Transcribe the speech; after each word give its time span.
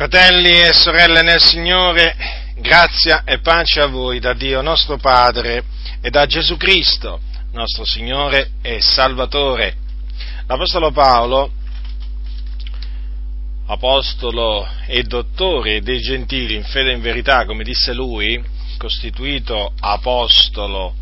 Fratelli 0.00 0.62
e 0.62 0.72
sorelle 0.72 1.20
nel 1.20 1.42
Signore, 1.42 2.16
grazia 2.56 3.22
e 3.22 3.40
pace 3.40 3.82
a 3.82 3.86
voi 3.86 4.18
da 4.18 4.32
Dio 4.32 4.62
nostro 4.62 4.96
Padre 4.96 5.62
e 6.00 6.08
da 6.08 6.24
Gesù 6.24 6.56
Cristo, 6.56 7.20
nostro 7.52 7.84
Signore 7.84 8.52
e 8.62 8.80
Salvatore. 8.80 9.76
L'Apostolo 10.46 10.90
Paolo, 10.90 11.52
apostolo 13.66 14.66
e 14.86 15.02
dottore 15.02 15.82
dei 15.82 16.00
gentili 16.00 16.54
in 16.54 16.64
fede 16.64 16.92
e 16.92 16.94
in 16.94 17.02
verità, 17.02 17.44
come 17.44 17.62
disse 17.62 17.92
lui, 17.92 18.42
costituito 18.78 19.74
apostolo 19.80 20.94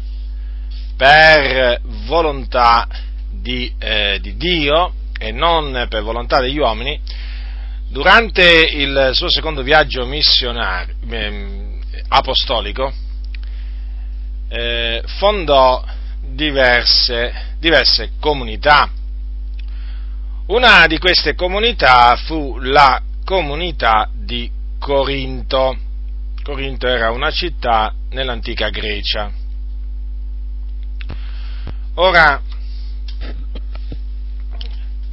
per 0.96 1.80
volontà 2.04 2.88
di, 3.30 3.72
eh, 3.78 4.18
di 4.20 4.36
Dio 4.36 4.92
e 5.16 5.30
non 5.30 5.86
per 5.88 6.02
volontà 6.02 6.40
degli 6.40 6.58
uomini, 6.58 7.00
Durante 7.90 8.42
il 8.44 9.10
suo 9.14 9.30
secondo 9.30 9.62
viaggio 9.62 10.04
missionario, 10.04 10.94
eh, 11.08 11.78
apostolico, 12.08 12.92
eh, 14.48 15.02
fondò 15.06 15.82
diverse, 16.20 17.54
diverse 17.58 18.10
comunità. 18.20 18.90
Una 20.48 20.86
di 20.86 20.98
queste 20.98 21.34
comunità 21.34 22.14
fu 22.16 22.58
la 22.60 23.00
comunità 23.24 24.10
di 24.12 24.50
Corinto. 24.78 25.76
Corinto 26.42 26.86
era 26.86 27.10
una 27.10 27.30
città 27.30 27.94
nell'antica 28.10 28.68
Grecia. 28.68 29.30
Ora, 31.94 32.40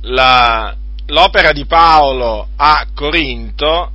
la, 0.02 0.76
l'opera 1.08 1.52
di 1.52 1.66
Paolo 1.66 2.48
a 2.56 2.88
Corinto 2.94 3.92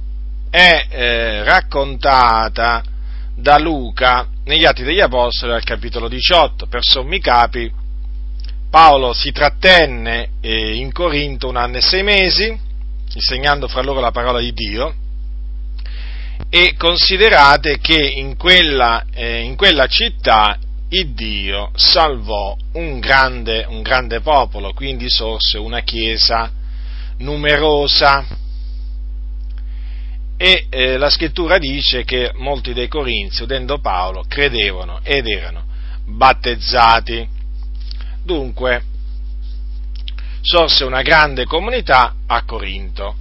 è 0.51 0.87
eh, 0.89 1.45
raccontata 1.45 2.83
da 3.35 3.59
Luca 3.59 4.29
negli 4.45 4.65
Atti 4.65 4.83
degli 4.83 5.01
Apostoli 5.01 5.53
al 5.53 5.65
capitolo 5.65 6.09
18. 6.09 6.67
Per 6.67 6.83
sommi 6.83 7.21
capi, 7.21 7.73
Paolo 8.71 9.13
si 9.13 9.33
trattenne 9.33 10.31
eh, 10.41 10.75
in 10.75 10.93
Corinto 10.93 11.49
un 11.49 11.57
anno 11.57 11.79
e 11.79 11.81
sei 11.81 12.03
mesi, 12.03 12.57
insegnando 13.13 13.67
fra 13.67 13.83
loro 13.83 14.01
la 14.01 14.13
parola 14.13 14.39
di 14.39 14.53
Dio, 14.53 14.95
e 16.49 16.75
considerate 16.77 17.79
che 17.79 18.01
in 18.01 18.37
quella, 18.37 19.05
eh, 19.13 19.41
in 19.41 19.57
quella 19.57 19.87
città 19.87 20.57
il 20.91 21.13
Dio 21.13 21.71
salvò 21.75 22.57
un 22.73 22.99
grande, 22.99 23.65
un 23.69 23.83
grande 23.83 24.21
popolo, 24.21 24.73
quindi 24.73 25.09
sorse 25.09 25.59
una 25.59 25.81
chiesa 25.81 26.51
numerosa. 27.21 28.27
E 30.37 30.67
eh, 30.71 30.97
la 30.97 31.11
scrittura 31.11 31.59
dice 31.59 32.05
che 32.05 32.33
molti 32.37 32.73
dei 32.73 32.89
corinzi, 32.89 33.43
udendo 33.43 33.79
Paolo, 33.79 34.25
credevano 34.27 35.01
ed 35.03 35.27
erano 35.27 35.65
battezzati. 36.07 37.29
Dunque, 38.23 38.85
sorse 40.41 40.85
una 40.85 41.03
grande 41.03 41.45
comunità 41.45 42.15
a 42.27 42.43
Corinto. 42.45 43.17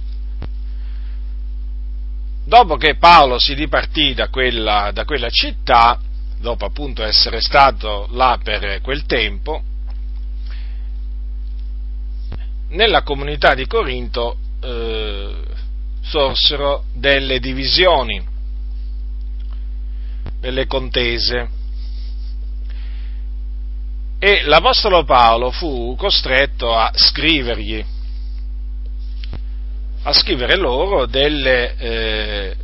Dopo 2.44 2.76
che 2.76 2.96
Paolo 2.96 3.38
si 3.38 3.54
dipartì 3.54 4.14
da 4.14 4.28
quella, 4.28 4.90
da 4.92 5.04
quella 5.04 5.28
città, 5.28 6.00
dopo 6.38 6.64
appunto 6.64 7.04
essere 7.04 7.40
stato 7.40 8.08
là 8.12 8.38
per 8.42 8.80
quel 8.80 9.04
tempo, 9.04 9.62
nella 12.70 13.02
comunità 13.02 13.54
di 13.54 13.66
Corinto 13.66 14.36
eh, 14.60 15.34
sorsero 16.02 16.84
delle 16.94 17.40
divisioni, 17.40 18.22
delle 20.40 20.66
contese. 20.66 21.58
E 24.18 24.42
l'Apostolo 24.44 25.04
Paolo 25.04 25.50
fu 25.50 25.94
costretto 25.96 26.74
a 26.74 26.90
scrivergli, 26.94 27.82
a 30.02 30.12
scrivere 30.12 30.56
loro 30.56 31.06
delle, 31.06 31.76
eh, 31.76 32.56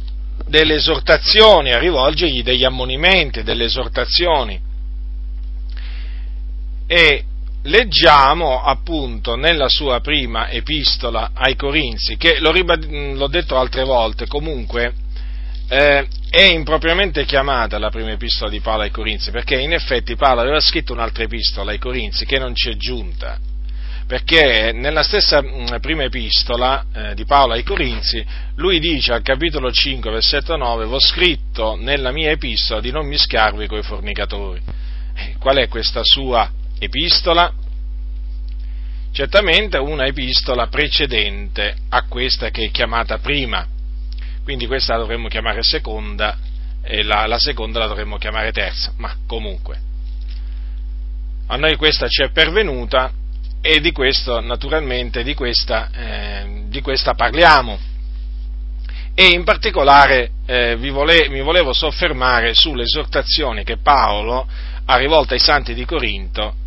delle 0.47 0.75
esortazioni, 0.75 1.73
a 1.73 1.79
rivolgergli 1.79 2.43
degli 2.43 2.65
ammonimenti, 2.65 3.43
delle 3.43 3.65
esortazioni. 3.65 4.61
E 6.87 7.25
leggiamo 7.67 8.63
appunto 8.63 9.35
nella 9.37 9.69
sua 9.69 10.01
prima 10.01 10.51
epistola 10.51 11.31
ai 11.35 11.57
Corinzi, 11.57 12.17
che 12.17 12.39
l'ho 12.41 13.29
detto 13.29 13.59
altre 13.59 13.85
volte, 13.85 14.27
comunque 14.27 14.95
eh, 15.69 16.07
è 16.31 16.43
impropriamente 16.43 17.25
chiamata 17.25 17.79
la 17.79 17.91
prima 17.91 18.13
epistola 18.13 18.51
di 18.51 18.61
Paolo 18.61 18.83
ai 18.83 18.91
Corinzi, 18.91 19.31
perché 19.31 19.57
in 19.57 19.73
effetti 19.73 20.17
Paolo 20.17 20.41
aveva 20.41 20.61
scritto 20.61 20.93
un'altra 20.93 21.25
epistola 21.25 21.73
ai 21.73 21.79
Corinzi 21.79 22.25
che 22.25 22.39
non 22.39 22.55
ci 22.55 22.71
è 22.71 22.77
giunta, 22.77 23.39
perché 24.07 24.71
nella 24.73 25.03
stessa 25.03 25.43
prima 25.81 26.05
epistola 26.05 26.85
eh, 26.95 27.15
di 27.15 27.25
Paolo 27.25 27.55
ai 27.55 27.65
Corinzi, 27.65 28.25
lui 28.57 28.79
dice 28.79 29.13
al 29.13 29.23
capitolo 29.23 29.73
5, 29.73 30.11
versetto 30.11 30.57
9, 30.57 30.85
ho 30.85 31.01
scritto 31.01 31.77
nella 31.77 32.13
mia 32.13 32.31
epistola 32.31 32.81
di 32.81 32.93
non 32.93 33.07
mischiarvi 33.07 33.67
coi 33.67 33.83
fornicatori. 33.83 34.63
Eh, 35.19 35.35
qual 35.39 35.57
è 35.57 35.67
questa 35.67 36.03
sua 36.05 36.49
epistola? 36.79 37.53
Certamente 39.13 39.79
una 39.79 40.05
epistola 40.05 40.67
precedente 40.67 41.75
a 41.89 42.03
questa 42.03 42.51
che 42.51 42.65
è 42.65 42.71
chiamata 42.71 43.17
prima, 43.19 43.67
quindi 44.45 44.67
questa 44.67 44.93
la 44.93 45.01
dovremmo 45.01 45.29
chiamare 45.29 45.63
seconda 45.63 46.37
e 46.83 47.03
la, 47.03 47.27
la 47.27 47.39
seconda 47.39 47.79
la 47.79 47.87
dovremmo 47.87 48.19
chiamare 48.19 48.53
terza, 48.53 48.93
ma 48.99 49.17
comunque. 49.27 49.81
A 51.47 51.57
noi 51.57 51.77
questa 51.77 52.09
ci 52.09 52.23
è 52.23 52.31
pervenuta 52.31 53.11
e 53.63 53.81
di 53.81 53.91
questo, 53.91 54.39
naturalmente, 54.41 55.23
di 55.23 55.35
questa, 55.35 55.91
eh, 55.93 56.65
di 56.67 56.83
questa 56.83 57.15
parliamo. 57.15 57.79
E 59.15 59.29
in 59.29 59.45
particolare 59.45 60.31
eh, 60.45 60.77
vole, 60.77 61.29
mi 61.31 61.41
volevo 61.41 61.73
soffermare 61.73 62.53
sulle 62.53 62.83
esortazioni 62.83 63.65
che 63.65 63.79
Paolo 63.79 64.47
ha 64.85 64.97
rivolto 64.97 65.33
ai 65.33 65.41
santi 65.41 65.73
di 65.73 65.87
Corinto 65.87 66.65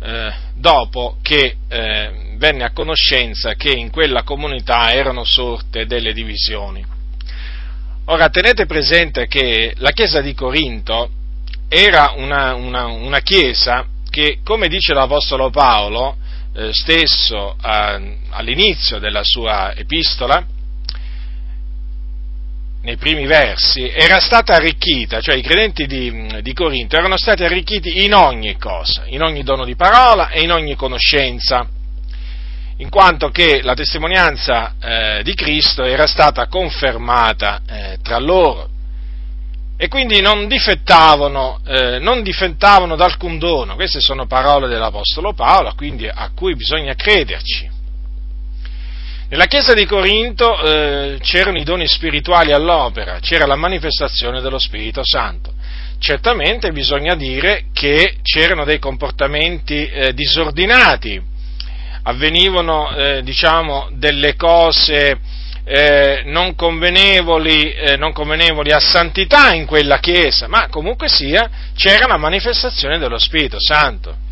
eh, 0.00 0.32
dopo 0.54 1.16
che 1.22 1.56
eh, 1.68 2.34
venne 2.36 2.64
a 2.64 2.72
conoscenza 2.72 3.54
che 3.54 3.70
in 3.70 3.90
quella 3.90 4.22
comunità 4.22 4.92
erano 4.92 5.24
sorte 5.24 5.86
delle 5.86 6.12
divisioni. 6.12 6.84
Ora 8.06 8.28
tenete 8.28 8.66
presente 8.66 9.26
che 9.26 9.74
la 9.78 9.90
chiesa 9.90 10.20
di 10.20 10.32
Corinto 10.34 11.10
era 11.68 12.12
una, 12.16 12.54
una, 12.54 12.86
una 12.86 13.20
chiesa 13.20 13.86
che, 14.08 14.38
come 14.44 14.68
dice 14.68 14.94
l'Apostolo 14.94 15.50
Paolo 15.50 16.16
eh, 16.54 16.72
stesso 16.72 17.56
all'inizio 17.60 18.98
della 18.98 19.22
sua 19.24 19.74
epistola, 19.74 20.46
nei 22.86 22.96
primi 22.98 23.26
versi, 23.26 23.90
era 23.90 24.20
stata 24.20 24.54
arricchita, 24.54 25.20
cioè 25.20 25.34
i 25.34 25.42
credenti 25.42 25.88
di, 25.88 26.40
di, 26.40 26.52
Corinto 26.52 26.94
erano 26.96 27.16
stati 27.16 27.42
arricchiti 27.42 28.04
in 28.04 28.14
ogni 28.14 28.56
cosa, 28.58 29.02
in 29.06 29.22
ogni 29.22 29.42
dono 29.42 29.64
di 29.64 29.74
parola 29.74 30.28
e 30.30 30.42
in 30.42 30.52
ogni 30.52 30.76
conoscenza, 30.76 31.66
in 32.76 32.88
quanto 32.88 33.30
che 33.30 33.60
la 33.62 33.74
testimonianza 33.74 34.74
eh, 34.80 35.22
di 35.24 35.34
Cristo 35.34 35.82
era 35.82 36.06
stata 36.06 36.46
confermata 36.46 37.60
eh, 37.68 37.98
tra 38.00 38.20
loro 38.20 38.68
e 39.76 39.88
quindi 39.88 40.20
non 40.20 40.46
difettavano, 40.46 41.58
eh, 41.66 41.98
non 41.98 42.22
difettavano 42.22 42.94
da 42.94 43.04
alcun 43.04 43.38
dono. 43.38 43.74
Queste 43.74 43.98
sono 43.98 44.26
parole 44.26 44.68
dell'Apostolo 44.68 45.32
Paolo, 45.32 45.72
quindi 45.74 46.06
a 46.06 46.30
cui 46.36 46.54
bisogna 46.54 46.94
crederci. 46.94 47.75
Nella 49.28 49.46
chiesa 49.46 49.74
di 49.74 49.86
Corinto 49.86 50.56
eh, 50.62 51.18
c'erano 51.20 51.58
i 51.58 51.64
doni 51.64 51.88
spirituali 51.88 52.52
all'opera, 52.52 53.18
c'era 53.20 53.44
la 53.44 53.56
manifestazione 53.56 54.40
dello 54.40 54.60
Spirito 54.60 55.00
Santo. 55.02 55.52
Certamente 55.98 56.70
bisogna 56.70 57.16
dire 57.16 57.64
che 57.72 58.18
c'erano 58.22 58.64
dei 58.64 58.78
comportamenti 58.78 59.84
eh, 59.84 60.14
disordinati, 60.14 61.20
avvenivano 62.04 62.94
eh, 62.94 63.22
diciamo, 63.24 63.88
delle 63.94 64.36
cose 64.36 65.18
eh, 65.64 66.22
non 66.26 66.54
convenevoli, 66.54 67.72
eh, 67.72 67.96
non, 67.96 68.12
convenevoli, 68.12 68.70
a 68.70 68.78
santità 68.78 69.52
in 69.52 69.66
quella 69.66 69.98
chiesa, 69.98 70.46
ma 70.46 70.68
comunque 70.68 71.08
sia 71.08 71.50
c'era 71.74 72.06
la 72.06 72.16
manifestazione 72.16 72.98
dello 72.98 73.18
Spirito 73.18 73.56
Santo 73.58 74.25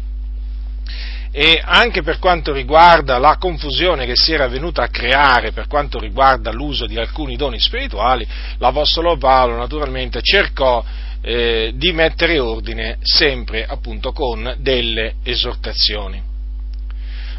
e 1.36 1.60
anche 1.60 2.02
per 2.02 2.20
quanto 2.20 2.52
riguarda 2.52 3.19
la 3.19 3.38
confusione 3.38 4.06
che 4.06 4.14
si 4.14 4.32
era 4.32 4.46
venuta 4.46 4.84
a 4.84 4.88
creare 4.88 5.50
per 5.50 5.66
quanto 5.66 5.98
riguarda 5.98 6.52
l'uso 6.52 6.86
di 6.86 6.96
alcuni 6.96 7.34
doni 7.34 7.58
spirituali, 7.58 8.25
l'Apostolo 8.58 9.16
Paolo 9.16 9.56
naturalmente 9.56 10.22
cercò 10.22 10.84
eh, 11.20 11.72
di 11.75 11.92
mettere 11.92 12.38
ordine 12.38 12.98
sempre 13.02 13.66
appunto 13.66 14.12
con 14.12 14.54
delle 14.58 15.14
esortazioni. 15.25 16.22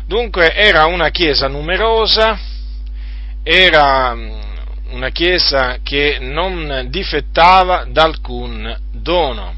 Dunque 0.06 0.54
era 0.54 0.88
una 0.88 1.08
chiesa 1.10 1.48
numerosa, 1.48 2.38
era 3.44 4.14
mm, 4.14 4.32
una 4.90 5.10
chiesa 5.12 5.78
che 5.82 6.18
non 6.20 6.88
difettava 6.90 7.86
d'alcun 7.88 8.78
dono. 8.92 9.56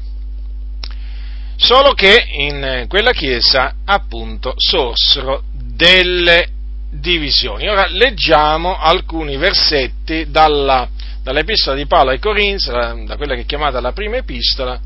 Solo 1.60 1.92
che 1.92 2.24
in 2.30 2.84
quella 2.86 3.10
chiesa 3.10 3.74
appunto 3.84 4.54
sorsero 4.56 5.42
delle 5.52 6.50
divisioni. 6.88 7.68
Ora 7.68 7.88
leggiamo 7.88 8.78
alcuni 8.78 9.36
versetti 9.36 10.30
dalla, 10.30 10.88
dall'epistola 11.20 11.74
di 11.74 11.86
Paolo 11.86 12.10
ai 12.10 12.20
Corinzi, 12.20 12.70
da 12.70 13.16
quella 13.16 13.34
che 13.34 13.40
è 13.40 13.44
chiamata 13.44 13.80
la 13.80 13.90
prima 13.92 14.18
epistola, 14.18 14.80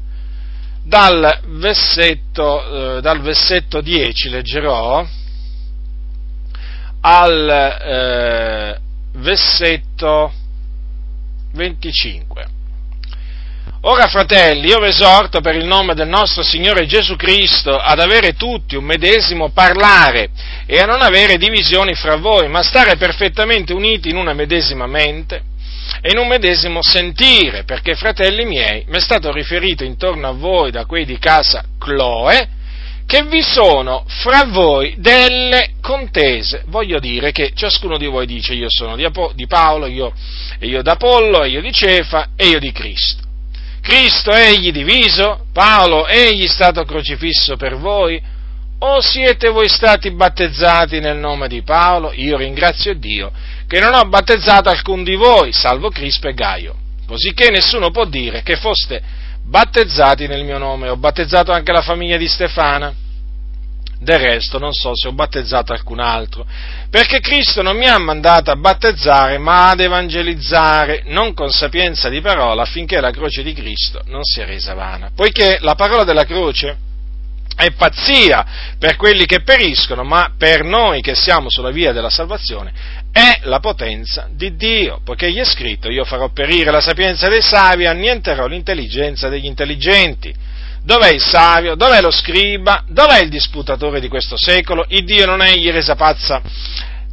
dal 0.83 1.41
versetto, 1.47 2.97
eh, 2.97 3.01
dal 3.03 3.21
versetto 3.21 3.83
10 3.83 4.31
leggerò 4.31 5.07
al 7.03 7.49
eh, 7.51 8.81
versetto 9.13 10.33
25. 11.53 12.61
Ora, 13.85 14.07
fratelli, 14.07 14.69
io 14.69 14.79
vi 14.79 14.87
esorto 14.87 15.41
per 15.41 15.57
il 15.57 15.65
nome 15.65 15.95
del 15.95 16.07
nostro 16.07 16.45
Signore 16.45 16.87
Gesù 16.87 17.17
Cristo 17.17 17.77
ad 17.77 17.99
avere 17.99 18.35
tutti 18.35 18.77
un 18.77 18.85
medesimo 18.85 19.51
parlare 19.51 20.31
e 20.67 20.79
a 20.79 20.87
non 20.87 21.03
avere 21.03 21.37
divisioni 21.37 21.93
fra 21.95 22.15
voi, 22.15 22.47
ma 22.47 22.63
stare 22.63 22.95
perfettamente 22.97 23.73
uniti 23.73 24.09
in 24.09 24.17
una 24.17 24.35
medesima 24.35 24.87
mente 24.87 25.43
e 26.01 26.13
in 26.13 26.19
un 26.19 26.29
medesimo 26.29 26.79
sentire, 26.81 27.65
perché, 27.65 27.97
fratelli 27.97 28.45
miei, 28.45 28.85
mi 28.87 28.99
è 28.99 29.01
stato 29.01 29.33
riferito 29.33 29.83
intorno 29.83 30.29
a 30.29 30.33
voi 30.33 30.71
da 30.71 30.87
quei 30.87 31.05
di 31.05 31.19
casa 31.19 31.65
Chloe, 31.77 32.49
che 33.05 33.25
vi 33.25 33.43
sono 33.43 34.05
fra 34.07 34.45
voi 34.45 34.95
delle 34.99 35.71
contese. 35.81 36.63
Voglio 36.67 37.01
dire 37.01 37.33
che 37.33 37.51
ciascuno 37.53 37.99
di 37.99 38.07
voi 38.07 38.27
dice 38.27 38.55
io 38.55 38.69
sono 38.69 38.95
di, 38.95 39.47
Paolo, 39.49 39.87
io, 39.87 40.13
io 40.61 40.83
d'Apollo, 40.83 41.43
io 41.47 41.61
di 41.61 41.73
Cefa, 41.73 42.29
e 42.37 42.47
io 42.47 42.61
di 42.61 42.71
Cristo. 42.71 43.22
Cristo 43.83 44.31
egli 44.33 44.71
diviso? 44.71 45.47
Paolo 45.53 46.07
egli 46.07 46.47
stato 46.47 46.85
crocifisso 46.85 47.57
per 47.57 47.77
voi? 47.77 48.23
O 48.79 49.01
siete 49.01 49.49
voi 49.49 49.69
stati 49.69 50.13
battezzati 50.13 51.01
nel 51.01 51.17
nome 51.17 51.49
di 51.49 51.63
Paolo? 51.63 52.13
Io 52.15 52.37
ringrazio 52.37 52.95
Dio 52.95 53.31
che 53.67 53.81
non 53.81 53.95
ho 53.95 54.05
battezzato 54.05 54.69
alcun 54.69 55.03
di 55.03 55.15
voi, 55.15 55.53
salvo 55.53 55.89
Crispo 55.89 56.29
e 56.29 56.35
Gaio, 56.35 56.77
così 57.07 57.33
che 57.33 57.51
nessuno 57.51 57.91
può 57.91 58.05
dire 58.05 58.43
che 58.43 58.57
foste 58.57 59.01
battezzati 59.45 60.27
nel 60.27 60.45
mio 60.45 60.59
nome. 60.59 60.89
Ho 60.89 60.97
battezzato 60.97 61.53
anche 61.53 61.73
la 61.73 61.83
famiglia 61.83 62.17
di 62.17 62.29
Stefana. 62.29 62.93
Del 64.03 64.19
resto 64.19 64.59
non 64.59 64.73
so 64.73 64.97
se 64.97 65.07
ho 65.07 65.13
battezzato 65.13 65.73
alcun 65.73 66.01
altro, 66.01 66.45
perché 66.91 67.21
Cristo 67.21 67.63
non 67.63 67.77
mi 67.77 67.87
ha 67.87 67.99
mandato 67.99 68.51
a 68.51 68.57
battezzare, 68.57 69.39
ma 69.39 69.71
ad 69.71 69.79
evangelizzare, 69.79 71.05
non 71.07 71.35
con 71.35 71.53
sapienza 71.53 72.09
di 72.09 72.21
parola, 72.21 72.63
affinché 72.63 73.01
la 73.01 73.13
croce 73.13 73.45
di 73.45 73.53
Cristo 73.53 74.03
non 74.07 74.25
sia 74.25 74.45
resa 74.45 74.75
vana. 74.75 75.13
Poiché 75.15 75.59
la 75.61 75.77
parola 75.77 76.03
della 76.03 76.25
croce 76.25 76.77
è 77.55 77.71
pazzia 77.71 78.75
per 78.77 78.97
quelli 78.97 79.25
che 79.25 79.43
periscono, 79.43 80.03
ma 80.03 80.33
per 80.37 80.65
noi 80.65 81.01
che 81.01 81.15
siamo 81.15 81.49
sulla 81.49 81.71
via 81.71 81.93
della 81.93 82.11
salvazione 82.11 82.73
è 83.13 83.41
la 83.43 83.61
potenza 83.61 84.27
di 84.33 84.57
Dio, 84.57 85.01
poiché 85.05 85.31
gli 85.31 85.39
è 85.39 85.45
scritto 85.45 85.91
io 85.91 86.05
farò 86.05 86.31
perire 86.31 86.73
la 86.73 86.81
sapienza 86.81 87.29
dei 87.29 87.43
savi 87.43 87.87
annienterò 87.87 88.47
l'intelligenza 88.47 89.29
degli 89.29 89.45
intelligenti. 89.45 90.35
Dov'è 90.85 91.13
il 91.13 91.23
savio? 91.23 91.75
Dov'è 91.75 92.01
lo 92.01 92.11
scriba? 92.11 92.85
Dov'è 92.89 93.23
il 93.23 93.29
disputatore 93.29 94.01
di 94.01 94.09
questo 94.09 94.37
secolo? 94.37 94.85
Il 94.89 95.05
Dio 95.05 95.27
non 95.27 95.41
è 95.41 95.55
gli 95.55 95.71
resa 95.71 95.95
pazza 95.95 96.43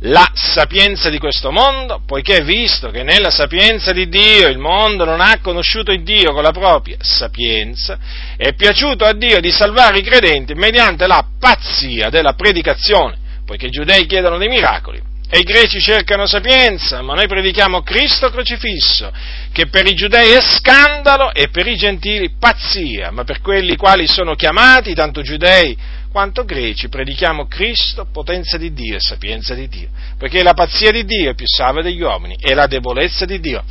la 0.04 0.32
sapienza 0.34 1.10
di 1.10 1.18
questo 1.18 1.52
mondo, 1.52 2.02
poiché 2.06 2.42
visto 2.42 2.90
che 2.90 3.04
nella 3.04 3.30
sapienza 3.30 3.92
di 3.92 4.08
Dio 4.08 4.48
il 4.48 4.58
mondo 4.58 5.04
non 5.04 5.20
ha 5.20 5.40
conosciuto 5.42 5.92
il 5.92 6.04
Dio 6.04 6.32
con 6.32 6.42
la 6.42 6.52
propria 6.52 6.96
sapienza, 7.00 7.98
è 8.38 8.54
piaciuto 8.54 9.04
a 9.04 9.14
Dio 9.14 9.42
di 9.42 9.52
salvare 9.52 10.00
i 10.00 10.04
credenti 10.04 10.54
mediante 10.54 11.06
la 11.06 11.26
pazzia 11.38 12.10
della 12.10 12.34
predicazione, 12.34 13.18
poiché 13.46 13.66
i 13.66 13.72
giudei 13.72 14.06
chiedono 14.06 14.38
dei 14.38 14.48
miracoli 14.48 15.09
e 15.32 15.40
i 15.40 15.44
greci 15.44 15.80
cercano 15.80 16.26
sapienza, 16.26 17.04
ma 17.04 17.14
noi 17.14 17.28
predichiamo 17.28 17.84
Cristo 17.84 18.32
crocifisso, 18.32 19.12
che 19.52 19.68
per 19.68 19.86
i 19.86 19.94
giudei 19.94 20.32
è 20.32 20.42
scandalo 20.42 21.32
e 21.34 21.50
per 21.50 21.68
i 21.68 21.78
gentili 21.78 22.32
pazzia, 22.32 23.12
ma 23.12 23.24
per 23.24 23.40
quelli 23.40 23.76
quali 23.76 24.08
sono 24.08 24.34
chiamati, 24.34 24.96
tanto 24.96 25.22
giudei 25.22 25.78
quanto 26.12 26.44
greci, 26.46 26.90
predichiamo 26.90 27.46
Cristo, 27.46 28.08
potenza 28.12 28.58
di 28.58 28.74
Dio 28.74 28.96
e 28.96 29.00
sapienza 29.00 29.54
di 29.54 29.68
Dio, 29.68 29.90
perché 30.18 30.42
la 30.42 30.56
pazzia 30.56 30.90
di 30.90 31.06
Dio 31.06 31.30
è 31.30 31.36
più 31.36 31.46
salva 31.48 31.84
degli 31.84 32.02
uomini 32.02 32.36
e 32.40 32.56
la 32.56 32.66
debolezza 32.66 33.26
di 33.26 33.40
Dio 33.40 33.64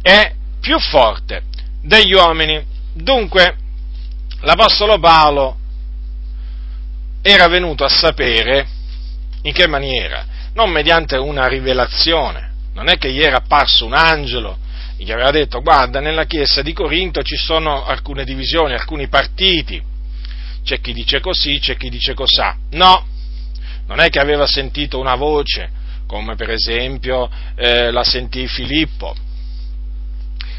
è 0.00 0.32
più 0.60 0.78
forte 0.78 1.42
degli 1.82 2.12
uomini. 2.12 2.64
Dunque, 2.92 3.56
l'Apostolo 4.42 5.00
Paolo 5.00 5.56
era 7.20 7.48
venuto 7.48 7.82
a 7.82 7.88
sapere 7.88 8.68
in 9.42 9.52
che 9.52 9.66
maniera 9.66 10.29
non 10.54 10.70
mediante 10.70 11.16
una 11.16 11.46
rivelazione. 11.46 12.48
Non 12.74 12.88
è 12.88 12.98
che 12.98 13.12
gli 13.12 13.20
era 13.20 13.38
apparso 13.38 13.84
un 13.84 13.94
angelo, 13.94 14.58
gli 14.96 15.10
aveva 15.10 15.30
detto 15.30 15.60
guarda 15.60 16.00
nella 16.00 16.24
chiesa 16.24 16.62
di 16.62 16.72
Corinto 16.72 17.22
ci 17.22 17.36
sono 17.36 17.84
alcune 17.84 18.24
divisioni, 18.24 18.74
alcuni 18.74 19.08
partiti, 19.08 19.82
c'è 20.62 20.80
chi 20.80 20.92
dice 20.92 21.20
così, 21.20 21.58
c'è 21.58 21.76
chi 21.76 21.88
dice 21.88 22.14
cosà. 22.14 22.56
No, 22.72 23.06
non 23.86 24.00
è 24.00 24.08
che 24.08 24.20
aveva 24.20 24.46
sentito 24.46 24.98
una 24.98 25.14
voce, 25.14 25.70
come 26.06 26.36
per 26.36 26.50
esempio 26.50 27.30
eh, 27.56 27.90
la 27.90 28.04
sentì 28.04 28.46
Filippo, 28.46 29.14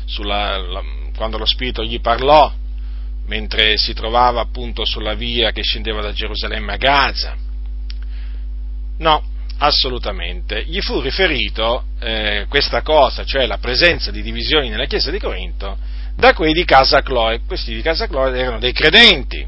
sulla, 0.06 0.58
la, 0.58 0.82
quando 1.16 1.38
lo 1.38 1.46
Spirito 1.46 1.84
gli 1.84 2.02
parlò, 2.02 2.52
mentre 3.28 3.78
si 3.78 3.94
trovava 3.94 4.42
appunto 4.42 4.86
sulla 4.86 5.14
via 5.14 5.52
che 5.52 5.62
scendeva 5.62 6.02
da 6.02 6.12
Gerusalemme 6.12 6.74
a 6.74 6.78
Gaza. 6.78 7.36
No, 8.98 9.24
assolutamente. 9.64 10.64
Gli 10.66 10.80
fu 10.82 11.00
riferito 11.02 11.86
eh, 12.00 12.46
questa 12.50 12.82
cosa, 12.82 13.24
cioè 13.24 13.46
la 13.46 13.58
presenza 13.58 14.12
di 14.12 14.22
divisioni 14.22 14.70
nella 14.70 14.86
chiesa 14.86 15.12
di 15.12 15.20
Corinto, 15.20 15.78
da 16.16 16.34
quei 16.34 16.54
di 16.54 16.66
casa 16.66 17.02
Chloe. 17.02 17.42
Questi 17.46 17.74
di 17.74 17.82
casa 17.82 18.08
Chloe 18.08 18.38
erano 18.38 18.60
dei 18.60 18.74
credenti, 18.74 19.46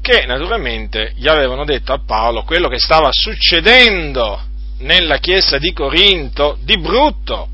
che 0.00 0.24
naturalmente 0.26 1.12
gli 1.16 1.28
avevano 1.28 1.64
detto 1.64 1.92
a 1.92 2.02
Paolo 2.04 2.42
quello 2.42 2.68
che 2.68 2.78
stava 2.78 3.10
succedendo 3.12 4.40
nella 4.78 5.18
chiesa 5.18 5.58
di 5.58 5.72
Corinto 5.72 6.58
di 6.62 6.78
brutto, 6.78 7.48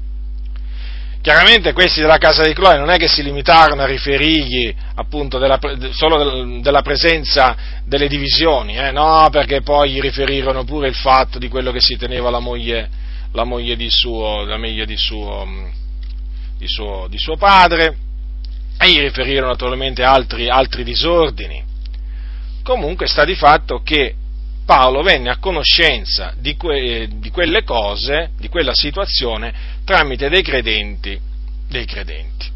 Chiaramente 1.22 1.74
questi 1.74 2.00
della 2.00 2.16
casa 2.16 2.42
di 2.44 2.54
Chloe 2.54 2.78
non 2.78 2.88
è 2.88 2.96
che 2.96 3.06
si 3.06 3.22
limitarono 3.22 3.82
a 3.82 3.86
riferirgli 3.86 4.74
appunto 4.94 5.36
della, 5.36 5.58
solo 5.90 6.60
della 6.60 6.80
presenza 6.80 7.54
delle 7.84 8.08
divisioni, 8.08 8.78
eh? 8.78 8.90
no, 8.90 9.28
perché 9.30 9.60
poi 9.60 9.90
gli 9.90 10.00
riferirono 10.00 10.64
pure 10.64 10.88
il 10.88 10.94
fatto 10.94 11.38
di 11.38 11.48
quello 11.48 11.72
che 11.72 11.80
si 11.80 11.98
teneva 11.98 12.30
la 12.30 12.38
moglie, 12.38 12.88
la 13.32 13.44
moglie 13.44 13.76
di, 13.76 13.90
suo, 13.90 14.46
la 14.46 14.56
moglie 14.56 14.86
di, 14.86 14.96
suo, 14.96 15.46
di, 16.56 16.66
suo, 16.66 17.06
di 17.06 17.18
suo 17.18 17.36
padre, 17.36 17.96
e 18.78 18.90
gli 18.90 19.00
riferirono 19.00 19.48
naturalmente 19.48 20.02
altri, 20.02 20.48
altri 20.48 20.84
disordini. 20.84 21.62
Comunque 22.62 23.06
sta 23.06 23.26
di 23.26 23.34
fatto 23.34 23.82
che 23.82 24.14
Paolo 24.70 25.02
venne 25.02 25.30
a 25.30 25.38
conoscenza 25.38 26.32
di, 26.38 26.54
que, 26.54 27.08
di, 27.14 27.30
quelle 27.30 27.64
cose, 27.64 28.30
di 28.38 28.48
quella 28.48 28.72
situazione, 28.72 29.52
tramite 29.84 30.28
dei 30.28 30.42
credenti, 30.42 31.18
dei 31.68 31.84
credenti. 31.84 32.46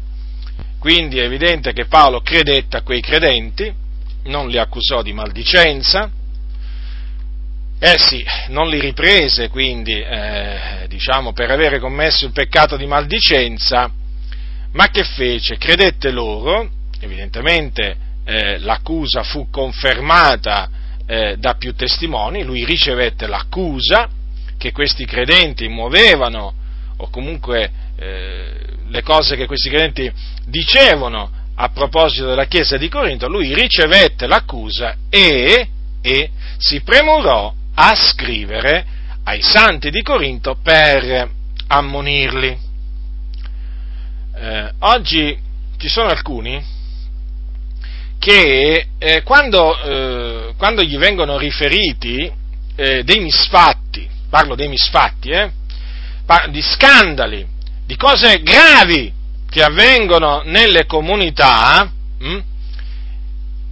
Quindi 0.79 1.19
è 1.19 1.25
evidente 1.25 1.73
che 1.73 1.87
Paolo 1.87 2.21
credette 2.21 2.77
a 2.77 2.83
quei 2.83 3.01
credenti, 3.01 3.69
non 4.27 4.47
li 4.47 4.57
accusò 4.57 5.01
di 5.01 5.11
maldicenza, 5.11 6.09
eh 7.79 7.97
sì, 7.97 8.25
non 8.47 8.69
li 8.69 8.79
riprese 8.79 9.49
quindi, 9.49 9.99
eh, 9.99 10.85
diciamo, 10.87 11.33
per 11.33 11.51
avere 11.51 11.79
commesso 11.79 12.25
il 12.25 12.31
peccato 12.31 12.77
di 12.77 12.85
maldicenza, 12.85 13.91
ma 14.71 14.87
che 14.87 15.03
fece? 15.03 15.57
Credette 15.57 16.11
loro, 16.11 16.69
evidentemente 17.01 17.97
eh, 18.23 18.57
l'accusa 18.59 19.21
fu 19.23 19.49
confermata 19.49 20.83
eh, 21.07 21.37
da 21.37 21.55
più 21.55 21.75
testimoni, 21.75 22.43
lui 22.43 22.65
ricevette 22.65 23.27
l'accusa 23.27 24.09
che 24.57 24.71
questi 24.71 25.05
credenti 25.05 25.67
muovevano, 25.67 26.53
o 26.97 27.09
comunque 27.09 27.71
eh, 27.97 28.53
le 28.87 29.01
cose 29.01 29.35
che 29.35 29.45
questi 29.45 29.69
credenti 29.69 30.11
dicevano 30.45 31.29
a 31.55 31.69
proposito 31.69 32.27
della 32.27 32.45
Chiesa 32.45 32.77
di 32.77 32.89
Corinto, 32.89 33.27
lui 33.27 33.53
ricevette 33.53 34.27
l'accusa 34.27 34.95
e, 35.09 35.67
e 36.01 36.29
si 36.57 36.81
premurò 36.81 37.53
a 37.75 37.95
scrivere 37.95 38.85
ai 39.23 39.41
santi 39.41 39.89
di 39.89 40.01
Corinto 40.01 40.57
per 40.61 41.29
ammonirli. 41.67 42.59
Eh, 44.37 44.71
oggi 44.79 45.37
ci 45.77 45.87
sono 45.87 46.09
alcuni 46.09 46.63
che 48.25 48.87
eh, 48.97 49.21
quando, 49.21 49.79
eh, 49.83 50.53
quando, 50.57 50.81
gli 50.81 50.97
vengono 50.97 51.37
riferiti 51.37 52.27
eh, 52.75 53.03
dei 53.03 53.19
misfatti, 53.19 54.09
parlo 54.31 54.55
dei 54.55 54.67
misfatti, 54.67 55.29
eh, 55.29 55.51
di 56.49 56.59
scandali 56.59 57.45
di 57.85 57.95
cose 57.97 58.41
gravi 58.41 59.13
che 59.47 59.61
avvengono 59.61 60.41
nelle 60.43 60.87
comunità, 60.87 61.87
hm, 62.17 62.43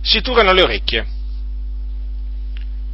si 0.04 0.22
turano 0.22 0.54
le 0.54 0.62
orecchie. 0.62 1.08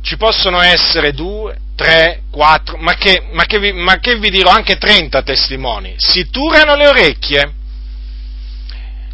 Ci 0.01 0.15
possono 0.15 0.61
essere 0.61 1.11
due, 1.11 1.57
tre, 1.75 2.21
quattro, 2.31 2.77
ma 2.77 2.93
che, 2.93 3.27
ma 3.33 3.43
che, 3.43 3.59
vi, 3.59 3.73
ma 3.73 3.99
che 3.99 4.17
vi 4.17 4.29
dirò 4.29 4.49
anche 4.49 4.77
trenta 4.77 5.23
testimoni, 5.23 5.95
si 5.97 6.29
turano 6.29 6.75
le 6.75 6.87
orecchie 6.87 7.53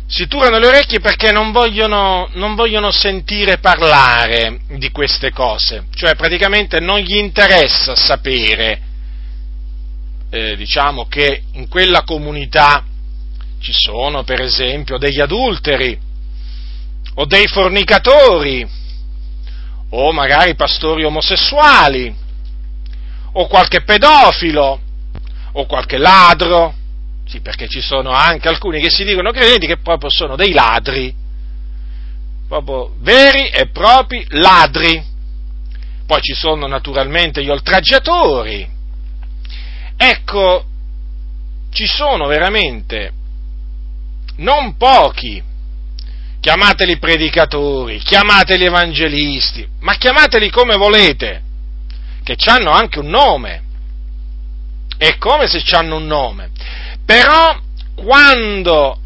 si 0.07 0.27
turano 0.27 0.59
le 0.59 0.67
orecchie 0.67 0.99
perché 0.99 1.31
non 1.31 1.51
vogliono, 1.51 2.29
non 2.33 2.55
vogliono, 2.55 2.91
sentire 2.91 3.57
parlare 3.57 4.59
di 4.77 4.91
queste 4.91 5.31
cose, 5.31 5.85
cioè 5.95 6.15
praticamente 6.15 6.79
non 6.79 6.99
gli 6.99 7.15
interessa 7.15 7.95
sapere, 7.95 8.81
eh, 10.29 10.55
diciamo 10.55 11.07
che 11.07 11.43
in 11.53 11.67
quella 11.67 12.03
comunità 12.03 12.83
ci 13.59 13.73
sono 13.73 14.23
per 14.23 14.41
esempio 14.41 14.97
degli 14.97 15.19
adulteri 15.19 15.97
o 17.15 17.25
dei 17.25 17.47
fornicatori 17.47 18.67
o 19.89 20.11
magari 20.11 20.55
pastori 20.55 21.03
omosessuali 21.03 22.13
o 23.33 23.47
qualche 23.47 23.81
pedofilo 23.81 24.79
o 25.53 25.65
qualche 25.65 25.97
ladro 25.97 26.75
sì, 27.27 27.41
perché 27.41 27.67
ci 27.67 27.81
sono 27.81 28.11
anche 28.11 28.47
alcuni 28.47 28.79
che 28.79 28.89
si 28.89 29.03
dicono 29.03 29.31
credenti 29.31 29.67
che 29.67 29.77
proprio 29.77 30.09
sono 30.09 30.35
dei 30.35 30.53
ladri, 30.53 31.13
proprio 32.47 32.93
veri 32.99 33.49
e 33.49 33.67
propri 33.69 34.25
ladri. 34.29 35.13
Poi 36.05 36.21
ci 36.21 36.35
sono 36.35 36.67
naturalmente 36.67 37.43
gli 37.43 37.49
oltraggiatori. 37.49 38.67
Ecco, 39.97 40.65
ci 41.71 41.87
sono 41.87 42.27
veramente 42.27 43.11
non 44.37 44.75
pochi, 44.77 45.41
chiamateli 46.39 46.97
predicatori, 46.97 47.97
chiamateli 47.99 48.65
evangelisti, 48.65 49.67
ma 49.79 49.95
chiamateli 49.95 50.49
come 50.51 50.75
volete, 50.75 51.41
che 52.23 52.35
hanno 52.45 52.71
anche 52.71 52.99
un 52.99 53.07
nome. 53.07 53.63
È 54.97 55.17
come 55.17 55.47
se 55.47 55.63
hanno 55.75 55.97
un 55.97 56.05
nome. 56.05 56.51
Però 57.05 57.55
quando, 57.95 58.99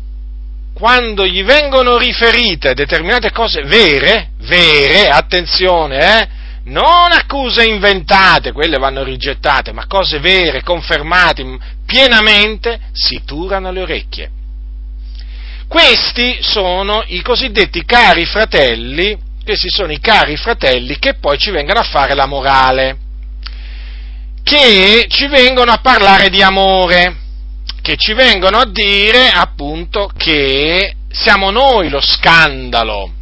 quando 0.73 1.25
gli 1.25 1.43
vengono 1.43 1.97
riferite 1.97 2.73
determinate 2.73 3.31
cose 3.31 3.63
vere, 3.63 4.31
vere, 4.39 5.09
attenzione, 5.09 6.21
eh, 6.21 6.27
non 6.63 7.11
accuse 7.11 7.65
inventate, 7.65 8.53
quelle 8.53 8.77
vanno 8.77 9.03
rigettate, 9.03 9.73
ma 9.73 9.85
cose 9.87 10.19
vere, 10.19 10.63
confermate 10.63 11.57
pienamente, 11.85 12.79
si 12.93 13.21
turano 13.25 13.71
le 13.71 13.81
orecchie. 13.81 14.31
Questi 15.67 16.37
sono 16.41 17.03
i 17.07 17.21
cosiddetti 17.21 17.83
cari 17.85 18.25
fratelli, 18.25 19.17
questi 19.43 19.69
sono 19.69 19.91
i 19.91 19.99
cari 19.99 20.37
fratelli 20.37 20.97
che 20.99 21.15
poi 21.15 21.37
ci 21.37 21.51
vengono 21.51 21.79
a 21.79 21.83
fare 21.83 22.13
la 22.13 22.25
morale, 22.25 22.97
che 24.41 25.05
ci 25.09 25.27
vengono 25.27 25.71
a 25.71 25.79
parlare 25.79 26.29
di 26.29 26.41
amore 26.41 27.27
che 27.89 27.97
ci 27.97 28.13
vengono 28.13 28.59
a 28.59 28.69
dire 28.69 29.31
appunto 29.33 30.11
che 30.15 30.93
siamo 31.09 31.49
noi 31.49 31.89
lo 31.89 31.99
scandalo. 31.99 33.13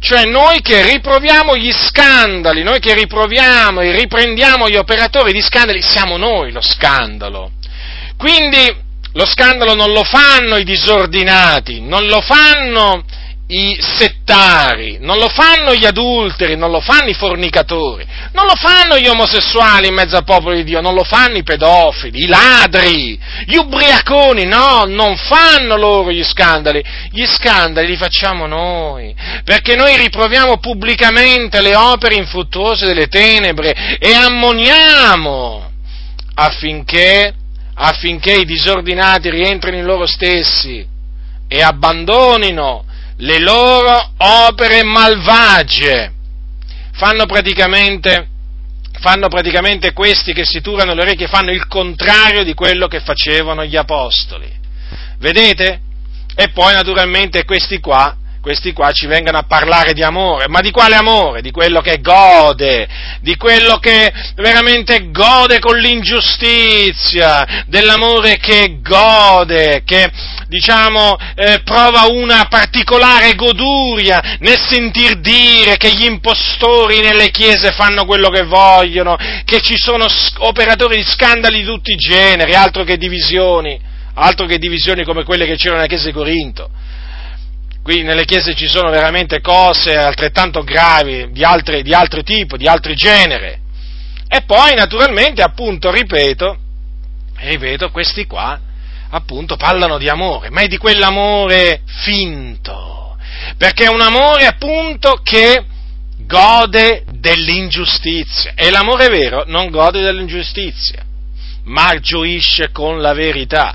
Cioè 0.00 0.24
noi 0.24 0.62
che 0.62 0.86
riproviamo 0.86 1.54
gli 1.54 1.70
scandali, 1.70 2.62
noi 2.62 2.78
che 2.78 2.94
riproviamo 2.94 3.82
e 3.82 3.94
riprendiamo 3.94 4.70
gli 4.70 4.76
operatori 4.76 5.32
di 5.32 5.42
scandali, 5.42 5.82
siamo 5.82 6.16
noi 6.16 6.50
lo 6.50 6.62
scandalo. 6.62 7.50
Quindi 8.16 8.74
lo 9.12 9.26
scandalo 9.26 9.74
non 9.74 9.92
lo 9.92 10.02
fanno 10.02 10.56
i 10.56 10.64
disordinati, 10.64 11.82
non 11.82 12.06
lo 12.06 12.22
fanno 12.22 13.04
i 13.50 13.78
settari, 13.80 14.98
non 15.00 15.16
lo 15.16 15.28
fanno 15.28 15.74
gli 15.74 15.86
adulteri, 15.86 16.54
non 16.54 16.70
lo 16.70 16.80
fanno 16.80 17.08
i 17.08 17.14
fornicatori, 17.14 18.06
non 18.32 18.44
lo 18.44 18.54
fanno 18.54 18.98
gli 18.98 19.06
omosessuali 19.06 19.88
in 19.88 19.94
mezzo 19.94 20.16
al 20.16 20.24
popolo 20.24 20.54
di 20.54 20.64
Dio, 20.64 20.82
non 20.82 20.94
lo 20.94 21.02
fanno 21.02 21.38
i 21.38 21.42
pedofili, 21.42 22.24
i 22.24 22.26
ladri, 22.26 23.18
gli 23.46 23.56
ubriaconi, 23.56 24.44
no, 24.44 24.84
non 24.86 25.16
fanno 25.16 25.78
loro 25.78 26.12
gli 26.12 26.22
scandali, 26.24 26.84
gli 27.10 27.24
scandali 27.24 27.86
li 27.86 27.96
facciamo 27.96 28.46
noi, 28.46 29.14
perché 29.44 29.76
noi 29.76 29.96
riproviamo 29.96 30.58
pubblicamente 30.58 31.62
le 31.62 31.74
opere 31.74 32.16
infruttuose 32.16 32.84
delle 32.84 33.06
tenebre 33.06 33.96
e 33.98 34.12
ammoniamo 34.12 35.70
affinché, 36.34 37.32
affinché 37.76 38.34
i 38.34 38.44
disordinati 38.44 39.30
rientrino 39.30 39.78
in 39.78 39.84
loro 39.86 40.04
stessi 40.06 40.86
e 41.48 41.62
abbandonino 41.62 42.84
le 43.18 43.38
loro 43.38 44.12
opere 44.16 44.82
malvagie. 44.82 46.12
Fanno 46.92 47.26
praticamente, 47.26 48.28
fanno 49.00 49.28
praticamente 49.28 49.92
questi 49.92 50.32
che 50.32 50.44
si 50.44 50.60
turano 50.60 50.94
le 50.94 51.02
orecchie, 51.02 51.28
fanno 51.28 51.50
il 51.50 51.66
contrario 51.66 52.42
di 52.42 52.54
quello 52.54 52.88
che 52.88 53.00
facevano 53.00 53.64
gli 53.64 53.76
apostoli. 53.76 54.50
Vedete? 55.18 55.80
E 56.34 56.50
poi 56.50 56.74
naturalmente 56.74 57.44
questi 57.44 57.80
qua 57.80 58.16
questi 58.48 58.72
qua 58.72 58.92
ci 58.92 59.06
vengono 59.06 59.36
a 59.36 59.42
parlare 59.42 59.92
di 59.92 60.02
amore, 60.02 60.48
ma 60.48 60.62
di 60.62 60.70
quale 60.70 60.94
amore? 60.94 61.42
Di 61.42 61.50
quello 61.50 61.82
che 61.82 62.00
gode, 62.00 62.88
di 63.20 63.36
quello 63.36 63.76
che 63.76 64.10
veramente 64.36 65.10
gode 65.10 65.58
con 65.58 65.76
l'ingiustizia, 65.76 67.64
dell'amore 67.66 68.38
che 68.38 68.78
gode, 68.80 69.82
che 69.84 70.10
diciamo 70.46 71.14
eh, 71.34 71.60
prova 71.62 72.06
una 72.06 72.46
particolare 72.48 73.34
goduria 73.34 74.38
nel 74.38 74.58
sentir 74.58 75.16
dire 75.16 75.76
che 75.76 75.92
gli 75.92 76.06
impostori 76.06 77.00
nelle 77.00 77.30
chiese 77.30 77.72
fanno 77.72 78.06
quello 78.06 78.30
che 78.30 78.44
vogliono, 78.44 79.18
che 79.44 79.60
ci 79.60 79.76
sono 79.76 80.06
operatori 80.38 80.96
di 80.96 81.04
scandali 81.04 81.58
di 81.58 81.66
tutti 81.66 81.92
i 81.92 81.96
generi, 81.96 82.54
altro 82.54 82.82
che 82.84 82.96
divisioni, 82.96 83.78
altro 84.14 84.46
che 84.46 84.56
divisioni 84.56 85.04
come 85.04 85.24
quelle 85.24 85.44
che 85.44 85.56
c'erano 85.56 85.82
nella 85.82 85.88
chiesa 85.88 86.06
di 86.06 86.12
Corinto 86.12 86.70
qui 87.88 88.02
nelle 88.02 88.26
chiese 88.26 88.54
ci 88.54 88.68
sono 88.68 88.90
veramente 88.90 89.40
cose 89.40 89.96
altrettanto 89.96 90.62
gravi 90.62 91.30
di, 91.30 91.42
altre, 91.42 91.80
di 91.80 91.94
altro 91.94 92.22
tipo, 92.22 92.58
di 92.58 92.66
altro 92.66 92.92
genere. 92.92 93.60
E 94.28 94.42
poi 94.42 94.74
naturalmente, 94.74 95.40
appunto, 95.40 95.90
ripeto, 95.90 96.58
ripeto, 97.36 97.90
questi 97.90 98.26
qua, 98.26 98.60
appunto, 99.08 99.56
parlano 99.56 99.96
di 99.96 100.06
amore, 100.06 100.50
ma 100.50 100.60
è 100.60 100.66
di 100.66 100.76
quell'amore 100.76 101.80
finto, 101.86 103.16
perché 103.56 103.84
è 103.84 103.88
un 103.88 104.02
amore, 104.02 104.44
appunto, 104.44 105.22
che 105.22 105.64
gode 106.26 107.04
dell'ingiustizia, 107.10 108.52
e 108.54 108.68
l'amore 108.68 109.08
vero 109.08 109.44
non 109.46 109.70
gode 109.70 110.02
dell'ingiustizia, 110.02 111.02
ma 111.64 111.98
gioisce 112.00 112.70
con 112.70 113.00
la 113.00 113.14
verità. 113.14 113.74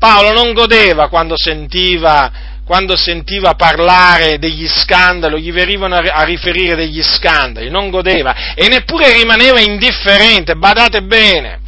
Paolo 0.00 0.32
non 0.32 0.52
godeva 0.52 1.06
quando 1.08 1.36
sentiva 1.36 2.50
quando 2.64 2.96
sentiva 2.96 3.54
parlare 3.54 4.38
degli 4.38 4.68
scandali, 4.68 5.40
gli 5.40 5.52
venivano 5.52 5.96
a 5.96 6.22
riferire 6.22 6.76
degli 6.76 7.02
scandali, 7.02 7.70
non 7.70 7.90
godeva 7.90 8.54
e 8.54 8.68
neppure 8.68 9.12
rimaneva 9.12 9.60
indifferente, 9.60 10.54
badate 10.54 11.02
bene, 11.02 11.60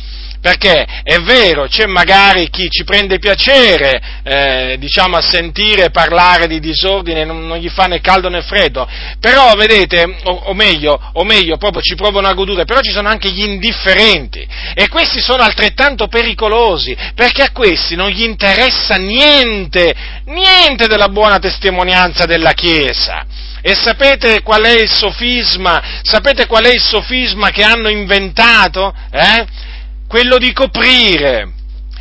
perché 0.44 0.84
è 1.02 1.20
vero, 1.20 1.68
c'è 1.68 1.86
magari 1.86 2.50
chi 2.50 2.68
ci 2.68 2.84
prende 2.84 3.18
piacere, 3.18 3.98
eh, 4.22 4.76
diciamo, 4.78 5.16
a 5.16 5.22
sentire 5.22 5.88
parlare 5.88 6.46
di 6.46 6.60
disordine, 6.60 7.24
non, 7.24 7.46
non, 7.46 7.56
gli 7.56 7.70
fa 7.70 7.86
né 7.86 8.02
caldo 8.02 8.28
né 8.28 8.42
freddo, 8.42 8.86
però 9.20 9.54
vedete, 9.54 10.02
o, 10.24 10.32
o, 10.48 10.52
meglio, 10.52 11.00
o 11.14 11.24
meglio, 11.24 11.56
proprio 11.56 11.80
ci 11.80 11.94
provano 11.94 12.28
a 12.28 12.34
godere, 12.34 12.66
però 12.66 12.80
ci 12.80 12.92
sono 12.92 13.08
anche 13.08 13.30
gli 13.30 13.42
indifferenti, 13.42 14.46
e 14.74 14.86
questi 14.88 15.18
sono 15.20 15.42
altrettanto 15.42 16.08
pericolosi, 16.08 16.94
perché 17.14 17.40
a 17.40 17.50
questi 17.50 17.96
non 17.96 18.10
gli 18.10 18.22
interessa 18.22 18.96
niente, 18.96 19.94
niente 20.26 20.86
della 20.88 21.08
buona 21.08 21.38
testimonianza 21.38 22.26
della 22.26 22.52
Chiesa. 22.52 23.24
E 23.62 23.74
sapete 23.74 24.42
qual 24.42 24.62
è 24.64 24.78
il 24.78 24.90
sofisma? 24.90 26.00
Sapete 26.02 26.44
qual 26.44 26.64
è 26.64 26.70
il 26.70 26.82
sofisma 26.82 27.48
che 27.48 27.62
hanno 27.62 27.88
inventato? 27.88 28.94
Eh? 29.10 29.72
Quello 30.14 30.38
di 30.38 30.52
coprire. 30.52 31.50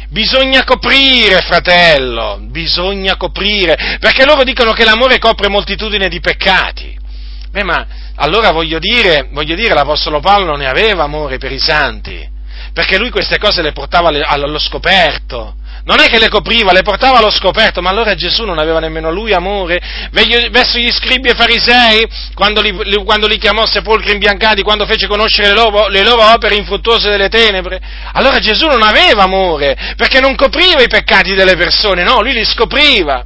Bisogna 0.10 0.64
coprire, 0.66 1.42
fratello, 1.42 2.38
bisogna 2.48 3.18
coprire, 3.18 3.98
perché 4.00 4.24
loro 4.24 4.44
dicono 4.44 4.72
che 4.72 4.86
l'amore 4.86 5.18
copre 5.18 5.50
moltitudine 5.50 6.10
di 6.10 6.20
peccati. 6.20 6.96
Beh, 7.50 7.64
ma 7.64 7.88
allora 8.18 8.52
voglio 8.52 8.78
dire, 8.78 9.30
voglio 9.32 9.56
dire, 9.56 9.74
l'Apostolo 9.74 10.20
Paolo 10.20 10.46
non 10.46 10.60
ne 10.60 10.68
aveva 10.68 11.02
amore 11.02 11.40
per 11.40 11.52
i 11.52 11.58
santi, 11.58 12.24
perché 12.72 13.00
lui 13.00 13.10
queste 13.10 13.40
cose 13.40 13.64
le 13.64 13.72
portava 13.72 14.10
allo 14.10 14.60
scoperto, 14.60 15.56
non 15.86 16.00
è 16.00 16.08
che 16.08 16.20
le 16.20 16.30
copriva, 16.30 16.72
le 16.72 16.82
portava 16.82 17.18
allo 17.18 17.30
scoperto, 17.30 17.82
ma 17.82 17.90
allora 17.90 18.16
Gesù 18.16 18.46
non 18.46 18.58
aveva 18.58 18.80
nemmeno 18.80 19.12
lui 19.12 19.34
amore 19.34 19.82
verso 20.12 20.78
gli 20.78 20.92
scribi 20.92 21.30
e 21.30 21.36
farisei, 21.36 22.08
quando 22.34 22.62
li, 22.62 22.74
quando 23.04 23.28
li 23.28 23.38
chiamò 23.38 23.66
sepolcri 23.66 24.12
imbiancati, 24.14 24.62
quando 24.62 24.86
fece 24.86 25.08
conoscere 25.08 25.50
le 25.50 25.54
loro, 25.54 25.88
le 25.88 26.04
loro 26.04 26.24
opere 26.24 26.56
infruttuose 26.56 27.10
delle 27.10 27.28
tenebre. 27.28 27.82
Allora 28.14 28.40
Gesù 28.40 28.68
non 28.68 28.82
aveva 28.82 29.24
amore, 29.24 29.94
perché 29.98 30.20
non 30.20 30.36
copriva 30.36 30.82
i 30.82 30.88
peccati 30.88 31.34
delle 31.34 31.56
persone, 31.56 32.04
no, 32.04 32.22
lui 32.22 32.34
li 32.34 32.46
scopriva. 32.46 33.26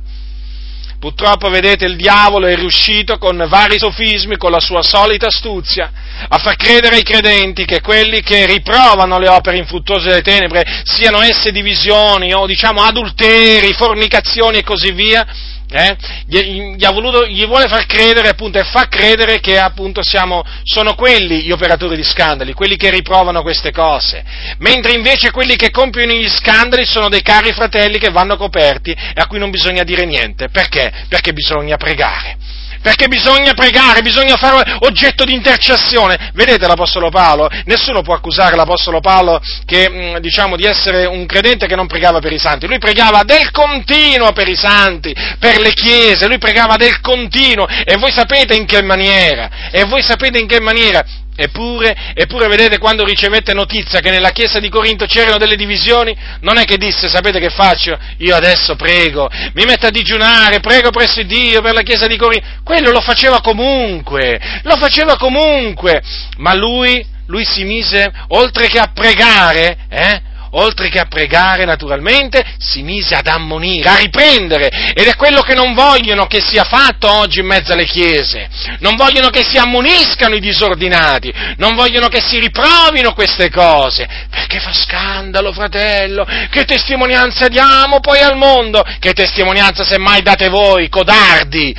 Purtroppo, 1.00 1.50
vedete, 1.50 1.86
il 1.86 1.96
diavolo 1.96 2.48
è 2.48 2.56
riuscito 2.56 3.20
con 3.20 3.46
vari 3.48 3.78
sofismi, 3.78 4.36
con 4.36 4.50
la 4.50 4.60
sua 4.60 4.82
solita 4.82 5.28
astuzia, 5.28 5.92
a 6.28 6.38
far 6.40 6.56
credere 6.56 6.96
ai 6.96 7.04
credenti 7.04 7.66
che 7.66 7.82
quelli 7.82 8.22
che 8.22 8.48
riprovano 8.48 9.20
le 9.20 9.28
opere 9.28 9.58
infruttuose 9.58 10.10
delle 10.10 10.22
tenebre, 10.24 10.82
siano 10.86 11.22
esse 11.22 11.52
divisioni 11.52 12.34
o 12.34 12.48
diciamo 12.48 12.82
adulteri, 12.82 13.74
fornicazioni 13.74 14.58
e 14.58 14.64
così 14.64 14.92
via, 14.92 15.24
eh? 15.70 15.96
Gli, 16.26 16.76
gli, 16.76 16.86
voluto, 16.88 17.26
gli, 17.26 17.46
vuole 17.46 17.68
far 17.68 17.86
credere 17.86 18.30
appunto, 18.30 18.58
e 18.58 18.64
fa 18.64 18.88
credere 18.88 19.40
che 19.40 19.60
appunto 19.60 20.02
siamo, 20.04 20.44
sono 20.64 20.96
quelli 20.96 21.42
gli 21.42 21.52
operatori 21.52 21.96
di 21.96 22.04
scandali, 22.04 22.54
quelli 22.54 22.78
che 22.78 22.90
riprovano 22.90 23.42
queste 23.42 23.72
cose, 23.72 24.24
mentre 24.60 24.94
invece 24.94 25.32
quelli 25.32 25.56
che 25.56 25.70
compiono 25.70 26.14
gli 26.14 26.30
scandali 26.30 26.86
sono 26.86 27.10
dei 27.10 27.22
cari 27.22 27.52
fratelli 27.52 27.98
che 27.98 28.10
vanno 28.10 28.38
coperti 28.38 28.92
e 28.92 29.14
a 29.16 29.28
cui 29.28 29.40
non 29.40 29.52
bisogna 29.52 29.84
dire 29.84 30.06
niente. 30.06 30.50
Perché? 30.50 31.06
Perché 31.10 31.34
bisogna 31.34 31.78
pregare 31.78 32.38
perché 32.88 33.10
bisogna 33.10 33.54
pregare, 33.54 34.02
bisogna 34.02 34.38
fare 34.38 34.78
oggetto 34.80 35.26
di 35.26 35.34
intercessione. 35.34 36.32
Vedete 36.34 36.68
l'Apostolo 36.68 37.10
Paolo? 37.10 37.50
Nessuno 37.66 38.02
può 38.02 38.14
accusare 38.14 38.56
l'Apostolo 38.56 39.02
Paolo 39.02 39.42
che, 39.66 39.90
mm, 39.90 40.16
diciamo, 40.20 40.56
di 40.56 40.64
essere 40.64 41.04
un 41.04 41.26
credente 41.26 41.68
che 41.68 41.76
non 41.76 41.86
pregava 41.86 42.20
per 42.20 42.32
i 42.32 42.40
santi. 42.40 42.66
Lui 42.66 42.78
pregava 42.78 43.24
del 43.24 43.52
continuo 43.52 44.32
per 44.32 44.48
i 44.48 44.56
santi, 44.56 45.14
per 45.38 45.60
le 45.60 45.74
chiese, 45.74 46.28
lui 46.28 46.38
pregava 46.38 46.78
del 46.78 47.02
continuo. 47.02 47.68
E 47.68 47.98
voi 47.98 48.14
sapete 48.14 48.56
in 48.56 48.66
che 48.66 48.82
maniera? 48.82 49.50
E 49.70 49.84
voi 49.84 50.02
sapete 50.02 50.40
in 50.40 50.48
che 50.48 50.62
maniera? 50.62 51.04
Eppure, 51.40 51.96
eppure, 52.16 52.48
vedete, 52.48 52.80
quando 52.80 53.06
ricevette 53.06 53.54
notizia 53.54 54.00
che 54.00 54.10
nella 54.10 54.32
chiesa 54.32 54.60
di 54.60 54.70
Corinto 54.70 55.06
c'erano 55.06 55.38
delle 55.38 55.56
divisioni, 55.56 56.18
non 56.42 56.58
è 56.58 56.66
che 56.66 56.78
disse, 56.78 57.08
sapete 57.10 57.40
che 57.40 57.52
faccio? 57.52 57.96
Io 58.18 58.36
adesso 58.36 58.76
prego, 58.76 59.30
mi 59.54 59.64
metto 59.66 59.86
a 59.86 59.92
digiunare, 59.92 60.62
prego 60.62 60.90
presso 60.90 61.22
Dio 61.22 61.62
per 61.62 61.74
la 61.74 61.84
chiesa 61.84 62.08
di 62.08 62.18
Corinto. 62.18 62.48
Quello 62.64 62.90
lo 62.90 63.02
faceva 63.02 63.40
comunque, 63.40 64.40
lo 64.64 64.78
faceva 64.78 65.16
comunque. 65.16 66.02
Ma 66.38 66.56
lui, 66.56 67.06
lui 67.28 67.46
si 67.46 67.64
mise, 67.66 68.12
oltre 68.30 68.68
che 68.68 68.80
a 68.80 68.90
pregare, 68.92 69.78
eh, 69.90 70.22
oltre 70.52 70.90
che 70.90 71.00
a 71.00 71.06
pregare 71.06 71.66
naturalmente, 71.66 72.44
si 72.58 72.82
mise 72.82 73.16
ad 73.16 73.28
ammonire, 73.28 73.90
a 73.90 73.98
riprendere, 73.98 74.94
ed 74.94 75.08
è 75.08 75.16
quello 75.16 75.42
che 75.42 75.54
non 75.54 75.74
vogliono 75.74 76.26
che 76.28 76.42
sia 76.42 76.64
fatto 76.64 77.12
oggi 77.12 77.40
in 77.40 77.46
mezzo 77.46 77.74
alle 77.74 77.86
chiese, 77.86 78.50
non 78.80 78.96
vogliono 78.96 79.30
che 79.30 79.44
si 79.44 79.58
ammoniscano 79.58 80.36
i 80.36 80.40
disordinati, 80.40 81.34
non 81.58 81.76
vogliono 81.76 82.08
che 82.08 82.22
si 82.22 82.40
riprovino 82.40 83.14
queste 83.14 83.50
cose, 83.50 84.08
perché 84.30 84.60
fa 84.60 84.74
scandalo, 84.74 85.52
fratello, 85.52 86.26
che 86.50 86.66
testimonianza 86.66 87.48
diamo 87.48 88.00
poi 88.00 88.20
al 88.20 88.38
mondo, 88.38 88.84
che 89.00 89.14
testimonianza 89.14 89.84
semmai 89.84 90.22
date 90.22 90.50
voi, 90.50 90.90
codardi, 90.90 91.76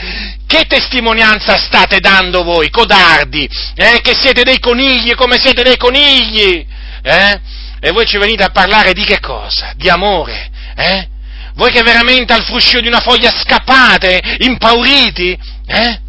che 0.46 0.64
testimonianza 0.66 1.58
state 1.58 2.00
dando 2.00 2.42
voi, 2.42 2.70
codardi, 2.70 3.48
eh, 3.74 4.00
che 4.00 4.14
siete 4.18 4.42
dei 4.42 4.58
conigli 4.58 5.14
come 5.14 5.38
siete 5.38 5.62
dei 5.62 5.76
conigli, 5.76 6.66
eh? 7.02 7.40
E 7.80 7.90
voi 7.90 8.06
ci 8.06 8.18
venite 8.18 8.42
a 8.42 8.50
parlare 8.50 8.92
di 8.92 9.04
che 9.04 9.20
cosa? 9.20 9.72
Di 9.76 9.88
amore, 9.88 10.50
eh? 10.76 11.08
Voi 11.54 11.72
che 11.72 11.82
veramente 11.82 12.32
al 12.32 12.44
fruscio 12.44 12.80
di 12.80 12.86
una 12.86 13.00
foglia 13.00 13.30
scappate, 13.30 14.36
impauriti, 14.38 15.38
eh? 15.66 16.00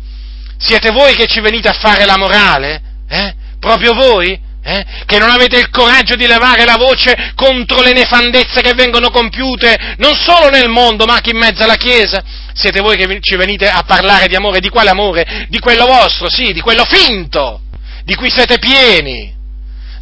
Siete 0.58 0.92
voi 0.92 1.16
che 1.16 1.26
ci 1.26 1.40
venite 1.40 1.70
a 1.70 1.74
fare 1.74 2.06
la 2.06 2.18
morale? 2.18 2.82
Eh? 3.08 3.34
Proprio 3.60 3.94
voi? 3.94 4.38
Eh? 4.62 4.86
Che 5.06 5.18
non 5.18 5.30
avete 5.30 5.58
il 5.58 5.70
coraggio 5.70 6.16
di 6.16 6.28
levare 6.28 6.66
la 6.66 6.76
voce 6.76 7.32
contro 7.34 7.82
le 7.82 7.94
nefandezze 7.94 8.62
che 8.62 8.74
vengono 8.74 9.10
compiute 9.10 9.96
non 9.98 10.16
solo 10.16 10.50
nel 10.50 10.70
mondo 10.70 11.06
ma 11.06 11.14
anche 11.14 11.32
in 11.32 11.38
mezzo 11.38 11.64
alla 11.64 11.78
Chiesa? 11.78 12.22
Siete 12.54 12.82
voi 12.82 12.98
che 12.98 13.20
ci 13.22 13.38
venite 13.38 13.70
a 13.70 13.84
parlare 13.84 14.28
di 14.28 14.36
amore, 14.36 14.60
di 14.60 14.70
quale 14.70 14.90
amore? 14.90 15.46
Di 15.48 15.60
quello 15.60 15.86
vostro, 15.86 16.30
sì, 16.30 16.52
di 16.52 16.60
quello 16.60 16.84
finto, 16.84 17.62
di 18.04 18.16
cui 18.16 18.30
siete 18.30 18.60
pieni 18.60 19.38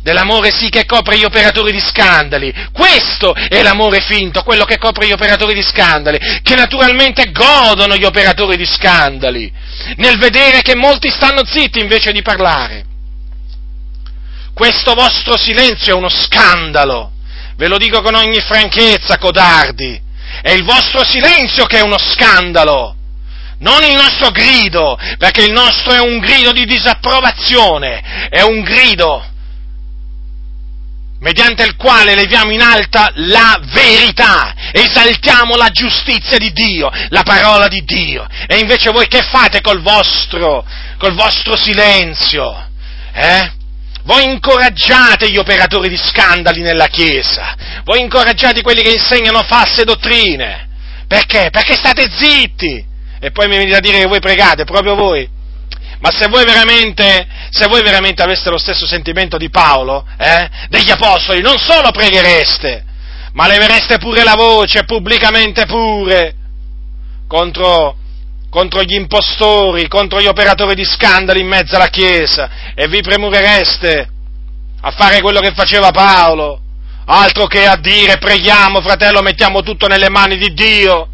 dell'amore 0.07 0.51
sì 0.51 0.69
che 0.69 0.85
copre 0.85 1.17
gli 1.17 1.25
operatori 1.25 1.73
di 1.73 1.81
scandali. 1.81 2.53
Questo 2.71 3.33
è 3.33 3.61
l'amore 3.61 3.99
finto, 3.99 4.41
quello 4.41 4.63
che 4.63 4.77
copre 4.77 5.05
gli 5.05 5.11
operatori 5.11 5.53
di 5.53 5.61
scandali, 5.61 6.17
che 6.41 6.55
naturalmente 6.55 7.29
godono 7.31 7.97
gli 7.97 8.05
operatori 8.05 8.55
di 8.55 8.65
scandali, 8.65 9.51
nel 9.97 10.17
vedere 10.17 10.61
che 10.61 10.77
molti 10.77 11.09
stanno 11.09 11.45
zitti 11.45 11.81
invece 11.81 12.13
di 12.13 12.21
parlare. 12.21 12.85
Questo 14.53 14.93
vostro 14.93 15.35
silenzio 15.35 15.93
è 15.93 15.97
uno 15.97 16.07
scandalo, 16.07 17.11
ve 17.57 17.67
lo 17.67 17.77
dico 17.77 18.01
con 18.01 18.15
ogni 18.15 18.39
franchezza, 18.39 19.17
codardi, 19.17 20.01
è 20.41 20.51
il 20.51 20.63
vostro 20.63 21.03
silenzio 21.03 21.65
che 21.65 21.79
è 21.79 21.81
uno 21.81 21.97
scandalo 21.97 22.93
non 23.59 23.81
il 23.81 23.95
nostro 23.95 24.29
grido, 24.29 24.95
perché 25.17 25.43
il 25.43 25.51
nostro 25.51 25.91
è 25.91 25.99
un 25.99 26.19
grido 26.19 26.51
di 26.51 26.63
disapprovazione, 26.65 28.29
è 28.29 28.41
un 28.41 28.61
grido 28.61 29.25
mediante 31.27 31.65
il 31.65 31.75
quale 31.75 32.15
leviamo 32.15 32.53
in 32.53 32.61
alta 32.61 33.11
la 33.15 33.59
verità, 33.61 34.53
esaltiamo 34.71 35.57
la 35.57 35.67
giustizia 35.67 36.37
di 36.37 36.53
Dio, 36.53 36.89
la 37.09 37.23
parola 37.23 37.67
di 37.67 37.83
Dio. 37.83 38.25
E 38.47 38.59
invece 38.59 38.91
voi 38.91 39.09
che 39.09 39.21
fate 39.23 39.59
col 39.59 39.81
vostro, 39.81 40.65
col 40.97 41.15
vostro 41.15 41.57
silenzio? 41.57 42.69
Eh? 43.11 43.51
Voi 44.03 44.23
incoraggiate 44.23 45.29
gli 45.29 45.35
operatori 45.35 45.89
di 45.89 45.97
scandali 45.97 46.61
nella 46.61 46.87
Chiesa, 46.87 47.57
voi 47.83 47.99
incoraggiate 47.99 48.61
quelli 48.61 48.81
che 48.81 48.91
insegnano 48.91 49.43
false 49.43 49.83
dottrine. 49.83 50.65
Perché? 51.09 51.49
Perché 51.51 51.73
state 51.73 52.09
zitti. 52.09 52.85
E 53.19 53.31
poi 53.31 53.49
mi 53.49 53.57
venite 53.57 53.75
a 53.75 53.81
dire 53.81 53.99
che 53.99 54.07
voi 54.07 54.21
pregate, 54.21 54.63
proprio 54.63 54.95
voi. 54.95 55.27
Ma 55.99 56.11
se 56.11 56.27
voi 56.27 56.45
veramente, 56.45 57.27
se 57.49 57.67
voi 57.67 57.81
veramente 57.81 58.21
aveste 58.21 58.49
lo 58.49 58.59
stesso 58.59 58.85
sentimento 58.85 59.37
di 59.37 59.49
Paolo, 59.49 60.05
eh, 60.17 60.49
degli 60.69 60.91
apostoli, 60.91 61.41
non 61.41 61.57
solo 61.57 61.89
preghereste, 61.91 62.83
ma 63.33 63.47
levereste 63.47 63.97
pure 63.97 64.23
la 64.23 64.35
voce, 64.35 64.83
pubblicamente 64.83 65.65
pure, 65.65 66.35
contro, 67.27 67.95
contro 68.49 68.83
gli 68.83 68.93
impostori, 68.93 69.87
contro 69.87 70.21
gli 70.21 70.27
operatori 70.27 70.75
di 70.75 70.85
scandali 70.85 71.39
in 71.39 71.47
mezzo 71.47 71.75
alla 71.75 71.89
Chiesa, 71.89 72.49
e 72.75 72.87
vi 72.87 73.01
premurereste 73.01 74.09
a 74.81 74.91
fare 74.91 75.21
quello 75.21 75.39
che 75.39 75.53
faceva 75.53 75.89
Paolo, 75.89 76.61
altro 77.05 77.47
che 77.47 77.65
a 77.65 77.75
dire 77.75 78.19
preghiamo, 78.19 78.81
fratello, 78.81 79.23
mettiamo 79.23 79.63
tutto 79.63 79.87
nelle 79.87 80.09
mani 80.09 80.37
di 80.37 80.53
Dio. 80.53 81.09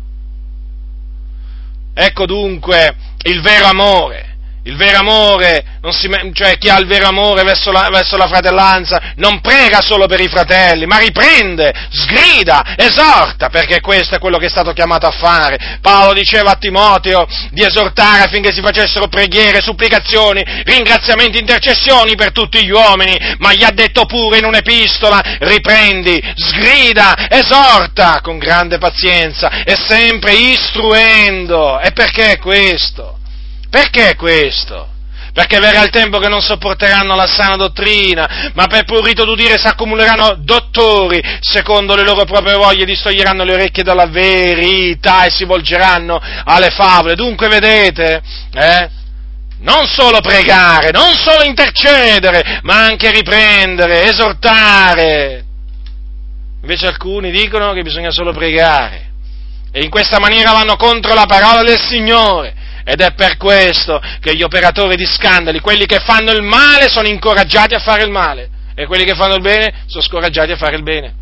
Ecco 1.94 2.26
dunque 2.26 2.96
il 3.24 3.42
vero 3.42 3.66
amore 3.68 4.33
il 4.66 4.78
vero 4.78 5.00
amore, 5.00 5.80
si, 5.90 6.10
cioè 6.32 6.58
chi 6.58 6.70
ha 6.70 6.78
il 6.78 6.88
vero 6.88 7.08
amore 7.08 7.44
verso 7.44 7.72
la, 7.72 7.90
verso 7.92 8.16
la, 8.16 8.28
fratellanza, 8.28 9.14
non 9.18 9.42
prega 9.42 9.82
solo 9.82 10.06
per 10.06 10.22
i 10.22 10.30
fratelli, 10.30 10.86
ma 10.86 11.00
riprende, 11.00 11.74
sgrida, 11.90 12.76
esorta, 12.78 13.50
perché 13.50 13.82
questo 13.82 14.16
è 14.16 14.20
quello 14.20 14.38
che 14.38 14.46
è 14.46 14.50
stato 14.50 14.72
chiamato 14.72 15.06
a 15.06 15.12
fare. 15.12 15.80
Paolo 15.82 16.14
diceva 16.14 16.52
a 16.52 16.56
Timoteo 16.56 17.28
di 17.52 17.64
esortare 17.64 18.24
affinché 18.24 18.54
si 18.54 18.62
facessero 18.62 19.08
preghiere, 19.08 19.62
supplicazioni, 19.62 20.42
ringraziamenti, 20.64 21.40
intercessioni 21.40 22.16
per 22.16 22.32
tutti 22.32 22.64
gli 22.64 22.72
uomini, 22.72 23.18
ma 23.40 23.54
gli 23.54 23.64
ha 23.64 23.72
detto 23.72 24.06
pure 24.06 24.38
in 24.38 24.46
un'epistola, 24.46 25.22
riprendi, 25.40 26.22
sgrida, 26.36 27.30
esorta 27.30 28.22
con 28.22 28.38
grande 28.38 28.78
pazienza 28.78 29.64
e 29.64 29.76
sempre 29.76 30.34
istruendo. 30.34 31.82
E 31.82 31.92
perché 31.92 32.38
questo? 32.38 33.13
Perché 33.74 34.16
questo? 34.16 34.88
Perché 35.34 35.58
verrà 35.58 35.82
il 35.82 35.90
tempo 35.90 36.20
che 36.20 36.28
non 36.28 36.42
sopporteranno 36.42 37.16
la 37.16 37.26
sana 37.26 37.56
dottrina, 37.56 38.52
ma 38.54 38.68
per 38.68 38.84
prurito 38.84 39.26
d'udire 39.26 39.58
si 39.58 39.66
accumuleranno 39.66 40.36
dottori, 40.42 41.20
secondo 41.40 41.96
le 41.96 42.04
loro 42.04 42.24
proprie 42.24 42.54
voglie, 42.54 42.86
distoglieranno 42.86 43.44
le 43.44 43.54
orecchie 43.54 43.82
dalla 43.82 44.06
verità 44.06 45.24
e 45.26 45.32
si 45.32 45.44
volgeranno 45.46 46.22
alle 46.44 46.70
favole. 46.70 47.16
Dunque, 47.16 47.48
vedete, 47.48 48.22
eh? 48.54 48.90
Non 49.62 49.88
solo 49.88 50.20
pregare, 50.22 50.92
non 50.92 51.16
solo 51.16 51.44
intercedere, 51.44 52.60
ma 52.62 52.86
anche 52.86 53.10
riprendere, 53.10 54.04
esortare. 54.04 55.44
Invece 56.62 56.86
alcuni 56.86 57.32
dicono 57.32 57.74
che 57.74 57.82
bisogna 57.82 58.12
solo 58.12 58.34
pregare. 58.34 59.10
E 59.72 59.82
in 59.82 59.90
questa 59.90 60.20
maniera 60.20 60.52
vanno 60.52 60.76
contro 60.76 61.16
la 61.16 61.26
parola 61.26 61.64
del 61.64 61.80
Signore 61.80 62.62
ed 62.84 63.02
è 63.02 63.14
per 63.14 63.38
questo 63.38 64.02
che 64.20 64.36
gli 64.36 64.44
operatori 64.44 64.96
di 64.96 65.06
scandali, 65.06 65.60
quelli 65.60 65.86
che 65.86 66.00
fanno 66.00 66.32
il 66.32 66.42
male, 66.42 66.90
sono 66.90 67.08
incoraggiati 67.08 67.74
a 67.74 67.80
fare 67.80 68.04
il 68.04 68.12
male 68.12 68.50
e 68.76 68.86
quelli 68.86 69.04
che 69.04 69.16
fanno 69.16 69.36
il 69.36 69.42
bene 69.42 69.84
sono 69.86 70.04
scoraggiati 70.04 70.52
a 70.52 70.58
fare 70.58 70.76
il 70.76 70.84
bene. 70.84 71.22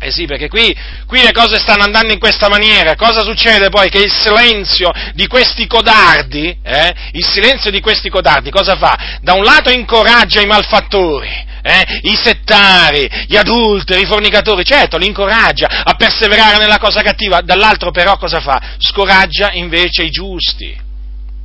Eh 0.00 0.12
sì, 0.12 0.26
perché 0.26 0.48
qui, 0.48 0.74
qui, 1.06 1.22
le 1.22 1.32
cose 1.32 1.58
stanno 1.58 1.82
andando 1.82 2.12
in 2.12 2.20
questa 2.20 2.48
maniera. 2.48 2.94
Cosa 2.94 3.22
succede 3.22 3.68
poi? 3.68 3.90
Che 3.90 3.98
il 3.98 4.12
silenzio 4.12 4.92
di 5.12 5.26
questi 5.26 5.66
codardi, 5.66 6.56
eh, 6.62 6.94
il 7.12 7.26
silenzio 7.26 7.72
di 7.72 7.80
questi 7.80 8.08
codardi 8.08 8.50
cosa 8.50 8.76
fa? 8.76 9.18
Da 9.20 9.32
un 9.32 9.42
lato 9.42 9.70
incoraggia 9.70 10.40
i 10.40 10.46
malfattori, 10.46 11.28
eh, 11.68 12.00
i 12.02 12.16
settari, 12.16 13.08
gli 13.26 13.36
adulteri, 13.36 14.02
i 14.02 14.06
fornicatori, 14.06 14.64
certo, 14.64 14.96
li 14.96 15.06
incoraggia 15.06 15.82
a 15.84 15.94
perseverare 15.94 16.56
nella 16.56 16.78
cosa 16.78 17.02
cattiva, 17.02 17.40
dall'altro 17.40 17.90
però 17.90 18.16
cosa 18.16 18.40
fa? 18.40 18.60
Scoraggia 18.78 19.52
invece 19.52 20.04
i 20.04 20.10
giusti. 20.10 20.76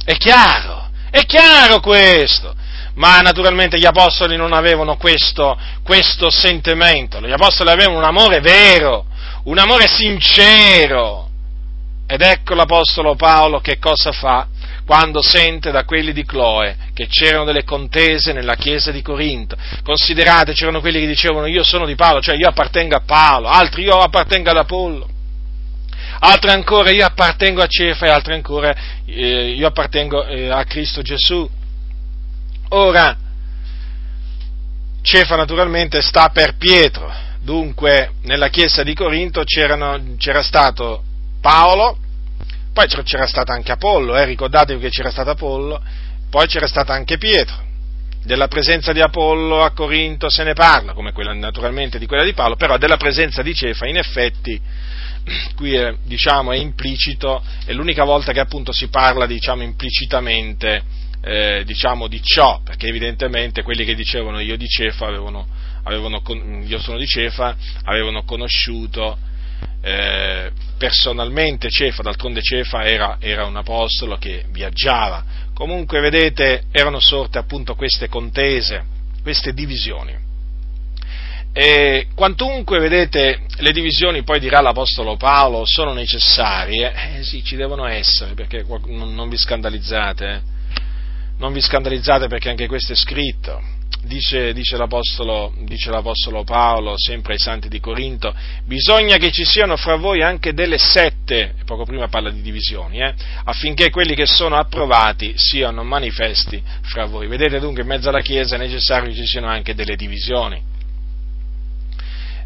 È 0.06 0.16
chiaro, 0.18 0.90
è 1.10 1.26
chiaro 1.26 1.80
questo 1.80 2.56
ma 2.96 3.22
naturalmente 3.22 3.80
gli 3.80 3.88
apostoli 3.88 4.36
non 4.36 4.54
avevano 4.54 4.98
questo, 4.98 5.58
questo 5.84 6.30
sentimento, 6.30 7.20
gli 7.20 7.32
apostoli 7.32 7.72
avevano 7.72 7.98
un 7.98 8.04
amore 8.04 8.40
vero, 8.40 9.06
un 9.46 9.58
amore 9.58 9.88
sincero. 9.88 11.30
Ed 12.06 12.22
ecco 12.22 12.54
l'apostolo 12.54 13.16
Paolo 13.16 13.60
che 13.62 13.80
cosa 13.80 14.12
fa 14.12 14.46
quando 14.86 15.22
sente 15.22 15.72
da 15.72 15.86
quelli 15.86 16.12
di 16.12 16.26
Cloe 16.26 16.76
che 16.94 17.08
c'erano 17.08 17.46
delle 17.46 17.64
contese 17.64 18.34
nella 18.34 18.56
chiesa 18.56 18.92
di 18.92 19.02
Corinto. 19.02 19.56
Considerate, 19.84 20.54
c'erano 20.54 20.82
quelli 20.82 21.00
che 21.00 21.08
dicevano 21.08 21.48
io 21.48 21.64
sono 21.64 21.86
di 21.86 21.96
Paolo, 21.96 22.22
cioè 22.22 22.36
io 22.36 22.48
appartengo 22.48 22.96
a 22.96 23.02
Paolo, 23.06 23.48
altri 23.48 23.84
io 23.84 23.98
appartengo 23.98 24.50
ad 24.50 24.58
Apollo, 24.58 25.10
altri 26.20 26.50
ancora 26.50 26.92
io 26.92 27.06
appartengo 27.06 27.62
a 27.62 27.68
Cefa 27.68 28.06
e 28.06 28.10
altri 28.10 28.34
ancora 28.34 28.74
eh, 29.06 29.52
io 29.52 29.68
appartengo 29.68 30.26
eh, 30.26 30.50
a 30.50 30.64
Cristo 30.66 31.02
Gesù. 31.02 31.50
Ora, 32.70 33.18
Cefa 35.02 35.36
naturalmente 35.36 36.02
sta 36.02 36.30
per 36.30 36.56
Pietro, 36.58 37.12
dunque 37.42 38.14
nella 38.24 38.48
chiesa 38.50 38.84
di 38.84 38.94
Corinto 38.94 39.44
c'era 39.44 40.42
stato 40.42 41.04
Paolo, 41.42 41.98
poi 42.74 42.88
c'era 42.88 43.28
stato 43.28 43.52
anche 43.52 43.72
Apollo, 43.72 44.18
eh, 44.18 44.26
ricordatevi 44.26 44.80
che 44.80 44.90
c'era 44.90 45.12
stato 45.12 45.30
Apollo, 45.30 45.82
poi 46.30 46.48
c'era 46.48 46.68
stato 46.68 46.92
anche 46.92 47.18
Pietro. 47.18 47.72
Della 48.24 48.48
presenza 48.48 48.94
di 48.94 49.02
Apollo 49.02 49.64
a 49.64 49.72
Corinto 49.72 50.30
se 50.30 50.44
ne 50.44 50.54
parla, 50.54 50.94
come 50.94 51.12
quella, 51.12 51.34
naturalmente 51.34 52.00
di 52.00 52.06
quella 52.06 52.24
di 52.24 52.34
Paolo, 52.34 52.56
però 52.56 52.78
della 52.78 52.98
presenza 52.98 53.42
di 53.42 53.54
Cefa 53.54 53.86
in 53.86 53.98
effetti 53.98 54.60
qui 55.56 55.76
è, 55.76 55.96
diciamo, 56.04 56.52
è 56.52 56.58
implicito, 56.58 57.44
è 57.66 57.74
l'unica 57.74 58.06
volta 58.06 58.32
che 58.32 58.40
appunto 58.40 58.72
si 58.72 58.88
parla 58.88 59.26
diciamo, 59.26 59.62
implicitamente 59.62 60.84
eh, 61.22 61.64
diciamo 61.66 62.08
di 62.08 62.22
ciò, 62.24 62.62
perché 62.64 62.88
evidentemente 62.88 63.62
quelli 63.62 63.86
che 63.86 63.94
dicevano 63.94 64.40
io 64.40 64.58
di 64.58 64.68
Cefa 64.68 65.06
avevano, 65.06 65.46
avevano, 65.84 66.22
io 66.66 66.80
sono 66.80 66.98
di 66.98 67.08
Cefa, 67.08 67.56
avevano 67.84 68.24
conosciuto 68.24 69.18
eh, 69.82 70.52
personalmente 70.78 71.70
Cefa, 71.70 72.02
d'altronde 72.02 72.42
Cefa 72.42 72.84
era, 72.86 73.18
era, 73.20 73.46
un 73.46 73.56
apostolo 73.56 74.18
che 74.18 74.46
viaggiava. 74.50 75.24
Comunque, 75.54 76.00
vedete, 76.00 76.64
erano 76.72 77.00
sorte 77.00 77.38
appunto 77.38 77.76
queste 77.76 78.08
contese, 78.08 78.84
queste 79.22 79.54
divisioni. 79.54 80.16
E 81.56 82.08
quantunque, 82.16 82.80
vedete, 82.80 83.42
le 83.58 83.72
divisioni, 83.72 84.24
poi 84.24 84.40
dirà 84.40 84.62
l'Apostolo 84.62 85.18
Paolo, 85.18 85.66
sono 85.66 85.94
necessarie, 85.94 87.18
eh 87.18 87.24
sì, 87.24 87.44
ci 87.44 87.56
devono 87.56 87.86
essere, 87.86 88.34
perché 88.34 88.66
non, 88.88 89.14
non 89.14 89.30
vi 89.30 89.38
scandalizzate, 89.38 90.26
eh 90.26 90.52
non 91.38 91.52
vi 91.52 91.62
scandalizzate 91.62 92.28
perché 92.28 92.50
anche 92.50 92.68
questo 92.68 92.94
è 92.94 92.96
scritto. 92.96 93.62
Dice, 94.06 94.52
dice, 94.52 94.76
l'apostolo, 94.76 95.54
dice, 95.62 95.90
l'apostolo, 95.90 96.44
Paolo, 96.44 96.96
sempre 96.98 97.34
ai 97.34 97.40
santi 97.40 97.70
di 97.70 97.80
Corinto, 97.80 98.36
bisogna 98.66 99.16
che 99.16 99.32
ci 99.32 99.46
siano 99.46 99.78
fra 99.78 99.96
voi 99.96 100.22
anche 100.22 100.54
delle 100.54 100.78
sette, 100.78 101.54
poco 101.66 101.86
prima 101.86 102.10
parla 102.10 102.30
di 102.30 102.42
divisioni, 102.42 103.00
eh, 103.00 103.14
affinché 103.46 103.90
quelli 103.90 104.14
che 104.14 104.26
sono 104.26 104.58
approvati 104.58 105.34
siano 105.38 105.84
manifesti 105.84 106.62
fra 106.82 107.06
voi. 107.06 107.28
Vedete 107.28 107.60
dunque, 107.60 107.84
in 107.84 107.88
mezzo 107.88 108.10
alla 108.10 108.20
Chiesa 108.20 108.56
è 108.56 108.58
necessario 108.58 109.10
che 109.10 109.16
ci 109.16 109.26
siano 109.26 109.48
anche 109.48 109.74
delle 109.74 109.96
divisioni. 109.96 110.62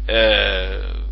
Eh, 0.06 1.06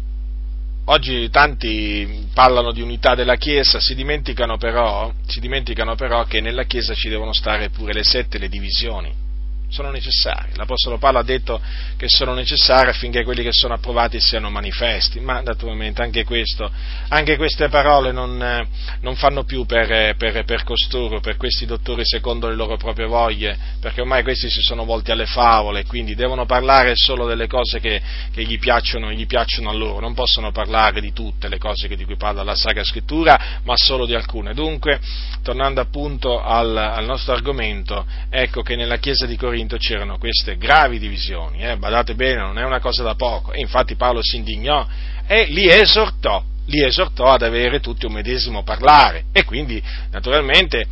Oggi 0.88 1.28
tanti 1.30 2.28
parlano 2.32 2.70
di 2.70 2.80
unità 2.80 3.16
della 3.16 3.34
Chiesa, 3.34 3.80
si 3.80 3.96
dimenticano, 3.96 4.56
però, 4.56 5.12
si 5.26 5.40
dimenticano 5.40 5.96
però 5.96 6.22
che 6.22 6.40
nella 6.40 6.62
Chiesa 6.62 6.94
ci 6.94 7.08
devono 7.08 7.32
stare 7.32 7.70
pure 7.70 7.92
le 7.92 8.04
sette, 8.04 8.38
le 8.38 8.48
divisioni 8.48 9.24
sono 9.68 9.90
necessari. 9.90 10.52
L'Apostolo 10.54 10.98
Paolo 10.98 11.18
ha 11.18 11.22
detto 11.22 11.60
che 11.96 12.08
sono 12.08 12.34
necessari 12.34 12.90
affinché 12.90 13.24
quelli 13.24 13.42
che 13.42 13.52
sono 13.52 13.74
approvati 13.74 14.20
siano 14.20 14.48
manifesti, 14.50 15.20
ma 15.20 15.40
naturalmente 15.40 16.02
anche, 16.02 16.24
questo, 16.24 16.70
anche 17.08 17.36
queste 17.36 17.68
parole 17.68 18.12
non, 18.12 18.68
non 19.00 19.16
fanno 19.16 19.44
più 19.44 19.66
per, 19.66 20.16
per, 20.16 20.44
per, 20.44 20.64
costoro, 20.64 21.20
per 21.20 21.36
questi 21.36 21.66
dottori 21.66 22.02
secondo 22.04 22.48
le 22.48 22.54
loro 22.54 22.76
proprie 22.76 23.06
voglie, 23.06 23.56
perché 23.80 24.00
ormai 24.00 24.22
questi 24.22 24.48
si 24.48 24.60
sono 24.60 24.84
volti 24.84 25.10
alle 25.10 25.26
favole, 25.26 25.84
quindi 25.84 26.14
devono 26.14 26.46
parlare 26.46 26.92
solo 26.94 27.26
delle 27.26 27.46
cose 27.46 27.80
che, 27.80 28.00
che 28.32 28.44
gli, 28.44 28.58
piacciono, 28.58 29.10
gli, 29.10 29.26
piacciono, 29.26 29.70
a 29.70 29.74
loro, 29.74 30.00
non 30.00 30.14
possono 30.14 30.52
parlare 30.52 31.00
di 31.00 31.12
tutte 31.12 31.48
le 31.48 31.58
cose 31.58 31.88
di 31.88 32.04
cui 32.04 32.16
parla 32.16 32.42
la 32.42 32.54
Sacra 32.54 32.84
Scrittura, 32.84 33.60
ma 33.64 33.76
solo 33.76 34.06
di 34.06 34.14
alcune. 34.14 34.54
Dunque, 34.54 35.00
tornando 35.42 35.80
appunto 35.80 36.42
al, 36.42 36.76
al 36.76 37.04
nostro 37.04 37.32
argomento, 37.34 38.06
ecco 38.30 38.62
che 38.62 38.76
nella 38.76 38.98
Chiesa 38.98 39.26
di 39.26 39.36
Corinto 39.36 39.55
Corinto 39.56 39.78
c'erano 39.78 40.18
queste 40.18 40.58
gravi 40.58 40.98
divisioni, 40.98 41.64
eh, 41.64 41.78
badate 41.78 42.14
bene, 42.14 42.42
non 42.42 42.58
è 42.58 42.62
una 42.62 42.78
cosa 42.78 43.02
da 43.02 43.14
poco, 43.14 43.52
e 43.52 43.60
infatti 43.60 43.94
Paolo 43.94 44.20
si 44.22 44.36
indignò 44.36 44.86
e 45.26 45.46
li 45.46 45.66
esortò, 45.66 46.44
li 46.66 46.84
esortò 46.84 47.32
ad 47.32 47.40
avere 47.40 47.80
tutti 47.80 48.04
un 48.04 48.12
medesimo 48.12 48.62
parlare 48.64 49.24
e 49.32 49.44
quindi 49.44 49.82
naturalmente 50.10 50.86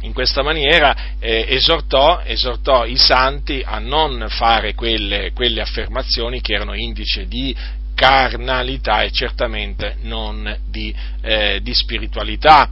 in 0.00 0.14
questa 0.14 0.42
maniera 0.42 0.96
eh, 1.18 1.44
esortò, 1.46 2.22
esortò, 2.24 2.86
i 2.86 2.96
santi 2.96 3.62
a 3.62 3.78
non 3.80 4.28
fare 4.30 4.72
quelle, 4.72 5.32
quelle 5.34 5.60
affermazioni 5.60 6.40
che 6.40 6.54
erano 6.54 6.72
indice 6.72 7.26
di 7.26 7.54
carnalità 7.94 9.02
e 9.02 9.10
certamente 9.10 9.96
non 10.00 10.56
di, 10.66 10.94
eh, 11.20 11.60
di 11.62 11.74
spiritualità. 11.74 12.70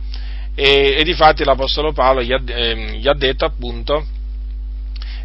E, 0.54 0.94
e 0.96 1.04
difatti 1.04 1.44
l'Apostolo 1.44 1.92
Paolo 1.92 2.22
gli 2.22 2.32
ha, 2.32 2.40
eh, 2.46 2.96
gli 2.96 3.08
ha 3.08 3.14
detto 3.14 3.44
appunto 3.44 4.06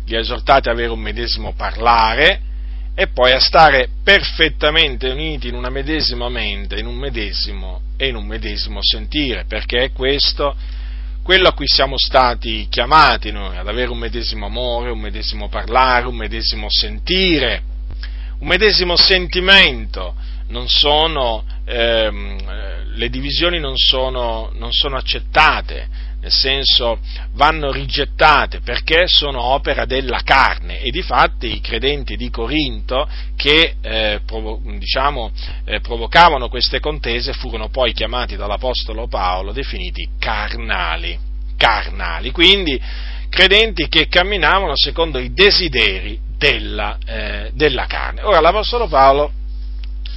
li 0.07 0.15
ha 0.15 0.19
esortati 0.19 0.69
ad 0.69 0.75
avere 0.75 0.91
un 0.91 0.99
medesimo 0.99 1.53
parlare 1.53 2.41
e 2.95 3.09
poi 3.09 3.31
a 3.31 3.39
stare 3.39 3.89
perfettamente 4.03 5.09
uniti 5.09 5.49
in 5.49 5.55
una 5.55 5.69
medesima 5.69 6.29
mente, 6.29 6.79
in 6.79 6.87
un 6.87 6.95
medesimo 6.95 7.81
e 7.97 8.07
in 8.07 8.15
un 8.15 8.25
medesimo 8.25 8.79
sentire, 8.81 9.45
perché 9.47 9.83
è 9.83 9.91
questo 9.91 10.55
quello 11.21 11.49
a 11.49 11.53
cui 11.53 11.67
siamo 11.67 11.97
stati 11.97 12.67
chiamati 12.69 13.31
noi, 13.31 13.57
ad 13.57 13.67
avere 13.67 13.91
un 13.91 13.97
medesimo 13.97 14.45
amore, 14.45 14.91
un 14.91 14.99
medesimo 14.99 15.49
parlare, 15.49 16.07
un 16.07 16.15
medesimo 16.15 16.67
sentire, 16.69 17.61
un 18.39 18.47
medesimo 18.47 18.95
sentimento. 18.95 20.15
Sono, 20.67 21.43
ehm, 21.65 22.95
le 22.95 23.09
divisioni 23.09 23.59
non 23.59 23.75
sono, 23.75 24.51
non 24.53 24.71
sono 24.71 24.95
accettate, 24.95 25.89
nel 26.27 26.31
senso 26.31 26.99
vanno 27.33 27.71
rigettate 27.71 28.59
perché 28.59 29.07
sono 29.07 29.41
opera 29.41 29.85
della 29.85 30.21
carne. 30.23 30.81
E 30.81 30.91
di 30.91 31.01
fatti 31.01 31.55
i 31.55 31.61
credenti 31.61 32.17
di 32.17 32.29
Corinto 32.29 33.07
che 33.35 33.75
eh, 33.81 34.19
provo- 34.25 34.61
diciamo, 34.77 35.31
eh, 35.65 35.79
provocavano 35.79 36.49
queste 36.49 36.79
contese 36.79 37.31
furono 37.33 37.69
poi 37.69 37.93
chiamati 37.93 38.35
dall'Apostolo 38.35 39.07
Paolo 39.07 39.53
definiti 39.53 40.09
carnali, 40.19 41.17
carnali, 41.55 42.31
quindi 42.31 42.79
credenti 43.29 43.87
che 43.87 44.07
camminavano 44.07 44.73
secondo 44.75 45.19
i 45.19 45.31
desideri 45.31 46.19
della, 46.37 46.97
eh, 47.05 47.51
della 47.53 47.85
carne. 47.85 48.21
Ora 48.23 48.41
l'Apostolo 48.41 48.87
Paolo, 48.87 49.31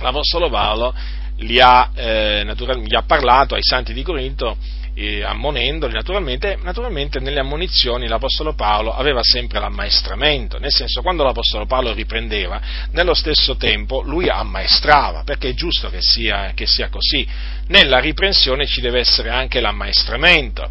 l'Apostolo 0.01 0.51
Paolo 0.51 0.93
gli 1.37 1.59
ha, 1.59 1.91
eh, 1.95 2.45
gli 2.85 2.95
ha 2.95 3.03
parlato 3.03 3.55
ai 3.55 3.63
santi 3.63 3.95
di 3.95 4.03
Corinto 4.03 4.57
eh, 4.95 5.23
ammonendoli, 5.23 5.93
naturalmente, 5.93 6.59
naturalmente 6.63 7.21
nelle 7.21 7.41
ammonizioni 7.41 8.09
l'Apostolo 8.09 8.55
Paolo 8.55 8.95
aveva 8.95 9.21
sempre 9.23 9.61
l'ammaestramento, 9.61 10.59
nel 10.59 10.73
senso 10.73 11.03
quando 11.03 11.23
l'Apostolo 11.23 11.67
Paolo 11.67 11.93
riprendeva, 11.93 12.61
nello 12.93 13.15
stesso 13.15 13.57
tempo 13.57 14.03
lui 14.03 14.29
ammaestrava, 14.29 15.23
perché 15.25 15.51
è 15.51 15.55
giusto 15.55 15.91
che 15.91 15.99
sia, 16.01 16.53
che 16.55 16.67
sia 16.67 16.89
così, 16.89 17.27
nella 17.69 17.99
riprensione 17.99 18.67
ci 18.67 18.81
deve 18.81 19.01
essere 19.01 19.31
anche 19.31 19.61
l'ammaestramento. 19.61 20.71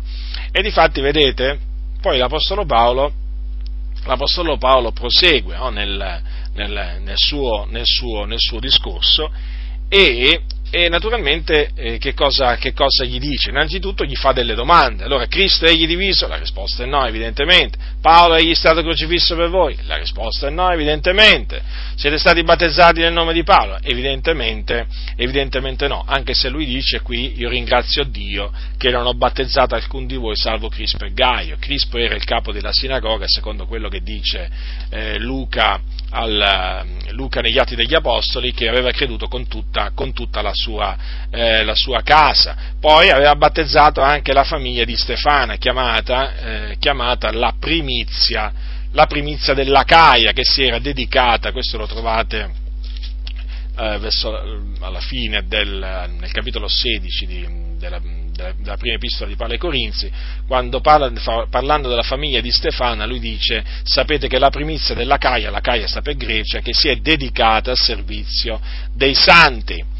E 0.51 0.62
difatti, 0.62 1.01
vedete, 1.01 1.60
poi 2.01 2.17
l'Apostolo 2.17 2.65
Paolo, 2.65 3.12
l'Apostolo 4.05 4.58
Paolo 4.58 4.91
prosegue 4.91 5.55
no, 5.58 5.69
nel, 5.69 6.21
nel, 6.53 7.01
nel, 7.01 7.17
suo, 7.17 7.65
nel, 7.69 7.86
suo, 7.86 8.25
nel 8.25 8.39
suo 8.39 8.60
discorso 8.60 9.32
e 9.89 10.41
e 10.71 10.88
naturalmente 10.88 11.71
eh, 11.75 11.97
che, 11.97 12.13
cosa, 12.13 12.55
che, 12.58 12.73
cosa, 12.73 13.03
gli 13.03 13.19
dice? 13.19 13.49
Innanzitutto 13.49 14.03
gli 14.03 14.15
fa 14.15 14.32
delle 14.34 14.53
domande. 14.53 15.03
Allora, 15.03 15.25
Cristo 15.25 15.65
egli 15.65 15.88
diviso? 15.88 16.27
La 16.27 16.38
risposta 16.38 16.84
è 16.84 16.86
no, 16.86 17.05
evidentemente. 17.05 17.77
Paolo 18.01 18.36
egli 18.36 18.51
è 18.51 18.55
stato 18.55 18.82
crocifisso 18.82 19.36
per 19.36 19.49
voi? 19.49 19.77
La 19.88 19.97
risposta 19.97 20.47
è 20.47 20.49
no, 20.51 20.69
evidentemente. 20.71 21.62
Siete 21.95 22.17
stati 22.19 22.43
battezzati 22.43 22.99
nel 22.99 23.13
nome 23.13 23.34
di 23.34 23.43
Paolo? 23.43 23.79
Evidentemente, 23.82 24.88
evidentemente 25.15 25.88
no. 25.88 26.03
Anche 26.05 26.34
se 26.34 26.49
lui 26.49 26.65
dice 26.65 27.01
qui, 27.01 27.34
io 27.38 27.49
ringrazio 27.49 28.03
Dio 28.03 28.51
che 28.77 28.91
non 28.91 29.05
ho 29.08 29.13
battezzato 29.13 29.75
alcun 29.75 30.05
di 30.05 30.15
voi 30.15 30.36
salvo 30.36 30.69
Crispo 30.69 31.05
e 31.05 31.13
Gaio. 31.13 31.58
Crispo 31.60 31.97
era 31.97 32.15
il 32.15 32.23
capo 32.23 32.51
della 32.51 32.71
sinagoga, 32.71 33.25
secondo 33.27 33.65
quello 33.65 33.89
che 33.89 34.01
dice 34.01 34.49
eh, 34.89 35.17
Luca 35.17 35.82
al, 36.12 36.86
Luca 37.12 37.41
negli 37.41 37.58
Atti 37.58 37.76
degli 37.76 37.93
Apostoli 37.93 38.54
che 38.54 38.67
aveva 38.67 38.91
creduto 38.91 39.28
con 39.28 39.48
tutta, 39.48 39.91
con 39.93 40.13
tutta 40.13 40.41
la, 40.41 40.54
sua, 40.54 40.98
eh, 41.30 41.63
la, 41.63 41.76
sua, 41.76 42.02
casa. 42.02 42.56
Poi 42.80 43.10
aveva 43.10 43.36
battezzato 43.36 44.02
anche 44.02 44.34
la 44.34 44.43
famiglia 44.43 44.84
di 44.86 44.95
Stefana, 44.95 45.56
chiamata, 45.56 46.38
eh, 46.69 46.78
chiamata 46.80 47.32
la, 47.32 47.54
primizia, 47.60 48.52
la 48.91 49.06
primizia 49.06 49.54
della 49.54 49.84
Caia, 49.84 50.32
che 50.32 50.43
si 50.43 50.63
era 50.63 50.80
dedicata, 50.80 51.52
questo 51.52 51.78
lo 51.78 51.88
trovate 51.88 52.67
eh, 53.78 53.98
verso, 53.98 54.38
alla 54.80 55.02
fine 55.02 55.45
del, 55.48 56.10
nel 56.19 56.32
capitolo 56.32 56.67
16 56.67 57.26
di, 57.26 57.48
della, 57.78 58.00
della 58.58 58.78
prima 58.78 58.95
epistola 58.95 59.30
di 59.30 59.36
Paolo 59.36 59.54
ai 59.54 59.60
Corinzi, 59.60 60.12
quando 60.47 60.82
parla, 60.82 61.12
parlando 61.49 61.89
della 61.89 62.04
famiglia 62.04 62.41
di 62.41 62.52
Stefana, 62.52 63.06
lui 63.06 63.19
dice, 63.19 63.63
sapete 63.84 64.28
che 64.28 64.39
la 64.39 64.49
primizia 64.49 64.95
della 64.95 65.17
Caia, 65.17 65.52
la 65.52 65.62
Caia 65.62 65.88
sta 65.88 66.02
per 66.02 66.15
Grecia, 66.15 66.60
che 66.60 66.73
si 66.73 66.89
è 66.89 66.95
dedicata 66.97 67.71
al 67.71 67.78
servizio 67.78 68.60
dei 68.93 69.13
santi. 69.13 69.97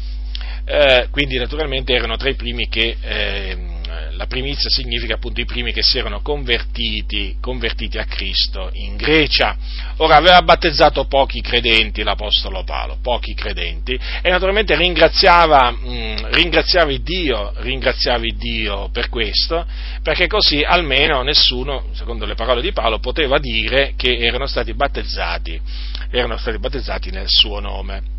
Eh, 0.64 1.08
quindi 1.10 1.36
naturalmente 1.36 1.92
erano 1.92 2.16
tra 2.16 2.28
i 2.28 2.34
primi 2.34 2.68
che 2.68 2.96
eh, 3.00 3.69
la 4.12 4.26
primizia 4.26 4.68
significa 4.68 5.14
appunto 5.14 5.40
i 5.40 5.44
primi 5.44 5.72
che 5.72 5.82
si 5.82 5.98
erano 5.98 6.20
convertiti, 6.20 7.36
convertiti, 7.40 7.98
a 7.98 8.04
Cristo 8.04 8.70
in 8.72 8.96
Grecia. 8.96 9.56
Ora 9.98 10.16
aveva 10.16 10.40
battezzato 10.42 11.06
pochi 11.06 11.40
credenti 11.40 12.02
l'Apostolo 12.02 12.64
Paolo, 12.64 12.98
pochi 13.02 13.34
credenti, 13.34 13.98
e 14.22 14.30
naturalmente 14.30 14.76
ringraziava, 14.76 15.70
mh, 15.70 15.88
mm, 15.88 16.16
ringraziava, 16.32 16.96
Dio, 16.98 17.52
ringraziava 17.56 18.24
Dio 18.36 18.88
per 18.92 19.08
questo, 19.08 19.66
perché 20.02 20.26
così 20.26 20.62
almeno 20.62 21.22
nessuno, 21.22 21.86
secondo 21.92 22.26
le 22.26 22.34
parole 22.34 22.62
di 22.62 22.72
Paolo, 22.72 22.98
poteva 22.98 23.38
dire 23.38 23.94
che 23.96 24.18
erano 24.18 24.46
stati 24.46 24.74
battezzati, 24.74 25.60
erano 26.10 26.36
stati 26.36 26.58
battezzati 26.58 27.10
nel 27.10 27.28
suo 27.28 27.60
nome. 27.60 28.18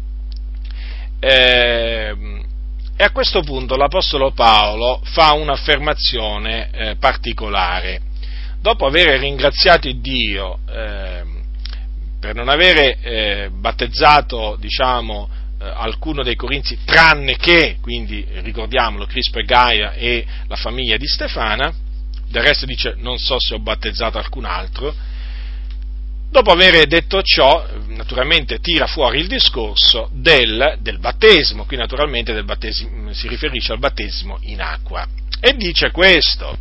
Eh, 1.19 2.15
e 2.95 3.03
a 3.03 3.11
questo 3.11 3.41
punto 3.41 3.75
l'Apostolo 3.75 4.31
Paolo 4.31 5.01
fa 5.03 5.33
un'affermazione 5.33 6.69
eh, 6.71 6.95
particolare. 6.97 8.01
Dopo 8.59 8.85
aver 8.85 9.19
ringraziato 9.19 9.91
Dio 9.91 10.59
eh, 10.69 11.23
per 12.19 12.35
non 12.35 12.47
avere 12.47 12.99
eh, 13.01 13.49
battezzato, 13.51 14.55
diciamo, 14.59 15.27
eh, 15.59 15.65
alcuno 15.65 16.21
dei 16.21 16.35
Corinzi, 16.35 16.77
tranne 16.85 17.35
che, 17.35 17.77
quindi 17.81 18.25
ricordiamolo, 18.41 19.07
Crispo 19.07 19.39
e 19.39 19.43
Gaia 19.43 19.93
e 19.93 20.25
la 20.47 20.55
famiglia 20.55 20.97
di 20.97 21.07
Stefana, 21.07 21.73
del 22.29 22.43
resto 22.43 22.65
dice 22.65 22.93
non 22.97 23.17
so 23.17 23.39
se 23.39 23.55
ho 23.55 23.59
battezzato 23.59 24.17
alcun 24.17 24.45
altro, 24.45 24.93
Dopo 26.31 26.51
aver 26.51 26.87
detto 26.87 27.21
ciò, 27.21 27.65
naturalmente 27.87 28.59
tira 28.59 28.87
fuori 28.87 29.19
il 29.19 29.27
discorso 29.27 30.09
del, 30.13 30.77
del 30.79 30.97
battesimo, 30.97 31.65
qui 31.65 31.75
naturalmente 31.75 32.33
si 33.11 33.27
riferisce 33.27 33.73
al 33.73 33.79
battesimo 33.79 34.37
in 34.43 34.61
acqua, 34.61 35.05
e 35.41 35.53
dice 35.57 35.91
questo, 35.91 36.57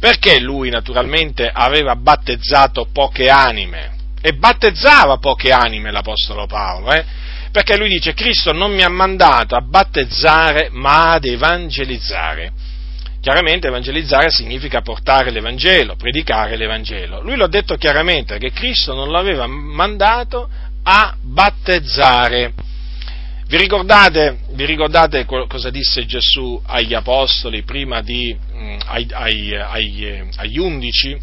perché 0.00 0.40
lui 0.40 0.70
naturalmente 0.70 1.50
aveva 1.52 1.96
battezzato 1.96 2.88
poche 2.90 3.28
anime, 3.28 3.92
e 4.22 4.32
battezzava 4.32 5.18
poche 5.18 5.52
anime 5.52 5.90
l'Apostolo 5.90 6.46
Paolo, 6.46 6.92
eh? 6.92 7.04
perché 7.52 7.76
lui 7.76 7.90
dice 7.90 8.14
Cristo 8.14 8.52
non 8.52 8.72
mi 8.74 8.82
ha 8.82 8.88
mandato 8.88 9.54
a 9.54 9.60
battezzare 9.60 10.70
ma 10.72 11.12
ad 11.12 11.26
evangelizzare. 11.26 12.52
Chiaramente 13.26 13.66
evangelizzare 13.66 14.30
significa 14.30 14.82
portare 14.82 15.32
l'Evangelo, 15.32 15.96
predicare 15.96 16.54
l'Evangelo. 16.54 17.20
Lui 17.22 17.34
l'ha 17.34 17.48
detto 17.48 17.74
chiaramente 17.74 18.38
che 18.38 18.52
Cristo 18.52 18.94
non 18.94 19.10
l'aveva 19.10 19.48
mandato 19.48 20.48
a 20.84 21.12
battezzare. 21.20 22.54
Vi 23.48 23.56
ricordate, 23.56 24.42
vi 24.52 24.64
ricordate 24.64 25.24
cosa 25.24 25.70
disse 25.70 26.06
Gesù 26.06 26.62
agli 26.66 26.94
apostoli 26.94 27.64
prima 27.64 28.00
di, 28.00 28.32
mm, 28.32 28.76
ai, 28.86 29.08
ai, 29.10 29.56
ai, 29.56 30.28
agli 30.36 30.58
undici? 30.60 31.18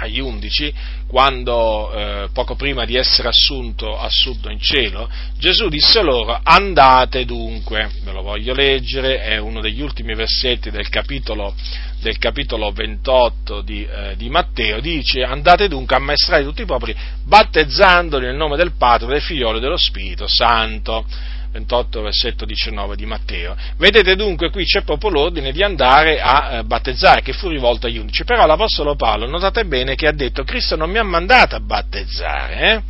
Agli 0.00 0.20
undici, 0.20 0.72
quando 1.06 1.92
eh, 1.92 2.28
poco 2.32 2.54
prima 2.54 2.84
di 2.84 2.96
essere 2.96 3.28
assunto, 3.28 3.98
assunto 3.98 4.48
in 4.48 4.60
cielo, 4.60 5.08
Gesù 5.38 5.68
disse 5.68 6.02
loro 6.02 6.38
andate 6.42 7.24
dunque, 7.24 7.90
ve 8.02 8.12
lo 8.12 8.22
voglio 8.22 8.54
leggere, 8.54 9.20
è 9.22 9.36
uno 9.38 9.60
degli 9.60 9.80
ultimi 9.80 10.14
versetti 10.14 10.70
del 10.70 10.88
capitolo, 10.88 11.54
del 12.00 12.18
capitolo 12.18 12.70
28 12.70 13.60
di, 13.60 13.86
eh, 13.86 14.16
di, 14.16 14.30
Matteo, 14.30 14.80
dice 14.80 15.22
andate 15.22 15.68
dunque 15.68 15.96
a 15.96 15.98
ammaestrare 15.98 16.44
tutti 16.44 16.62
i 16.62 16.66
popoli, 16.66 16.96
battezzandoli 17.24 18.26
nel 18.26 18.36
nome 18.36 18.56
del 18.56 18.72
Padre, 18.76 19.08
del 19.08 19.22
Figliolo 19.22 19.58
e 19.58 19.60
dello 19.60 19.76
Spirito 19.76 20.26
Santo 20.26 21.04
28 21.52 22.02
versetto 22.02 22.44
19 22.44 22.96
di 22.96 23.06
Matteo. 23.06 23.56
Vedete 23.76 24.14
dunque 24.16 24.50
qui 24.50 24.64
c'è 24.64 24.82
proprio 24.82 25.10
l'ordine 25.10 25.52
di 25.52 25.62
andare 25.62 26.20
a 26.20 26.58
eh, 26.58 26.64
battezzare 26.64 27.22
che 27.22 27.32
fu 27.32 27.48
rivolto 27.48 27.86
agli 27.86 27.98
undici, 27.98 28.24
però 28.24 28.46
l'Apostolo 28.46 28.94
Paolo 28.94 29.26
notate 29.26 29.64
bene 29.64 29.94
che 29.94 30.06
ha 30.06 30.12
detto 30.12 30.44
Cristo 30.44 30.76
non 30.76 30.90
mi 30.90 30.98
ha 30.98 31.02
mandato 31.02 31.56
a 31.56 31.60
battezzare, 31.60 32.60
eh? 32.60 32.82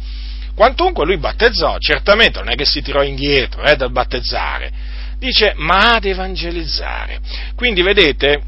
quantunque 0.55 1.07
lui 1.07 1.16
battezzò, 1.16 1.79
certamente 1.79 2.38
non 2.38 2.51
è 2.51 2.55
che 2.55 2.66
si 2.66 2.83
tirò 2.83 3.03
indietro 3.03 3.62
eh, 3.62 3.77
dal 3.77 3.90
battezzare, 3.90 4.70
dice 5.18 5.55
ma 5.57 5.94
ad 5.94 6.05
evangelizzare. 6.05 7.20
Quindi 7.55 7.83
vedete, 7.83 8.42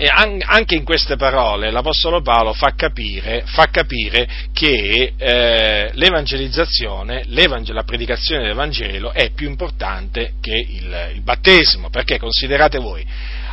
e 0.00 0.06
anche 0.06 0.76
in 0.76 0.84
queste 0.84 1.16
parole 1.16 1.72
l'Apostolo 1.72 2.22
Paolo 2.22 2.52
fa 2.52 2.72
capire, 2.76 3.42
fa 3.46 3.66
capire 3.66 4.28
che 4.52 5.12
eh, 5.16 5.90
l'evangelizzazione, 5.92 7.24
la 7.26 7.82
predicazione 7.82 8.42
dell'Evangelo 8.42 9.12
è 9.12 9.30
più 9.30 9.48
importante 9.48 10.34
che 10.40 10.54
il, 10.54 11.10
il 11.14 11.22
battesimo, 11.22 11.90
perché 11.90 12.16
considerate 12.16 12.78
voi, 12.78 13.04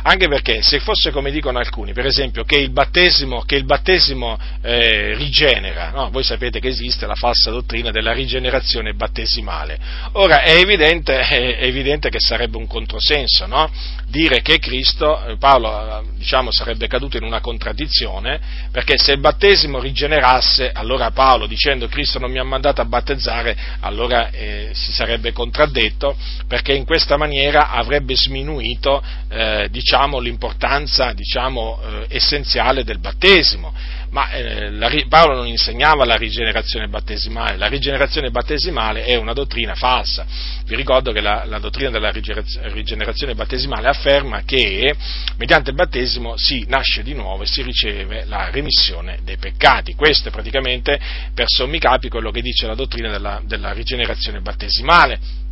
anche 0.06 0.28
perché 0.28 0.62
se 0.62 0.78
fosse 0.78 1.10
come 1.10 1.32
dicono 1.32 1.58
alcuni, 1.58 1.92
per 1.92 2.06
esempio, 2.06 2.44
che 2.44 2.56
il 2.56 2.70
battesimo, 2.70 3.42
che 3.42 3.56
il 3.56 3.64
battesimo 3.64 4.38
eh, 4.62 5.16
rigenera, 5.16 5.90
no? 5.90 6.10
voi 6.10 6.22
sapete 6.22 6.60
che 6.60 6.68
esiste 6.68 7.06
la 7.06 7.16
falsa 7.16 7.50
dottrina 7.50 7.90
della 7.90 8.12
rigenerazione 8.12 8.94
battesimale, 8.94 9.76
ora 10.12 10.42
è 10.42 10.52
evidente, 10.58 11.18
è 11.18 11.64
evidente 11.64 12.08
che 12.08 12.20
sarebbe 12.20 12.56
un 12.56 12.68
controsenso, 12.68 13.46
no? 13.46 13.68
dire 14.06 14.42
che 14.42 14.60
Cristo, 14.60 15.26
eh, 15.26 15.36
Paolo 15.38 16.04
diciamo, 16.14 16.52
sarebbe 16.52 16.86
caduto 16.86 17.16
in 17.16 17.24
una 17.24 17.40
contraddizione, 17.40 18.38
perché 18.70 18.96
se 18.98 19.10
il 19.10 19.18
battesimo 19.18 19.80
rigenerasse, 19.80 20.70
allora 20.70 21.10
Paolo 21.10 21.46
dicendo 21.46 21.88
Cristo 21.88 22.20
non 22.20 22.30
mi 22.30 22.38
ha 22.38 22.44
mandato 22.44 22.80
a 22.80 22.84
battezzare, 22.84 23.56
allora 23.80 24.30
eh, 24.30 24.70
si 24.72 24.92
sarebbe 24.92 25.32
contraddetto, 25.32 26.16
perché 26.46 26.74
in 26.74 26.84
questa 26.84 27.16
maniera 27.16 27.70
avrebbe 27.70 28.14
sminuito 28.14 29.02
eh, 29.28 29.66
diciamo, 29.68 29.94
l'importanza 30.20 31.12
diciamo, 31.12 31.80
eh, 31.82 32.06
essenziale 32.16 32.84
del 32.84 32.98
battesimo 32.98 33.72
ma 34.16 34.30
eh, 34.30 35.04
Paolo 35.08 35.34
non 35.34 35.46
insegnava 35.46 36.04
la 36.04 36.16
rigenerazione 36.16 36.88
battesimale, 36.88 37.56
la 37.56 37.66
rigenerazione 37.66 38.30
battesimale 38.30 39.04
è 39.04 39.16
una 39.16 39.32
dottrina 39.32 39.74
falsa. 39.74 40.24
Vi 40.64 40.74
ricordo 40.74 41.12
che 41.12 41.20
la, 41.20 41.44
la 41.44 41.58
dottrina 41.58 41.90
della 41.90 42.10
rigenerazione 42.10 43.34
battesimale 43.34 43.88
afferma 43.88 44.42
che 44.44 44.94
mediante 45.36 45.70
il 45.70 45.76
battesimo 45.76 46.34
si 46.36 46.64
nasce 46.68 47.02
di 47.02 47.14
nuovo 47.14 47.42
e 47.42 47.46
si 47.46 47.62
riceve 47.62 48.24
la 48.26 48.48
remissione 48.50 49.18
dei 49.22 49.36
peccati. 49.36 49.94
Questo 49.94 50.28
è 50.28 50.32
praticamente 50.32 50.98
per 51.34 51.46
sommi 51.48 51.78
capi 51.78 52.08
quello 52.08 52.30
che 52.30 52.40
dice 52.40 52.66
la 52.66 52.74
dottrina 52.74 53.10
della, 53.10 53.42
della 53.44 53.72
rigenerazione 53.72 54.40
battesimale 54.40 55.44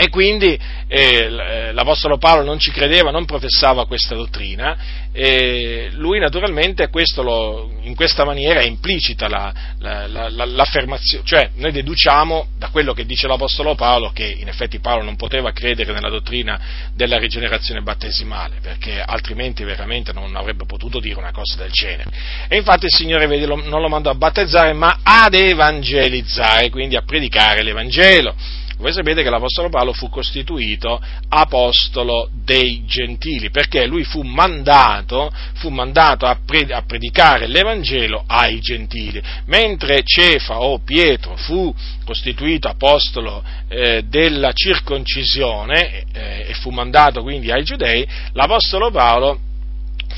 e 0.00 0.10
quindi 0.10 0.56
eh, 0.86 1.28
l'Apostolo 1.72 2.18
Paolo 2.18 2.44
non 2.44 2.60
ci 2.60 2.70
credeva, 2.70 3.10
non 3.10 3.24
professava 3.24 3.84
questa 3.84 4.14
dottrina, 4.14 5.08
e 5.10 5.88
lui 5.94 6.20
naturalmente 6.20 6.88
lo, 7.16 7.68
in 7.80 7.96
questa 7.96 8.24
maniera 8.24 8.60
è 8.60 8.64
implicita 8.64 9.26
la, 9.26 9.52
la, 9.80 10.06
la, 10.06 10.44
l'affermazione, 10.44 11.24
cioè 11.24 11.50
noi 11.56 11.72
deduciamo 11.72 12.50
da 12.56 12.68
quello 12.68 12.92
che 12.92 13.06
dice 13.06 13.26
l'Apostolo 13.26 13.74
Paolo 13.74 14.12
che 14.12 14.36
in 14.38 14.46
effetti 14.46 14.78
Paolo 14.78 15.02
non 15.02 15.16
poteva 15.16 15.50
credere 15.50 15.92
nella 15.92 16.10
dottrina 16.10 16.60
della 16.94 17.18
rigenerazione 17.18 17.80
battesimale, 17.80 18.58
perché 18.62 19.02
altrimenti 19.04 19.64
veramente 19.64 20.12
non 20.12 20.36
avrebbe 20.36 20.64
potuto 20.64 21.00
dire 21.00 21.18
una 21.18 21.32
cosa 21.32 21.56
del 21.56 21.72
genere. 21.72 22.08
E 22.46 22.56
infatti 22.56 22.84
il 22.84 22.94
Signore 22.94 23.26
vede, 23.26 23.46
non 23.46 23.80
lo 23.82 23.88
mandò 23.88 24.10
a 24.10 24.14
battezzare, 24.14 24.72
ma 24.74 25.00
ad 25.02 25.34
evangelizzare, 25.34 26.70
quindi 26.70 26.94
a 26.94 27.02
predicare 27.02 27.64
l'Evangelo 27.64 28.36
Voi 28.78 28.92
sapete 28.92 29.24
che 29.24 29.30
l'Apostolo 29.30 29.70
Paolo 29.70 29.92
fu 29.92 30.08
costituito 30.08 31.00
apostolo 31.28 32.30
dei 32.32 32.84
gentili, 32.86 33.50
perché 33.50 33.86
lui 33.86 34.04
fu 34.04 34.22
mandato, 34.22 35.32
fu 35.54 35.68
mandato 35.68 36.26
a, 36.26 36.38
predicare 36.86 37.48
l'Evangelo 37.48 38.22
ai 38.26 38.60
gentili, 38.60 39.20
mentre 39.46 40.02
Cefa 40.04 40.60
o 40.60 40.78
Pietro 40.78 41.34
fu 41.36 41.74
costituito 42.04 42.68
apostolo 42.68 43.42
eh, 43.68 44.04
della 44.06 44.52
circoncisione 44.52 46.04
eh, 46.12 46.46
e 46.48 46.54
fu 46.54 46.70
mandato 46.70 47.22
quindi 47.22 47.50
ai 47.50 47.64
giudei, 47.64 48.06
l'Apostolo 48.32 48.92
Paolo 48.92 49.40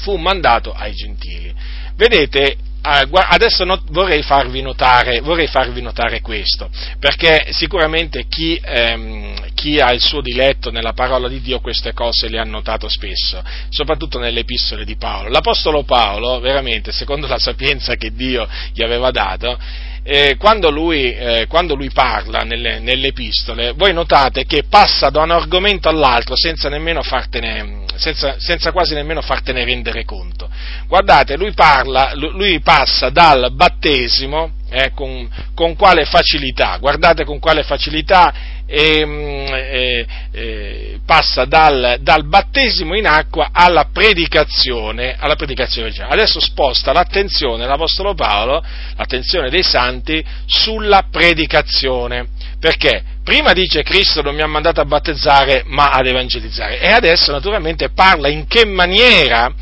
fu 0.02 0.16
mandato 0.16 0.72
ai 0.72 0.92
gentili. 0.92 1.52
Vedete, 1.96 2.56
adesso 2.82 3.64
vorrei 3.90 4.22
farvi, 4.22 4.62
notare, 4.62 5.20
vorrei 5.20 5.46
farvi 5.46 5.82
notare 5.82 6.20
questo, 6.20 6.70
perché 6.98 7.48
sicuramente 7.50 8.26
chi, 8.28 8.58
ehm, 8.62 9.52
chi, 9.54 9.78
ha 9.78 9.92
il 9.92 10.00
suo 10.00 10.20
diletto 10.20 10.70
nella 10.70 10.92
parola 10.92 11.28
di 11.28 11.40
Dio 11.40 11.60
queste 11.60 11.92
cose 11.92 12.28
le 12.28 12.38
ha 12.38 12.44
notato 12.44 12.88
spesso, 12.88 13.42
soprattutto 13.68 14.18
nelle 14.18 14.40
epistole 14.40 14.84
di 14.84 14.96
Paolo. 14.96 15.28
L'Apostolo 15.28 15.84
Paolo, 15.84 16.40
veramente, 16.40 16.92
secondo 16.92 17.26
la 17.26 17.38
sapienza 17.38 17.96
che 17.96 18.12
Dio 18.12 18.48
gli 18.72 18.82
aveva 18.82 19.10
dato, 19.10 19.58
eh, 20.02 20.36
quando, 20.38 20.70
lui, 20.70 21.14
eh, 21.14 21.46
quando, 21.48 21.74
lui, 21.74 21.90
parla 21.90 22.42
nelle, 22.42 22.78
nelle, 22.78 23.08
epistole, 23.08 23.72
voi 23.72 23.92
notate 23.92 24.44
che 24.44 24.64
passa 24.68 25.10
da 25.10 25.22
un 25.22 25.30
argomento 25.30 25.88
all'altro 25.88 26.34
senza, 26.36 26.70
fartene, 27.02 27.84
senza, 27.96 28.36
senza 28.38 28.72
quasi 28.72 28.94
nemmeno 28.94 29.20
fartene 29.20 29.64
rendere 29.64 30.04
conto. 30.04 30.48
Guardate, 30.86 31.36
lui, 31.36 31.52
parla, 31.52 32.12
lui 32.14 32.60
passa 32.60 33.10
dal 33.10 33.52
battesimo, 33.52 34.52
eh, 34.70 34.92
con, 34.94 35.28
con, 35.54 35.74
quale 35.76 36.04
facilità, 36.04 36.78
guardate 36.78 37.24
con 37.24 37.38
quale 37.38 37.62
facilità 37.62 38.32
e, 38.66 39.04
mm, 39.04 39.46
e, 39.52 40.06
e, 40.32 41.00
passa 41.04 41.44
dal, 41.44 41.98
dal, 42.00 42.24
battesimo 42.26 42.96
in 42.96 43.06
acqua 43.06 43.50
alla 43.52 43.88
predicazione, 43.92 45.16
alla 45.18 45.34
predicazione 45.34 45.92
Adesso 46.08 46.40
sposta 46.40 46.92
l'attenzione 46.92 47.66
l'Apostolo 47.66 48.14
Paolo, 48.14 48.62
l'attenzione 48.96 49.50
dei 49.50 49.62
santi, 49.62 50.24
sulla 50.46 51.06
predicazione. 51.10 52.28
Perché? 52.60 53.02
Prima 53.24 53.52
dice 53.52 53.82
Cristo 53.82 54.22
non 54.22 54.34
mi 54.34 54.42
ha 54.42 54.46
mandato 54.46 54.80
a 54.80 54.84
battezzare 54.84 55.62
ma 55.66 55.90
ad 55.90 56.06
evangelizzare 56.06 56.80
e 56.80 56.88
adesso 56.92 57.32
naturalmente 57.32 57.90
parla 57.90 58.28
in 58.28 58.46
che 58.46 58.64
maniera 58.64 59.52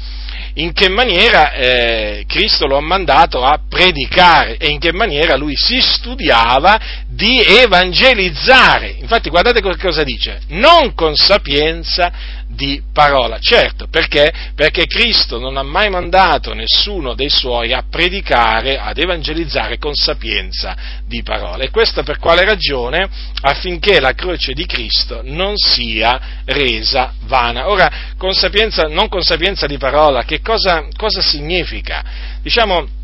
in 0.58 0.72
che 0.72 0.88
maniera 0.88 1.52
eh, 1.52 2.24
Cristo 2.26 2.66
lo 2.66 2.76
ha 2.76 2.80
mandato 2.80 3.42
a 3.44 3.60
predicare 3.68 4.56
e 4.56 4.68
in 4.68 4.78
che 4.78 4.92
maniera 4.92 5.36
lui 5.36 5.54
si 5.56 5.80
studiava 5.80 7.04
di 7.06 7.40
evangelizzare. 7.40 8.96
Infatti 8.98 9.30
guardate 9.30 9.60
cosa 9.60 10.02
dice, 10.02 10.40
non 10.48 10.94
con 10.94 11.14
sapienza 11.14 12.12
di 12.48 12.82
parola. 12.92 13.38
Certo, 13.38 13.88
perché? 13.88 14.32
Perché 14.54 14.86
Cristo 14.86 15.38
non 15.38 15.56
ha 15.56 15.62
mai 15.62 15.90
mandato 15.90 16.54
nessuno 16.54 17.14
dei 17.14 17.28
suoi 17.28 17.72
a 17.72 17.84
predicare, 17.88 18.78
ad 18.78 18.98
evangelizzare 18.98 19.78
con 19.78 19.94
sapienza 19.94 20.76
di 21.06 21.22
parola. 21.22 21.62
E 21.62 21.70
questo 21.70 22.02
per 22.02 22.18
quale 22.18 22.44
ragione? 22.44 23.08
Affinché 23.42 24.00
la 24.00 24.14
croce 24.14 24.54
di 24.54 24.66
Cristo 24.66 25.20
non 25.22 25.56
sia 25.56 26.42
resa 26.46 27.12
vana. 27.26 27.68
Ora, 27.68 27.90
con 28.16 28.32
sapienza, 28.32 28.84
non 28.88 29.08
con 29.08 29.22
sapienza 29.22 29.66
di 29.66 29.76
parola, 29.76 30.24
che 30.24 30.40
cosa, 30.40 30.86
cosa 30.96 31.20
significa? 31.20 32.02
Diciamo, 32.42 32.97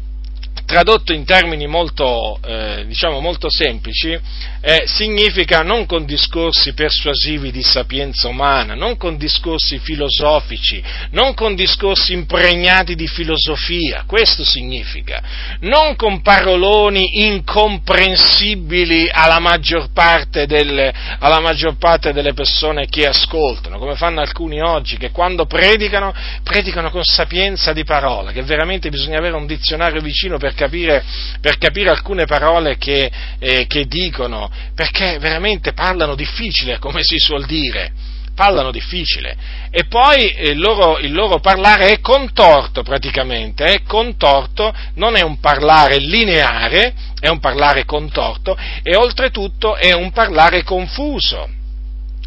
tradotto 0.64 1.12
in 1.12 1.24
termini 1.24 1.66
molto, 1.66 2.38
eh, 2.44 2.84
diciamo 2.86 3.20
molto 3.20 3.48
semplici, 3.50 4.18
eh, 4.60 4.84
significa 4.86 5.60
non 5.60 5.84
con 5.84 6.06
discorsi 6.06 6.72
persuasivi 6.72 7.50
di 7.50 7.62
sapienza 7.62 8.28
umana, 8.28 8.74
non 8.74 8.96
con 8.96 9.18
discorsi 9.18 9.78
filosofici, 9.78 10.82
non 11.10 11.34
con 11.34 11.54
discorsi 11.54 12.14
impregnati 12.14 12.94
di 12.94 13.06
filosofia, 13.06 14.04
questo 14.06 14.42
significa, 14.42 15.22
non 15.60 15.96
con 15.96 16.22
paroloni 16.22 17.26
incomprensibili 17.26 19.08
alla 19.12 19.38
maggior 19.38 19.92
parte 19.92 20.46
delle, 20.46 20.92
maggior 21.20 21.76
parte 21.76 22.12
delle 22.12 22.32
persone 22.32 22.86
che 22.86 23.06
ascoltano, 23.06 23.78
come 23.78 23.96
fanno 23.96 24.20
alcuni 24.20 24.62
oggi, 24.62 24.96
che 24.96 25.10
quando 25.10 25.44
predicano, 25.44 26.14
predicano 26.42 26.90
con 26.90 27.04
sapienza 27.04 27.72
di 27.74 27.84
parola, 27.84 28.32
che 28.32 28.42
veramente 28.42 28.88
bisogna 28.88 29.18
avere 29.18 29.36
un 29.36 29.46
dizionario 29.46 30.00
vicino 30.00 30.38
per 30.38 30.53
capire, 30.54 31.04
per 31.40 31.58
capire 31.58 31.90
alcune 31.90 32.24
parole 32.24 32.76
che, 32.76 33.10
eh, 33.38 33.66
che 33.66 33.86
dicono, 33.86 34.50
perché 34.74 35.18
veramente 35.18 35.72
parlano 35.72 36.14
difficile, 36.14 36.78
come 36.78 37.02
si 37.02 37.18
suol 37.18 37.44
dire, 37.44 37.92
parlano 38.34 38.70
difficile. 38.70 39.36
E 39.70 39.84
poi 39.86 40.30
eh, 40.30 40.50
il 40.50 40.58
loro, 40.58 40.98
il 40.98 41.12
loro, 41.12 41.38
parlare 41.40 41.90
è 41.90 42.00
contorto 42.00 42.82
praticamente, 42.82 43.64
è 43.64 43.82
contorto, 43.82 44.74
non 44.94 45.16
è 45.16 45.22
un 45.22 45.38
parlare 45.40 45.98
lineare, 45.98 46.94
è 47.18 47.28
un 47.28 47.38
parlare 47.38 47.84
contorto 47.84 48.56
e 48.82 48.96
oltretutto 48.96 49.76
è 49.76 49.92
un 49.92 50.10
parlare 50.10 50.62
confuso 50.62 51.62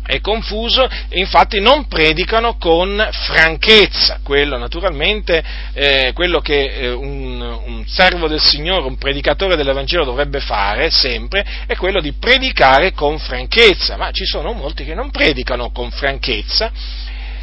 è 0.08 0.22
confuso 0.22 0.90
infatti 1.12 1.60
non 1.60 1.88
predicano 1.88 2.56
con 2.58 3.08
franchezza, 3.12 4.20
quello 4.24 4.58
naturalmente, 4.58 5.44
eh, 5.74 6.12
quello 6.14 6.40
che 6.40 6.64
eh, 6.64 6.92
un, 6.92 7.42
un, 7.42 7.86
servo 7.86 8.30
del 8.30 8.40
Signore, 8.40 8.88
un 8.88 8.98
predicatore 8.98 9.58
dell'Evangelo 9.58 10.06
dovrebbe 10.06 10.40
fare 10.40 10.90
sempre, 10.90 11.46
è 11.68 11.76
quello 11.76 12.00
di 12.00 12.14
predicare 12.14 12.94
con 12.94 13.20
franchezza, 13.20 13.98
ma 13.98 14.12
ci 14.12 14.26
sono 14.26 14.54
molti 14.54 14.86
che 14.86 14.96
non 14.96 15.12
predicano 15.12 15.72
con 15.72 15.92
franchezza, 15.92 16.72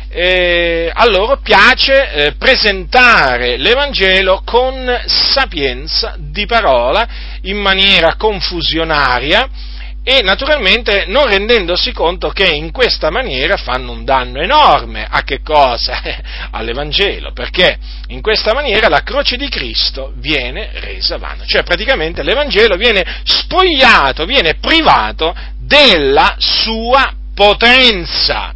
eh, 0.08 0.90
a 0.94 1.06
loro 1.06 1.40
piace 1.42 2.12
eh, 2.12 2.32
presentare 2.36 3.58
l'Evangelo 3.58 4.42
con 4.44 5.02
sapienza 5.06 6.14
di 6.18 6.46
parola, 6.46 7.06
in 7.42 7.58
maniera 7.58 8.14
confusionaria, 8.16 9.72
e 10.06 10.20
naturalmente 10.20 11.06
non 11.06 11.26
rendendosi 11.26 11.90
conto 11.92 12.28
che 12.28 12.46
in 12.46 12.70
questa 12.70 13.10
maniera 13.10 13.56
fanno 13.56 13.90
un 13.90 14.04
danno 14.04 14.42
enorme 14.42 15.06
a 15.08 15.22
che 15.22 15.40
cosa? 15.40 16.02
All'Evangelo, 16.52 17.32
perché 17.32 17.78
in 18.08 18.20
questa 18.20 18.52
maniera 18.52 18.88
la 18.90 19.02
croce 19.02 19.38
di 19.38 19.48
Cristo 19.48 20.12
viene 20.16 20.68
resa 20.74 21.16
vana, 21.16 21.46
cioè 21.46 21.62
praticamente 21.62 22.22
l'Evangelo 22.22 22.76
viene 22.76 23.22
spogliato, 23.24 24.26
viene 24.26 24.56
privato 24.56 25.34
della 25.58 26.36
sua 26.38 27.10
potenza. 27.34 28.52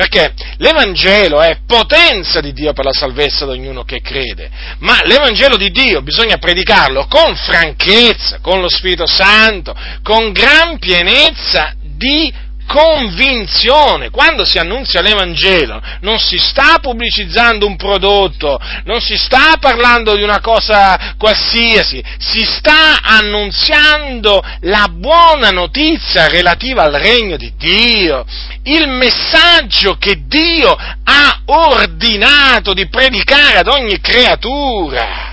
Perché 0.00 0.32
l'Evangelo 0.56 1.42
è 1.42 1.58
potenza 1.66 2.40
di 2.40 2.54
Dio 2.54 2.72
per 2.72 2.86
la 2.86 2.92
salvezza 2.94 3.44
di 3.44 3.50
ognuno 3.50 3.82
che 3.82 4.00
crede, 4.00 4.48
ma 4.78 4.98
l'Evangelo 5.02 5.58
di 5.58 5.70
Dio 5.70 6.00
bisogna 6.00 6.38
predicarlo 6.38 7.06
con 7.06 7.36
franchezza, 7.36 8.38
con 8.40 8.62
lo 8.62 8.70
Spirito 8.70 9.06
Santo, 9.06 9.76
con 10.02 10.32
gran 10.32 10.78
pienezza 10.78 11.74
di 11.82 12.32
convinzione. 12.70 14.10
Quando 14.10 14.44
si 14.44 14.58
annunzia 14.58 15.00
l'Evangelo 15.00 15.82
non 16.02 16.20
si 16.20 16.38
sta 16.38 16.78
pubblicizzando 16.80 17.66
un 17.66 17.74
prodotto, 17.74 18.60
non 18.84 19.00
si 19.00 19.16
sta 19.16 19.56
parlando 19.58 20.14
di 20.14 20.22
una 20.22 20.40
cosa 20.40 21.14
qualsiasi, 21.18 22.02
si 22.18 22.44
sta 22.44 23.02
annunziando 23.02 24.40
la 24.60 24.86
buona 24.88 25.50
notizia 25.50 26.28
relativa 26.28 26.84
al 26.84 26.94
regno 26.94 27.36
di 27.36 27.52
Dio, 27.56 28.24
il 28.62 28.88
messaggio 28.88 29.96
che 29.96 30.22
Dio 30.26 30.70
ha 30.70 31.40
ordinato 31.46 32.72
di 32.72 32.88
predicare 32.88 33.58
ad 33.58 33.66
ogni 33.66 34.00
creatura 34.00 35.29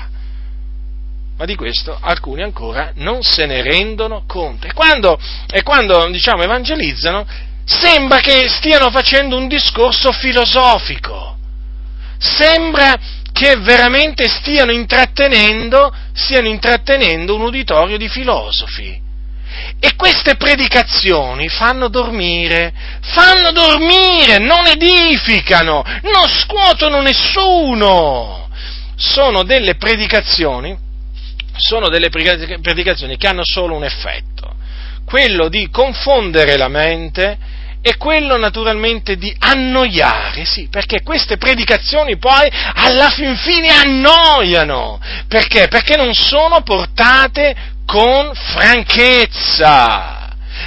ma 1.38 1.45
di 1.45 1.56
questo 1.56 1.97
alcuni 2.02 2.41
ancora 2.41 2.91
non 2.95 3.21
se 3.21 3.45
ne 3.45 3.62
rendono 3.62 4.23
conto. 4.26 4.65
E 4.65 4.73
quando, 4.73 5.19
e 5.47 5.62
quando 5.62 6.10
diciamo, 6.10 6.41
evangelizzano, 6.41 7.26
sembra 7.63 8.19
che 8.19 8.47
stiano 8.50 8.89
facendo 8.89 9.38
un 9.38 9.47
discorso 9.47 10.12
filosofico, 10.12 11.38
sembra 12.17 12.95
che 13.32 13.56
veramente 13.58 14.28
stiano 14.28 14.71
intrattenendo, 14.71 15.93
stiano 16.13 16.47
intrattenendo 16.47 17.36
un 17.36 17.43
uditorio 17.43 17.97
di 17.97 18.10
filosofi. 18.10 19.06
E 19.80 19.95
queste 19.95 20.38
predicazioni 20.38 21.50
fanno 21.50 21.88
dormire, 21.88 22.73
fanno 23.02 23.52
dormire, 23.52 24.39
non 24.39 24.65
edificano, 24.65 25.84
non 26.02 26.28
scuotono 26.28 27.02
nessuno. 27.02 28.50
Sono 28.95 29.43
delle 29.43 29.76
predicazioni 29.76 30.86
sono 31.58 31.89
delle 31.89 32.10
predicazioni 32.10 33.17
che 33.17 33.27
hanno 33.27 33.43
solo 33.43 33.75
un 33.75 33.83
effetto, 33.83 34.55
quello 35.05 35.49
di 35.49 35.69
confondere 35.69 36.58
la 36.58 36.67
mente 36.67 37.37
e 37.81 37.95
quello 37.97 38.37
naturalmente 38.37 39.15
di 39.15 39.33
annoiare, 39.39 40.45
sì, 40.45 40.67
perché 40.69 41.03
queste 41.03 41.37
predicazioni 41.37 42.17
poi 42.17 42.49
alla 42.73 43.10
fin 43.10 43.35
fine 43.37 43.69
annoiano, 43.69 44.99
perché? 45.27 45.67
Perché 45.67 45.95
non 45.95 46.13
sono 46.13 46.62
portate 46.62 47.55
con 47.85 48.31
franchezza. 48.33 50.15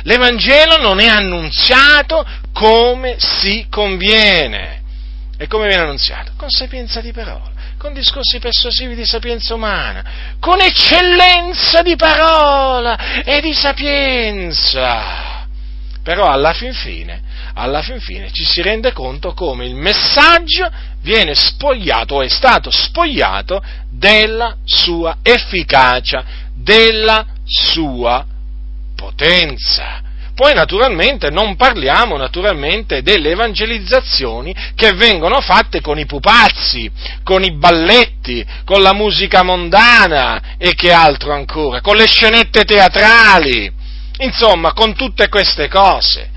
L'Evangelo 0.04 0.78
non 0.78 1.00
è 1.00 1.08
annunziato 1.08 2.24
come 2.52 3.16
si 3.18 3.66
conviene. 3.68 4.82
E 5.36 5.46
come 5.46 5.66
viene 5.66 5.82
annunziato? 5.82 6.32
Con 6.36 6.48
sapienza 6.48 7.00
di 7.00 7.12
parola, 7.12 7.50
con 7.80 7.94
discorsi 7.94 8.38
persuasivi 8.40 8.94
di 8.94 9.06
sapienza 9.06 9.54
umana, 9.54 10.36
con 10.38 10.60
eccellenza 10.60 11.80
di 11.80 11.96
parola 11.96 13.22
e 13.24 13.40
di 13.40 13.54
sapienza. 13.54 15.46
Però 16.02 16.26
alla 16.26 16.52
fin 16.52 16.74
fine, 16.74 17.22
alla 17.54 17.80
fin 17.80 17.98
fine 17.98 18.30
ci 18.32 18.44
si 18.44 18.60
rende 18.60 18.92
conto 18.92 19.32
come 19.32 19.64
il 19.64 19.74
messaggio 19.74 20.70
viene 21.00 21.34
spogliato 21.34 22.16
o 22.16 22.22
è 22.22 22.28
stato 22.28 22.70
spogliato 22.70 23.62
della 23.88 24.58
sua 24.62 25.16
efficacia, 25.22 26.22
della 26.54 27.24
sua 27.46 28.26
potenza. 28.94 30.02
Poi 30.40 30.54
naturalmente 30.54 31.28
non 31.28 31.54
parliamo 31.54 32.16
naturalmente 32.16 33.02
delle 33.02 33.32
evangelizzazioni 33.32 34.56
che 34.74 34.94
vengono 34.94 35.42
fatte 35.42 35.82
con 35.82 35.98
i 35.98 36.06
pupazzi, 36.06 36.90
con 37.22 37.44
i 37.44 37.52
balletti, 37.52 38.42
con 38.64 38.80
la 38.80 38.94
musica 38.94 39.42
mondana 39.42 40.56
e 40.56 40.74
che 40.74 40.92
altro 40.92 41.34
ancora, 41.34 41.82
con 41.82 41.94
le 41.94 42.06
scenette 42.06 42.64
teatrali, 42.64 43.70
insomma 44.20 44.72
con 44.72 44.94
tutte 44.94 45.28
queste 45.28 45.68
cose. 45.68 46.30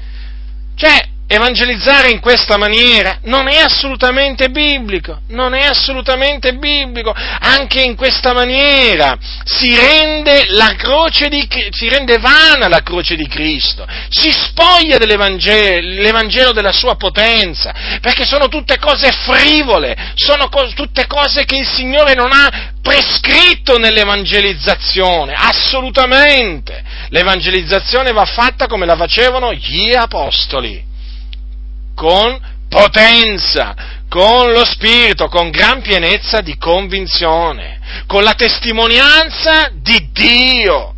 Cioè, 0.76 1.08
evangelizzare 1.34 2.10
in 2.10 2.20
questa 2.20 2.58
maniera 2.58 3.18
non 3.24 3.48
è 3.48 3.58
assolutamente 3.58 4.50
biblico, 4.50 5.22
non 5.30 5.56
è 5.56 5.66
assolutamente 5.66 6.54
biblico, 6.56 7.12
anche 7.12 7.82
in 7.82 7.96
questa 7.96 8.34
maniera 8.34 9.18
si 9.44 9.76
rende, 9.76 10.46
di, 11.30 11.48
si 11.72 11.90
rende 11.90 12.20
vana 12.20 12.68
la 12.68 12.82
croce 12.84 13.16
di 13.16 13.28
Cristo, 13.28 13.86
si 14.10 14.32
spoglia 14.32 14.98
dell'Evangelo, 14.98 16.02
l'Evangelo 16.02 16.52
della 16.52 16.72
sua 16.72 16.96
potenza, 16.96 17.74
perché 18.00 18.26
sono 18.26 18.48
tutte 18.48 18.78
cose 18.78 19.12
frivole, 19.12 19.96
sono 20.14 20.50
co- 20.50 20.72
tutte 20.76 21.08
cose 21.08 21.46
che 21.46 21.58
il 21.58 21.68
Signore 21.68 22.14
non 22.14 22.32
ha 22.32 22.74
prescritto 22.82 23.78
nell'evangelizzazione, 23.78 25.34
assolutamente. 25.36 26.84
L'evangelizzazione 27.10 28.12
va 28.12 28.26
fatta 28.26 28.68
come 28.68 28.86
la 28.86 28.96
facevano 28.96 29.54
gli 29.54 29.94
apostoli 29.96 30.92
con 31.96 32.40
potenza, 32.70 33.76
con 34.10 34.52
lo 34.52 34.66
spirito, 34.66 35.28
con 35.28 35.50
gran 35.50 35.82
pienezza 35.82 36.42
di 36.42 36.58
convinzione, 36.58 37.80
con 38.08 38.24
la 38.24 38.34
testimonianza 38.34 39.72
di 39.74 40.10
Dio. 40.12 40.96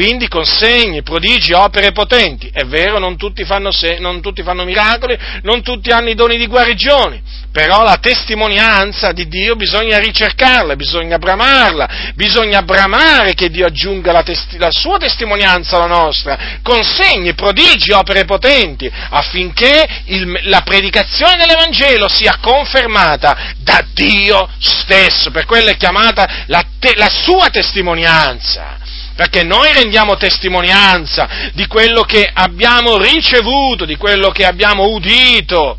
Quindi 0.00 0.28
con 0.28 0.46
segni, 0.46 1.02
prodigi, 1.02 1.52
opere 1.52 1.92
potenti. 1.92 2.48
È 2.50 2.64
vero, 2.64 2.98
non 2.98 3.18
tutti, 3.18 3.44
fanno 3.44 3.70
se- 3.70 3.98
non 3.98 4.22
tutti 4.22 4.42
fanno 4.42 4.64
miracoli, 4.64 5.14
non 5.42 5.60
tutti 5.62 5.90
hanno 5.90 6.08
i 6.08 6.14
doni 6.14 6.38
di 6.38 6.46
guarigione, 6.46 7.20
però 7.52 7.82
la 7.82 7.98
testimonianza 8.00 9.12
di 9.12 9.28
Dio 9.28 9.56
bisogna 9.56 9.98
ricercarla, 9.98 10.74
bisogna 10.74 11.18
bramarla, 11.18 12.12
bisogna 12.14 12.62
bramare 12.62 13.34
che 13.34 13.50
Dio 13.50 13.66
aggiunga 13.66 14.10
la, 14.10 14.22
testi- 14.22 14.56
la 14.56 14.70
sua 14.70 14.96
testimonianza 14.96 15.76
alla 15.76 15.94
nostra, 15.94 16.38
con 16.62 16.82
segni, 16.82 17.34
prodigi, 17.34 17.92
opere 17.92 18.24
potenti, 18.24 18.90
affinché 19.10 19.86
il, 20.06 20.40
la 20.44 20.62
predicazione 20.62 21.36
dell'Evangelo 21.36 22.08
sia 22.08 22.38
confermata 22.40 23.52
da 23.58 23.84
Dio 23.92 24.48
stesso, 24.60 25.30
per 25.30 25.44
quello 25.44 25.68
è 25.68 25.76
chiamata 25.76 26.44
la, 26.46 26.64
te- 26.78 26.94
la 26.96 27.10
sua 27.10 27.50
testimonianza 27.50 28.78
perché 29.20 29.42
noi 29.42 29.70
rendiamo 29.74 30.16
testimonianza 30.16 31.50
di 31.52 31.66
quello 31.66 32.04
che 32.04 32.26
abbiamo 32.32 32.96
ricevuto, 32.96 33.84
di 33.84 33.96
quello 33.96 34.30
che 34.30 34.46
abbiamo 34.46 34.84
udito. 34.84 35.76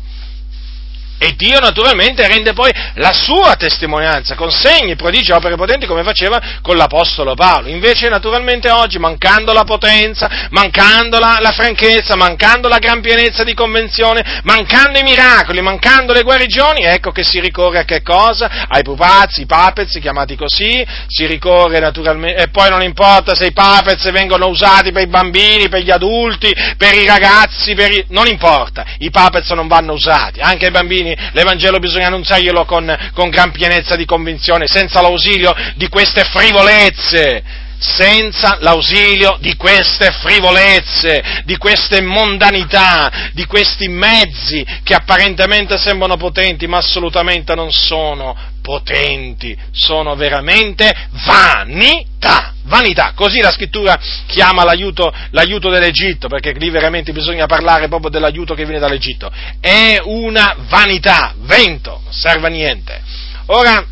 E 1.22 1.34
Dio 1.36 1.60
naturalmente 1.60 2.26
rende 2.26 2.52
poi 2.52 2.72
la 2.94 3.12
sua 3.12 3.54
testimonianza 3.54 4.34
con 4.34 4.50
segni, 4.50 4.96
prodigi, 4.96 5.30
opere 5.30 5.54
potenti 5.54 5.86
come 5.86 6.02
faceva 6.02 6.58
con 6.62 6.76
l'Apostolo 6.76 7.36
Paolo. 7.36 7.68
Invece 7.68 8.08
naturalmente 8.08 8.68
oggi, 8.70 8.98
mancando 8.98 9.52
la 9.52 9.62
potenza, 9.62 10.48
mancando 10.50 11.20
la, 11.20 11.38
la 11.40 11.52
franchezza, 11.52 12.16
mancando 12.16 12.66
la 12.66 12.78
gran 12.78 13.00
pienezza 13.00 13.44
di 13.44 13.54
convenzione, 13.54 14.40
mancando 14.42 14.98
i 14.98 15.04
miracoli, 15.04 15.60
mancando 15.60 16.12
le 16.12 16.24
guarigioni, 16.24 16.82
ecco 16.82 17.12
che 17.12 17.22
si 17.22 17.38
ricorre 17.38 17.78
a 17.78 17.84
che 17.84 18.02
cosa? 18.02 18.66
Ai 18.66 18.82
pupazzi, 18.82 19.42
i 19.42 19.46
papezzi, 19.46 20.00
chiamati 20.00 20.34
così, 20.34 20.84
si 21.06 21.24
ricorre 21.26 21.78
naturalmente, 21.78 22.42
e 22.42 22.48
poi 22.48 22.68
non 22.68 22.82
importa 22.82 23.36
se 23.36 23.46
i 23.46 23.52
papezzi 23.52 24.10
vengono 24.10 24.48
usati 24.48 24.90
per 24.90 25.02
i 25.02 25.06
bambini, 25.06 25.68
per 25.68 25.82
gli 25.82 25.90
adulti, 25.92 26.52
per 26.76 26.96
i 26.96 27.06
ragazzi, 27.06 27.74
per 27.74 27.92
i... 27.92 28.04
non 28.08 28.26
importa, 28.26 28.84
i 28.98 29.10
papezzi 29.10 29.54
non 29.54 29.68
vanno 29.68 29.92
usati, 29.92 30.40
anche 30.40 30.66
i 30.66 30.70
bambini 30.72 31.10
l'Evangelo 31.32 31.78
bisogna 31.78 32.06
annunziarglielo 32.08 32.64
con, 32.64 33.10
con 33.14 33.30
gran 33.30 33.50
pienezza 33.50 33.96
di 33.96 34.04
convinzione, 34.04 34.66
senza 34.66 35.00
l'ausilio 35.00 35.54
di 35.76 35.88
queste 35.88 36.24
frivolezze 36.24 37.70
senza 37.82 38.58
l'ausilio 38.60 39.38
di 39.40 39.56
queste 39.56 40.12
frivolezze, 40.12 41.42
di 41.44 41.56
queste 41.56 42.00
mondanità, 42.00 43.30
di 43.32 43.44
questi 43.44 43.88
mezzi 43.88 44.64
che 44.84 44.94
apparentemente 44.94 45.76
sembrano 45.78 46.16
potenti, 46.16 46.68
ma 46.68 46.76
assolutamente 46.78 47.56
non 47.56 47.72
sono 47.72 48.36
potenti, 48.62 49.56
sono 49.72 50.14
veramente 50.14 50.90
vanità. 51.26 52.54
Vanità, 52.64 53.12
così 53.14 53.40
la 53.40 53.50
scrittura 53.50 53.98
chiama 54.26 54.62
l'aiuto, 54.64 55.12
l'aiuto 55.30 55.68
dell'Egitto, 55.68 56.28
perché 56.28 56.52
lì 56.52 56.70
veramente 56.70 57.12
bisogna 57.12 57.46
parlare 57.46 57.88
proprio 57.88 58.08
dell'aiuto 58.08 58.54
che 58.54 58.64
viene 58.64 58.78
dall'Egitto. 58.78 59.30
È 59.60 59.98
una 60.04 60.54
vanità, 60.68 61.34
vento, 61.38 62.00
non 62.04 62.12
serve 62.12 62.46
a 62.46 62.50
niente. 62.50 63.02
Ora, 63.46 63.84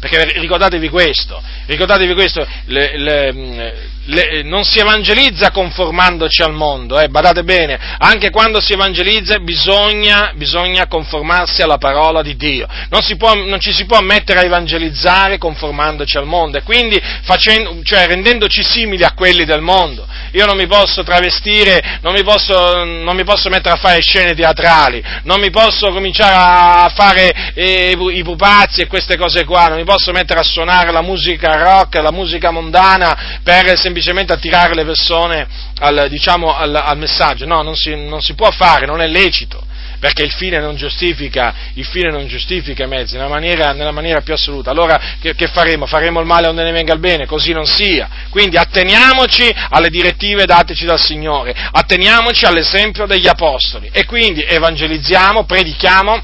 perché 0.00 0.40
ricordatevi 0.40 0.88
questo, 0.88 1.40
ricordatevi 1.66 2.14
questo, 2.14 2.44
le, 2.64 2.98
le, 2.98 3.90
le, 4.06 4.42
non 4.42 4.64
si 4.64 4.78
evangelizza 4.78 5.50
conformandoci 5.50 6.42
al 6.42 6.52
mondo, 6.52 6.98
eh, 6.98 7.08
badate 7.08 7.44
bene, 7.44 7.78
anche 7.98 8.30
quando 8.30 8.60
si 8.60 8.72
evangelizza 8.72 9.38
bisogna, 9.38 10.32
bisogna 10.34 10.86
conformarsi 10.86 11.62
alla 11.62 11.78
parola 11.78 12.22
di 12.22 12.36
Dio, 12.36 12.66
non, 12.88 13.00
può, 13.16 13.34
non, 13.34 13.60
ci 13.60 13.72
si 13.72 13.84
può 13.86 14.00
mettere 14.00 14.40
a 14.40 14.44
evangelizzare 14.44 15.38
conformandoci 15.38 16.16
al 16.16 16.26
mondo 16.26 16.58
e 16.58 16.62
quindi 16.62 17.00
facendo, 17.22 17.80
cioè, 17.84 18.06
rendendoci 18.06 18.62
simili 18.64 19.04
a 19.04 19.12
quelli 19.12 19.44
del 19.44 19.60
mondo. 19.60 20.06
Io 20.32 20.46
non 20.46 20.56
mi 20.56 20.66
posso 20.66 21.02
travestire, 21.02 21.98
non 22.00 22.14
mi 22.14 22.22
posso, 22.22 22.84
non 22.84 23.14
mi 23.14 23.24
posso 23.24 23.50
mettere 23.50 23.74
a 23.74 23.78
fare 23.78 24.00
scene 24.00 24.34
teatrali, 24.34 25.02
non 25.24 25.40
mi 25.40 25.50
posso 25.50 25.90
cominciare 25.92 26.34
a 26.34 26.92
fare 26.94 27.52
eh, 27.54 27.96
i 27.96 28.22
pupazzi 28.22 28.80
e 28.80 28.86
queste 28.86 29.16
cose 29.16 29.44
qua, 29.44 29.68
non 29.68 29.76
mi 29.76 29.84
posso 29.84 30.10
mettere 30.10 30.40
a 30.40 30.44
suonare 30.44 30.90
la 30.90 31.02
musica 31.02 31.56
rock, 31.56 31.96
la 31.96 32.10
musica 32.10 32.50
mondana 32.50 33.40
per 33.44 33.66
semplicemente 33.78 33.91
attirare 34.32 34.74
le 34.74 34.84
persone 34.84 35.46
al, 35.78 36.06
diciamo, 36.08 36.54
al, 36.56 36.74
al 36.74 36.98
messaggio. 36.98 37.46
No, 37.46 37.62
non 37.62 37.76
si, 37.76 37.94
non 37.94 38.20
si 38.20 38.34
può 38.34 38.50
fare, 38.50 38.86
non 38.86 39.00
è 39.00 39.06
lecito 39.06 39.70
perché 40.02 40.24
il 40.24 40.32
fine 40.32 40.58
non 40.58 40.74
giustifica, 40.74 41.54
fine 41.74 42.10
non 42.10 42.26
giustifica 42.26 42.82
i 42.82 42.88
mezzi, 42.88 43.14
nella 43.14 43.28
maniera, 43.28 43.72
nella 43.72 43.92
maniera, 43.92 44.20
più 44.20 44.34
assoluta. 44.34 44.72
Allora 44.72 45.00
che, 45.20 45.36
che, 45.36 45.46
faremo? 45.46 45.86
Faremo 45.86 46.18
il 46.18 46.26
male 46.26 46.48
onde 46.48 46.64
ne 46.64 46.72
venga 46.72 46.92
il 46.92 46.98
bene? 46.98 47.24
Così 47.24 47.52
non 47.52 47.66
sia. 47.66 48.08
Quindi 48.28 48.56
atteniamoci 48.56 49.48
alle 49.68 49.90
direttive 49.90 50.44
dateci 50.44 50.86
dal 50.86 50.98
Signore, 50.98 51.54
atteniamoci 51.70 52.44
all'esempio 52.44 53.06
degli 53.06 53.28
Apostoli 53.28 53.90
e 53.92 54.04
quindi 54.04 54.42
evangelizziamo, 54.42 55.44
predichiamo, 55.44 56.20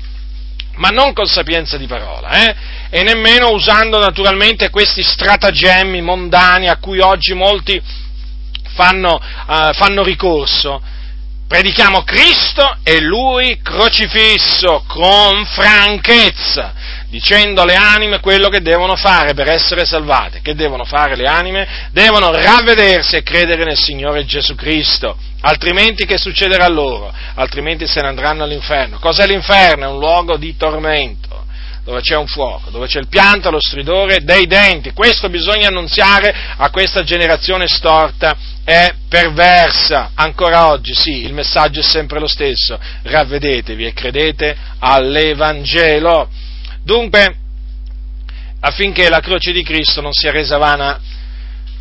ma 0.75 0.89
non 0.89 1.13
con 1.13 1.27
sapienza 1.27 1.77
di 1.77 1.87
parola, 1.87 2.31
eh? 2.31 2.57
E 2.91 3.03
nemmeno 3.03 3.51
usando 3.51 3.99
naturalmente 3.99 4.71
questi 4.71 5.03
stratagemmi 5.03 6.01
mondani 6.01 6.69
a 6.69 6.77
cui 6.77 7.01
oggi 7.01 7.35
molti 7.35 7.81
fanno, 8.75 9.15
uh, 9.15 9.73
fanno 9.75 10.03
ricorso 10.03 10.81
predichiamo 11.49 12.03
Cristo 12.03 12.77
e 12.83 13.01
Lui 13.01 13.59
crocifisso 13.63 14.85
con 14.87 15.47
franchezza, 15.47 16.75
dicendo 17.09 17.63
alle 17.63 17.75
anime 17.75 18.21
quello 18.21 18.51
che 18.51 18.61
devono 18.61 18.95
fare 18.97 19.33
per 19.33 19.49
essere 19.49 19.87
salvate. 19.87 20.41
Che 20.43 20.55
devono 20.55 20.85
fare 20.85 21.17
le 21.17 21.27
anime? 21.27 21.89
Devono 21.91 22.31
ravvedersi 22.31 23.17
e 23.17 23.23
credere 23.23 23.65
nel 23.65 23.79
Signore 23.79 24.27
Gesù 24.27 24.55
Cristo, 24.55 25.17
altrimenti 25.41 26.05
che 26.05 26.19
succederà 26.19 26.69
loro? 26.69 27.11
Altrimenti 27.35 27.87
se 27.87 28.03
ne 28.03 28.09
andranno 28.09 28.45
all'inferno. 28.45 28.99
Cos'è 28.99 29.27
l'inferno? 29.27 29.85
È 29.85 29.89
un 29.89 29.99
luogo 29.99 30.37
di 30.37 30.55
tormento 30.55 31.28
dove 31.89 32.03
c'è 32.03 32.17
un 32.17 32.27
fuoco, 32.27 32.69
dove 32.69 32.87
c'è 32.87 32.99
il 32.99 33.09
pianto, 33.09 33.51
lo 33.51 33.59
stridore 33.59 34.23
dei 34.23 34.47
denti. 34.47 34.93
Questo 34.93 35.31
bisogna 35.31 35.69
annunziare 35.69 36.35
a 36.59 36.69
questa 36.69 37.03
generazione 37.03 37.67
storta 37.67 38.37
e 38.63 38.93
perversa. 39.09 40.11
Ancora 40.13 40.69
oggi, 40.69 40.93
sì, 40.93 41.25
il 41.25 41.33
messaggio 41.33 41.81
è 41.81 41.83
sempre 41.83 42.21
lo 42.21 42.27
stesso. 42.27 42.79
Ravvedetevi 43.05 43.87
e 43.87 43.95
credete 43.95 44.55
all'Evangelo. 44.81 46.29
Dunque, 46.83 47.35
affinché 48.61 49.09
la 49.09 49.21
croce 49.21 49.53
di 49.53 49.63
Cristo 49.63 50.03
non 50.03 50.13
sia 50.13 50.31
resa 50.31 50.59
vana, 50.59 51.01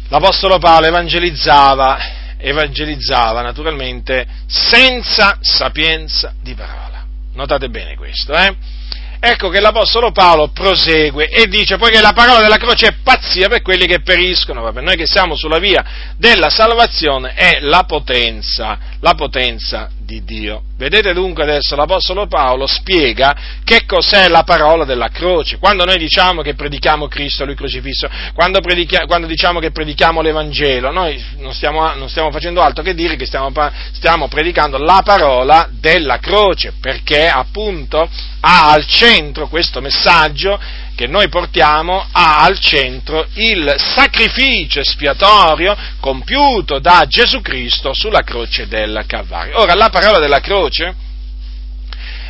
l'Apostolo 0.07 0.57
Paolo 0.57 0.85
evangelizzava 0.87 2.15
evangelizzava 2.39 3.41
naturalmente 3.41 4.25
senza 4.45 5.37
sapienza 5.41 6.33
di 6.41 6.53
parola. 6.53 7.03
Notate 7.33 7.67
bene 7.67 7.97
questo, 7.97 8.31
eh? 8.31 8.76
Ecco 9.19 9.49
che 9.49 9.59
l'Apostolo 9.59 10.11
Paolo 10.11 10.49
prosegue 10.49 11.29
e 11.29 11.47
dice 11.47 11.77
poi 11.77 11.91
che 11.91 12.01
la 12.01 12.13
parola 12.13 12.39
della 12.39 12.57
croce 12.57 12.87
è 12.87 12.95
pazzia 13.03 13.47
per 13.47 13.61
quelli 13.61 13.85
che 13.85 14.01
periscono, 14.01 14.71
per 14.71 14.83
noi 14.83 14.95
che 14.95 15.07
siamo 15.07 15.35
sulla 15.35 15.59
via 15.59 15.83
della 16.17 16.49
salvazione 16.49 17.33
è 17.33 17.59
la 17.61 17.83
potenza, 17.83 18.77
la 18.99 19.13
potenza 19.15 19.89
di 20.07 20.23
Dio. 20.23 20.61
Vedete 20.77 21.11
dunque 21.11 21.43
adesso 21.43 21.75
l'Apostolo 21.75 22.27
Paolo 22.27 22.65
spiega 22.65 23.35
che 23.65 23.85
cos'è 23.85 24.29
la 24.29 24.43
parola 24.43 24.85
della 24.85 25.09
croce. 25.09 25.57
Quando 25.57 25.83
noi 25.83 25.97
diciamo 25.97 26.41
che 26.41 26.53
predichiamo 26.53 27.09
Cristo, 27.09 27.43
Lui 27.43 27.55
crocifisso, 27.55 28.07
quando, 28.33 28.61
quando 29.05 29.27
diciamo 29.27 29.59
che 29.59 29.71
predichiamo 29.71 30.21
l'Evangelo, 30.21 30.91
noi 30.91 31.21
non 31.39 31.53
stiamo, 31.53 31.93
non 31.95 32.07
stiamo, 32.07 32.31
facendo 32.31 32.61
altro 32.61 32.83
che 32.83 32.93
dire 32.93 33.17
che 33.17 33.25
stiamo, 33.25 33.51
stiamo 33.91 34.29
predicando 34.29 34.77
la 34.77 35.01
parola 35.03 35.67
della 35.69 36.19
croce, 36.19 36.73
perché 36.79 37.27
appunto 37.27 38.09
ha 38.39 38.71
al 38.71 38.85
centro 38.85 39.49
questo 39.49 39.81
messaggio 39.81 40.57
che 40.97 41.05
noi 41.05 41.29
portiamo 41.29 42.07
ha 42.11 42.41
al 42.41 42.59
centro 42.59 43.27
il 43.33 43.75
sacrificio 43.77 44.79
espiatorio 44.79 45.77
compiuto 45.99 46.79
da 46.79 47.05
Gesù 47.07 47.39
Cristo 47.39 47.93
sulla 47.93 48.23
croce 48.23 48.67
del 48.67 49.03
Calvario. 49.05 49.59
Ora, 49.59 49.75
la 49.75 49.89
parola 49.89 50.17
della 50.17 50.39
croce 50.39 50.95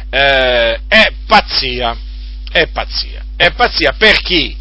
eh, 0.10 0.80
è 0.86 1.14
pazzia, 1.26 1.96
è 2.52 2.68
pazzia, 2.68 3.24
è 3.38 3.52
pazzia 3.52 3.94
per 3.98 4.20
chi? 4.20 4.54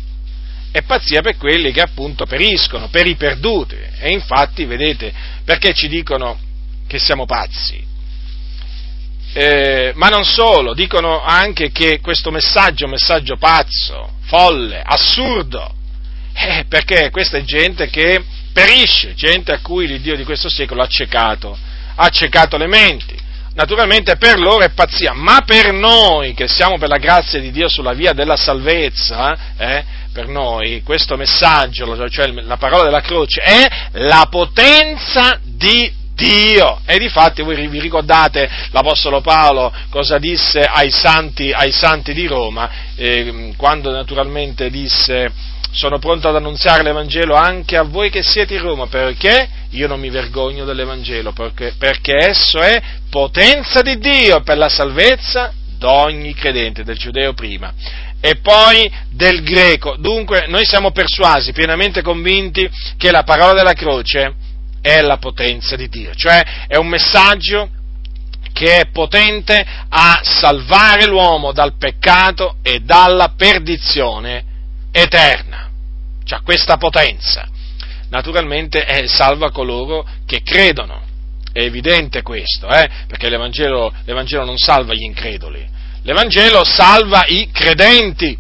È 0.70 0.82
pazzia 0.82 1.20
per 1.20 1.36
quelli 1.36 1.72
che 1.72 1.80
appunto 1.80 2.26
periscono, 2.26 2.86
per 2.86 3.08
i 3.08 3.16
perduti. 3.16 3.74
E 3.98 4.12
infatti, 4.12 4.66
vedete, 4.66 5.12
perché 5.44 5.72
ci 5.72 5.88
dicono 5.88 6.38
che 6.86 7.00
siamo 7.00 7.26
pazzi? 7.26 7.85
Eh, 9.38 9.92
ma 9.96 10.08
non 10.08 10.24
solo, 10.24 10.72
dicono 10.72 11.22
anche 11.22 11.70
che 11.70 12.00
questo 12.00 12.30
messaggio 12.30 12.84
è 12.84 12.86
un 12.86 12.92
messaggio 12.92 13.36
pazzo, 13.36 14.12
folle, 14.24 14.80
assurdo, 14.82 15.74
eh, 16.32 16.64
perché 16.66 17.10
questa 17.10 17.36
è 17.36 17.42
gente 17.42 17.90
che 17.90 18.24
perisce, 18.50 19.12
gente 19.12 19.52
a 19.52 19.58
cui 19.60 19.86
l'Iddio 19.86 20.16
di 20.16 20.24
questo 20.24 20.48
secolo 20.48 20.80
ha 20.80 20.84
accecato, 20.84 21.54
ha 21.96 22.02
accecato 22.02 22.56
le 22.56 22.66
menti. 22.66 23.14
Naturalmente 23.52 24.16
per 24.16 24.38
loro 24.38 24.64
è 24.64 24.70
pazzia, 24.70 25.12
ma 25.12 25.42
per 25.44 25.70
noi 25.70 26.32
che 26.32 26.48
siamo 26.48 26.78
per 26.78 26.88
la 26.88 26.96
grazia 26.96 27.38
di 27.38 27.50
Dio 27.50 27.68
sulla 27.68 27.92
via 27.92 28.14
della 28.14 28.36
salvezza, 28.36 29.36
eh, 29.58 29.84
per 30.14 30.28
noi 30.28 30.80
questo 30.82 31.14
messaggio, 31.18 32.08
cioè 32.08 32.28
la 32.28 32.56
parola 32.56 32.84
della 32.84 33.02
croce, 33.02 33.42
è 33.42 33.68
la 33.98 34.28
potenza 34.30 35.38
di 35.42 36.04
Dio. 36.16 36.80
E 36.86 36.98
difatti 36.98 37.42
voi 37.42 37.68
vi 37.68 37.78
ricordate 37.78 38.48
l'Apostolo 38.70 39.20
Paolo 39.20 39.72
cosa 39.90 40.18
disse 40.18 40.60
ai 40.60 40.90
santi, 40.90 41.52
ai 41.52 41.70
santi 41.70 42.14
di 42.14 42.26
Roma, 42.26 42.68
eh, 42.96 43.52
quando 43.56 43.90
naturalmente 43.90 44.70
disse 44.70 45.30
sono 45.70 45.98
pronto 45.98 46.26
ad 46.26 46.36
annunziare 46.36 46.82
l'Evangelo 46.82 47.34
anche 47.34 47.76
a 47.76 47.82
voi 47.82 48.08
che 48.08 48.22
siete 48.22 48.54
in 48.54 48.62
Roma, 48.62 48.86
perché 48.86 49.46
io 49.70 49.86
non 49.86 50.00
mi 50.00 50.08
vergogno 50.08 50.64
dell'Evangelo, 50.64 51.32
perché, 51.32 51.74
perché 51.76 52.16
esso 52.16 52.60
è 52.60 52.80
potenza 53.10 53.82
di 53.82 53.98
Dio 53.98 54.40
per 54.40 54.56
la 54.56 54.70
salvezza 54.70 55.52
d'ogni 55.76 56.32
credente, 56.32 56.82
del 56.82 56.96
giudeo 56.96 57.34
prima 57.34 57.74
e 58.20 58.36
poi 58.36 58.90
del 59.10 59.42
greco. 59.42 59.96
Dunque 59.98 60.46
noi 60.48 60.64
siamo 60.64 60.90
persuasi, 60.90 61.52
pienamente 61.52 62.00
convinti 62.00 62.68
che 62.96 63.10
la 63.10 63.22
parola 63.22 63.52
della 63.52 63.74
croce 63.74 64.34
è 64.86 65.00
la 65.00 65.16
potenza 65.16 65.74
di 65.74 65.88
Dio, 65.88 66.14
cioè 66.14 66.66
è 66.68 66.76
un 66.76 66.86
messaggio 66.86 67.70
che 68.52 68.78
è 68.78 68.86
potente 68.90 69.66
a 69.88 70.20
salvare 70.22 71.06
l'uomo 71.06 71.50
dal 71.50 71.76
peccato 71.76 72.58
e 72.62 72.78
dalla 72.80 73.34
perdizione 73.36 74.44
eterna. 74.92 75.68
Cioè 76.24 76.40
questa 76.42 76.76
potenza. 76.76 77.48
Naturalmente 78.10 78.86
eh, 78.86 79.08
salva 79.08 79.50
coloro 79.50 80.06
che 80.24 80.42
credono. 80.42 81.02
È 81.52 81.60
evidente 81.62 82.22
questo, 82.22 82.68
eh? 82.68 82.88
perché 83.08 83.28
l'Evangelo, 83.28 83.92
l'Evangelo 84.04 84.44
non 84.44 84.56
salva 84.56 84.94
gli 84.94 85.02
increduli. 85.02 85.66
L'Evangelo 86.02 86.62
salva 86.64 87.24
i 87.26 87.50
credenti. 87.50 88.38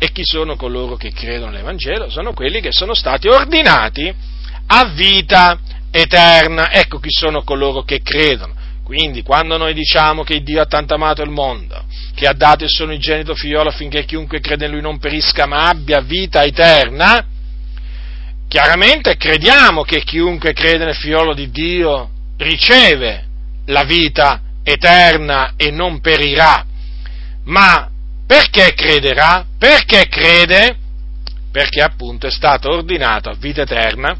E 0.00 0.10
chi 0.10 0.24
sono 0.24 0.56
coloro 0.56 0.96
che 0.96 1.12
credono 1.12 1.52
nell'Evangelo? 1.52 2.10
Sono 2.10 2.32
quelli 2.32 2.60
che 2.60 2.72
sono 2.72 2.94
stati 2.94 3.28
ordinati 3.28 4.36
a 4.68 4.84
vita 4.86 5.58
eterna. 5.90 6.70
Ecco 6.72 6.98
chi 6.98 7.10
sono 7.10 7.42
coloro 7.42 7.82
che 7.82 8.00
credono. 8.02 8.54
Quindi 8.82 9.22
quando 9.22 9.58
noi 9.58 9.74
diciamo 9.74 10.22
che 10.22 10.42
Dio 10.42 10.62
ha 10.62 10.66
tanto 10.66 10.94
amato 10.94 11.22
il 11.22 11.28
mondo, 11.30 11.84
che 12.14 12.26
ha 12.26 12.32
dato 12.32 12.64
il 12.64 12.70
suo 12.70 12.86
unigenito 12.86 13.34
figliolo 13.34 13.68
affinché 13.68 14.06
chiunque 14.06 14.40
crede 14.40 14.64
in 14.64 14.72
lui 14.72 14.80
non 14.80 14.98
perisca 14.98 15.46
ma 15.46 15.68
abbia 15.68 16.00
vita 16.00 16.42
eterna, 16.42 17.22
chiaramente 18.48 19.18
crediamo 19.18 19.82
che 19.82 20.02
chiunque 20.02 20.54
crede 20.54 20.86
nel 20.86 20.94
figliolo 20.94 21.34
di 21.34 21.50
Dio 21.50 22.10
riceve 22.38 23.26
la 23.66 23.84
vita 23.84 24.40
eterna 24.62 25.52
e 25.56 25.70
non 25.70 26.00
perirà. 26.00 26.64
Ma 27.44 27.90
perché 28.26 28.72
crederà? 28.74 29.44
Perché 29.58 30.06
crede? 30.08 30.76
Perché 31.52 31.82
appunto 31.82 32.26
è 32.26 32.30
stato 32.30 32.70
ordinato 32.70 33.28
a 33.28 33.36
vita 33.38 33.62
eterna 33.62 34.16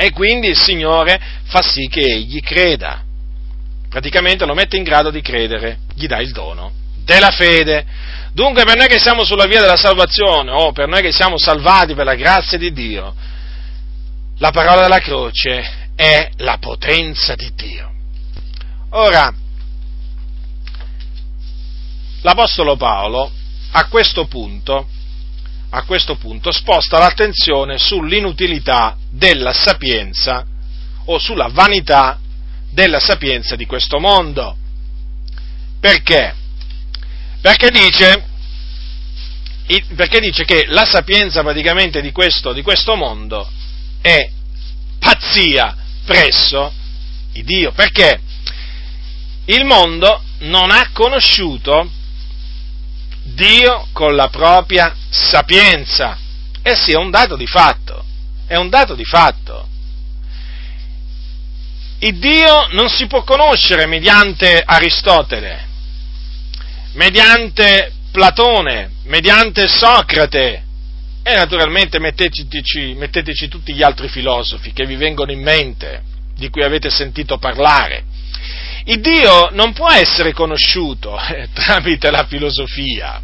e 0.00 0.12
quindi 0.12 0.48
il 0.48 0.58
Signore 0.58 1.20
fa 1.44 1.60
sì 1.60 1.86
che 1.86 2.00
egli 2.00 2.40
creda. 2.40 3.02
Praticamente 3.86 4.46
lo 4.46 4.54
mette 4.54 4.78
in 4.78 4.82
grado 4.82 5.10
di 5.10 5.20
credere, 5.20 5.80
gli 5.94 6.06
dà 6.06 6.20
il 6.20 6.32
dono 6.32 6.72
della 7.04 7.30
fede. 7.30 7.84
Dunque 8.32 8.64
per 8.64 8.78
noi 8.78 8.88
che 8.88 8.98
siamo 8.98 9.24
sulla 9.24 9.44
via 9.44 9.60
della 9.60 9.76
salvazione 9.76 10.52
o 10.52 10.72
per 10.72 10.88
noi 10.88 11.02
che 11.02 11.12
siamo 11.12 11.36
salvati 11.36 11.92
per 11.92 12.06
la 12.06 12.14
grazia 12.14 12.56
di 12.56 12.72
Dio, 12.72 13.14
la 14.38 14.50
parola 14.52 14.80
della 14.80 15.00
croce 15.00 15.90
è 15.94 16.30
la 16.38 16.56
potenza 16.58 17.34
di 17.34 17.52
Dio. 17.54 17.92
Ora, 18.92 19.30
l'Apostolo 22.22 22.76
Paolo 22.76 23.30
a 23.72 23.86
questo 23.88 24.26
punto 24.26 24.88
a 25.70 25.82
questo 25.84 26.16
punto 26.16 26.50
sposta 26.50 26.98
l'attenzione 26.98 27.78
sull'inutilità 27.78 28.96
della 29.10 29.52
sapienza 29.52 30.44
o 31.04 31.18
sulla 31.18 31.48
vanità 31.50 32.18
della 32.70 33.00
sapienza 33.00 33.56
di 33.56 33.66
questo 33.66 33.98
mondo. 33.98 34.56
Perché? 35.78 36.34
Perché 37.40 37.70
dice, 37.70 38.24
perché 39.94 40.20
dice 40.20 40.44
che 40.44 40.66
la 40.68 40.84
sapienza 40.84 41.42
praticamente 41.42 42.00
di 42.00 42.12
questo, 42.12 42.52
di 42.52 42.62
questo 42.62 42.96
mondo 42.96 43.48
è 44.00 44.28
pazzia 44.98 45.76
presso 46.04 46.72
il 47.32 47.44
Dio. 47.44 47.72
Perché? 47.72 48.20
Il 49.46 49.64
mondo 49.64 50.22
non 50.40 50.70
ha 50.70 50.90
conosciuto 50.92 51.90
Dio 53.22 53.88
con 53.92 54.14
la 54.14 54.28
propria 54.28 54.94
sapienza. 55.10 56.18
Eh 56.62 56.74
sì, 56.74 56.92
è 56.92 56.96
un 56.96 57.10
dato 57.10 57.36
di 57.36 57.46
fatto, 57.46 58.04
è 58.46 58.56
un 58.56 58.68
dato 58.68 58.94
di 58.94 59.04
fatto. 59.04 59.68
Il 62.00 62.18
Dio 62.18 62.68
non 62.70 62.88
si 62.88 63.06
può 63.06 63.22
conoscere 63.24 63.86
mediante 63.86 64.62
Aristotele, 64.64 65.66
mediante 66.92 67.92
Platone, 68.10 68.90
mediante 69.04 69.68
Socrate 69.68 70.64
e 71.22 71.34
naturalmente 71.34 71.98
metteteci, 71.98 72.94
metteteci 72.94 73.48
tutti 73.48 73.74
gli 73.74 73.82
altri 73.82 74.08
filosofi 74.08 74.72
che 74.72 74.86
vi 74.86 74.96
vengono 74.96 75.30
in 75.30 75.42
mente, 75.42 76.02
di 76.34 76.48
cui 76.48 76.62
avete 76.62 76.90
sentito 76.90 77.38
parlare. 77.38 78.04
Il 78.84 79.00
Dio 79.00 79.50
non 79.52 79.72
può 79.72 79.90
essere 79.90 80.32
conosciuto 80.32 81.18
eh, 81.18 81.48
tramite 81.52 82.10
la 82.10 82.24
filosofia. 82.24 83.20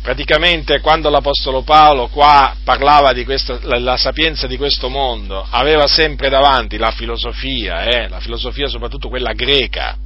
Praticamente 0.00 0.80
quando 0.80 1.10
l'Apostolo 1.10 1.62
Paolo 1.62 2.06
qua 2.06 2.54
parlava 2.62 3.12
di 3.12 3.24
questa, 3.24 3.58
la, 3.62 3.78
la, 3.78 3.96
sapienza 3.96 4.46
di 4.46 4.56
questo 4.56 4.88
mondo, 4.88 5.44
aveva 5.50 5.88
sempre 5.88 6.28
davanti 6.28 6.76
la 6.76 6.92
filosofia, 6.92 7.82
eh, 7.84 8.08
la 8.08 8.20
filosofia 8.20 8.68
soprattutto 8.68 9.08
quella 9.08 9.32
greca, 9.32 9.96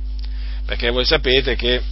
perché 0.64 0.90
voi 0.90 1.04
sapete 1.04 1.54
che 1.54 1.82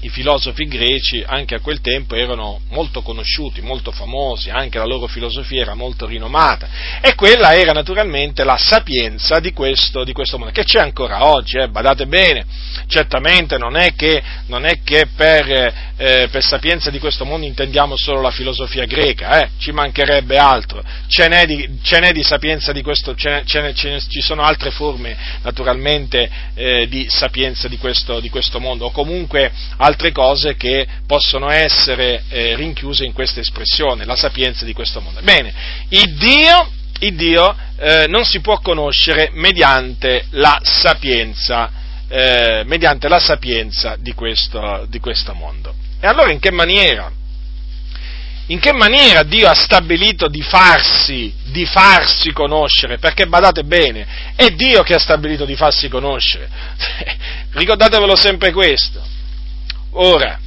i 0.00 0.08
filosofi 0.08 0.66
greci 0.66 1.24
anche 1.26 1.54
a 1.54 1.60
quel 1.60 1.80
tempo 1.80 2.14
erano 2.14 2.60
molto 2.70 3.02
conosciuti, 3.02 3.62
molto 3.62 3.92
famosi, 3.92 4.50
anche 4.50 4.78
la 4.78 4.84
loro 4.84 5.06
filosofia 5.06 5.62
era 5.62 5.74
molto 5.74 6.06
rinomata. 6.06 6.68
E 7.00 7.14
quella 7.14 7.54
era 7.54 7.72
naturalmente 7.72 8.44
la 8.44 8.56
sapienza 8.58 9.40
di 9.40 9.52
questo, 9.52 10.04
di 10.04 10.12
questo 10.12 10.38
mondo, 10.38 10.52
che 10.52 10.64
c'è 10.64 10.80
ancora 10.80 11.26
oggi, 11.26 11.56
eh, 11.58 11.68
badate 11.68 12.06
bene, 12.06 12.44
certamente 12.86 13.56
non 13.56 13.76
è 13.76 13.94
che, 13.94 14.22
non 14.46 14.64
è 14.66 14.80
che 14.82 15.08
per 15.14 15.85
eh, 15.96 16.28
per 16.30 16.44
sapienza 16.44 16.90
di 16.90 16.98
questo 16.98 17.24
mondo 17.24 17.46
intendiamo 17.46 17.96
solo 17.96 18.20
la 18.20 18.30
filosofia 18.30 18.84
greca, 18.84 19.42
eh? 19.42 19.50
ci 19.58 19.72
mancherebbe 19.72 20.36
altro, 20.36 20.82
ce 21.06 21.26
n'è 21.28 21.46
di, 21.46 21.78
ce 21.82 22.00
n'è 22.00 22.12
di 22.12 22.22
sapienza 22.22 22.72
di 22.72 22.82
questo, 22.82 23.14
ce 23.14 23.30
n'è, 23.30 23.44
ce 23.44 23.60
n'è, 23.60 23.72
ci 23.72 24.20
sono 24.20 24.42
altre 24.42 24.70
forme 24.70 25.16
naturalmente 25.42 26.30
eh, 26.54 26.86
di 26.88 27.06
sapienza 27.08 27.66
di 27.68 27.78
questo, 27.78 28.20
di 28.20 28.28
questo, 28.28 28.60
mondo, 28.60 28.86
o 28.86 28.90
comunque 28.90 29.50
altre 29.78 30.12
cose 30.12 30.56
che 30.56 30.86
possono 31.06 31.48
essere 31.48 32.24
eh, 32.28 32.54
rinchiuse 32.56 33.04
in 33.04 33.12
questa 33.12 33.40
espressione, 33.40 34.04
la 34.04 34.16
sapienza 34.16 34.64
di 34.66 34.74
questo 34.74 35.00
mondo. 35.00 35.20
Bene, 35.22 35.52
il 35.88 36.14
Dio, 36.16 36.70
il 37.00 37.14
Dio 37.14 37.56
eh, 37.78 38.06
non 38.08 38.24
si 38.24 38.40
può 38.40 38.60
conoscere 38.60 39.30
mediante 39.32 40.26
la 40.32 40.58
sapienza, 40.62 41.70
eh, 42.08 42.62
mediante 42.66 43.08
la 43.08 43.18
sapienza 43.18 43.96
di 43.98 44.12
questo, 44.12 44.86
di 44.90 45.00
questo 45.00 45.32
mondo. 45.32 45.85
E 46.06 46.08
allora 46.08 46.30
in 46.30 46.38
che 46.38 46.52
maniera? 46.52 47.10
In 48.46 48.60
che 48.60 48.72
maniera 48.72 49.24
Dio 49.24 49.48
ha 49.48 49.56
stabilito 49.56 50.28
di 50.28 50.40
farsi, 50.40 51.34
di 51.46 51.66
farsi 51.66 52.30
conoscere? 52.30 52.98
Perché 52.98 53.26
badate 53.26 53.64
bene, 53.64 54.06
è 54.36 54.50
Dio 54.50 54.84
che 54.84 54.94
ha 54.94 55.00
stabilito 55.00 55.44
di 55.44 55.56
farsi 55.56 55.88
conoscere. 55.88 56.48
Ricordatevelo 57.50 58.14
sempre 58.14 58.52
questo. 58.52 59.04
Ora, 59.94 60.38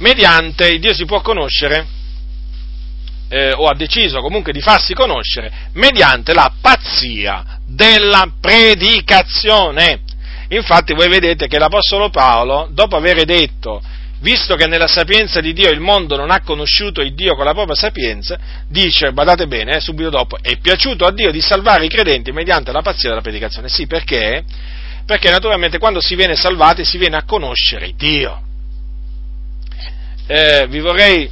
mediante 0.00 0.78
Dio 0.78 0.92
si 0.92 1.06
può 1.06 1.22
conoscere, 1.22 1.86
eh, 3.30 3.52
o 3.52 3.68
ha 3.68 3.74
deciso 3.74 4.20
comunque 4.20 4.52
di 4.52 4.60
farsi 4.60 4.92
conoscere, 4.92 5.50
mediante 5.72 6.34
la 6.34 6.52
pazzia 6.60 7.58
della 7.64 8.30
predicazione. 8.38 10.02
Infatti 10.48 10.92
voi 10.92 11.08
vedete 11.08 11.46
che 11.46 11.58
l'Apostolo 11.58 12.10
Paolo, 12.10 12.68
dopo 12.70 12.96
aver 12.96 13.24
detto 13.24 13.80
visto 14.20 14.54
che 14.56 14.66
nella 14.66 14.86
sapienza 14.86 15.40
di 15.40 15.52
Dio 15.52 15.70
il 15.70 15.80
mondo 15.80 16.16
non 16.16 16.30
ha 16.30 16.42
conosciuto 16.42 17.00
il 17.00 17.14
Dio 17.14 17.34
con 17.34 17.44
la 17.44 17.52
propria 17.52 17.74
sapienza, 17.74 18.38
dice, 18.68 19.12
badate 19.12 19.46
bene, 19.46 19.76
eh, 19.76 19.80
subito 19.80 20.10
dopo, 20.10 20.38
è 20.40 20.58
piaciuto 20.58 21.04
a 21.04 21.12
Dio 21.12 21.30
di 21.30 21.40
salvare 21.40 21.84
i 21.84 21.88
credenti 21.88 22.32
mediante 22.32 22.72
la 22.72 22.82
pazzia 22.82 23.10
della 23.10 23.22
predicazione. 23.22 23.68
Sì, 23.68 23.86
perché? 23.86 24.44
Perché 25.06 25.30
naturalmente 25.30 25.78
quando 25.78 26.00
si 26.00 26.14
viene 26.14 26.36
salvati 26.36 26.84
si 26.84 26.98
viene 26.98 27.16
a 27.16 27.24
conoscere 27.24 27.92
Dio. 27.96 28.42
Eh, 30.26 30.66
vi, 30.68 30.78
vorrei, 30.78 31.28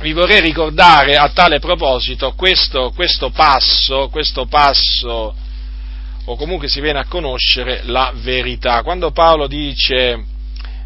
vi, 0.00 0.12
vorrei, 0.12 0.40
ricordare 0.40 1.16
a 1.16 1.30
tale 1.30 1.58
proposito 1.58 2.32
questo, 2.32 2.92
questo 2.94 3.30
passo, 3.30 4.08
questo 4.10 4.44
passo, 4.46 5.34
o 6.26 6.36
comunque 6.36 6.68
si 6.68 6.80
viene 6.80 6.98
a 6.98 7.06
conoscere 7.06 7.82
la 7.84 8.12
verità. 8.14 8.82
Quando 8.82 9.12
Paolo 9.12 9.46
dice 9.46 10.32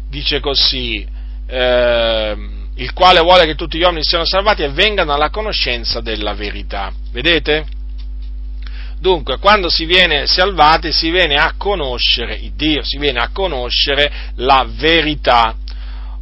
dice 0.09 0.39
così, 0.39 1.05
eh, 1.47 2.37
il 2.75 2.93
quale 2.93 3.19
vuole 3.21 3.45
che 3.45 3.55
tutti 3.55 3.77
gli 3.77 3.83
uomini 3.83 4.03
siano 4.03 4.25
salvati 4.25 4.63
e 4.63 4.69
vengano 4.69 5.13
alla 5.13 5.29
conoscenza 5.29 6.01
della 6.01 6.33
verità. 6.33 6.91
Vedete? 7.11 7.65
Dunque, 8.99 9.37
quando 9.37 9.69
si 9.69 9.85
viene 9.85 10.27
salvati 10.27 10.91
si 10.91 11.09
viene 11.09 11.35
a 11.35 11.53
conoscere 11.57 12.35
il 12.35 12.51
Dio, 12.53 12.83
si 12.83 12.97
viene 12.97 13.19
a 13.19 13.29
conoscere 13.31 14.11
la 14.35 14.67
verità. 14.67 15.55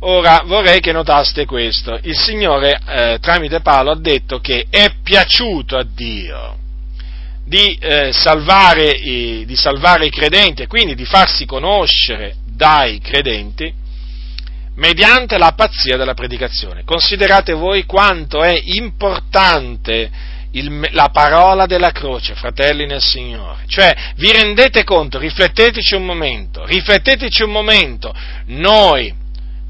Ora 0.01 0.43
vorrei 0.45 0.79
che 0.79 0.91
notaste 0.91 1.45
questo. 1.45 1.97
Il 2.03 2.15
Signore 2.15 2.79
eh, 2.87 3.17
tramite 3.19 3.61
Paolo 3.61 3.91
ha 3.91 3.99
detto 3.99 4.39
che 4.39 4.67
è 4.69 4.91
piaciuto 5.01 5.75
a 5.75 5.83
Dio 5.83 6.57
di, 7.43 7.77
eh, 7.79 8.11
salvare 8.11 8.91
i, 8.91 9.45
di 9.45 9.55
salvare 9.55 10.05
i 10.05 10.11
credenti 10.11 10.61
e 10.61 10.67
quindi 10.67 10.93
di 10.93 11.05
farsi 11.05 11.45
conoscere 11.45 12.35
dai 12.57 12.99
credenti 12.99 13.71
mediante 14.77 15.37
la 15.37 15.53
pazzia 15.53 15.95
della 15.95 16.13
predicazione. 16.13 16.83
Considerate 16.83 17.53
voi 17.53 17.85
quanto 17.85 18.43
è 18.43 18.59
importante 18.65 20.09
il, 20.51 20.87
la 20.91 21.09
parola 21.11 21.65
della 21.65 21.91
croce, 21.91 22.35
fratelli 22.35 22.85
nel 22.85 23.01
Signore. 23.01 23.63
Cioè, 23.67 23.95
vi 24.15 24.31
rendete 24.31 24.83
conto, 24.83 25.19
rifletteteci 25.19 25.95
un 25.95 26.05
momento, 26.05 26.65
rifletteteci 26.65 27.43
un 27.43 27.51
momento, 27.51 28.13
noi, 28.47 29.13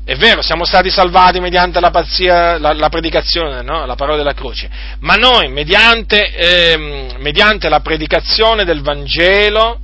è 0.04 0.16
vero, 0.16 0.42
siamo 0.42 0.66
stati 0.66 0.90
salvati 0.90 1.40
mediante 1.40 1.80
la 1.80 1.90
pazzia, 1.90 2.58
la, 2.58 2.74
la 2.74 2.90
predicazione, 2.90 3.62
no? 3.62 3.86
la 3.86 3.96
parola 3.96 4.18
della 4.18 4.34
croce, 4.34 4.70
ma 5.00 5.16
noi, 5.16 5.50
mediante, 5.50 6.34
eh, 6.34 7.16
mediante 7.20 7.70
la 7.70 7.80
predicazione 7.80 8.64
del 8.64 8.82
Vangelo, 8.82 9.80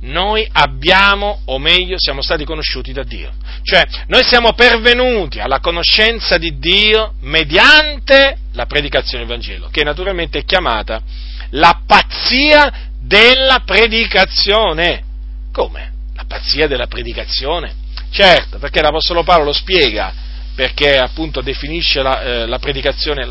noi 0.00 0.48
abbiamo, 0.50 1.42
o 1.44 1.58
meglio, 1.58 1.96
siamo 1.98 2.22
stati 2.22 2.44
conosciuti 2.44 2.92
da 2.92 3.02
Dio. 3.02 3.32
Cioè, 3.62 3.84
noi 4.06 4.24
siamo 4.24 4.52
pervenuti 4.54 5.40
alla 5.40 5.60
conoscenza 5.60 6.38
di 6.38 6.58
Dio 6.58 7.14
mediante 7.20 8.38
la 8.52 8.66
predicazione 8.66 9.24
del 9.24 9.32
Vangelo, 9.32 9.68
che 9.68 9.84
naturalmente 9.84 10.38
è 10.38 10.44
chiamata 10.44 11.02
la 11.50 11.82
pazzia 11.86 12.88
della 13.00 13.62
predicazione. 13.64 15.04
Come? 15.52 15.92
La 16.14 16.24
pazzia 16.26 16.66
della 16.66 16.86
predicazione? 16.86 17.74
Certo, 18.10 18.58
perché 18.58 18.80
l'Apostolo 18.80 19.22
Paolo 19.22 19.44
lo 19.44 19.52
spiega, 19.52 20.12
perché 20.54 20.96
appunto 20.96 21.42
definisce 21.42 22.02
la, 22.02 22.22
eh, 22.22 22.46
la 22.46 22.58
predicazione, 22.58 23.28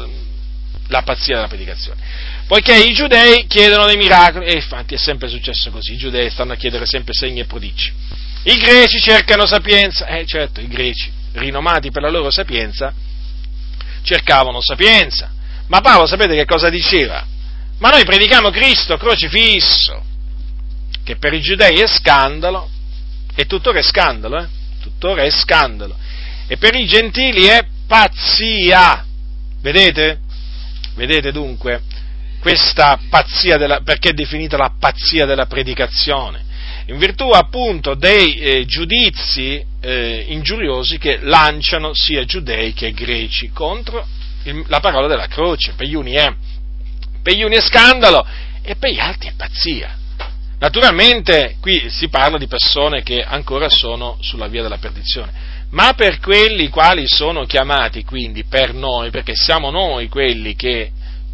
la 0.87 1.01
pazzia 1.01 1.35
della 1.35 1.47
predicazione 1.47 2.28
poiché 2.49 2.75
i 2.75 2.93
giudei 2.93 3.45
chiedono 3.45 3.85
dei 3.85 3.95
miracoli, 3.95 4.47
e 4.47 4.53
infatti 4.53 4.95
è 4.95 4.97
sempre 4.97 5.27
successo 5.29 5.69
così, 5.69 5.93
i 5.93 5.97
giudei 5.97 6.31
stanno 6.31 6.53
a 6.53 6.55
chiedere 6.55 6.87
sempre 6.87 7.13
segni 7.13 7.41
e 7.41 7.45
prodigi. 7.45 7.93
I 8.41 8.57
greci 8.57 8.99
cercano 8.99 9.45
sapienza, 9.45 10.07
eh 10.07 10.25
certo, 10.25 10.59
i 10.59 10.67
greci, 10.67 11.11
rinomati 11.33 11.91
per 11.91 12.01
la 12.01 12.09
loro 12.09 12.31
sapienza, 12.31 12.91
cercavano 14.01 14.61
sapienza. 14.61 15.31
Ma 15.67 15.81
Paolo 15.81 16.07
sapete 16.07 16.33
che 16.33 16.45
cosa 16.45 16.69
diceva? 16.69 17.23
Ma 17.77 17.89
noi 17.89 18.03
predichiamo 18.03 18.49
Cristo 18.49 18.97
crocifisso, 18.97 20.03
che 21.03 21.17
per 21.17 21.33
i 21.33 21.41
giudei 21.41 21.75
è 21.75 21.85
scandalo, 21.85 22.67
e 23.35 23.45
tuttora 23.45 23.77
è 23.77 23.83
scandalo, 23.83 24.39
eh? 24.39 24.47
Tuttora 24.81 25.21
è 25.21 25.29
scandalo. 25.29 25.95
E 26.47 26.57
per 26.57 26.73
i 26.73 26.87
gentili 26.87 27.45
è 27.45 27.63
pazzia. 27.85 29.05
Vedete? 29.61 30.19
Vedete 30.95 31.31
dunque? 31.31 31.83
Questa 32.39 32.99
pazzia 33.09 33.57
della, 33.57 33.81
perché 33.81 34.09
è 34.09 34.13
definita 34.13 34.57
la 34.57 34.73
pazzia 34.77 35.25
della 35.25 35.45
predicazione? 35.45 36.47
In 36.87 36.97
virtù 36.97 37.29
appunto 37.29 37.93
dei 37.93 38.35
eh, 38.37 38.65
giudizi 38.65 39.63
eh, 39.81 40.25
ingiuriosi 40.29 40.97
che 40.97 41.19
lanciano 41.21 41.93
sia 41.93 42.25
giudei 42.25 42.73
che 42.73 42.91
greci 42.93 43.51
contro 43.51 44.05
il, 44.43 44.63
la 44.67 44.79
parola 44.79 45.07
della 45.07 45.27
croce. 45.27 45.73
Per 45.75 45.85
gli 45.85 45.93
uni 45.93 46.13
è, 46.13 46.33
per 47.21 47.35
gli 47.35 47.43
uni 47.43 47.55
è 47.55 47.61
scandalo 47.61 48.25
e 48.61 48.75
per 48.75 48.91
gli 48.91 48.99
altri 48.99 49.29
è 49.29 49.33
pazzia. 49.35 49.97
Naturalmente 50.59 51.55
qui 51.61 51.89
si 51.89 52.09
parla 52.09 52.37
di 52.37 52.47
persone 52.47 53.01
che 53.01 53.21
ancora 53.21 53.69
sono 53.69 54.17
sulla 54.19 54.47
via 54.47 54.61
della 54.61 54.77
perdizione, 54.77 55.31
ma 55.69 55.93
per 55.93 56.19
quelli 56.19 56.67
quali 56.67 57.07
sono 57.07 57.45
chiamati 57.45 58.03
quindi 58.03 58.43
per 58.43 58.73
noi, 58.73 59.09
perché 59.09 59.35
siamo 59.35 59.69
noi 59.69 60.09
quelli 60.09 60.55
che 60.55 60.91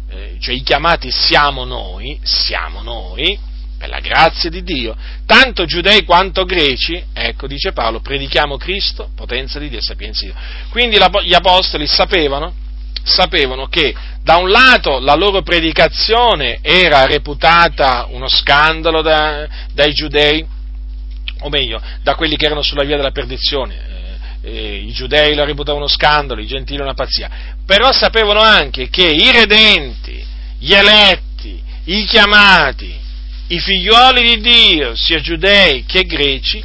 eh, 0.08 0.36
cioè 0.40 0.54
i 0.54 0.62
chiamati 0.62 1.10
siamo 1.10 1.64
noi, 1.64 2.18
siamo 2.22 2.82
noi, 2.82 3.38
per 3.78 3.88
la 3.88 4.00
grazia 4.00 4.48
di 4.48 4.62
Dio, 4.62 4.96
tanto 5.26 5.64
giudei 5.66 6.04
quanto 6.04 6.44
greci, 6.44 7.02
ecco 7.12 7.46
dice 7.46 7.72
Paolo, 7.72 8.00
predichiamo 8.00 8.56
Cristo, 8.56 9.10
potenza 9.14 9.58
di 9.58 9.68
Dio 9.68 9.78
e 9.78 9.82
sapienza 9.82 10.24
di 10.24 10.32
Dio. 10.32 10.40
Quindi 10.70 10.98
gli 11.24 11.34
apostoli 11.34 11.86
sapevano, 11.86 12.54
sapevano 13.02 13.66
che 13.66 13.94
da 14.22 14.36
un 14.36 14.50
lato 14.50 14.98
la 14.98 15.14
loro 15.14 15.42
predicazione 15.42 16.58
era 16.62 17.04
reputata 17.06 18.06
uno 18.10 18.28
scandalo 18.28 19.02
da, 19.02 19.46
dai 19.72 19.92
giudei, 19.92 20.44
o 21.40 21.48
meglio, 21.48 21.80
da 22.02 22.14
quelli 22.14 22.36
che 22.36 22.46
erano 22.46 22.62
sulla 22.62 22.84
via 22.84 22.96
della 22.96 23.12
perdizione, 23.12 23.95
eh, 24.46 24.76
i 24.76 24.92
giudei 24.92 25.34
la 25.34 25.44
reputavano 25.44 25.88
scandalo, 25.88 26.40
i 26.40 26.46
gentili 26.46 26.80
una 26.80 26.94
pazzia, 26.94 27.28
però 27.66 27.92
sapevano 27.92 28.40
anche 28.40 28.88
che 28.88 29.02
i 29.02 29.32
redenti, 29.32 30.24
gli 30.58 30.72
eletti, 30.72 31.60
i 31.84 32.04
chiamati, 32.04 32.94
i 33.48 33.58
figlioli 33.58 34.36
di 34.36 34.40
Dio, 34.40 34.94
sia 34.94 35.18
giudei 35.18 35.84
che 35.84 36.04
greci, 36.04 36.62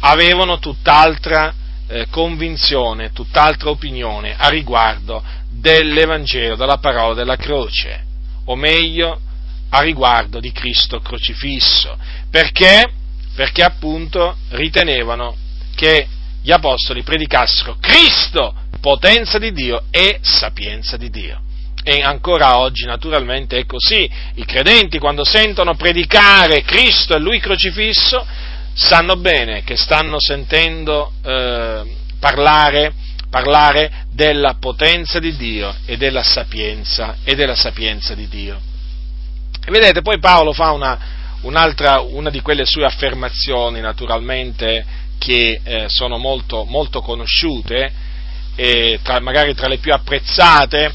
avevano 0.00 0.58
tutt'altra 0.58 1.54
eh, 1.86 2.06
convinzione, 2.10 3.12
tutt'altra 3.12 3.70
opinione 3.70 4.34
a 4.36 4.48
riguardo 4.48 5.22
dell'Evangelo, 5.48 6.56
della 6.56 6.78
parola 6.78 7.14
della 7.14 7.36
croce, 7.36 8.04
o 8.46 8.56
meglio, 8.56 9.20
a 9.70 9.80
riguardo 9.82 10.40
di 10.40 10.50
Cristo 10.50 10.98
crocifisso. 10.98 11.96
Perché? 12.28 12.90
Perché 13.36 13.62
appunto 13.62 14.36
ritenevano 14.50 15.36
che 15.76 16.08
gli 16.48 16.52
apostoli 16.52 17.02
predicassero 17.02 17.76
Cristo, 17.78 18.54
potenza 18.80 19.36
di 19.36 19.52
Dio 19.52 19.82
e 19.90 20.18
sapienza 20.22 20.96
di 20.96 21.10
Dio. 21.10 21.42
E 21.82 22.00
ancora 22.00 22.56
oggi 22.56 22.86
naturalmente 22.86 23.58
è 23.58 23.66
così. 23.66 24.10
I 24.36 24.46
credenti 24.46 24.98
quando 24.98 25.26
sentono 25.26 25.74
predicare 25.74 26.62
Cristo 26.62 27.14
e 27.14 27.18
Lui 27.18 27.38
crocifisso 27.38 28.26
sanno 28.72 29.16
bene 29.16 29.62
che 29.62 29.76
stanno 29.76 30.18
sentendo, 30.18 31.12
eh, 31.22 31.82
parlare, 32.18 32.94
parlare 33.28 34.06
della 34.10 34.56
potenza 34.58 35.18
di 35.18 35.36
Dio 35.36 35.74
e 35.84 35.98
della 35.98 36.22
sapienza, 36.22 37.16
e 37.24 37.34
della 37.34 37.56
sapienza 37.56 38.14
di 38.14 38.26
Dio. 38.26 38.58
E 39.66 39.70
vedete, 39.70 40.00
poi 40.00 40.18
Paolo 40.18 40.54
fa 40.54 40.70
una, 40.70 40.98
un'altra, 41.42 42.00
una 42.00 42.30
di 42.30 42.40
quelle 42.40 42.64
sue 42.64 42.86
affermazioni, 42.86 43.80
naturalmente, 43.80 45.07
che 45.18 45.60
eh, 45.62 45.84
sono 45.88 46.16
molto, 46.18 46.64
molto 46.64 47.00
conosciute, 47.00 48.06
tra, 49.02 49.20
magari 49.20 49.54
tra 49.54 49.68
le 49.68 49.78
più 49.78 49.92
apprezzate, 49.92 50.92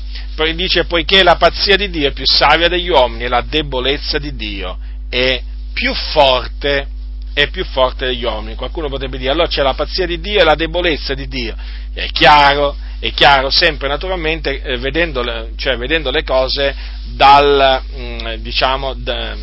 dice 0.53 0.83
poiché 0.83 1.23
la 1.23 1.37
pazzia 1.37 1.77
di 1.77 1.89
Dio 1.89 2.09
è 2.09 2.11
più 2.11 2.25
savia 2.25 2.67
degli 2.67 2.89
uomini 2.89 3.23
e 3.23 3.29
la 3.29 3.41
debolezza 3.47 4.17
di 4.17 4.35
Dio 4.35 4.77
è 5.13 5.41
più 5.71 5.93
forte, 5.93 6.87
è 7.35 7.49
più 7.49 7.63
forte 7.65 8.07
degli 8.07 8.23
uomini. 8.23 8.55
Qualcuno 8.55 8.89
potrebbe 8.89 9.19
dire 9.19 9.31
allora 9.31 9.47
c'è 9.47 9.61
la 9.61 9.75
pazzia 9.75 10.07
di 10.07 10.19
Dio 10.19 10.39
e 10.39 10.43
la 10.43 10.55
debolezza 10.55 11.13
di 11.13 11.27
Dio. 11.27 11.55
È 11.93 12.07
chiaro, 12.07 12.75
è 12.99 13.11
chiaro, 13.11 13.51
sempre 13.51 13.87
naturalmente 13.87 14.59
eh, 14.59 14.77
vedendo, 14.77 15.23
cioè, 15.55 15.77
vedendo, 15.77 16.09
le 16.09 16.23
cose 16.23 16.75
dal, 17.15 17.83
mh, 17.95 18.01
mm, 18.01 18.33
diciamo, 18.35 18.95
da, 18.95 19.35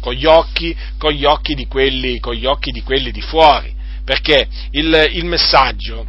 con, 0.00 0.14
gli 0.14 0.26
occhi, 0.26 0.76
con, 0.98 1.12
gli 1.12 1.24
occhi 1.24 1.66
quelli, 1.66 2.18
con 2.18 2.34
gli 2.34 2.46
occhi 2.46 2.72
di 2.72 2.82
quelli 2.82 3.12
di 3.12 3.20
fuori, 3.20 3.72
perché 4.04 4.46
il, 4.70 5.10
il, 5.12 5.24
messaggio, 5.24 6.06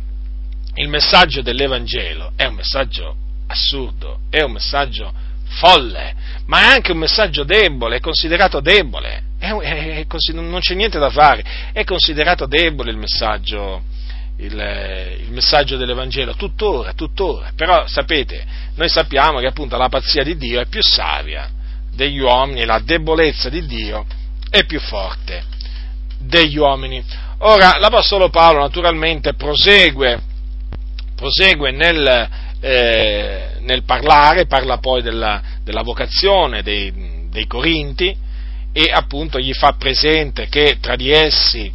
il 0.76 0.88
messaggio 0.90 1.42
dell'Evangelo 1.42 2.34
è 2.36 2.46
un 2.46 2.56
messaggio 2.56 3.16
assurdo, 3.48 4.20
è 4.30 4.42
un 4.42 4.52
messaggio 4.52 5.14
folle, 5.48 6.14
ma 6.48 6.62
è 6.62 6.66
anche 6.76 6.92
un 6.92 6.98
messaggio 6.98 7.44
debole, 7.44 7.98
è 7.98 8.00
considerato 8.00 8.60
debole, 8.60 9.24
è, 9.40 9.52
è, 9.52 10.06
è, 10.06 10.32
non 10.34 10.60
c'è 10.60 10.74
niente 10.74 11.00
da 11.00 11.10
fare, 11.10 11.44
è 11.72 11.84
considerato 11.84 12.46
debole 12.46 12.92
il 12.92 12.98
messaggio 12.98 13.94
il, 14.38 14.52
il, 15.22 15.32
messaggio 15.32 15.78
dell'Evangelo, 15.78 16.36
tuttora, 16.36 16.92
tuttora, 16.94 17.54
però 17.56 17.88
sapete, 17.88 18.46
noi 18.76 18.90
sappiamo 18.90 19.40
che 19.40 19.48
appunto 19.48 19.78
la 19.78 19.88
pazzia 19.88 20.24
di 20.24 20.36
Dio 20.36 20.60
è 20.60 20.66
più 20.66 20.82
savia 20.84 21.50
degli 21.96 22.20
uomini 22.20 22.66
la 22.66 22.80
debolezza 22.80 23.48
di 23.48 23.66
Dio 23.66 24.06
è 24.50 24.66
più 24.66 24.80
forte 24.80 25.44
degli 26.20 26.58
uomini. 26.58 27.04
Ora, 27.40 27.78
l'Apostolo 27.80 28.30
Paolo 28.30 28.60
naturalmente 28.60 29.34
prosegue, 29.34 30.22
prosegue 31.16 31.72
nel, 31.72 32.30
eh, 32.62 33.58
nel 33.60 33.84
parlare, 33.84 34.46
parla 34.46 34.78
poi 34.78 35.02
della, 35.02 35.42
della 35.62 35.82
vocazione 35.82 36.64
dei, 36.64 37.28
dei 37.30 37.46
Corinti 37.46 38.16
e 38.72 38.90
appunto 38.92 39.38
gli 39.38 39.54
fa 39.54 39.74
presente 39.78 40.48
che 40.48 40.78
tra 40.80 40.96
di 40.96 41.12
essi 41.12 41.72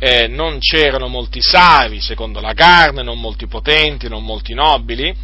eh, 0.00 0.26
non 0.26 0.58
c'erano 0.58 1.06
molti 1.06 1.40
savi, 1.42 2.00
secondo 2.00 2.40
la 2.40 2.52
carne, 2.52 3.02
non 3.02 3.20
molti 3.20 3.46
potenti, 3.46 4.08
non 4.08 4.24
molti 4.24 4.52
nobili. 4.52 5.14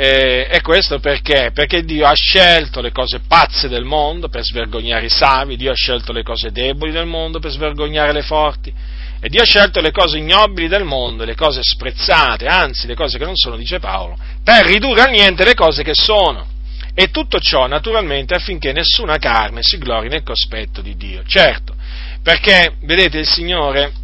Eh, 0.00 0.46
e 0.48 0.60
questo 0.60 1.00
perché? 1.00 1.50
Perché 1.52 1.82
Dio 1.82 2.06
ha 2.06 2.14
scelto 2.14 2.80
le 2.80 2.92
cose 2.92 3.18
pazze 3.26 3.66
del 3.66 3.82
mondo 3.82 4.28
per 4.28 4.44
svergognare 4.44 5.06
i 5.06 5.10
savi, 5.10 5.56
Dio 5.56 5.72
ha 5.72 5.74
scelto 5.74 6.12
le 6.12 6.22
cose 6.22 6.52
deboli 6.52 6.92
del 6.92 7.06
mondo 7.06 7.40
per 7.40 7.50
svergognare 7.50 8.12
le 8.12 8.22
forti, 8.22 8.72
e 9.20 9.28
Dio 9.28 9.42
ha 9.42 9.44
scelto 9.44 9.80
le 9.80 9.90
cose 9.90 10.18
ignobili 10.18 10.68
del 10.68 10.84
mondo, 10.84 11.24
le 11.24 11.34
cose 11.34 11.62
sprezzate, 11.64 12.46
anzi 12.46 12.86
le 12.86 12.94
cose 12.94 13.18
che 13.18 13.24
non 13.24 13.34
sono, 13.34 13.56
dice 13.56 13.80
Paolo, 13.80 14.16
per 14.44 14.66
ridurre 14.66 15.00
a 15.00 15.06
niente 15.06 15.42
le 15.42 15.54
cose 15.54 15.82
che 15.82 15.94
sono. 15.94 16.46
E 16.94 17.10
tutto 17.10 17.40
ciò 17.40 17.66
naturalmente 17.66 18.34
affinché 18.34 18.72
nessuna 18.72 19.18
carne 19.18 19.62
si 19.62 19.78
glori 19.78 20.06
nel 20.06 20.22
cospetto 20.22 20.80
di 20.80 20.96
Dio. 20.96 21.24
Certo, 21.26 21.74
perché, 22.22 22.74
vedete, 22.82 23.18
il 23.18 23.26
Signore 23.26 23.97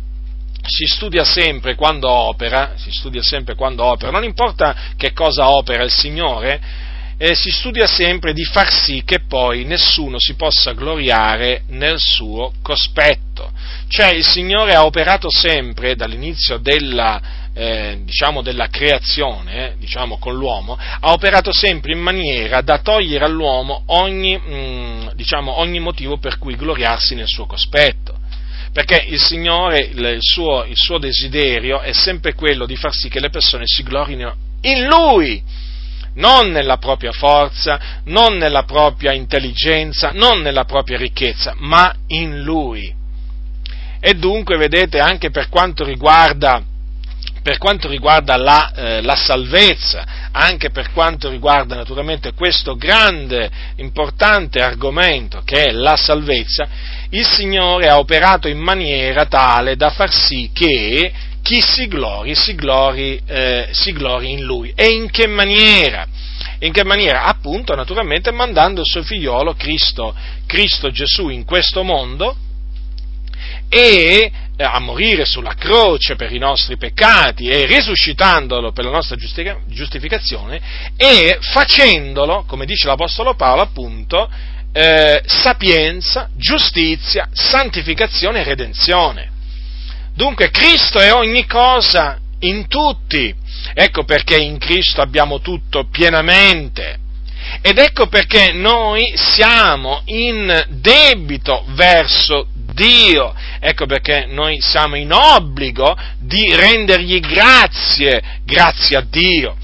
si 0.67 0.87
studia 0.87 1.25
sempre 1.25 1.75
quando 1.75 2.09
opera, 2.09 2.73
si 2.77 2.91
studia 2.91 3.23
sempre 3.23 3.55
quando 3.55 3.85
opera, 3.85 4.11
non 4.11 4.25
importa 4.25 4.75
che 4.97 5.13
cosa 5.13 5.51
opera 5.51 5.83
il 5.83 5.91
Signore, 5.91 6.61
eh, 7.17 7.35
si 7.35 7.51
studia 7.51 7.87
sempre 7.87 8.33
di 8.33 8.45
far 8.45 8.73
sì 8.73 9.03
che 9.05 9.21
poi 9.21 9.65
nessuno 9.65 10.19
si 10.19 10.35
possa 10.35 10.73
gloriare 10.73 11.63
nel 11.69 11.99
suo 11.99 12.53
cospetto. 12.61 13.53
Cioè 13.89 14.13
il 14.13 14.27
Signore 14.27 14.75
ha 14.75 14.85
operato 14.85 15.31
sempre 15.31 15.95
dall'inizio 15.95 16.59
della, 16.59 17.21
eh, 17.55 18.01
diciamo 18.03 18.43
della 18.43 18.69
creazione, 18.69 19.73
eh, 19.73 19.75
diciamo 19.79 20.19
con 20.19 20.35
l'uomo, 20.35 20.77
ha 20.77 21.13
operato 21.13 21.53
sempre 21.53 21.93
in 21.93 22.01
maniera 22.01 22.63
da 22.63 22.79
togliere 22.79 23.25
all'uomo 23.25 23.85
ogni, 23.87 24.37
mh, 24.37 24.55
mm, 24.55 25.09
diciamo, 25.15 25.59
ogni 25.61 25.79
motivo 25.79 26.19
per 26.19 26.39
cui 26.39 26.57
gloriarsi 26.57 27.15
nel 27.15 27.29
suo 27.29 27.47
cospetto 27.47 28.23
perché 28.75 29.05
il 29.07 29.21
Signore, 29.21 29.79
il 29.79 30.17
suo, 30.19 30.65
il 30.65 30.75
suo, 30.75 30.99
desiderio 30.99 31.81
è 31.81 31.93
sempre 31.93 32.35
quello 32.35 32.67
di 32.67 32.75
far 32.75 32.93
sì 32.93 33.09
che 33.09 33.21
le 33.21 33.31
persone 33.31 33.67
si 33.67 33.85
glorino 33.85 34.35
in 34.63 34.85
Lui, 34.87 35.41
non 36.15 36.51
nella 36.51 36.79
propria 36.79 37.13
forza, 37.13 38.01
non 38.07 38.37
nella 38.37 38.65
propria 38.65 39.13
intelligenza, 39.13 40.11
non 40.13 40.41
nella 40.41 40.65
propria 40.65 40.99
ricchezza, 40.99 41.55
ma 41.59 41.95
in 42.09 42.43
Lui. 42.43 42.93
E 44.01 44.15
dunque, 44.15 44.57
vedete, 44.57 44.99
anche 44.99 45.31
per 45.31 45.49
quanto 45.49 45.85
riguarda 45.85 46.61
per 47.45 47.59
quanto 47.59 47.89
riguarda 47.89 48.39
la, 48.39 48.73
eh, 48.73 49.03
la, 49.03 49.17
salvezza, 49.17 50.31
anche 50.33 50.71
per 50.71 50.93
quanto 50.93 51.29
riguarda 51.29 51.75
naturalmente 51.75 52.33
questo 52.33 52.75
grande, 52.75 53.51
importante 53.77 54.63
argomento 54.63 55.43
che 55.45 55.65
è 55.65 55.71
la 55.71 55.95
salvezza, 55.95 56.67
il 57.15 57.27
Signore 57.27 57.89
ha 57.89 57.99
operato 57.99 58.49
in 58.49 58.59
maniera 58.59 59.27
tale 59.27 59.77
da 59.77 59.91
far 59.91 60.13
sì 60.13 60.51
che 60.53 61.13
chi 61.43 61.61
si 61.61 61.87
glori, 61.87 62.35
si 62.35 62.55
glori, 62.55 63.21
eh, 63.27 63.69
si 63.71 63.93
glori 63.93 64.31
in 64.31 64.43
Lui. 64.43 64.73
E 64.75 64.87
in 64.87 65.11
che 65.11 65.27
maniera? 65.29 66.07
In 66.61 66.73
che 66.73 66.85
maniera? 66.85 67.25
Appunto, 67.25 67.75
naturalmente, 67.75 68.33
mandando 68.33 68.81
il 68.81 68.87
suo 68.87 69.03
figliolo 69.03 69.55
Cristo, 69.55 70.15
Cristo 70.47 70.91
Gesù 70.91 71.29
in 71.29 71.45
questo 71.45 71.83
mondo 71.83 72.35
e 73.69 74.33
eh, 74.57 74.65
a 74.65 74.79
morire 74.81 75.25
sulla 75.25 75.55
croce 75.55 76.17
per 76.17 76.33
i 76.33 76.39
nostri 76.39 76.77
peccati 76.77 77.47
e 77.47 77.67
risuscitandolo 77.67 78.73
per 78.73 78.85
la 78.87 78.91
nostra 78.91 79.17
giustificazione 79.67 80.61
e 80.97 81.39
facendolo, 81.41 82.45
come 82.47 82.65
dice 82.65 82.89
l'Apostolo 82.89 83.35
Paolo 83.35 83.63
appunto, 83.63 84.29
eh, 84.77 85.23
sapienza, 85.25 86.29
giustizia, 86.35 87.29
santificazione 87.33 88.41
e 88.41 88.45
redenzione. 88.45 89.31
Dunque 90.15 90.51
Cristo 90.51 90.99
è 90.99 91.13
ogni 91.13 91.47
cosa 91.47 92.19
in 92.41 92.67
tutti. 92.67 93.33
Ecco 93.73 94.05
perché 94.05 94.37
in 94.37 94.59
Cristo 94.59 95.01
abbiamo 95.01 95.41
tutto 95.41 95.87
pienamente. 95.89 96.99
Ed 97.61 97.79
ecco 97.79 98.09
perché 98.09 98.53
noi 98.53 99.13
siamo 99.15 100.03
in 100.07 100.67
debito 100.71 101.65
verso 101.69 102.49
Dio. 102.73 103.33
Ecco 103.61 103.87
perché 103.87 104.27
noi 104.27 104.61
siamo 104.61 104.97
in 104.97 105.13
obbligo 105.13 105.97
di 106.19 106.53
rendergli 106.55 107.21
grazie, 107.21 108.41
grazie 108.45 108.97
a 108.97 109.07
Dio. 109.09 109.57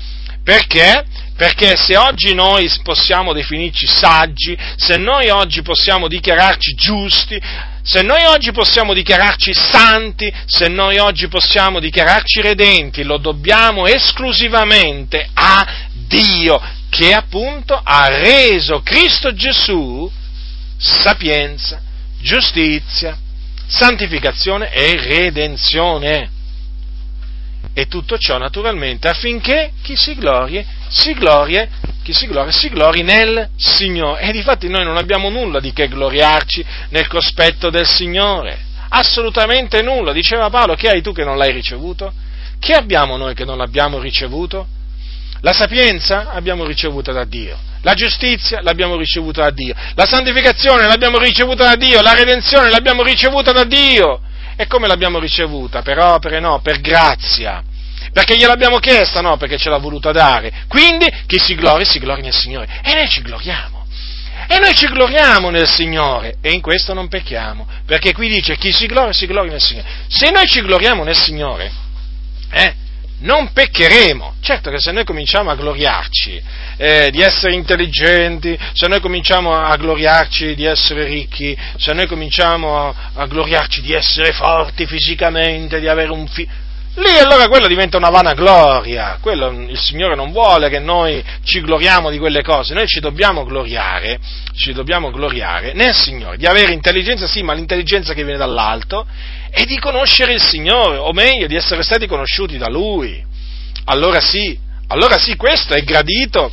Perché? 0.45 1.05
Perché 1.41 1.75
se 1.75 1.97
oggi 1.97 2.35
noi 2.35 2.71
possiamo 2.83 3.33
definirci 3.33 3.87
saggi, 3.87 4.55
se 4.77 4.99
noi 4.99 5.31
oggi 5.31 5.63
possiamo 5.63 6.07
dichiararci 6.07 6.75
giusti, 6.75 7.41
se 7.83 8.03
noi 8.03 8.27
oggi 8.27 8.53
possiamo 8.53 8.93
dichiararci 8.93 9.55
santi, 9.55 10.31
se 10.45 10.69
noi 10.69 10.99
oggi 10.99 11.29
possiamo 11.29 11.81
dichiararci 11.81 12.43
redenti, 12.43 13.05
lo 13.05 13.17
dobbiamo 13.17 13.87
esclusivamente 13.87 15.31
a 15.33 15.67
Dio, 16.07 16.61
che 16.91 17.15
appunto 17.15 17.81
ha 17.83 18.05
reso 18.09 18.83
Cristo 18.83 19.33
Gesù 19.33 20.13
sapienza, 20.77 21.81
giustizia, 22.21 23.17
santificazione 23.67 24.71
e 24.75 24.95
redenzione. 24.95 26.31
E 27.73 27.87
tutto 27.87 28.19
ciò 28.19 28.37
naturalmente 28.37 29.09
affinché 29.09 29.73
chi 29.83 29.97
si 29.97 30.15
glorie, 30.17 30.67
si 30.91 31.15
glorie, 31.15 31.69
chi 32.03 32.13
si 32.13 32.27
gloria, 32.27 32.53
si 32.53 32.69
glori 32.69 33.03
nel 33.03 33.49
Signore. 33.57 34.23
E 34.23 34.33
difatti 34.33 34.69
noi 34.69 34.85
non 34.85 34.97
abbiamo 34.97 35.31
nulla 35.31 35.61
di 35.61 35.73
che 35.73 35.89
gloriarci 35.89 36.65
nel 36.91 37.07
cospetto 37.07 37.71
del 37.71 37.87
Signore. 37.87 38.59
Assolutamente 38.91 39.83
nulla. 39.83 40.13
Diceva 40.13 40.51
Paolo, 40.51 40.75
che 40.75 40.89
hai 40.89 41.01
tu 41.01 41.13
che 41.13 41.25
non 41.25 41.39
l'hai 41.39 41.53
ricevuto? 41.53 42.13
Che 42.59 42.73
abbiamo 42.75 43.17
noi 43.17 43.35
che 43.35 43.45
non 43.45 43.57
l'abbiamo 43.57 43.99
ricevuto? 43.99 44.67
La 45.43 45.53
sapienza 45.53 46.31
abbiamo 46.31 46.67
ricevuta 46.67 47.13
da 47.13 47.25
Dio, 47.25 47.57
la 47.81 47.95
giustizia 47.95 48.61
l'abbiamo 48.61 48.97
ricevuta 48.97 49.45
da 49.45 49.51
Dio, 49.51 49.75
la 49.95 50.05
santificazione 50.05 50.87
l'abbiamo 50.87 51.17
ricevuta 51.17 51.65
da 51.65 51.77
Dio, 51.77 52.03
la 52.03 52.13
redenzione 52.13 52.69
l'abbiamo 52.69 53.03
ricevuta 53.03 53.53
da 53.53 53.65
Dio. 53.65 54.21
E 54.57 54.67
come 54.67 54.87
l'abbiamo 54.87 55.19
ricevuta? 55.19 55.81
Per 55.81 55.99
opere? 55.99 56.39
No, 56.41 56.61
per 56.61 56.81
grazia. 56.81 57.63
Perché 58.13 58.37
gliel'abbiamo 58.37 58.79
chiesta? 58.79 59.21
No, 59.21 59.37
perché 59.37 59.57
ce 59.57 59.71
l'ha 59.71 59.79
voluta 59.79 60.13
dare. 60.13 60.65
Quindi 60.69 61.07
chi 61.27 61.39
si 61.39 61.55
gloria, 61.55 61.85
si 61.85 61.99
gloria 61.99 62.23
nel 62.23 62.35
Signore. 62.35 62.81
E 62.83 62.95
noi 62.95 63.09
ci 63.09 63.23
gloriamo. 63.23 63.81
E 64.47 64.59
noi 64.59 64.75
ci 64.75 64.87
gloriamo 64.89 65.51
nel 65.51 65.69
Signore 65.69 66.35
e 66.41 66.51
in 66.51 66.61
questo 66.61 66.93
non 66.93 67.07
pecchiamo, 67.07 67.69
perché 67.87 68.13
qui 68.13 68.29
dice 68.29 68.57
chi 68.57 68.73
si 68.73 68.87
gloria 68.87 69.13
si 69.13 69.27
gloria 69.27 69.53
nel 69.53 69.61
Signore. 69.61 69.87
Se 70.09 70.31
noi 70.31 70.49
ci 70.49 70.61
gloriamo 70.61 71.05
nel 71.05 71.17
Signore, 71.17 71.71
eh, 72.51 72.75
non 73.21 73.53
peccheremo. 73.53 74.35
Certo 74.41 74.71
che 74.71 74.81
se 74.81 74.93
noi 74.93 75.05
cominciamo 75.05 75.51
a 75.51 75.55
gloriarci 75.55 76.43
eh, 76.77 77.11
di 77.11 77.21
essere 77.21 77.55
intelligenti, 77.55 78.59
se 78.73 78.89
noi 78.89 79.01
cominciamo 79.01 79.55
a 79.55 79.77
gloriarci 79.77 80.55
di 80.55 80.65
essere 80.65 81.05
ricchi, 81.05 81.57
se 81.77 81.93
noi 81.93 82.07
cominciamo 82.07 82.89
a, 82.89 82.95
a 83.15 83.27
gloriarci 83.27 83.83
di 83.83 83.93
essere 83.93 84.33
forti 84.33 84.87
fisicamente, 84.87 85.79
di 85.81 85.89
avere 85.89 86.11
un 86.11 86.27
figlio, 86.27 86.51
lì 86.95 87.19
allora 87.19 87.49
quello 87.49 87.67
diventa 87.67 87.97
una 87.97 88.11
vana 88.11 88.35
gloria, 88.35 89.19
quello 89.21 89.49
il 89.49 89.79
Signore 89.79 90.15
non 90.15 90.33
vuole 90.33 90.69
che 90.69 90.79
noi 90.79 91.23
ci 91.45 91.61
gloriamo 91.61 92.11
di 92.11 92.19
quelle 92.19 92.43
cose, 92.43 92.75
noi 92.75 92.87
ci 92.87 93.01
dobbiamo 93.01 93.45
gloriare, 93.45 94.19
ci 94.55 94.73
dobbiamo 94.73 95.11
gloriare 95.11 95.73
nel 95.73 95.95
Signore, 95.95 96.37
di 96.37 96.47
avere 96.47 96.73
intelligenza 96.73 97.27
sì, 97.27 97.43
ma 97.43 97.53
l'intelligenza 97.53 98.13
che 98.13 98.25
viene 98.25 98.39
dall'alto 98.39 99.07
e 99.51 99.65
di 99.65 99.79
conoscere 99.79 100.33
il 100.33 100.43
Signore, 100.43 100.97
o 100.97 101.13
meglio, 101.13 101.47
di 101.47 101.57
essere 101.57 101.83
stati 101.83 102.07
conosciuti 102.07 102.59
da 102.59 102.69
Lui. 102.69 103.25
Allora 103.85 104.21
sì, 104.21 104.59
allora 104.89 105.19
sì, 105.19 105.37
questo 105.37 105.75
è 105.75 105.83
gradito 105.83 106.53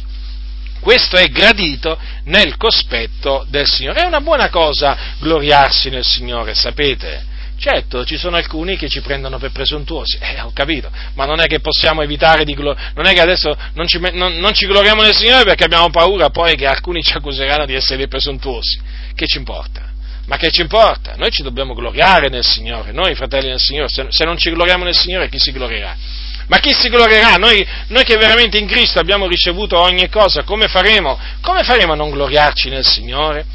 questo 0.79 1.17
è 1.17 1.27
gradito 1.27 1.99
nel 2.25 2.55
cospetto 2.55 3.45
del 3.49 3.67
Signore. 3.67 4.03
È 4.03 4.05
una 4.05 4.21
buona 4.21 4.49
cosa 4.49 4.97
gloriarsi 5.19 5.89
nel 5.89 6.05
Signore, 6.05 6.53
sapete? 6.53 7.25
Certo, 7.59 8.05
ci 8.05 8.17
sono 8.17 8.35
alcuni 8.35 8.77
che 8.77 8.87
ci 8.87 9.01
prendono 9.01 9.39
per 9.39 9.51
presuntuosi, 9.51 10.19
eh, 10.21 10.41
ho 10.41 10.51
capito, 10.53 10.91
ma 11.15 11.25
non 11.25 11.39
è 11.39 11.47
che 11.47 11.59
possiamo 11.59 12.03
evitare 12.03 12.43
di 12.43 12.53
gloriare, 12.53 12.91
non 12.93 13.07
è 13.07 13.13
che 13.13 13.21
adesso 13.21 13.57
non 13.73 13.87
ci, 13.87 13.99
non, 14.13 14.37
non 14.37 14.53
ci, 14.53 14.67
gloriamo 14.67 15.01
nel 15.01 15.15
Signore 15.15 15.43
perché 15.43 15.63
abbiamo 15.63 15.89
paura 15.89 16.29
poi 16.29 16.55
che 16.55 16.67
alcuni 16.67 17.01
ci 17.01 17.13
accuseranno 17.13 17.65
di 17.65 17.73
essere 17.73 18.07
presuntuosi. 18.07 18.79
Che 19.15 19.25
ci 19.25 19.39
importa? 19.39 19.89
Ma 20.27 20.37
che 20.37 20.51
ci 20.51 20.61
importa? 20.61 21.15
Noi 21.17 21.31
ci 21.31 21.41
dobbiamo 21.41 21.73
gloriare 21.73 22.29
nel 22.29 22.43
Signore, 22.43 22.91
noi 22.91 23.15
fratelli 23.15 23.47
del 23.47 23.59
Signore, 23.59 23.89
se, 23.89 24.05
se 24.09 24.23
non 24.23 24.37
ci 24.37 24.51
gloriamo 24.51 24.83
nel 24.83 24.95
Signore 24.95 25.27
chi 25.27 25.39
si 25.39 25.51
glorierà? 25.51 25.95
Ma 26.47 26.59
chi 26.59 26.73
si 26.73 26.89
glorierà? 26.89 27.37
Noi, 27.37 27.65
noi, 27.87 28.03
che 28.03 28.17
veramente 28.17 28.57
in 28.57 28.67
Cristo 28.67 28.99
abbiamo 28.99 29.27
ricevuto 29.27 29.79
ogni 29.79 30.09
cosa, 30.09 30.43
come 30.43 30.67
faremo? 30.67 31.19
Come 31.41 31.63
faremo 31.63 31.93
a 31.93 31.95
non 31.95 32.11
gloriarci 32.11 32.69
nel 32.69 32.85
Signore? 32.85 33.45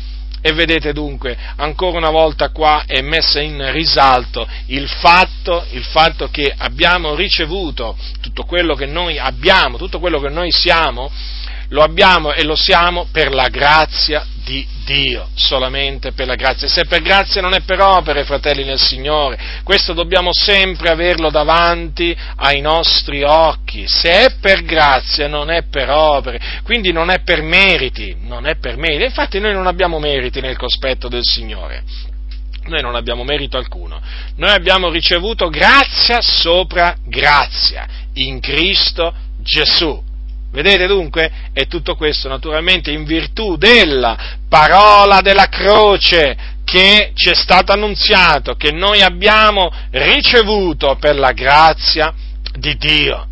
E 0.45 0.53
vedete 0.53 0.93
dunque, 0.93 1.39
ancora 1.57 1.99
una 1.99 2.11
volta 2.11 2.51
qua 2.51 2.83
è 2.85 3.01
messa 3.01 3.41
in 3.41 3.71
risalto 3.71 4.45
il 4.67 4.89
fatto, 4.89 5.65
il 5.71 5.85
fatto 5.85 6.31
che 6.31 6.53
abbiamo 6.57 7.15
ricevuto 7.15 7.97
tutto 8.21 8.43
quello 8.43 8.75
che 8.75 8.87
noi 8.87 9.21
abbiamo, 9.21 9.79
tutto 9.79 10.01
quello 10.01 10.19
che 10.19 10.31
noi 10.31 10.51
siamo, 10.51 11.09
lo 11.73 11.83
abbiamo 11.83 12.33
e 12.33 12.45
lo 12.45 12.55
siamo 12.55 13.09
per 13.11 13.33
la 13.33 13.49
grazia 13.49 14.27
di 14.45 14.67
Dio, 14.85 15.29
solamente 15.35 16.13
per 16.13 16.27
la 16.27 16.35
grazia. 16.35 16.69
Se 16.69 16.85
per 16.85 17.01
grazia 17.01 17.41
non 17.41 17.55
è 17.55 17.61
per 17.63 17.81
opere, 17.81 18.25
fratelli 18.25 18.65
nel 18.65 18.79
Signore, 18.79 19.39
questo 19.63 19.93
dobbiamo 19.93 20.31
sempre 20.33 20.91
averlo 20.91 21.31
davanti 21.31 22.17
ai 22.37 22.61
nostri 22.61 23.23
occhi. 23.23 23.87
Se 23.87 24.11
è 24.11 24.35
per 24.41 24.63
grazia 24.65 25.29
non 25.29 25.51
è 25.51 25.65
per 25.65 25.89
opere, 25.89 26.41
quindi 26.63 26.93
non 26.93 27.11
è 27.11 27.21
per 27.21 27.43
meriti, 27.43 28.17
non 28.21 28.47
è 28.47 28.57
per 28.57 28.77
meriti. 28.77 29.05
Infatti 29.05 29.39
noi 29.39 29.55
non 29.55 29.67
abbiamo 29.67 29.99
meriti 29.99 30.41
nel 30.41 30.57
cospetto 30.57 31.09
del 31.09 31.25
Signore. 31.25 31.85
Noi 32.65 32.83
non 32.83 32.95
abbiamo 32.95 33.25
merito 33.25 33.57
alcuno. 33.57 34.01
Noi 34.37 34.51
abbiamo 34.51 34.91
ricevuto 34.91 35.49
grazia 35.49 36.21
sopra 36.21 36.97
grazia 37.05 37.87
in 38.15 38.41
Cristo 38.41 39.15
Gesù. 39.41 40.11
Vedete 40.53 40.87
dunque? 40.87 41.33
E 41.55 41.67
tutto 41.67 41.97
questo 41.97 42.29
naturalmente 42.29 42.91
in 42.91 43.05
virtù 43.05 43.57
della 43.57 44.39
parola 44.49 45.23
della 45.23 45.47
croce 45.47 46.37
che 46.65 47.13
ci 47.15 47.31
è 47.31 47.35
stato 47.35 47.73
annunziato, 47.73 48.55
che 48.55 48.71
noi 48.71 49.01
abbiamo 49.03 49.73
ricevuto 49.91 50.97
per 50.97 51.19
la 51.19 51.33
grazia 51.33 52.13
di 52.55 52.77
Dio. 52.77 53.27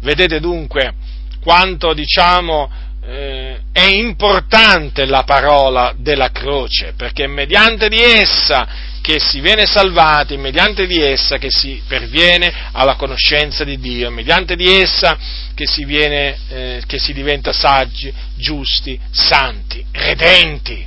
Vedete 0.00 0.40
dunque 0.40 0.94
quanto 1.40 1.94
diciamo 1.94 2.70
eh, 3.06 3.60
è 3.70 3.84
importante 3.84 5.06
la 5.06 5.22
parola 5.22 5.94
della 5.96 6.30
croce, 6.30 6.94
perché 6.96 7.26
mediante 7.26 7.88
di 7.88 8.00
essa 8.00 8.66
che 9.04 9.20
si 9.20 9.40
viene 9.40 9.66
salvati, 9.66 10.38
mediante 10.38 10.86
di 10.86 10.98
essa 10.98 11.36
che 11.36 11.50
si 11.50 11.82
perviene 11.86 12.50
alla 12.72 12.94
conoscenza 12.94 13.62
di 13.62 13.78
Dio, 13.78 14.10
mediante 14.10 14.56
di 14.56 14.80
essa 14.80 15.18
che 15.54 15.66
si, 15.66 15.84
viene, 15.84 16.38
eh, 16.48 16.82
che 16.86 16.98
si 16.98 17.12
diventa 17.12 17.52
saggi, 17.52 18.10
giusti, 18.34 18.98
santi, 19.10 19.84
redenti. 19.92 20.86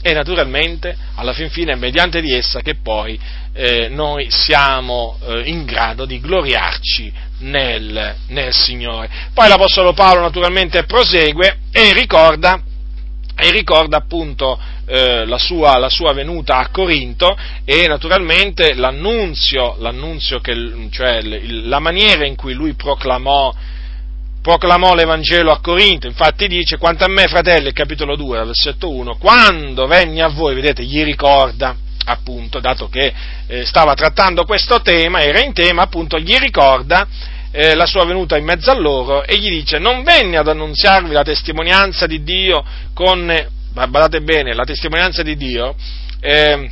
E 0.00 0.12
naturalmente, 0.12 0.96
alla 1.16 1.32
fin 1.32 1.50
fine, 1.50 1.72
è 1.72 1.76
mediante 1.76 2.20
di 2.20 2.32
essa 2.32 2.60
che 2.60 2.76
poi 2.76 3.18
eh, 3.52 3.88
noi 3.88 4.28
siamo 4.30 5.18
eh, 5.26 5.42
in 5.46 5.64
grado 5.64 6.04
di 6.04 6.20
gloriarci 6.20 7.12
nel, 7.38 8.14
nel 8.28 8.54
Signore. 8.54 9.10
Poi 9.34 9.48
l'Apostolo 9.48 9.92
Paolo 9.92 10.20
naturalmente 10.20 10.84
prosegue 10.84 11.62
e 11.72 11.92
ricorda 11.94 12.62
e 13.36 13.50
ricorda 13.50 13.96
appunto 13.96 14.58
eh, 14.86 15.26
la, 15.26 15.38
sua, 15.38 15.76
la, 15.78 15.88
sua, 15.88 16.12
venuta 16.12 16.58
a 16.58 16.68
Corinto 16.68 17.36
e 17.64 17.86
naturalmente 17.88 18.74
l'annunzio, 18.74 19.76
l'annunzio 19.78 20.38
che, 20.40 20.88
cioè 20.90 21.20
la 21.22 21.80
maniera 21.80 22.26
in 22.26 22.36
cui 22.36 22.54
lui 22.54 22.74
proclamò, 22.74 23.52
proclamò 24.40 24.94
l'Evangelo 24.94 25.50
a 25.50 25.60
Corinto, 25.60 26.06
infatti 26.06 26.46
dice, 26.46 26.78
quanto 26.78 27.04
a 27.04 27.08
me 27.08 27.26
fratelli, 27.26 27.72
capitolo 27.72 28.14
2, 28.14 28.44
versetto 28.44 28.90
1, 28.90 29.16
quando 29.16 29.86
venni 29.86 30.20
a 30.20 30.28
voi, 30.28 30.54
vedete, 30.54 30.84
gli 30.84 31.02
ricorda, 31.02 31.74
appunto, 32.06 32.60
dato 32.60 32.88
che 32.88 33.12
eh, 33.46 33.64
stava 33.64 33.94
trattando 33.94 34.44
questo 34.44 34.80
tema, 34.80 35.22
era 35.22 35.42
in 35.42 35.52
tema, 35.52 35.82
appunto, 35.82 36.18
gli 36.18 36.36
ricorda 36.36 37.32
eh, 37.56 37.76
la 37.76 37.86
sua 37.86 38.04
venuta 38.04 38.36
in 38.36 38.44
mezzo 38.44 38.72
a 38.72 38.74
loro 38.74 39.22
e 39.22 39.38
gli 39.38 39.48
dice 39.48 39.78
non 39.78 40.02
venni 40.02 40.34
ad 40.34 40.48
annunziarvi 40.48 41.12
la 41.12 41.22
testimonianza 41.22 42.04
di 42.04 42.24
Dio 42.24 42.64
con, 42.92 43.32
badate 43.72 44.22
bene, 44.22 44.54
la 44.54 44.64
testimonianza 44.64 45.22
di 45.22 45.36
Dio, 45.36 45.76
eh, 46.18 46.68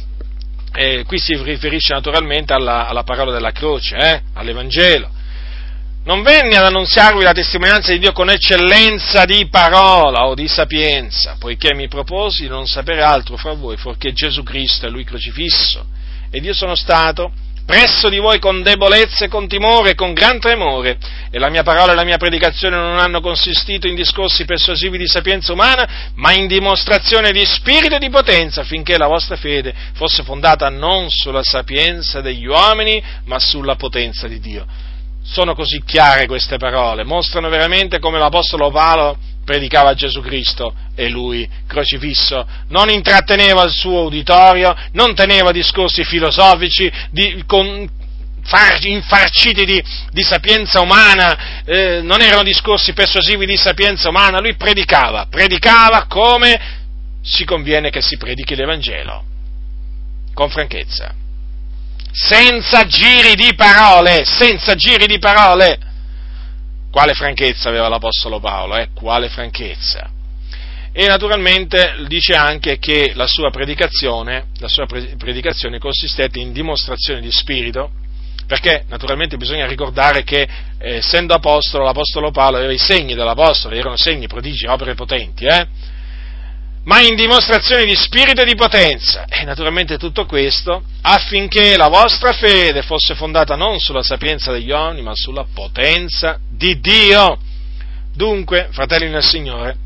eh, 0.74 1.04
qui 1.06 1.20
si 1.20 1.40
riferisce 1.40 1.92
naturalmente 1.92 2.52
alla, 2.52 2.88
alla 2.88 3.04
parola 3.04 3.30
della 3.30 3.52
croce, 3.52 3.96
eh, 3.96 4.22
all'Evangelo. 4.34 5.08
Non 6.04 6.22
venni 6.22 6.56
ad 6.56 6.64
annunziarvi 6.64 7.22
la 7.22 7.32
testimonianza 7.32 7.92
di 7.92 8.00
Dio 8.00 8.10
con 8.10 8.28
eccellenza 8.28 9.24
di 9.24 9.46
parola 9.48 10.26
o 10.26 10.34
di 10.34 10.48
sapienza, 10.48 11.36
poiché 11.38 11.76
mi 11.76 11.86
proposi 11.86 12.42
di 12.42 12.48
non 12.48 12.66
sapere 12.66 13.02
altro 13.02 13.36
fra 13.36 13.52
voi, 13.52 13.76
fuorché 13.76 14.12
Gesù 14.12 14.42
Cristo 14.42 14.86
e 14.86 14.90
Lui 14.90 15.04
crocifisso. 15.04 15.86
Ed 16.28 16.44
io 16.44 16.54
sono 16.54 16.74
stato 16.74 17.30
presso 17.72 18.10
di 18.10 18.18
voi 18.18 18.38
con 18.38 18.60
debolezza 18.60 19.24
e 19.24 19.28
con 19.28 19.48
timore 19.48 19.92
e 19.92 19.94
con 19.94 20.12
gran 20.12 20.38
tremore, 20.38 20.98
e 21.30 21.38
la 21.38 21.48
mia 21.48 21.62
parola 21.62 21.92
e 21.92 21.94
la 21.94 22.04
mia 22.04 22.18
predicazione 22.18 22.76
non 22.76 22.98
hanno 22.98 23.22
consistito 23.22 23.86
in 23.86 23.94
discorsi 23.94 24.44
persuasivi 24.44 24.98
di 24.98 25.06
sapienza 25.06 25.54
umana, 25.54 26.10
ma 26.16 26.34
in 26.34 26.48
dimostrazione 26.48 27.32
di 27.32 27.42
spirito 27.46 27.94
e 27.94 27.98
di 27.98 28.10
potenza, 28.10 28.60
affinché 28.60 28.98
la 28.98 29.06
vostra 29.06 29.36
fede 29.36 29.72
fosse 29.94 30.22
fondata 30.22 30.68
non 30.68 31.08
sulla 31.08 31.42
sapienza 31.42 32.20
degli 32.20 32.44
uomini, 32.44 33.02
ma 33.24 33.38
sulla 33.38 33.76
potenza 33.76 34.28
di 34.28 34.38
Dio. 34.38 34.66
Sono 35.24 35.54
così 35.54 35.82
chiare 35.82 36.26
queste 36.26 36.58
parole, 36.58 37.04
mostrano 37.04 37.48
veramente 37.48 38.00
come 38.00 38.18
l'Apostolo 38.18 38.70
Paolo 38.70 39.16
predicava 39.44 39.94
Gesù 39.94 40.20
Cristo 40.20 40.74
e 40.94 41.08
lui 41.08 41.48
crocifisso, 41.66 42.46
non 42.68 42.90
intratteneva 42.90 43.62
il 43.64 43.72
suo 43.72 44.04
uditorio, 44.04 44.74
non 44.92 45.14
teneva 45.14 45.50
discorsi 45.50 46.04
filosofici 46.04 46.90
di, 47.10 47.42
con, 47.46 47.88
far, 48.42 48.84
infarciti 48.84 49.64
di, 49.64 49.82
di, 50.10 50.22
sapienza 50.22 50.80
umana, 50.80 51.62
eh, 51.64 52.00
non 52.02 52.20
erano 52.20 52.42
discorsi 52.42 52.92
persuasivi 52.92 53.46
di 53.46 53.56
sapienza 53.56 54.08
umana, 54.08 54.40
lui 54.40 54.54
predicava, 54.56 55.26
predicava 55.28 56.06
come 56.06 56.80
si 57.22 57.44
conviene 57.44 57.90
che 57.90 58.02
si 58.02 58.16
predichi 58.16 58.54
l'Evangelo, 58.54 59.24
con 60.34 60.50
franchezza, 60.50 61.14
senza 62.12 62.84
giri 62.86 63.34
di 63.34 63.54
parole, 63.54 64.24
senza 64.24 64.74
giri 64.74 65.06
di 65.06 65.18
parole 65.18 65.90
quale 66.92 67.14
franchezza 67.14 67.70
aveva 67.70 67.88
l'Apostolo 67.88 68.38
Paolo? 68.38 68.76
Eh? 68.76 68.90
Quale 68.92 69.30
franchezza? 69.30 70.10
E 70.92 71.06
naturalmente 71.06 72.04
dice 72.06 72.34
anche 72.34 72.78
che 72.78 73.12
la 73.14 73.26
sua 73.26 73.50
predicazione, 73.50 74.48
la 74.58 74.68
sua 74.68 74.84
predicazione 74.84 75.78
consistette 75.78 76.38
in 76.38 76.52
dimostrazione 76.52 77.22
di 77.22 77.32
spirito, 77.32 77.92
perché 78.46 78.84
naturalmente 78.88 79.38
bisogna 79.38 79.66
ricordare 79.66 80.22
che 80.22 80.46
eh, 80.78 80.96
essendo 80.96 81.32
apostolo, 81.32 81.84
l'Apostolo 81.84 82.30
Paolo 82.30 82.58
aveva 82.58 82.72
i 82.72 82.78
segni 82.78 83.14
dell'Apostolo, 83.14 83.74
erano 83.74 83.96
segni, 83.96 84.26
prodigi, 84.26 84.66
opere 84.66 84.94
potenti, 84.94 85.46
eh? 85.46 85.66
Ma 86.84 87.00
in 87.00 87.14
dimostrazione 87.14 87.84
di 87.84 87.94
spirito 87.94 88.42
e 88.42 88.44
di 88.44 88.54
potenza. 88.54 89.24
E 89.28 89.44
naturalmente 89.44 89.98
tutto 89.98 90.26
questo 90.26 90.82
affinché 91.02 91.76
la 91.76 91.88
vostra 91.88 92.32
fede 92.32 92.82
fosse 92.82 93.14
fondata 93.14 93.54
non 93.54 93.78
sulla 93.78 94.02
sapienza 94.02 94.50
degli 94.52 94.70
uomini, 94.70 95.02
ma 95.02 95.12
sulla 95.14 95.46
potenza 95.52 96.38
di 96.50 96.80
Dio. 96.80 97.38
Dunque, 98.14 98.68
fratelli 98.72 99.08
nel 99.08 99.22
Signore, 99.22 99.76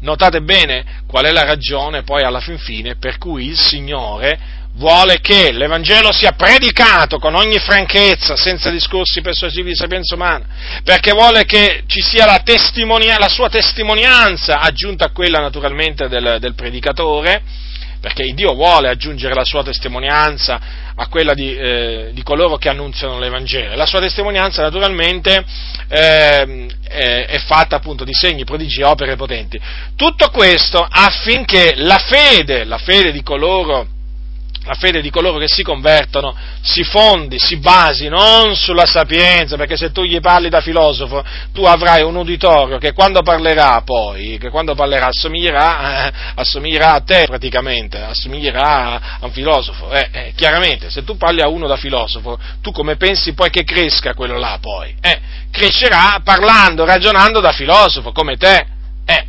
notate 0.00 0.42
bene 0.42 1.02
qual 1.06 1.24
è 1.24 1.32
la 1.32 1.44
ragione 1.44 2.02
poi 2.02 2.22
alla 2.22 2.40
fin 2.40 2.58
fine 2.58 2.96
per 2.96 3.18
cui 3.18 3.46
il 3.46 3.58
Signore 3.58 4.64
vuole 4.76 5.20
che 5.20 5.52
l'Evangelo 5.52 6.12
sia 6.12 6.32
predicato 6.32 7.18
con 7.18 7.34
ogni 7.34 7.58
franchezza, 7.58 8.36
senza 8.36 8.70
discorsi 8.70 9.20
persuasivi 9.20 9.70
di 9.70 9.76
sapienza 9.76 10.14
umana, 10.14 10.44
perché 10.84 11.12
vuole 11.12 11.44
che 11.44 11.84
ci 11.86 12.00
sia 12.00 12.26
la, 12.26 12.40
testimonia- 12.44 13.18
la 13.18 13.28
sua 13.28 13.48
testimonianza 13.48 14.60
aggiunta 14.60 15.06
a 15.06 15.12
quella 15.12 15.40
naturalmente 15.40 16.08
del, 16.08 16.36
del 16.40 16.54
predicatore, 16.54 17.42
perché 17.98 18.30
Dio 18.34 18.52
vuole 18.54 18.88
aggiungere 18.88 19.34
la 19.34 19.44
sua 19.44 19.64
testimonianza 19.64 20.60
a 20.94 21.08
quella 21.08 21.34
di, 21.34 21.56
eh, 21.56 22.10
di 22.12 22.22
coloro 22.22 22.56
che 22.56 22.68
annunziano 22.68 23.18
l'Evangelo. 23.18 23.74
La 23.74 23.86
sua 23.86 24.00
testimonianza 24.00 24.62
naturalmente 24.62 25.44
eh, 25.88 26.66
è 26.88 27.38
fatta 27.46 27.76
appunto 27.76 28.04
di 28.04 28.12
segni, 28.12 28.44
prodigi 28.44 28.82
opere 28.82 29.16
potenti. 29.16 29.58
Tutto 29.96 30.28
questo 30.28 30.86
affinché 30.88 31.74
la 31.76 31.98
fede, 31.98 32.64
la 32.64 32.78
fede 32.78 33.10
di 33.10 33.22
coloro 33.22 33.94
la 34.66 34.74
fede 34.74 35.00
di 35.00 35.10
coloro 35.10 35.38
che 35.38 35.46
si 35.48 35.62
convertono 35.62 36.34
si 36.60 36.82
fondi, 36.82 37.38
si 37.38 37.56
basi 37.56 38.08
non 38.08 38.56
sulla 38.56 38.84
sapienza, 38.84 39.56
perché 39.56 39.76
se 39.76 39.92
tu 39.92 40.02
gli 40.02 40.18
parli 40.20 40.48
da 40.48 40.60
filosofo, 40.60 41.24
tu 41.52 41.62
avrai 41.64 42.02
un 42.02 42.16
uditorio 42.16 42.78
che 42.78 42.92
quando 42.92 43.22
parlerà 43.22 43.80
poi, 43.82 44.38
che 44.38 44.50
quando 44.50 44.74
parlerà 44.74 45.06
assomiglierà, 45.06 46.06
eh, 46.06 46.12
assomiglierà 46.34 46.94
a 46.94 47.00
te 47.00 47.24
praticamente, 47.26 48.02
assomiglierà 48.02 49.18
a 49.20 49.24
un 49.24 49.30
filosofo. 49.30 49.90
Eh, 49.90 50.08
eh, 50.10 50.32
chiaramente, 50.36 50.90
se 50.90 51.04
tu 51.04 51.16
parli 51.16 51.40
a 51.40 51.48
uno 51.48 51.68
da 51.68 51.76
filosofo, 51.76 52.38
tu 52.60 52.72
come 52.72 52.96
pensi 52.96 53.34
poi 53.34 53.50
che 53.50 53.62
cresca 53.62 54.14
quello 54.14 54.36
là 54.38 54.58
poi? 54.60 54.94
Eh, 55.00 55.20
crescerà 55.52 56.20
parlando, 56.24 56.84
ragionando 56.84 57.40
da 57.40 57.52
filosofo, 57.52 58.10
come 58.10 58.36
te. 58.36 58.66
Eh, 59.06 59.24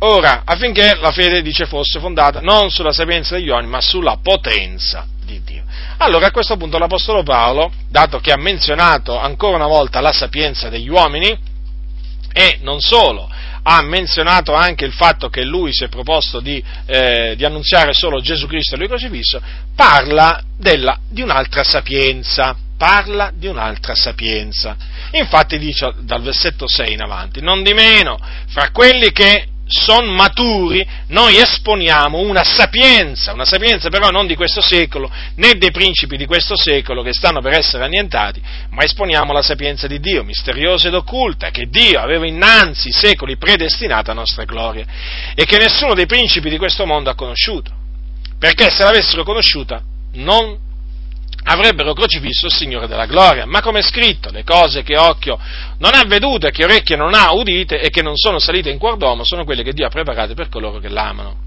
Ora, 0.00 0.42
affinché 0.44 0.96
la 1.00 1.12
fede, 1.12 1.42
dice, 1.42 1.66
fosse 1.66 1.98
fondata 1.98 2.40
non 2.40 2.70
sulla 2.70 2.92
sapienza 2.92 3.36
degli 3.36 3.48
uomini, 3.48 3.68
ma 3.68 3.80
sulla 3.80 4.18
potenza 4.22 5.06
di 5.24 5.42
Dio. 5.42 5.64
Allora, 5.98 6.26
a 6.26 6.30
questo 6.30 6.56
punto 6.56 6.78
l'Apostolo 6.78 7.22
Paolo, 7.22 7.72
dato 7.88 8.18
che 8.18 8.32
ha 8.32 8.36
menzionato 8.36 9.16
ancora 9.18 9.56
una 9.56 9.66
volta 9.66 10.00
la 10.00 10.12
sapienza 10.12 10.68
degli 10.68 10.88
uomini, 10.88 11.52
e 12.32 12.58
non 12.62 12.80
solo, 12.80 13.30
ha 13.66 13.80
menzionato 13.80 14.52
anche 14.52 14.84
il 14.84 14.92
fatto 14.92 15.28
che 15.28 15.44
lui 15.44 15.72
si 15.72 15.84
è 15.84 15.88
proposto 15.88 16.40
di, 16.40 16.62
eh, 16.86 17.34
di 17.36 17.44
annunziare 17.44 17.94
solo 17.94 18.20
Gesù 18.20 18.46
Cristo 18.46 18.74
e 18.74 18.78
lui 18.78 18.88
crocifisso, 18.88 19.40
parla 19.74 20.42
della, 20.56 20.98
di 21.08 21.22
un'altra 21.22 21.62
sapienza, 21.64 22.56
parla 22.76 23.30
di 23.32 23.46
un'altra 23.46 23.94
sapienza. 23.94 24.76
Infatti 25.12 25.58
dice 25.58 25.94
dal 26.00 26.22
versetto 26.22 26.68
6 26.68 26.92
in 26.92 27.02
avanti, 27.02 27.40
non 27.40 27.62
di 27.62 27.72
meno, 27.72 28.18
fra 28.48 28.70
quelli 28.70 29.12
che 29.12 29.46
sono 29.66 30.12
maturi, 30.12 30.86
noi 31.08 31.38
esponiamo 31.38 32.18
una 32.18 32.44
sapienza, 32.44 33.32
una 33.32 33.44
sapienza 33.44 33.88
però 33.88 34.10
non 34.10 34.26
di 34.26 34.36
questo 34.36 34.60
secolo, 34.60 35.10
né 35.36 35.54
dei 35.54 35.70
principi 35.70 36.16
di 36.16 36.26
questo 36.26 36.56
secolo 36.56 37.02
che 37.02 37.12
stanno 37.12 37.40
per 37.40 37.54
essere 37.54 37.84
annientati, 37.84 38.42
ma 38.70 38.82
esponiamo 38.82 39.32
la 39.32 39.42
sapienza 39.42 39.86
di 39.86 40.00
Dio, 40.00 40.22
misteriosa 40.22 40.88
ed 40.88 40.94
occulta, 40.94 41.50
che 41.50 41.66
Dio 41.68 42.00
aveva 42.00 42.26
innanzi 42.26 42.92
secoli 42.92 43.36
predestinata 43.36 44.10
a 44.10 44.14
nostra 44.14 44.44
gloria 44.44 44.84
e 45.34 45.44
che 45.44 45.58
nessuno 45.58 45.94
dei 45.94 46.06
principi 46.06 46.50
di 46.50 46.58
questo 46.58 46.84
mondo 46.84 47.10
ha 47.10 47.14
conosciuto, 47.14 47.70
perché 48.38 48.70
se 48.70 48.84
l'avessero 48.84 49.24
conosciuta 49.24 49.82
non 50.14 50.58
avrebbero 51.44 51.92
crocifisso 51.92 52.46
il 52.46 52.52
Signore 52.52 52.86
della 52.86 53.06
gloria. 53.06 53.46
Ma 53.46 53.60
come 53.60 53.80
è 53.80 53.82
scritto, 53.82 54.30
le 54.30 54.44
cose 54.44 54.82
che 54.82 54.96
occhio 54.96 55.38
non 55.78 55.92
ha 55.94 56.04
vedute, 56.06 56.50
che 56.50 56.64
orecchie 56.64 56.96
non 56.96 57.14
ha 57.14 57.32
udite 57.32 57.80
e 57.80 57.90
che 57.90 58.02
non 58.02 58.16
sono 58.16 58.38
salite 58.38 58.70
in 58.70 58.78
cuor 58.78 58.96
d'uomo 58.96 59.24
sono 59.24 59.44
quelle 59.44 59.62
che 59.62 59.72
Dio 59.72 59.86
ha 59.86 59.90
preparate 59.90 60.34
per 60.34 60.48
coloro 60.48 60.78
che 60.78 60.88
l'amano. 60.88 61.42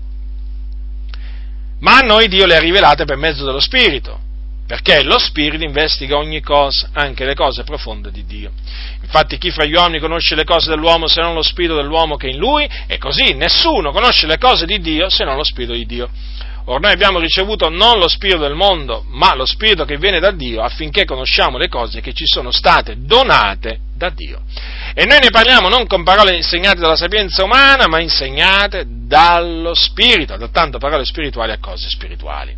Ma 1.80 1.98
a 1.98 2.02
noi 2.02 2.28
Dio 2.28 2.46
le 2.46 2.56
ha 2.56 2.60
rivelate 2.60 3.06
per 3.06 3.18
mezzo 3.18 3.46
dello 3.46 3.60
Spirito, 3.60 4.20
perché 4.66 5.04
lo 5.04 5.20
Spirito 5.20 5.64
investiga 5.64 6.18
ogni 6.18 6.42
cosa, 6.42 6.90
anche 6.94 7.24
le 7.24 7.36
cose 7.36 7.64
profonde 7.64 8.12
di 8.12 8.26
Dio. 8.26 8.52
Infatti 9.02 9.38
chi 9.38 9.52
fra 9.52 9.66
gli 9.66 9.74
uomini 9.74 10.00
conosce 10.00 10.36
le 10.36 10.44
cose 10.44 10.70
dell'uomo 10.70 11.08
se 11.08 11.22
non 11.22 11.34
lo 11.34 11.44
Spirito 11.44 11.76
dell'uomo 11.76 12.18
che 12.18 12.28
è 12.28 12.32
in 12.32 12.38
lui, 12.38 12.68
e 12.88 12.98
così 12.98 13.34
nessuno 13.34 13.92
conosce 13.92 14.26
le 14.26 14.38
cose 14.38 14.66
di 14.66 14.80
Dio 14.80 15.10
se 15.10 15.24
non 15.24 15.36
lo 15.36 15.44
Spirito 15.44 15.74
di 15.74 15.86
Dio. 15.86 16.10
Or 16.70 16.82
noi 16.82 16.92
abbiamo 16.92 17.20
ricevuto 17.20 17.70
non 17.70 17.98
lo 17.98 18.10
spirito 18.10 18.40
del 18.40 18.54
mondo, 18.54 19.06
ma 19.08 19.34
lo 19.36 19.46
spirito 19.46 19.86
che 19.86 19.98
viene 19.98 20.20
da 20.20 20.32
Dio, 20.32 20.62
affinché 20.62 21.06
conosciamo 21.06 21.58
le 21.58 21.70
cose 21.70 22.02
che 22.02 22.12
ci 22.12 22.26
sono 22.28 22.52
state 22.52 22.96
donate 22.98 23.80
da 23.96 24.10
Dio. 24.10 24.42
E 24.94 25.06
noi 25.06 25.20
ne 25.22 25.30
parliamo 25.30 25.70
non 25.70 25.88
con 25.88 26.04
parole 26.04 26.36
insegnate 26.36 26.82
dalla 26.82 26.98
sapienza 26.98 27.46
umana, 27.46 27.88
ma 27.88 28.02
insegnate 28.02 28.86
dallo 28.86 29.74
spirito, 29.74 30.34
adattando 30.34 30.78
parole 30.78 31.06
spirituali 31.06 31.54
a 31.54 31.60
cose 31.62 31.88
spirituali. 31.88 32.54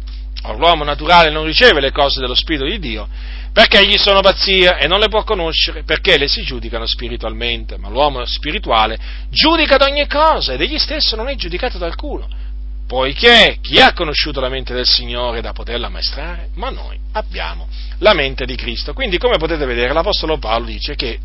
Or 0.45 0.57
l'uomo 0.57 0.83
naturale 0.83 1.29
non 1.29 1.45
riceve 1.45 1.79
le 1.79 1.91
cose 1.91 2.19
dello 2.19 2.33
spirito 2.33 2.65
di 2.65 2.79
Dio, 2.79 3.07
perché 3.53 3.85
gli 3.85 3.97
sono 3.97 4.21
pazzia 4.21 4.77
e 4.77 4.87
non 4.87 4.99
le 4.99 5.09
può 5.09 5.23
conoscere, 5.23 5.83
perché 5.83 6.17
le 6.17 6.27
si 6.27 6.41
giudicano 6.41 6.87
spiritualmente, 6.87 7.77
ma 7.77 7.89
l'uomo 7.89 8.25
spirituale 8.25 8.97
giudica 9.29 9.75
ad 9.75 9.83
ogni 9.83 10.07
cosa 10.07 10.53
ed 10.53 10.61
egli 10.61 10.79
stesso 10.79 11.15
non 11.15 11.27
è 11.27 11.35
giudicato 11.35 11.77
da 11.77 11.85
alcuno 11.85 12.47
poiché 12.89 13.59
chi 13.61 13.79
ha 13.79 13.93
conosciuto 13.93 14.39
la 14.39 14.49
mente 14.49 14.73
del 14.73 14.87
Signore 14.87 15.41
da 15.41 15.53
poterla 15.53 15.85
ammaestrare? 15.85 16.49
Ma 16.55 16.71
noi 16.71 16.97
abbiamo 17.11 17.67
la 17.99 18.15
mente 18.15 18.45
di 18.45 18.55
Cristo. 18.55 18.93
Quindi, 18.93 19.19
come 19.19 19.37
potete 19.37 19.63
vedere, 19.67 19.93
l'Apostolo 19.93 20.39
Paolo 20.39 20.65
dice 20.65 20.95
che 20.95 21.19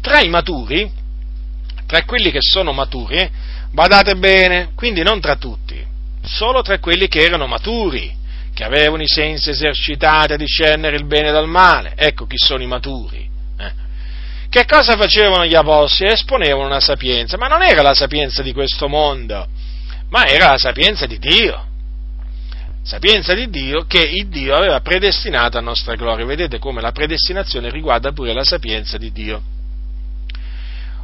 tra 0.00 0.20
i 0.20 0.28
maturi, 0.28 0.88
tra 1.86 2.04
quelli 2.04 2.30
che 2.30 2.38
sono 2.40 2.70
maturi, 2.70 3.28
badate 3.72 4.14
bene, 4.14 4.70
quindi 4.76 5.02
non 5.02 5.18
tra 5.18 5.34
tutti, 5.34 5.84
solo 6.22 6.62
tra 6.62 6.78
quelli 6.78 7.08
che 7.08 7.24
erano 7.24 7.48
maturi, 7.48 8.16
che 8.54 8.62
avevano 8.62 9.02
i 9.02 9.08
sensi 9.08 9.50
esercitati 9.50 10.34
a 10.34 10.36
discernere 10.36 10.94
il 10.94 11.04
bene 11.04 11.32
dal 11.32 11.48
male. 11.48 11.94
Ecco 11.96 12.26
chi 12.26 12.36
sono 12.38 12.62
i 12.62 12.68
maturi. 12.68 13.28
Eh. 13.58 13.72
Che 14.48 14.64
cosa 14.66 14.96
facevano 14.96 15.44
gli 15.46 15.56
apostoli? 15.56 16.12
Esponevano 16.12 16.66
una 16.66 16.80
sapienza, 16.80 17.36
ma 17.36 17.48
non 17.48 17.64
era 17.64 17.82
la 17.82 17.94
sapienza 17.94 18.40
di 18.40 18.52
questo 18.52 18.86
mondo 18.86 19.66
ma 20.10 20.26
era 20.26 20.50
la 20.50 20.58
sapienza 20.58 21.06
di 21.06 21.18
Dio. 21.18 21.66
Sapienza 22.82 23.34
di 23.34 23.50
Dio 23.50 23.84
che 23.86 24.00
il 24.00 24.28
Dio 24.28 24.54
aveva 24.54 24.80
predestinato 24.80 25.58
a 25.58 25.60
nostra 25.60 25.94
gloria. 25.94 26.24
Vedete 26.24 26.58
come 26.58 26.80
la 26.80 26.92
predestinazione 26.92 27.70
riguarda 27.70 28.12
pure 28.12 28.32
la 28.32 28.44
sapienza 28.44 28.96
di 28.96 29.12
Dio. 29.12 29.42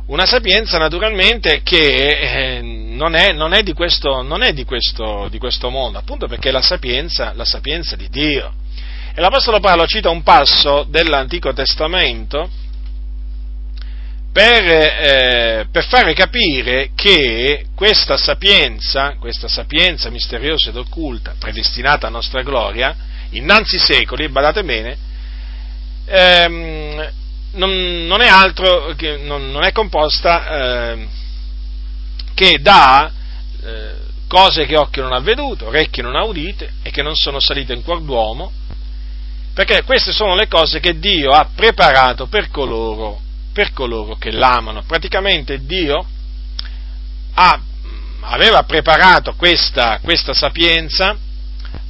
Una 0.07 0.27
sapienza 0.27 0.79
naturalmente 0.79 1.63
che 1.63 2.57
eh, 2.57 2.61
non, 2.63 3.15
è, 3.15 3.33
non, 3.33 3.55
è, 3.55 3.63
di, 3.63 3.73
questo, 3.73 4.23
non 4.23 4.43
è 4.43 4.53
di, 4.53 4.65
questo, 4.65 5.29
di 5.31 5.39
questo, 5.39 5.71
mondo, 5.71 5.99
appunto 5.99 6.27
perché 6.27 6.51
è 6.51 6.53
la 6.53 6.61
sapienza, 6.61 7.33
la 7.35 7.45
sapienza 7.45 7.97
di 7.97 8.09
Dio. 8.11 8.53
E 9.15 9.21
l'Apostolo 9.21 9.61
Paolo 9.61 9.87
cita 9.87 10.11
un 10.11 10.23
passo 10.23 10.85
dell'Antico 10.89 11.53
Testamento 11.53 12.51
per, 14.35 14.65
eh, 14.67 15.67
per, 15.71 15.87
fare 15.87 16.13
capire 16.13 16.91
che 16.97 17.67
questa 17.73 18.17
sapienza, 18.17 19.15
questa 19.21 19.47
sapienza 19.47 20.11
misteriosa 20.11 20.71
ed 20.71 20.77
occulta, 20.77 21.37
predestinata 21.39 22.09
a 22.09 22.11
nostra 22.11 22.43
gloria, 22.43 22.97
innanzi 23.31 23.79
secoli, 23.79 24.29
badate 24.29 24.65
bene, 24.65 24.97
ehm, 26.05 27.13
non, 27.53 28.07
non, 28.09 28.21
è 28.23 28.27
altro 28.27 28.93
che, 28.97 29.19
non, 29.19 29.53
non 29.53 29.63
è 29.63 29.71
composta 29.71 30.95
eh, 30.95 31.07
che 32.35 32.59
da 32.61 33.13
eh, 33.63 33.95
cose 34.27 34.67
che 34.67 34.77
occhio 34.77 35.05
non 35.05 35.13
ha 35.13 35.21
veduto, 35.21 35.69
orecchie 35.69 36.03
non 36.03 36.17
ha 36.17 36.25
udite 36.25 36.73
e 36.83 36.91
che 36.91 37.03
non 37.03 37.15
sono 37.15 37.39
salite 37.39 37.73
in 37.73 37.85
cuor 37.85 38.03
d'uomo, 38.03 38.51
perché 39.55 39.85
queste 39.85 40.11
sono 40.11 40.35
le 40.35 40.49
cose 40.49 40.81
che 40.81 40.99
Dio 40.99 41.31
ha 41.31 41.49
preparato 41.55 42.27
per 42.27 42.49
coloro 42.49 43.23
per 43.55 43.73
coloro 43.73 44.17
che 44.17 44.33
l'amano. 44.33 44.83
Praticamente 44.83 45.65
Dio 45.65 46.05
ha, 47.35 47.61
aveva 48.23 48.65
preparato 48.65 49.35
questa, 49.35 50.01
questa 50.03 50.35
sapienza 50.35 51.17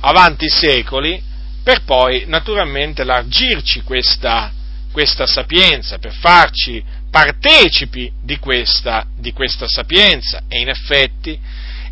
avanti 0.00 0.44
i 0.44 0.50
secoli 0.50 1.20
per 1.62 1.82
poi 1.84 2.24
naturalmente 2.26 3.02
largirci 3.02 3.82
questa, 3.82 4.52
questa 4.92 5.26
sapienza, 5.26 5.98
per 5.98 6.12
farci 6.12 6.84
partecipi 7.10 8.12
di 8.22 8.38
questa, 8.38 9.06
di 9.16 9.32
questa 9.32 9.66
sapienza. 9.66 10.42
E 10.46 10.60
in, 10.60 10.68
effetti, 10.68 11.38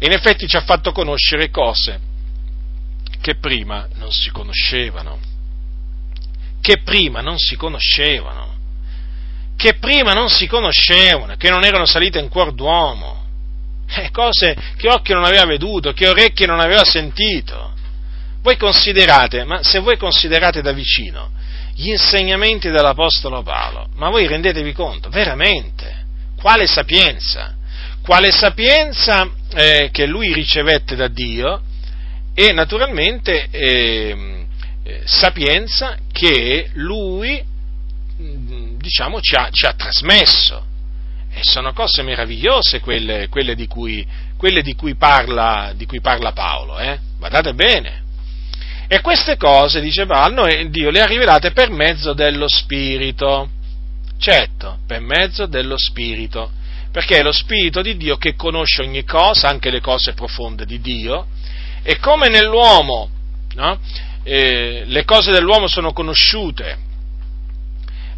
in 0.01 0.13
effetti 0.13 0.47
ci 0.47 0.57
ha 0.57 0.63
fatto 0.63 0.93
conoscere 0.93 1.51
cose 1.51 1.99
che 3.23 3.37
prima 3.37 3.89
non 3.95 4.11
si 4.11 4.31
conoscevano, 4.31 5.19
che 6.61 6.83
prima 6.83 7.23
non 7.23 7.39
si 7.39 7.57
conoscevano 7.57 8.52
che 9.57 9.75
prima 9.75 10.13
non 10.13 10.29
si 10.29 10.47
conoscevano, 10.47 11.37
che 11.37 11.51
non 11.51 11.65
erano 11.65 11.87
salite 11.87 12.19
in 12.19 12.29
cuor 12.29 12.53
d'uomo, 12.53 13.25
eh, 13.89 14.11
cose 14.11 14.57
che 14.77 14.89
occhio 14.89 15.15
non 15.15 15.25
aveva 15.25 15.45
veduto, 15.45 15.93
che 15.93 16.09
orecchie 16.09 16.47
non 16.47 16.61
aveva 16.61 16.85
sentito. 16.85 17.73
Voi 18.43 18.57
considerate, 18.57 19.45
ma 19.45 19.63
se 19.63 19.79
voi 19.79 19.97
considerate 19.97 20.63
da 20.63 20.73
vicino 20.73 21.31
gli 21.75 21.89
insegnamenti 21.89 22.69
dell'Apostolo 22.69 23.43
Paolo, 23.43 23.89
ma 23.95 24.11
voi 24.11 24.27
rendetevi 24.27 24.73
conto, 24.73 25.09
veramente, 25.09 26.05
quale 26.37 26.67
sapienza, 26.67 27.55
quale 28.03 28.31
sapienza 28.31 29.31
eh, 29.55 29.89
che 29.93 30.07
lui 30.07 30.33
ricevette 30.33 30.97
da 30.97 31.09
Dio 31.09 31.63
e 32.35 32.53
naturalmente 32.53 33.49
eh, 33.51 34.47
sapienza 35.05 35.97
che 36.11 36.71
lui 36.75 37.43
diciamo, 38.83 39.21
ci 39.21 39.35
ha, 39.35 39.49
ci 39.51 39.65
ha 39.65 39.73
trasmesso. 39.73 40.67
E 41.33 41.41
sono 41.41 41.73
cose 41.73 42.03
meravigliose 42.03 42.81
quelle, 42.81 43.29
quelle, 43.31 43.55
di, 43.55 43.67
cui, 43.67 44.07
quelle 44.37 44.61
di, 44.61 44.75
cui 44.75 44.97
parla, 44.97 45.73
di, 45.75 45.87
cui, 45.87 46.03
parla, 46.03 46.33
Paolo, 46.33 46.79
eh? 46.79 46.99
guardate 47.17 47.55
bene. 47.55 48.03
E 48.87 49.01
queste 49.01 49.39
cose, 49.39 49.81
dice 49.81 50.05
Paolo, 50.05 50.45
Dio 50.69 50.91
le 50.91 51.01
ha 51.01 51.07
rivelate 51.07 51.53
per 51.53 51.71
mezzo 51.71 52.13
dello 52.13 52.47
Spirito. 52.47 53.49
Certo, 54.19 54.81
per 54.87 55.01
mezzo 55.01 55.47
dello 55.47 55.79
Spirito. 55.79 56.51
Perché 56.91 57.21
è 57.21 57.23
lo 57.23 57.33
Spirito 57.33 57.81
di 57.81 57.97
Dio 57.97 58.19
che 58.19 58.35
conosce 58.35 58.83
ogni 58.83 59.05
cosa, 59.05 59.49
anche 59.49 59.71
le 59.71 59.81
cose 59.81 60.13
profonde 60.13 60.67
di 60.67 60.79
Dio, 60.83 61.27
e 61.83 61.99
come 61.99 62.29
nell'uomo 62.29 63.09
no? 63.55 63.79
eh, 64.23 64.83
le 64.87 65.05
cose 65.05 65.31
dell'uomo 65.31 65.67
sono 65.67 65.93
conosciute, 65.93 66.91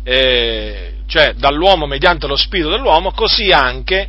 eh, 0.04 0.92
cioè 1.06 1.34
dall'uomo 1.34 1.86
mediante 1.86 2.26
lo 2.26 2.36
spirito 2.36 2.70
dell'uomo, 2.70 3.12
così 3.12 3.50
anche 3.50 4.08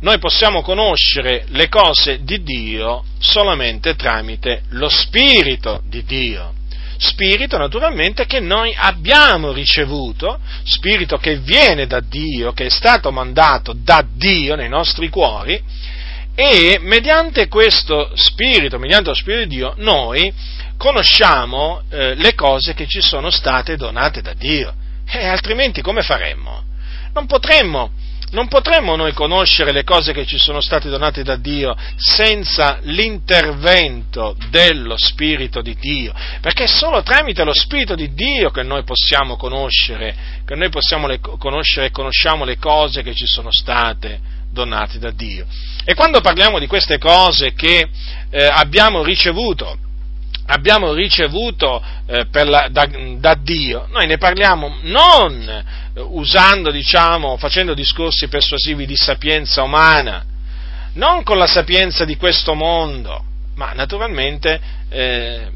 noi 0.00 0.18
possiamo 0.18 0.62
conoscere 0.62 1.44
le 1.48 1.68
cose 1.68 2.22
di 2.22 2.42
Dio 2.42 3.04
solamente 3.18 3.94
tramite 3.94 4.62
lo 4.70 4.88
spirito 4.88 5.82
di 5.88 6.04
Dio. 6.04 6.54
Spirito 6.98 7.56
naturalmente 7.56 8.26
che 8.26 8.40
noi 8.40 8.74
abbiamo 8.76 9.52
ricevuto, 9.52 10.38
spirito 10.64 11.18
che 11.18 11.38
viene 11.38 11.86
da 11.86 12.00
Dio, 12.00 12.52
che 12.52 12.66
è 12.66 12.70
stato 12.70 13.10
mandato 13.10 13.74
da 13.76 14.04
Dio 14.08 14.54
nei 14.54 14.68
nostri 14.68 15.08
cuori, 15.08 15.60
e 16.34 16.78
mediante 16.80 17.48
questo 17.48 18.10
spirito, 18.14 18.78
mediante 18.78 19.10
lo 19.10 19.14
spirito 19.14 19.42
di 19.48 19.54
Dio, 19.56 19.74
noi 19.78 20.32
conosciamo 20.76 21.82
eh, 21.90 22.14
le 22.14 22.34
cose 22.34 22.74
che 22.74 22.86
ci 22.86 23.00
sono 23.00 23.30
state 23.30 23.76
donate 23.76 24.20
da 24.20 24.32
Dio. 24.34 24.74
E 25.14 25.26
altrimenti 25.26 25.82
come 25.82 26.02
faremmo? 26.02 26.64
Non 27.12 27.26
potremmo, 27.26 27.90
non 28.30 28.48
potremmo 28.48 28.96
noi 28.96 29.12
conoscere 29.12 29.70
le 29.70 29.84
cose 29.84 30.14
che 30.14 30.24
ci 30.24 30.38
sono 30.38 30.62
state 30.62 30.88
donate 30.88 31.22
da 31.22 31.36
Dio 31.36 31.76
senza 31.96 32.78
l'intervento 32.82 34.34
dello 34.48 34.96
Spirito 34.96 35.60
di 35.60 35.76
Dio, 35.78 36.14
perché 36.40 36.64
è 36.64 36.66
solo 36.66 37.02
tramite 37.02 37.44
lo 37.44 37.52
Spirito 37.52 37.94
di 37.94 38.14
Dio 38.14 38.50
che 38.50 38.62
noi 38.62 38.84
possiamo 38.84 39.36
conoscere, 39.36 40.14
che 40.46 40.54
noi 40.54 40.70
possiamo 40.70 41.06
le, 41.06 41.20
conoscere 41.20 41.86
e 41.86 41.90
conosciamo 41.90 42.44
le 42.44 42.56
cose 42.56 43.02
che 43.02 43.14
ci 43.14 43.26
sono 43.26 43.48
state 43.52 44.18
donati 44.50 44.98
da 44.98 45.10
Dio. 45.10 45.44
E 45.84 45.94
quando 45.94 46.22
parliamo 46.22 46.58
di 46.58 46.66
queste 46.66 46.96
cose 46.96 47.52
che 47.52 47.86
eh, 48.30 48.46
abbiamo 48.46 49.02
ricevuto, 49.02 49.76
abbiamo 50.52 50.92
ricevuto 50.92 51.82
eh, 52.06 52.26
la, 52.44 52.68
da, 52.70 52.86
da, 53.16 53.34
Dio, 53.34 53.86
noi 53.90 54.06
ne 54.06 54.18
parliamo 54.18 54.76
non 54.82 55.48
eh, 55.48 56.00
usando, 56.00 56.70
diciamo, 56.70 57.38
facendo 57.38 57.72
discorsi 57.72 58.28
persuasivi 58.28 58.84
di 58.84 58.96
sapienza 58.96 59.62
umana, 59.62 60.24
non 60.94 61.22
con 61.22 61.38
la 61.38 61.46
sapienza 61.46 62.04
di 62.04 62.16
questo 62.16 62.54
mondo, 62.54 63.24
ma 63.54 63.72
naturalmente 63.72 64.60
eh, 64.90 65.50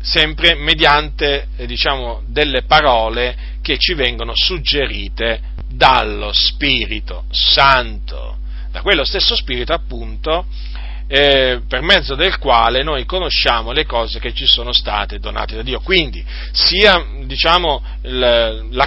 sempre 0.00 0.56
mediante, 0.56 1.46
eh, 1.56 1.66
diciamo, 1.66 2.22
delle 2.26 2.64
parole 2.64 3.50
che 3.62 3.78
ci 3.78 3.94
vengono 3.94 4.32
suggerite 4.34 5.40
dallo 5.68 6.32
Spirito 6.32 7.24
Santo, 7.30 8.38
da 8.72 8.80
quello 8.80 9.04
stesso 9.04 9.36
Spirito 9.36 9.72
appunto 9.72 10.46
eh, 11.14 11.60
per 11.68 11.82
mezzo 11.82 12.14
del 12.14 12.38
quale 12.38 12.82
noi 12.82 13.04
conosciamo 13.04 13.72
le 13.72 13.84
cose 13.84 14.18
che 14.18 14.32
ci 14.32 14.46
sono 14.46 14.72
state 14.72 15.18
donate 15.18 15.54
da 15.56 15.60
Dio. 15.62 15.80
Quindi 15.80 16.24
sia 16.52 17.04
diciamo, 17.26 17.82
la, 18.04 18.62
la, 18.70 18.86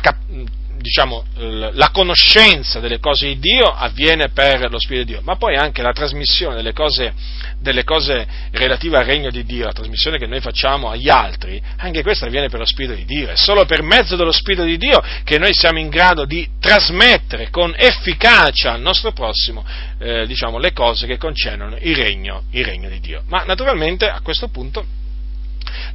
diciamo, 0.85 1.25
la 1.73 1.89
conoscenza 1.89 2.79
delle 2.79 2.99
cose 2.99 3.25
di 3.25 3.39
Dio 3.39 3.65
avviene 3.65 4.29
per 4.29 4.69
lo 4.69 4.77
Spirito 4.77 5.05
di 5.05 5.11
Dio, 5.13 5.21
ma 5.23 5.35
poi 5.35 5.55
anche 5.55 5.81
la 5.81 5.93
trasmissione 5.93 6.55
delle 6.55 6.73
cose, 6.73 7.11
delle 7.59 7.83
cose 7.83 8.27
relative 8.51 8.99
al 8.99 9.05
regno 9.05 9.31
di 9.31 9.43
Dio, 9.43 9.65
la 9.65 9.71
trasmissione 9.71 10.19
che 10.19 10.27
noi 10.27 10.41
facciamo 10.41 10.91
agli 10.91 11.09
altri, 11.09 11.59
anche 11.77 12.03
questa 12.03 12.27
avviene 12.27 12.49
per 12.49 12.59
lo 12.59 12.65
Spirito 12.65 12.93
di 12.93 13.05
Dio. 13.05 13.29
È 13.29 13.35
solo 13.35 13.65
per 13.65 13.81
mezzo 13.81 14.15
dello 14.15 14.31
Spirito 14.31 14.63
di 14.63 14.77
Dio 14.77 15.01
che 15.23 15.39
noi 15.39 15.55
siamo 15.55 15.79
in 15.79 15.89
grado 15.89 16.25
di 16.25 16.47
trasmettere 16.59 17.49
con 17.49 17.73
efficacia 17.75 18.73
al 18.73 18.81
nostro 18.81 19.11
prossimo 19.11 19.65
eh, 19.97 20.27
diciamo, 20.27 20.59
le 20.59 20.71
cose 20.71 21.07
che 21.07 21.17
concernono 21.17 21.77
il 21.79 21.95
regno, 21.95 22.43
il 22.51 22.63
regno 22.63 22.89
di 22.89 22.99
Dio. 22.99 23.23
Ma 23.27 23.43
naturalmente 23.43 24.07
a 24.07 24.21
questo 24.21 24.49
punto 24.49 24.85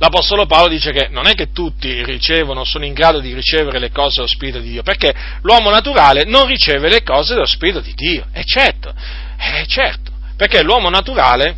l'Apostolo 0.01 0.47
Paolo 0.47 0.69
dice 0.69 0.93
che 0.93 1.09
non 1.11 1.27
è 1.27 1.35
che 1.35 1.53
tutti 1.53 2.03
ricevono, 2.03 2.65
sono 2.65 2.87
in 2.87 2.95
grado 2.95 3.21
di 3.21 3.35
ricevere 3.35 3.79
le 3.79 3.91
cose 3.91 4.17
dello 4.17 4.27
Spirito 4.27 4.59
di 4.59 4.71
Dio, 4.71 4.83
perché 4.83 5.15
l'uomo 5.43 5.69
naturale 5.69 6.25
non 6.25 6.47
riceve 6.47 6.89
le 6.89 7.03
cose 7.03 7.35
dello 7.35 7.45
Spirito 7.45 7.81
di 7.81 7.93
Dio, 7.93 8.27
è 8.33 8.43
certo, 8.43 8.95
è 9.37 9.63
certo, 9.67 10.11
perché 10.37 10.63
l'uomo 10.63 10.89
naturale, 10.89 11.55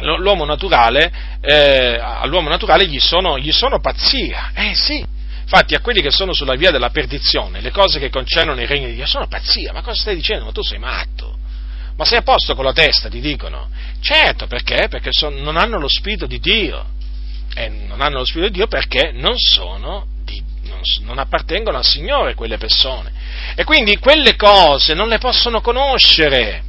l'uomo 0.00 0.44
naturale 0.44 1.10
eh, 1.40 1.98
all'uomo 1.98 2.50
naturale 2.50 2.86
gli 2.86 3.00
sono, 3.00 3.38
gli 3.38 3.52
sono 3.52 3.80
pazzia, 3.80 4.50
eh 4.54 4.74
sì, 4.74 5.14
Infatti 5.40 5.76
a 5.76 5.80
quelli 5.80 6.02
che 6.02 6.10
sono 6.10 6.32
sulla 6.32 6.56
via 6.56 6.72
della 6.72 6.90
perdizione, 6.90 7.60
le 7.60 7.70
cose 7.70 8.00
che 8.00 8.10
concernono 8.10 8.60
il 8.60 8.66
regno 8.66 8.88
di 8.88 8.96
Dio 8.96 9.06
sono 9.06 9.28
pazzia, 9.28 9.72
ma 9.72 9.80
cosa 9.80 10.00
stai 10.00 10.16
dicendo? 10.16 10.44
Ma 10.44 10.50
tu 10.50 10.60
sei 10.60 10.78
matto, 10.78 11.38
ma 11.96 12.04
sei 12.04 12.18
a 12.18 12.22
posto 12.22 12.56
con 12.56 12.64
la 12.64 12.72
testa, 12.72 13.08
ti 13.08 13.20
dicono. 13.20 13.70
Certo, 14.00 14.48
perché? 14.48 14.88
Perché 14.88 15.10
son, 15.12 15.36
non 15.36 15.56
hanno 15.56 15.78
lo 15.78 15.86
spirito 15.86 16.26
di 16.26 16.40
Dio 16.40 16.94
e 17.58 17.70
non 17.70 18.02
hanno 18.02 18.18
lo 18.18 18.24
Spirito 18.26 18.50
di 18.50 18.58
Dio 18.58 18.66
perché 18.66 19.12
non 19.14 19.38
sono 19.38 20.06
di, 20.22 20.42
non, 20.64 20.80
non, 21.00 21.18
appartengono 21.18 21.78
al 21.78 21.86
Signore 21.86 22.34
quelle 22.34 22.58
persone. 22.58 23.10
E 23.54 23.64
quindi 23.64 23.96
quelle 23.96 24.36
cose 24.36 24.92
non 24.92 25.08
le 25.08 25.16
possono 25.16 25.62
conoscere, 25.62 26.62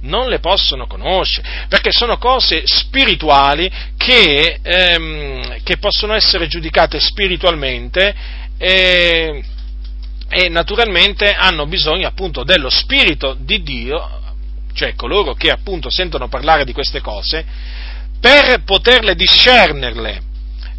non 0.00 0.28
le 0.28 0.38
possono 0.38 0.86
conoscere, 0.86 1.66
perché 1.68 1.92
sono 1.92 2.16
cose 2.16 2.62
spirituali 2.64 3.70
che, 3.98 4.60
ehm, 4.62 5.62
che 5.62 5.76
possono 5.76 6.14
essere 6.14 6.46
giudicate 6.46 7.00
spiritualmente 7.00 8.14
e, 8.56 9.44
e 10.26 10.48
naturalmente 10.48 11.34
hanno 11.34 11.66
bisogno 11.66 12.06
appunto 12.06 12.44
dello 12.44 12.70
Spirito 12.70 13.36
di 13.38 13.62
Dio, 13.62 14.22
cioè 14.72 14.94
coloro 14.94 15.34
che 15.34 15.50
appunto 15.50 15.90
sentono 15.90 16.28
parlare 16.28 16.64
di 16.64 16.72
queste 16.72 17.02
cose, 17.02 17.92
per 18.24 18.62
poterle 18.62 19.14
discernerle, 19.14 20.22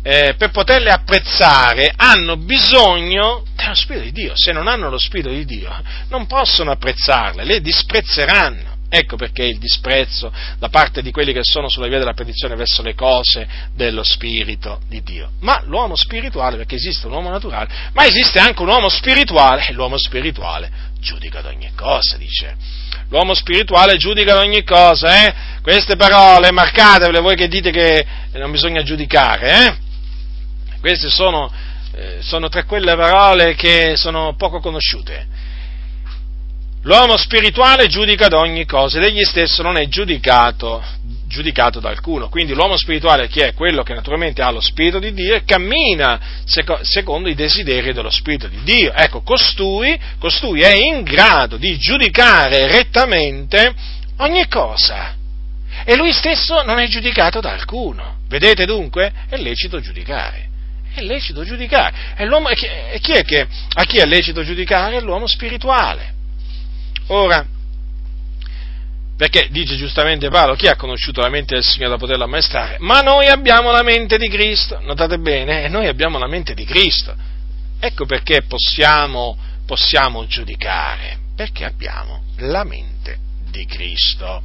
eh, 0.01 0.33
per 0.35 0.49
poterle 0.49 0.89
apprezzare, 0.89 1.93
hanno 1.95 2.37
bisogno 2.37 3.43
dello 3.55 3.75
Spirito 3.75 4.05
di 4.05 4.11
Dio. 4.11 4.35
Se 4.35 4.51
non 4.51 4.67
hanno 4.67 4.89
lo 4.89 4.97
Spirito 4.97 5.29
di 5.29 5.45
Dio, 5.45 5.71
non 6.09 6.25
possono 6.25 6.71
apprezzarle, 6.71 7.43
le 7.43 7.61
disprezzeranno. 7.61 8.73
Ecco 8.89 9.15
perché 9.15 9.43
il 9.43 9.59
disprezzo 9.59 10.31
da 10.57 10.69
parte 10.69 11.03
di 11.03 11.11
quelli 11.11 11.33
che 11.33 11.43
sono 11.43 11.69
sulla 11.69 11.87
via 11.87 11.99
della 11.99 12.13
perdizione 12.13 12.55
verso 12.55 12.81
le 12.81 12.95
cose 12.95 13.47
dello 13.75 14.01
Spirito 14.01 14.81
di 14.87 15.03
Dio. 15.03 15.29
Ma 15.41 15.61
l'uomo 15.65 15.95
spirituale, 15.95 16.57
perché 16.57 16.75
esiste 16.75 17.05
un 17.05 17.13
uomo 17.13 17.29
naturale, 17.29 17.91
ma 17.93 18.07
esiste 18.07 18.39
anche 18.39 18.63
un 18.63 18.69
uomo 18.69 18.89
spirituale, 18.89 19.67
e 19.67 19.73
l'uomo 19.73 19.99
spirituale 19.99 20.71
giudica 20.99 21.39
ad 21.39 21.45
ogni 21.45 21.71
cosa, 21.75 22.17
dice 22.17 22.55
l'uomo 23.09 23.33
spirituale 23.33 23.97
giudica 23.97 24.39
ogni 24.39 24.63
cosa, 24.63 25.25
eh? 25.25 25.33
Queste 25.61 25.95
parole 25.95 26.51
marcatevele 26.51 27.19
voi 27.19 27.35
che 27.35 27.47
dite 27.47 27.71
che 27.71 28.05
non 28.33 28.51
bisogna 28.51 28.83
giudicare, 28.83 29.51
eh? 29.51 29.75
Queste 30.79 31.09
sono, 31.09 31.51
eh, 31.95 32.17
sono 32.21 32.49
tra 32.49 32.63
quelle 32.65 32.95
parole 32.95 33.55
che 33.55 33.93
sono 33.95 34.35
poco 34.35 34.59
conosciute. 34.59 35.27
L'uomo 36.83 37.17
spirituale 37.17 37.87
giudica 37.87 38.27
ad 38.27 38.33
ogni 38.33 38.65
cosa 38.65 38.97
ed 38.97 39.05
egli 39.05 39.23
stesso 39.23 39.63
non 39.63 39.75
è 39.77 39.87
giudicato 39.87 40.83
giudicato 41.35 41.81
da 41.81 41.89
alcuno. 41.89 42.29
Quindi 42.29 42.53
l'uomo 42.53 42.77
spirituale 42.77 43.27
chi 43.27 43.41
è? 43.41 43.53
Quello 43.53 43.83
che 43.83 43.93
naturalmente 43.93 44.41
ha 44.41 44.49
lo 44.49 44.61
Spirito 44.61 44.99
di 44.99 45.13
Dio 45.13 45.41
cammina 45.45 46.19
secondo 46.81 47.27
i 47.27 47.35
desideri 47.35 47.91
dello 47.91 48.09
Spirito 48.09 48.47
di 48.47 48.63
Dio. 48.63 48.93
Ecco, 48.93 49.21
costui, 49.21 49.99
costui 50.17 50.61
è 50.61 50.73
in 50.73 51.03
grado 51.03 51.57
di 51.57 51.77
giudicare 51.77 52.67
rettamente 52.67 53.73
ogni 54.17 54.47
cosa. 54.47 55.13
E 55.83 55.95
lui 55.97 56.13
stesso 56.13 56.63
non 56.63 56.79
è 56.79 56.87
giudicato 56.87 57.41
da 57.41 57.51
alcuno. 57.51 58.19
Vedete 58.29 58.65
dunque? 58.65 59.11
È 59.27 59.35
lecito 59.35 59.81
giudicare. 59.81 60.49
È 60.93 61.01
lecito 61.01 61.43
giudicare. 61.43 62.15
E, 62.15 62.99
chi 63.01 63.11
è 63.11 63.23
che, 63.23 63.45
a 63.73 63.83
chi 63.83 63.97
è 63.97 64.05
lecito 64.05 64.43
giudicare? 64.43 64.97
È 64.97 65.01
l'uomo 65.01 65.27
spirituale. 65.27 66.13
Ora, 67.07 67.45
perché 69.17 69.47
dice 69.49 69.77
giustamente 69.77 70.29
Paolo, 70.29 70.55
chi 70.55 70.67
ha 70.67 70.75
conosciuto 70.75 71.21
la 71.21 71.29
mente 71.29 71.53
del 71.53 71.63
Signore 71.63 71.91
da 71.91 71.97
poterlo 71.97 72.25
ammaestrare? 72.25 72.77
Ma 72.79 72.99
noi 72.99 73.27
abbiamo 73.27 73.71
la 73.71 73.81
mente 73.81 74.17
di 74.17 74.27
Cristo, 74.27 74.79
notate 74.81 75.17
bene, 75.19 75.63
eh? 75.63 75.69
noi 75.69 75.87
abbiamo 75.87 76.17
la 76.17 76.27
mente 76.27 76.53
di 76.53 76.65
Cristo. 76.65 77.15
Ecco 77.79 78.05
perché 78.05 78.41
possiamo, 78.43 79.37
possiamo 79.65 80.25
giudicare, 80.27 81.17
perché 81.33 81.63
abbiamo 81.63 82.23
la 82.37 82.65
mente 82.65 83.17
di 83.49 83.65
Cristo. 83.65 84.41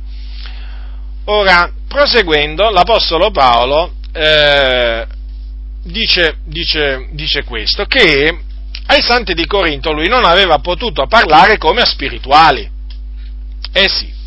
Ora, 1.24 1.72
proseguendo, 1.88 2.70
l'Apostolo 2.70 3.32
Paolo 3.32 3.94
eh, 4.12 5.04
dice, 5.82 6.36
dice, 6.44 7.08
dice 7.10 7.42
questo, 7.42 7.86
che 7.86 8.38
ai 8.86 9.02
santi 9.02 9.34
di 9.34 9.46
Corinto 9.46 9.92
lui 9.92 10.08
non 10.08 10.24
aveva 10.24 10.58
potuto 10.58 11.08
parlare 11.08 11.58
come 11.58 11.80
a 11.80 11.86
spirituali. 11.86 12.68
Eh 13.72 13.88
sì, 13.88 14.18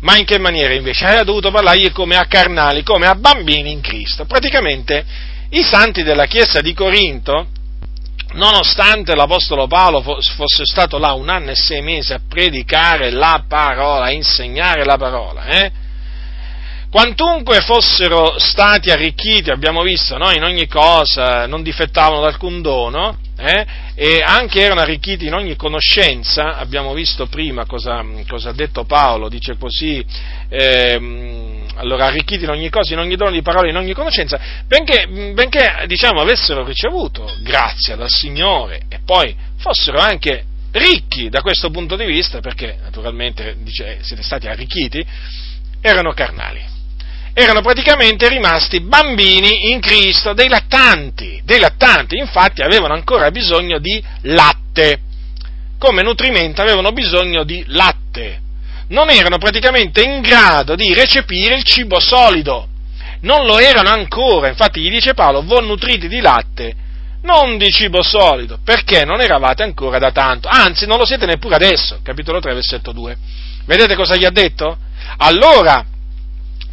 ma 0.00 0.16
in 0.16 0.24
che 0.24 0.38
maniera 0.38 0.74
invece? 0.74 1.04
Aveva 1.04 1.24
dovuto 1.24 1.50
parlargli 1.50 1.92
come 1.92 2.16
a 2.16 2.26
carnali, 2.26 2.82
come 2.82 3.06
a 3.06 3.14
bambini 3.14 3.70
in 3.70 3.80
Cristo. 3.80 4.24
Praticamente 4.24 5.04
i 5.50 5.62
santi 5.62 6.02
della 6.02 6.26
Chiesa 6.26 6.60
di 6.60 6.72
Corinto, 6.74 7.48
nonostante 8.32 9.14
l'Apostolo 9.14 9.66
Paolo 9.66 10.00
fosse 10.00 10.64
stato 10.64 10.98
là 10.98 11.12
un 11.12 11.28
anno 11.28 11.50
e 11.50 11.56
sei 11.56 11.82
mesi 11.82 12.12
a 12.12 12.20
predicare 12.26 13.10
la 13.10 13.44
parola, 13.48 14.06
a 14.06 14.12
insegnare 14.12 14.84
la 14.84 14.96
parola, 14.96 15.44
eh, 15.46 15.72
Quantunque 16.90 17.60
fossero 17.60 18.34
stati 18.38 18.90
arricchiti, 18.90 19.48
abbiamo 19.48 19.82
visto, 19.82 20.18
no? 20.18 20.32
in 20.32 20.42
ogni 20.42 20.66
cosa, 20.66 21.46
non 21.46 21.62
difettavano 21.62 22.20
d'alcun 22.20 22.62
dono, 22.62 23.16
eh? 23.40 23.66
e 23.94 24.22
anche 24.22 24.60
erano 24.60 24.80
arricchiti 24.80 25.26
in 25.26 25.34
ogni 25.34 25.56
conoscenza, 25.56 26.56
abbiamo 26.56 26.92
visto 26.92 27.26
prima 27.26 27.64
cosa, 27.64 28.04
cosa 28.28 28.50
ha 28.50 28.52
detto 28.52 28.84
Paolo, 28.84 29.28
dice 29.28 29.56
così, 29.56 30.04
eh, 30.48 31.64
allora 31.76 32.06
arricchiti 32.06 32.44
in 32.44 32.50
ogni 32.50 32.68
cosa, 32.68 32.92
in 32.92 32.98
ogni 32.98 33.16
dono 33.16 33.30
di 33.30 33.42
parole, 33.42 33.70
in 33.70 33.76
ogni 33.76 33.94
conoscenza, 33.94 34.38
benché, 34.66 35.06
benché 35.32 35.84
diciamo, 35.86 36.20
avessero 36.20 36.64
ricevuto 36.64 37.32
grazia 37.40 37.96
dal 37.96 38.10
Signore 38.10 38.82
e 38.88 39.00
poi 39.04 39.34
fossero 39.56 39.98
anche 39.98 40.44
ricchi 40.72 41.28
da 41.28 41.40
questo 41.40 41.70
punto 41.70 41.96
di 41.96 42.04
vista, 42.04 42.40
perché 42.40 42.76
naturalmente 42.82 43.56
dice, 43.62 43.98
siete 44.02 44.22
stati 44.22 44.46
arricchiti, 44.46 45.04
erano 45.80 46.12
carnali 46.12 46.78
erano 47.32 47.60
praticamente 47.60 48.28
rimasti 48.28 48.80
bambini 48.80 49.70
in 49.70 49.80
Cristo, 49.80 50.32
dei 50.32 50.48
lattanti, 50.48 51.40
dei 51.44 51.60
lattanti, 51.60 52.16
infatti 52.16 52.62
avevano 52.62 52.94
ancora 52.94 53.30
bisogno 53.30 53.78
di 53.78 54.02
latte, 54.22 55.00
come 55.78 56.02
nutrimento 56.02 56.60
avevano 56.60 56.92
bisogno 56.92 57.44
di 57.44 57.64
latte, 57.68 58.40
non 58.88 59.10
erano 59.10 59.38
praticamente 59.38 60.02
in 60.02 60.20
grado 60.20 60.74
di 60.74 60.92
recepire 60.92 61.56
il 61.56 61.64
cibo 61.64 62.00
solido, 62.00 62.68
non 63.22 63.46
lo 63.46 63.58
erano 63.58 63.90
ancora, 63.90 64.48
infatti 64.48 64.80
gli 64.80 64.90
dice 64.90 65.14
Paolo, 65.14 65.42
voi 65.42 65.66
nutriti 65.66 66.08
di 66.08 66.20
latte, 66.20 66.74
non 67.22 67.58
di 67.58 67.70
cibo 67.70 68.02
solido, 68.02 68.58
perché 68.64 69.04
non 69.04 69.20
eravate 69.20 69.62
ancora 69.62 69.98
da 69.98 70.10
tanto, 70.10 70.48
anzi 70.48 70.86
non 70.86 70.98
lo 70.98 71.04
siete 71.04 71.26
neppure 71.26 71.54
adesso, 71.54 72.00
capitolo 72.02 72.40
3, 72.40 72.54
versetto 72.54 72.92
2. 72.92 73.16
Vedete 73.66 73.94
cosa 73.94 74.16
gli 74.16 74.24
ha 74.24 74.30
detto? 74.30 74.76
Allora, 75.18 75.84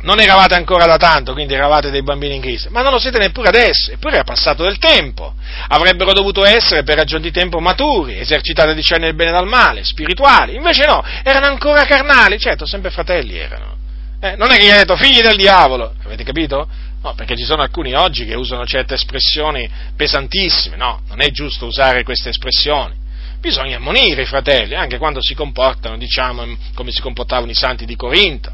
non 0.01 0.19
eravate 0.19 0.53
ancora 0.53 0.85
da 0.85 0.97
tanto, 0.97 1.33
quindi 1.33 1.53
eravate 1.53 1.89
dei 1.89 2.03
bambini 2.03 2.35
in 2.35 2.41
Cristo, 2.41 2.69
ma 2.69 2.81
non 2.81 2.91
lo 2.91 2.99
siete 2.99 3.17
neppure 3.17 3.47
adesso, 3.47 3.91
eppure 3.91 4.15
era 4.15 4.23
passato 4.23 4.63
del 4.63 4.77
tempo. 4.77 5.33
Avrebbero 5.69 6.13
dovuto 6.13 6.45
essere 6.45 6.83
per 6.83 6.97
ragioni 6.97 7.23
di 7.23 7.31
tempo 7.31 7.59
maturi, 7.59 8.19
esercitate 8.19 8.71
a 8.71 8.73
discernere 8.73 9.09
il 9.09 9.15
bene 9.15 9.31
dal 9.31 9.47
male, 9.47 9.83
spirituali, 9.83 10.55
invece 10.55 10.85
no, 10.85 11.03
erano 11.23 11.47
ancora 11.47 11.85
carnali, 11.85 12.37
certo, 12.37 12.65
sempre 12.65 12.91
fratelli 12.91 13.37
erano. 13.37 13.75
Eh, 14.19 14.35
non 14.35 14.51
è 14.51 14.57
che 14.57 14.65
gli 14.65 14.69
ha 14.69 14.77
detto 14.77 14.95
figli 14.95 15.21
del 15.21 15.35
diavolo, 15.35 15.93
avete 16.03 16.23
capito? 16.23 16.67
No, 17.01 17.13
perché 17.13 17.35
ci 17.35 17.45
sono 17.45 17.61
alcuni 17.61 17.93
oggi 17.93 18.25
che 18.25 18.35
usano 18.35 18.65
certe 18.65 18.95
espressioni 18.95 19.69
pesantissime, 19.95 20.75
no, 20.75 21.01
non 21.07 21.21
è 21.21 21.29
giusto 21.31 21.65
usare 21.65 22.03
queste 22.03 22.29
espressioni. 22.29 23.05
Bisogna 23.39 23.77
ammonire 23.77 24.23
i 24.23 24.25
fratelli, 24.25 24.73
anche 24.73 24.97
quando 24.97 25.21
si 25.21 25.35
comportano, 25.35 25.95
diciamo, 25.97 26.43
come 26.73 26.91
si 26.91 27.01
comportavano 27.01 27.51
i 27.51 27.55
santi 27.55 27.85
di 27.85 27.95
Corinto 27.95 28.51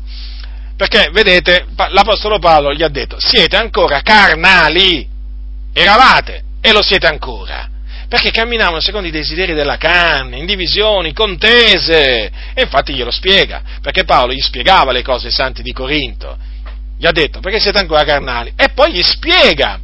perché, 0.76 1.10
vedete, 1.12 1.68
l'Apostolo 1.90 2.40
Paolo 2.40 2.74
gli 2.74 2.84
ha 2.84 2.90
detto, 2.90 3.18
siete 3.20 3.56
ancora 3.56 4.02
carnali, 4.02 5.08
eravate 5.74 6.44
e 6.62 6.72
lo 6.72 6.82
siete 6.82 7.08
ancora, 7.08 7.70
perché 8.08 8.32
camminavano 8.32 8.80
secondo 8.80 9.08
i 9.08 9.12
desideri 9.12 9.54
della 9.54 9.78
carne, 9.78 10.38
in 10.38 10.45
divisioni, 10.45 11.14
contese, 11.14 12.32
e 12.54 12.62
infatti 12.62 12.94
glielo 12.94 13.12
spiega, 13.12 13.62
perché 13.82 14.04
Paolo 14.04 14.34
gli 14.34 14.41
spiegava 14.41 14.91
le 14.91 15.04
cose 15.04 15.28
ai 15.28 15.34
santi 15.34 15.62
di 15.62 15.74
Corinto, 15.74 16.38
gli 16.98 17.06
ha 17.06 17.12
detto, 17.12 17.40
perché 17.40 17.60
siete 17.60 17.80
ancora 17.80 18.04
carnali, 18.04 18.54
e 18.56 18.70
poi 18.70 18.94
gli 18.94 19.04
spiega 19.04 19.80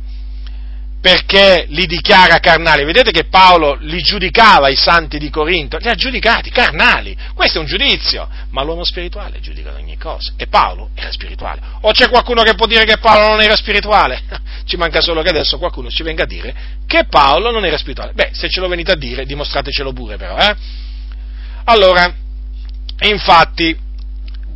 perché 1.02 1.66
li 1.70 1.86
dichiara 1.86 2.40
carnali. 2.40 2.84
Vedete 2.84 3.12
che 3.12 3.26
Paolo 3.26 3.78
li 3.80 4.02
giudicava 4.02 4.68
i 4.68 4.76
santi 4.76 5.18
di 5.18 5.30
Corinto, 5.30 5.78
li 5.78 5.88
ha 5.88 5.96
giudicati 5.96 6.50
carnali. 6.50 7.16
Questo 7.34 7.58
è 7.58 7.62
un 7.62 7.68
giudizio, 7.68 8.28
ma 8.50 8.64
l'uomo 8.64 8.84
spirituale 8.84 9.40
giudica 9.40 9.74
ogni 9.74 9.98
cosa. 9.98 10.34
E 10.36 10.48
Paolo 10.48 10.90
era 10.96 11.12
spirituale. 11.12 11.62
O 11.82 11.92
c'è 11.92 12.10
qualcuno 12.10 12.44
che 12.44 12.56
può 12.56 12.66
dire 12.66 12.84
che 12.84 12.98
Paolo 12.98 13.30
non 13.30 13.42
era 13.42 13.56
spirituale? 13.56 14.22
Ci 14.66 14.76
manca 14.76 15.02
solo 15.02 15.22
che 15.22 15.30
adesso 15.30 15.58
qualcuno 15.58 15.90
ci 15.90 16.04
venga 16.04 16.24
a 16.24 16.28
dire 16.28 16.54
che 16.86 17.06
Paolo 17.10 17.50
non 17.50 17.66
era 17.66 17.78
spirituale. 17.78 18.14
Beh, 18.14 18.30
se 18.34 18.50
ce 18.50 18.60
lo 18.60 18.68
venite 18.68 18.92
a 18.92 18.96
dire, 18.96 19.26
dimostratecelo 19.26 19.94
pure 19.94 20.18
però, 20.18 20.38
eh? 20.38 20.56
Allora, 21.64 22.14
infatti, 23.00 23.76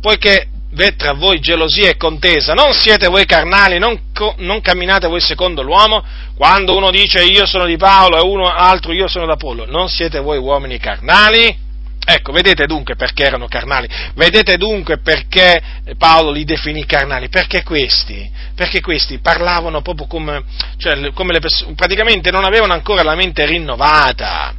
poiché 0.00 0.48
v'è 0.74 0.96
tra 0.96 1.14
voi 1.14 1.38
gelosia 1.38 1.88
e 1.88 1.96
contesa, 1.96 2.52
non 2.52 2.72
siete 2.72 3.06
voi 3.08 3.24
carnali, 3.24 3.78
non, 3.78 3.98
non, 4.38 4.60
camminate 4.60 5.06
voi 5.06 5.20
secondo 5.20 5.62
l'uomo, 5.62 6.04
quando 6.36 6.76
uno 6.76 6.90
dice 6.90 7.22
io 7.22 7.46
sono 7.46 7.64
di 7.64 7.76
Paolo 7.76 8.18
e 8.18 8.26
uno 8.26 8.52
altro 8.52 8.92
io 8.92 9.08
sono 9.08 9.26
d'Apollo, 9.26 9.66
non 9.66 9.88
siete 9.88 10.18
voi 10.18 10.38
uomini 10.38 10.78
carnali? 10.78 11.62
Ecco, 12.06 12.32
vedete 12.32 12.66
dunque 12.66 12.96
perché 12.96 13.24
erano 13.24 13.46
carnali, 13.46 13.88
vedete 14.14 14.58
dunque 14.58 14.98
perché 14.98 15.62
Paolo 15.96 16.32
li 16.32 16.44
definì 16.44 16.84
carnali, 16.84 17.30
perché 17.30 17.62
questi, 17.62 18.30
perché 18.54 18.82
questi 18.82 19.20
parlavano 19.20 19.80
proprio 19.80 20.06
come, 20.06 20.42
cioè, 20.76 21.12
come 21.14 21.32
le 21.32 21.40
persone, 21.40 21.72
praticamente 21.74 22.30
non 22.30 22.44
avevano 22.44 22.74
ancora 22.74 23.02
la 23.02 23.14
mente 23.14 23.46
rinnovata, 23.46 24.54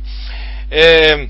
eh, 0.70 1.30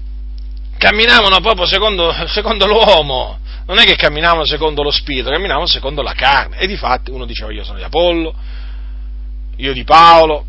camminavano 0.77 1.41
proprio 1.41 1.65
secondo, 1.65 2.15
secondo 2.31 2.65
l'uomo, 2.65 3.39
non 3.65 3.79
è 3.79 3.83
che 3.83 3.95
camminavano 3.95 4.45
secondo 4.45 4.83
lo 4.83 4.91
spirito, 4.91 5.29
camminavano 5.29 5.65
secondo 5.65 6.01
la 6.01 6.13
carne. 6.13 6.57
E 6.57 6.67
di 6.67 6.77
fatti 6.77 7.11
uno 7.11 7.25
diceva 7.25 7.51
io 7.51 7.63
sono 7.63 7.77
di 7.77 7.83
Apollo, 7.83 8.33
io 9.57 9.73
di 9.73 9.83
Paolo, 9.83 10.45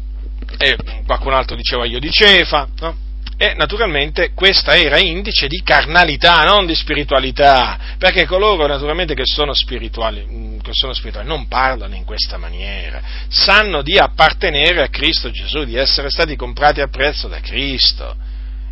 e 0.59 0.77
qualcun 1.07 1.33
altro 1.33 1.57
diceva 1.57 1.87
io 1.87 1.99
di 1.99 2.11
Cefa, 2.11 2.69
no? 2.79 3.05
E 3.39 3.53
naturalmente 3.55 4.33
questa 4.33 4.77
era 4.77 4.99
indice 4.99 5.47
di 5.47 5.61
carnalità, 5.63 6.43
non 6.45 6.65
di 6.65 6.75
spiritualità, 6.75 7.79
perché 7.99 8.25
coloro 8.25 8.67
naturalmente 8.67 9.15
che 9.15 9.27
sono 9.27 9.53
spirituali, 9.53 10.25
mm, 10.27 10.59
che 10.61 10.71
sono 10.73 10.95
spirituali 10.95 11.29
non 11.29 11.47
parlano 11.47 11.95
in 11.95 12.05
questa 12.05 12.39
maniera, 12.39 13.03
sanno 13.29 13.83
di 13.83 13.99
appartenere 13.99 14.83
a 14.83 14.89
Cristo 14.89 15.31
Gesù, 15.31 15.65
di 15.65 15.77
essere 15.77 16.09
stati 16.09 16.35
comprati 16.35 16.81
a 16.81 16.89
prezzo 16.89 17.29
da 17.29 17.41
Cristo. 17.41 18.17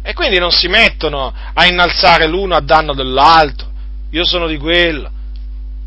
E 0.02 0.14
quindi 0.14 0.38
non 0.38 0.50
si 0.50 0.68
mettono 0.68 1.34
a 1.52 1.66
innalzare 1.66 2.26
l'uno 2.26 2.54
a 2.54 2.60
danno 2.60 2.94
dell'altro, 2.94 3.72
io 4.14 4.24
sono 4.24 4.46
di 4.46 4.58
quello, 4.58 5.10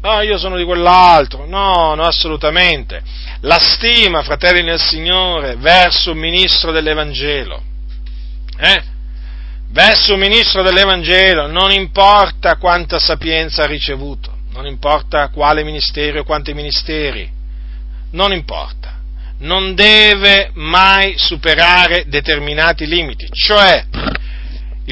ah, 0.02 0.22
io 0.22 0.38
sono 0.38 0.58
di 0.58 0.66
quell'altro, 0.66 1.45
no, 1.45 1.95
no, 1.95 2.04
assolutamente. 2.04 3.02
La 3.41 3.58
stima, 3.58 4.22
fratelli 4.22 4.64
nel 4.64 4.82
Signore, 4.82 5.56
verso 5.56 6.12
un 6.12 6.18
ministro 6.18 6.74
dell'Evangelo, 6.74 7.62
eh? 8.58 8.84
verso 9.70 10.16
un 10.16 10.20
ministro 10.20 10.62
dell'Evangelo, 10.62 11.48
non 11.48 11.72
importa 11.72 12.58
quanta 12.58 12.99
sapienza 12.99 13.64
ha 13.64 13.68
ricevuto, 13.68 14.36
non 14.52 14.66
importa 14.66 15.30
quale 15.30 15.64
ministero 15.64 16.20
o 16.20 16.24
quanti 16.26 16.54
ministeri, 16.54 17.32
non 18.12 18.34
importa, 18.34 18.99
non 19.40 19.74
deve 19.74 20.52
mai 20.56 21.18
superare 21.18 22.04
determinati 22.08 22.88
limiti, 22.88 23.30
cioè, 23.32 23.86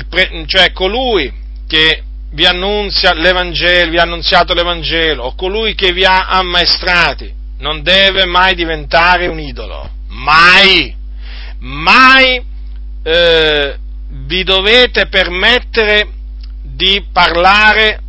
pre, 0.07 0.45
cioè 0.45 0.71
colui 0.71 1.33
che 1.67 2.03
vi 2.35 2.45
annunzia 2.45 3.13
l'Evangelo, 3.13 3.91
vi 3.91 3.97
ha 3.97 4.03
annunziato 4.03 4.53
l'Evangelo, 4.53 5.23
o 5.23 5.35
colui 5.35 5.73
che 5.73 5.93
vi 5.93 6.03
ha 6.03 6.27
ammaestrati, 6.27 7.33
non 7.59 7.81
deve 7.81 8.25
mai 8.25 8.55
diventare 8.55 9.27
un 9.27 9.39
idolo. 9.39 9.89
Mai! 10.09 10.93
Mai 11.59 12.43
eh, 13.03 13.77
vi 14.09 14.43
dovete 14.43 15.07
permettere 15.07 16.09
di 16.61 17.05
parlare 17.11 18.01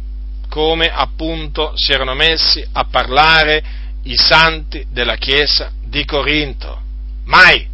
come 0.49 0.91
appunto 0.93 1.73
si 1.77 1.93
erano 1.93 2.15
messi 2.15 2.67
a 2.73 2.85
parlare 2.85 3.63
i 4.05 4.17
santi 4.17 4.87
della 4.91 5.17
Chiesa 5.17 5.71
di 5.85 6.05
Corinto. 6.05 6.81
Mai! 7.27 7.65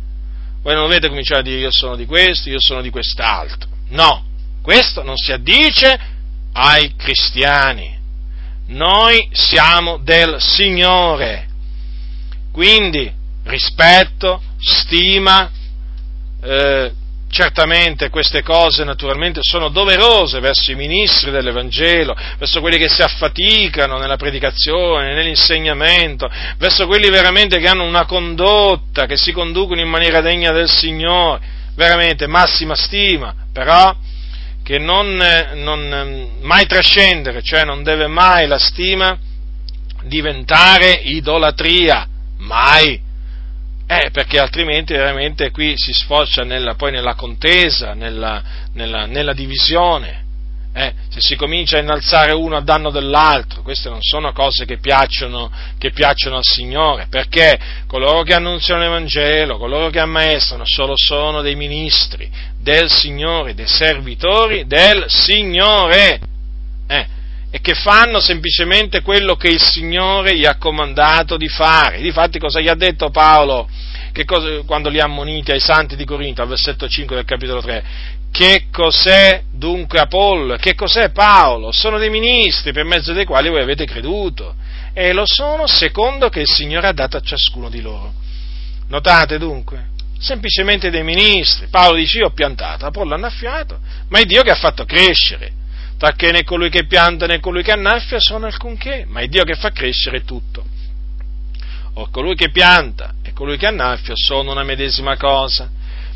Voi 0.63 0.75
non 0.75 0.83
dovete 0.83 1.09
cominciare 1.09 1.41
a 1.41 1.45
dire 1.45 1.61
io 1.61 1.73
sono 1.73 1.97
di 1.97 2.05
questo, 2.05 2.51
io 2.51 2.61
sono 2.61 2.83
di 2.83 2.91
quest'altro. 2.91 3.71
No, 3.89 4.27
questo 4.61 5.03
non 5.03 5.17
si 5.17 5.33
addice 5.33 6.12
ai 6.53 6.95
cristiani. 6.97 7.99
Noi 8.69 9.29
siamo 9.33 9.99
del 9.99 10.37
Signore. 10.41 11.49
Quindi 12.53 13.11
rispetto, 13.45 14.41
stima, 14.59 15.51
eh, 16.43 16.93
Certamente 17.33 18.11
queste 18.11 18.43
cose 18.43 18.85
naturalmente 18.85 19.41
sono 19.43 19.71
doverose 19.71 20.39
verso 20.39 20.71
i 20.71 20.75
ministri 20.75 21.31
dell'Evangelo, 21.31 22.15
verso 22.37 22.61
quelli 22.61 22.77
che 22.77 22.91
si 22.91 23.01
affaticano 23.01 23.97
nella 23.97 24.19
predicazione, 24.19 25.15
nell'insegnamento, 25.15 26.31
verso 26.59 26.87
quelli 26.87 27.09
veramente 27.09 27.59
che 27.59 27.69
hanno 27.69 27.87
una 27.87 28.05
condotta, 28.05 29.07
che 29.07 29.17
si 29.17 29.33
conducono 29.33 29.81
in 29.81 29.89
maniera 29.89 30.21
degna 30.21 30.53
del 30.53 30.69
Signore, 30.69 31.41
veramente 31.75 32.27
massima 32.27 32.75
stima, 32.75 33.35
però 33.51 33.97
che 34.63 34.79
non, 34.79 35.17
non 35.55 36.39
mai 36.41 36.67
trascendere, 36.67 37.43
cioè 37.43 37.65
non 37.65 37.83
deve 37.83 38.07
mai 38.07 38.47
la 38.47 38.59
stima 38.59 39.19
diventare 40.05 40.93
idolatria, 40.93 42.07
mai 42.39 43.01
eh, 43.87 44.11
perché 44.11 44.39
altrimenti 44.39 44.95
veramente 44.95 45.51
qui 45.51 45.75
si 45.77 45.93
sfocia 45.93 46.45
nella, 46.45 46.75
poi 46.75 46.93
nella 46.93 47.15
contesa, 47.15 47.93
nella, 47.93 48.43
nella, 48.73 49.07
nella 49.07 49.35
divisione. 49.35 50.22
Eh, 50.75 50.95
se 51.11 51.21
si 51.21 51.37
comincia 51.37 51.77
a 51.77 51.81
innalzare 51.81 52.33
uno 52.33 52.57
a 52.57 52.63
danno 52.63 52.91
dell'altro, 52.91 53.61
queste 53.61 53.91
non 53.91 53.99
sono 54.01 54.33
cose 54.33 54.65
che 54.65 54.79
piacciono, 54.79 55.53
che 55.77 55.91
piacciono 55.91 56.37
al 56.37 56.45
Signore, 56.45 57.09
perché 57.11 57.59
coloro 57.87 58.23
che 58.23 58.33
annunziano 58.33 58.81
l'Evangelo, 58.81 59.59
coloro 59.59 59.91
che 59.91 60.01
ammaestrano, 60.01 60.65
solo 60.65 60.95
sono 60.97 61.43
dei 61.43 61.57
ministri 61.57 62.31
del 62.59 62.91
Signore, 62.91 63.55
dei 63.55 63.67
servitori 63.67 64.67
del 64.67 65.05
Signore, 65.09 66.19
eh, 66.87 67.07
e 67.51 67.61
che 67.61 67.75
fanno 67.75 68.19
semplicemente 68.19 69.03
quello 69.03 69.37
che 69.37 69.49
il 69.49 69.61
Signore 69.61 70.39
gli 70.39 70.47
ha 70.47 70.57
comandato 70.57 71.37
di 71.37 71.49
fare. 71.49 72.01
Difatti 72.01 72.39
cosa 72.39 72.61
gli 72.61 72.69
ha 72.69 72.75
detto 72.75 73.11
Paolo 73.11 73.69
cosa, 74.27 74.63
quando 74.67 74.91
li 74.91 75.01
ha 75.01 75.05
ammoniti 75.05 75.53
ai 75.53 75.61
santi 75.61 75.97
di 75.97 76.05
Corinto, 76.05 76.43
al 76.43 76.49
versetto 76.49 76.87
5 76.87 77.17
del 77.17 77.25
capitolo 77.25 77.63
3? 77.63 77.85
Che 78.33 78.69
cos'è 78.73 79.45
dunque 79.53 80.01
Apollo? 80.01 80.57
Che 80.57 80.75
cos'è 80.75 81.11
Paolo? 81.11 81.71
Sono 81.71 81.99
dei 81.99 82.09
ministri 82.09 82.73
per 82.73 82.85
mezzo 82.85 83.13
dei 83.13 83.27
quali 83.27 83.51
voi 83.51 83.61
avete 83.61 83.85
creduto 83.85 84.55
e 84.95 85.13
lo 85.13 85.27
sono 85.27 85.67
secondo 85.67 86.31
che 86.31 86.41
il 86.41 86.49
Signore 86.49 86.87
ha 86.87 86.93
dato 86.93 87.19
a 87.19 87.21
ciascuno 87.21 87.69
di 87.69 87.83
loro. 87.83 88.15
Notate 88.89 89.39
dunque, 89.39 89.91
semplicemente 90.19 90.89
dei 90.91 91.05
ministri. 91.05 91.67
Paolo 91.69 91.97
dice 91.97 92.19
io 92.19 92.27
ho 92.27 92.33
piantato, 92.33 92.87
Apollo 92.87 93.13
ha 93.13 93.17
annaffiato, 93.17 93.79
ma 94.09 94.19
è 94.19 94.25
Dio 94.25 94.43
che 94.43 94.51
ha 94.51 94.57
fatto 94.57 94.87
crescere 94.87 95.61
perché 96.03 96.33
né 96.33 96.43
colui 96.43 96.69
che 96.69 96.87
pianta 96.87 97.27
né 97.27 97.39
colui 97.39 97.63
che 97.63 97.71
annaffia 97.71 98.19
sono 98.19 98.47
alcunché, 98.47 99.05
ma 99.07 99.21
è 99.21 99.29
Dio 99.29 99.45
che 99.45 99.55
fa 99.55 99.71
crescere 99.71 100.25
tutto. 100.25 100.65
O 101.95 102.09
colui 102.11 102.35
che 102.35 102.51
pianta 102.51 103.15
e 103.23 103.33
colui 103.33 103.57
che 103.57 103.67
annaffia 103.67 104.15
sono 104.17 104.51
una 104.51 104.65
medesima 104.65 105.17
cosa, 105.17 105.71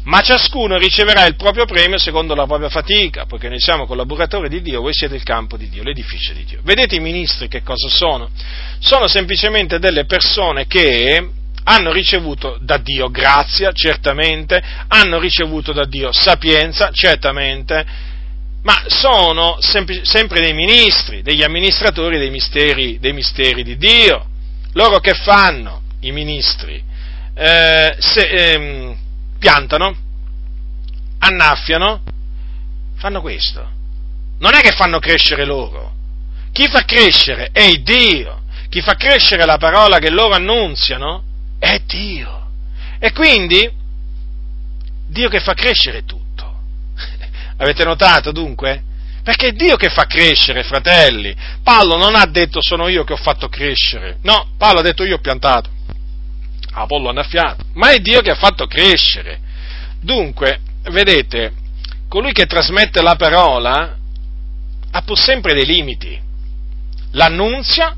ma 0.06 0.20
ciascuno 0.20 0.78
riceverà 0.78 1.26
il 1.26 1.34
proprio 1.34 1.64
premio 1.64 1.98
secondo 1.98 2.34
la 2.36 2.46
propria 2.46 2.68
fatica, 2.68 3.26
poiché 3.26 3.48
noi 3.48 3.60
siamo 3.60 3.86
collaboratori 3.86 4.48
di 4.48 4.62
Dio, 4.62 4.80
voi 4.80 4.94
siete 4.94 5.16
il 5.16 5.24
campo 5.24 5.56
di 5.56 5.68
Dio, 5.68 5.82
l'edificio 5.82 6.32
di 6.32 6.44
Dio. 6.44 6.60
Vedete 6.62 6.94
i 6.94 7.00
ministri 7.00 7.48
che 7.48 7.62
cosa 7.62 7.88
sono? 7.88 8.30
Sono 8.78 9.08
semplicemente 9.08 9.80
delle 9.80 10.04
persone 10.04 10.68
che 10.68 11.28
hanno 11.64 11.90
ricevuto 11.90 12.56
da 12.60 12.76
Dio 12.76 13.10
grazia, 13.10 13.72
certamente, 13.72 14.62
hanno 14.86 15.18
ricevuto 15.18 15.72
da 15.72 15.84
Dio 15.84 16.12
sapienza, 16.12 16.90
certamente, 16.92 17.84
ma 18.62 18.84
sono 18.86 19.56
sempre, 19.58 20.04
sempre 20.04 20.40
dei 20.40 20.54
ministri, 20.54 21.22
degli 21.22 21.42
amministratori 21.42 22.18
dei 22.18 22.30
misteri, 22.30 23.00
dei 23.00 23.12
misteri, 23.12 23.64
di 23.64 23.76
Dio. 23.76 24.24
Loro 24.74 25.00
che 25.00 25.14
fanno, 25.14 25.82
i 26.02 26.12
ministri? 26.12 26.80
Eh, 27.34 27.96
se, 27.98 28.20
ehm, 28.20 28.96
piantano, 29.46 29.96
annaffiano, 31.18 32.02
fanno 32.96 33.20
questo. 33.20 33.70
Non 34.40 34.54
è 34.54 34.60
che 34.60 34.72
fanno 34.72 34.98
crescere 34.98 35.44
loro. 35.44 35.94
Chi 36.50 36.66
fa 36.66 36.84
crescere 36.84 37.50
è 37.52 37.70
Dio. 37.74 38.42
Chi 38.68 38.80
fa 38.80 38.96
crescere 38.96 39.44
la 39.44 39.56
parola 39.56 39.98
che 39.98 40.10
loro 40.10 40.34
annunziano 40.34 41.22
è 41.60 41.80
Dio. 41.86 42.48
E 42.98 43.12
quindi 43.12 43.70
Dio 45.06 45.28
che 45.28 45.38
fa 45.38 45.54
crescere 45.54 46.04
tutto. 46.04 46.62
Avete 47.58 47.84
notato 47.84 48.32
dunque? 48.32 48.82
Perché 49.22 49.48
è 49.48 49.52
Dio 49.52 49.76
che 49.76 49.90
fa 49.90 50.06
crescere, 50.06 50.64
fratelli. 50.64 51.32
Paolo 51.62 51.96
non 51.96 52.16
ha 52.16 52.26
detto 52.26 52.60
sono 52.60 52.88
io 52.88 53.04
che 53.04 53.12
ho 53.12 53.16
fatto 53.16 53.48
crescere. 53.48 54.18
No, 54.22 54.54
Paolo 54.58 54.80
ha 54.80 54.82
detto 54.82 55.04
io 55.04 55.14
ho 55.14 55.20
piantato. 55.20 55.70
Apollo 56.76 57.08
annaffiato. 57.08 57.64
Ma 57.74 57.90
è 57.90 57.98
Dio 57.98 58.20
che 58.20 58.30
ha 58.30 58.36
fatto 58.36 58.66
crescere. 58.66 59.38
Dunque, 60.00 60.60
vedete, 60.90 61.52
colui 62.08 62.32
che 62.32 62.46
trasmette 62.46 63.02
la 63.02 63.16
parola 63.16 63.96
ha 64.90 65.02
pur 65.02 65.18
sempre 65.18 65.54
dei 65.54 65.66
limiti. 65.66 66.20
L'annunzia, 67.12 67.96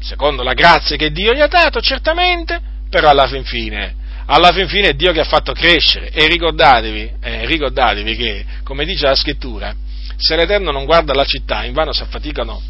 secondo 0.00 0.42
la 0.42 0.54
grazia 0.54 0.96
che 0.96 1.10
Dio 1.10 1.34
gli 1.34 1.40
ha 1.40 1.46
dato, 1.46 1.80
certamente, 1.80 2.60
però 2.88 3.10
alla 3.10 3.26
fin 3.26 3.44
fine 3.44 3.96
alla 4.30 4.52
fin 4.52 4.68
fine 4.68 4.88
è 4.88 4.92
Dio 4.92 5.12
che 5.12 5.20
ha 5.20 5.24
fatto 5.24 5.52
crescere. 5.52 6.10
E 6.10 6.26
ricordatevi, 6.26 7.12
eh, 7.20 7.46
ricordatevi 7.46 8.14
che, 8.14 8.44
come 8.62 8.84
dice 8.84 9.06
la 9.06 9.14
scrittura, 9.14 9.74
se 10.16 10.36
l'Eterno 10.36 10.70
non 10.70 10.84
guarda 10.84 11.14
la 11.14 11.24
città, 11.24 11.64
invano 11.64 11.92
si 11.92 12.02
affaticano, 12.02 12.60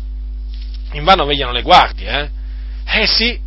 invano 0.93 1.25
vegliano 1.25 1.53
le 1.53 1.63
guardie, 1.63 2.11
eh? 2.11 3.01
Eh 3.01 3.07
sì, 3.07 3.39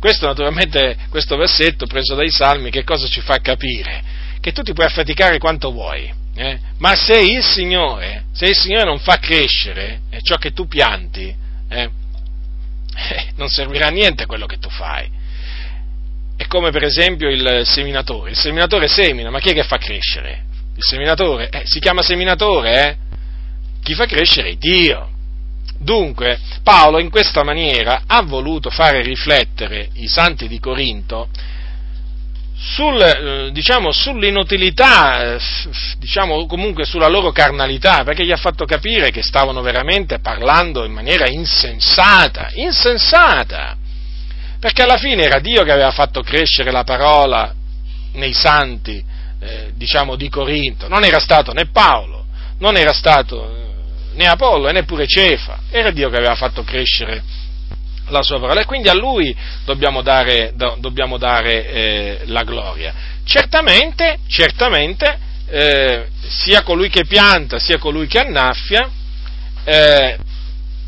questo 0.00 0.26
naturalmente, 0.26 0.96
questo 1.10 1.36
versetto 1.36 1.86
preso 1.86 2.14
dai 2.14 2.30
salmi, 2.30 2.70
che 2.70 2.84
cosa 2.84 3.06
ci 3.06 3.20
fa 3.20 3.38
capire? 3.40 4.02
Che 4.40 4.52
tu 4.52 4.62
ti 4.62 4.72
puoi 4.72 4.86
affaticare 4.86 5.38
quanto 5.38 5.70
vuoi, 5.70 6.10
eh? 6.34 6.58
ma 6.78 6.94
se 6.94 7.18
il 7.18 7.44
Signore, 7.44 8.24
se 8.32 8.46
il 8.46 8.56
Signore 8.56 8.84
non 8.84 8.98
fa 8.98 9.18
crescere 9.18 10.00
eh, 10.08 10.20
ciò 10.22 10.36
che 10.36 10.52
tu 10.52 10.66
pianti, 10.66 11.34
eh, 11.68 11.90
eh, 12.94 13.26
non 13.36 13.48
servirà 13.48 13.88
a 13.88 13.90
niente 13.90 14.24
quello 14.24 14.46
che 14.46 14.58
tu 14.58 14.70
fai. 14.70 15.08
È 16.34 16.46
come 16.46 16.70
per 16.70 16.84
esempio 16.84 17.28
il 17.28 17.62
seminatore. 17.66 18.30
Il 18.30 18.38
seminatore 18.38 18.88
semina, 18.88 19.28
ma 19.28 19.40
chi 19.40 19.50
è 19.50 19.52
che 19.52 19.64
fa 19.64 19.76
crescere? 19.76 20.44
Il 20.74 20.82
seminatore? 20.82 21.50
Eh, 21.50 21.62
si 21.66 21.78
chiama 21.78 22.00
seminatore, 22.00 22.88
eh? 22.88 22.96
Chi 23.82 23.94
fa 23.94 24.06
crescere 24.06 24.48
è 24.48 24.54
Dio. 24.54 25.10
Dunque, 25.82 26.38
Paolo 26.62 27.00
in 27.00 27.08
questa 27.08 27.42
maniera 27.42 28.02
ha 28.06 28.20
voluto 28.20 28.68
fare 28.68 29.00
riflettere 29.00 29.88
i 29.94 30.08
santi 30.08 30.46
di 30.46 30.60
Corinto 30.60 31.28
sul, 32.54 33.00
eh, 33.00 33.50
diciamo, 33.50 33.90
sull'inutilità, 33.90 35.36
eh, 35.36 35.40
diciamo 35.96 36.44
comunque 36.44 36.84
sulla 36.84 37.08
loro 37.08 37.32
carnalità, 37.32 38.04
perché 38.04 38.26
gli 38.26 38.30
ha 38.30 38.36
fatto 38.36 38.66
capire 38.66 39.10
che 39.10 39.22
stavano 39.22 39.62
veramente 39.62 40.18
parlando 40.18 40.84
in 40.84 40.92
maniera 40.92 41.26
insensata, 41.26 42.50
insensata. 42.52 43.74
Perché 44.60 44.82
alla 44.82 44.98
fine 44.98 45.22
era 45.22 45.38
Dio 45.38 45.64
che 45.64 45.72
aveva 45.72 45.90
fatto 45.90 46.20
crescere 46.20 46.70
la 46.70 46.84
parola 46.84 47.54
nei 48.12 48.34
santi, 48.34 49.02
eh, 49.40 49.70
diciamo, 49.74 50.16
di 50.16 50.28
Corinto, 50.28 50.88
non 50.88 51.04
era 51.04 51.18
stato 51.18 51.54
né 51.54 51.70
Paolo, 51.72 52.26
non 52.58 52.76
era 52.76 52.92
stato 52.92 53.42
eh, 53.42 53.69
né 54.14 54.26
Apollo 54.26 54.68
e 54.68 54.72
neppure 54.72 55.06
Cefa, 55.06 55.60
era 55.70 55.90
Dio 55.90 56.08
che 56.08 56.16
aveva 56.16 56.34
fatto 56.34 56.62
crescere 56.62 57.22
la 58.08 58.22
sua 58.22 58.40
parola 58.40 58.60
e 58.60 58.64
quindi 58.64 58.88
a 58.88 58.94
lui 58.94 59.34
dobbiamo 59.64 60.02
dare, 60.02 60.52
do, 60.54 60.76
dobbiamo 60.80 61.16
dare 61.16 61.66
eh, 61.66 62.20
la 62.26 62.42
gloria. 62.42 62.92
Certamente, 63.24 64.18
certamente, 64.26 65.18
eh, 65.46 66.06
sia 66.28 66.62
colui 66.62 66.88
che 66.88 67.04
pianta 67.06 67.58
sia 67.58 67.78
colui 67.78 68.06
che 68.06 68.20
annaffia 68.20 68.88
eh, 69.64 70.16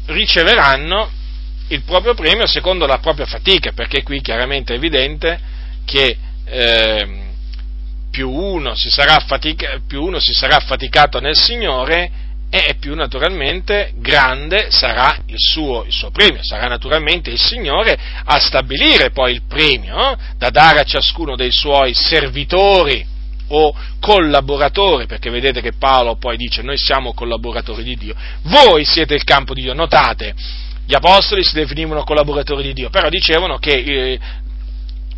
riceveranno 0.06 1.10
il 1.68 1.82
proprio 1.82 2.14
premio 2.14 2.46
secondo 2.46 2.86
la 2.86 2.98
propria 2.98 3.26
fatica, 3.26 3.72
perché 3.72 4.02
qui 4.02 4.20
chiaramente 4.20 4.74
è 4.74 4.76
evidente 4.76 5.40
che 5.84 6.16
eh, 6.44 7.22
più, 8.10 8.30
uno 8.30 8.74
fatica, 9.26 9.80
più, 9.86 10.02
uno 10.02 10.20
si 10.20 10.32
sarà 10.34 10.56
affaticato 10.56 11.18
nel 11.18 11.36
Signore 11.36 12.10
e 12.54 12.74
più 12.78 12.94
naturalmente 12.94 13.94
grande 13.96 14.66
sarà 14.70 15.16
il 15.24 15.38
suo, 15.38 15.84
il 15.86 15.92
suo, 15.92 16.10
premio, 16.10 16.42
sarà 16.42 16.66
naturalmente 16.66 17.30
il 17.30 17.38
Signore 17.38 17.98
a 18.24 18.38
stabilire 18.40 19.08
poi 19.08 19.32
il 19.32 19.42
premio 19.48 20.12
eh, 20.12 20.16
da 20.36 20.50
dare 20.50 20.80
a 20.80 20.84
ciascuno 20.84 21.34
dei 21.34 21.50
suoi 21.50 21.94
servitori 21.94 23.06
o 23.48 23.74
collaboratori, 23.98 25.06
perché 25.06 25.30
vedete 25.30 25.62
che 25.62 25.72
Paolo 25.78 26.16
poi 26.16 26.36
dice 26.36 26.60
noi 26.60 26.76
siamo 26.76 27.14
collaboratori 27.14 27.82
di 27.82 27.96
Dio, 27.96 28.14
voi 28.42 28.84
siete 28.84 29.14
il 29.14 29.24
campo 29.24 29.54
di 29.54 29.62
Dio, 29.62 29.72
notate, 29.72 30.34
gli 30.84 30.94
apostoli 30.94 31.42
si 31.42 31.54
definivano 31.54 32.04
collaboratori 32.04 32.64
di 32.64 32.72
Dio, 32.74 32.90
però 32.90 33.08
dicevano 33.08 33.56
che, 33.56 33.72
eh, 33.72 34.20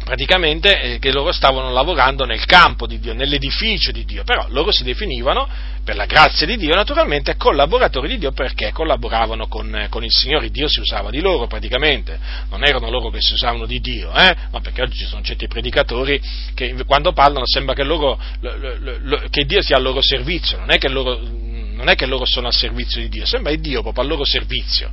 praticamente 0.05 0.81
eh, 0.81 0.99
che 0.99 1.11
loro 1.11 1.33
stavano 1.33 1.73
lavorando 1.73 2.25
nel 2.25 2.45
campo 2.45 2.87
di 2.87 3.01
Dio, 3.01 3.15
nell'edificio 3.15 3.91
di 3.91 4.05
Dio, 4.05 4.23
però 4.23 4.47
loro 4.51 4.71
si 4.71 4.85
definivano, 4.85 5.49
per 5.85 5.97
la 5.97 6.07
grazia 6.07 6.47
di 6.47 6.57
Dio, 6.57 6.75
naturalmente 6.75 7.37
collaboratori 7.37 8.09
di 8.09 8.19
Dio 8.19 8.33
perché 8.33 8.73
collaboravano 8.73 9.49
con, 9.49 9.87
con 9.91 10.05
il 10.05 10.11
Signore, 10.11 10.51
Dio 10.51 10.69
si 10.69 10.81
usava 10.81 11.11
di 11.11 11.21
loro 11.21 11.47
praticamente, 11.47 12.19
non 12.51 12.65
erano 12.65 12.89
loro 12.91 13.11
che 13.11 13.21
si 13.21 13.35
usavano 13.35 13.67
di 13.67 13.81
Dio, 13.81 14.13
eh? 14.15 14.35
ma 14.51 14.61
perché 14.61 14.83
oggi 14.83 14.99
ci 14.99 15.07
sono 15.07 15.23
certi 15.23 15.47
predicatori 15.47 16.21
che 16.55 16.75
quando 16.87 17.13
parlano 17.13 17.45
sembra 17.47 17.75
che, 17.75 17.83
loro, 17.83 18.19
lo, 18.41 18.57
lo, 18.57 18.97
lo, 19.01 19.23
che 19.31 19.45
Dio 19.45 19.63
sia 19.63 19.77
al 19.77 19.83
loro 19.83 20.01
servizio, 20.01 20.59
non 20.59 20.71
è 20.71 20.79
che 20.79 20.89
loro, 20.89 21.19
non 21.21 21.89
è 21.89 21.95
che 21.95 22.07
loro 22.07 22.25
sono 22.25 22.47
al 22.47 22.55
servizio 22.55 23.01
di 23.01 23.09
Dio, 23.09 23.27
sembra 23.27 23.55
Dio 23.55 23.83
proprio 23.83 24.03
al 24.03 24.09
loro 24.09 24.25
servizio. 24.25 24.91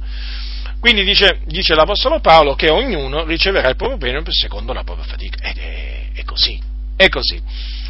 Quindi 0.82 1.04
dice, 1.04 1.42
dice, 1.46 1.76
l'Apostolo 1.76 2.20
Paolo 2.22 2.56
che 2.56 2.72
ognuno 2.72 3.24
riceverà 3.24 3.70
il 3.70 3.76
proprio 3.76 4.00
premio 4.00 4.24
secondo 4.32 4.74
la 4.74 4.84
propria 4.84 5.06
fatica. 5.06 5.48
Ed 5.48 5.58
è, 5.58 6.08
è 6.16 6.24
così, 6.24 6.60
è 6.96 7.08
così. 7.08 7.40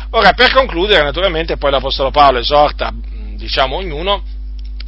Ora, 0.09 0.33
per 0.33 0.51
concludere, 0.51 1.01
naturalmente, 1.01 1.55
poi 1.55 1.71
l'Apostolo 1.71 2.11
Paolo 2.11 2.39
esorta, 2.39 2.93
diciamo, 3.35 3.77
ognuno 3.77 4.21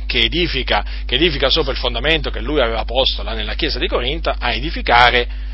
che 0.06 0.20
edifica, 0.20 0.84
che 1.06 1.16
edifica 1.16 1.50
sopra 1.50 1.72
il 1.72 1.78
fondamento 1.78 2.30
che 2.30 2.42
lui 2.42 2.60
aveva 2.60 2.84
posto 2.84 3.24
là 3.24 3.34
nella 3.34 3.54
chiesa 3.54 3.80
di 3.80 3.88
Corinto 3.88 4.36
a 4.38 4.52
edificare 4.52 5.52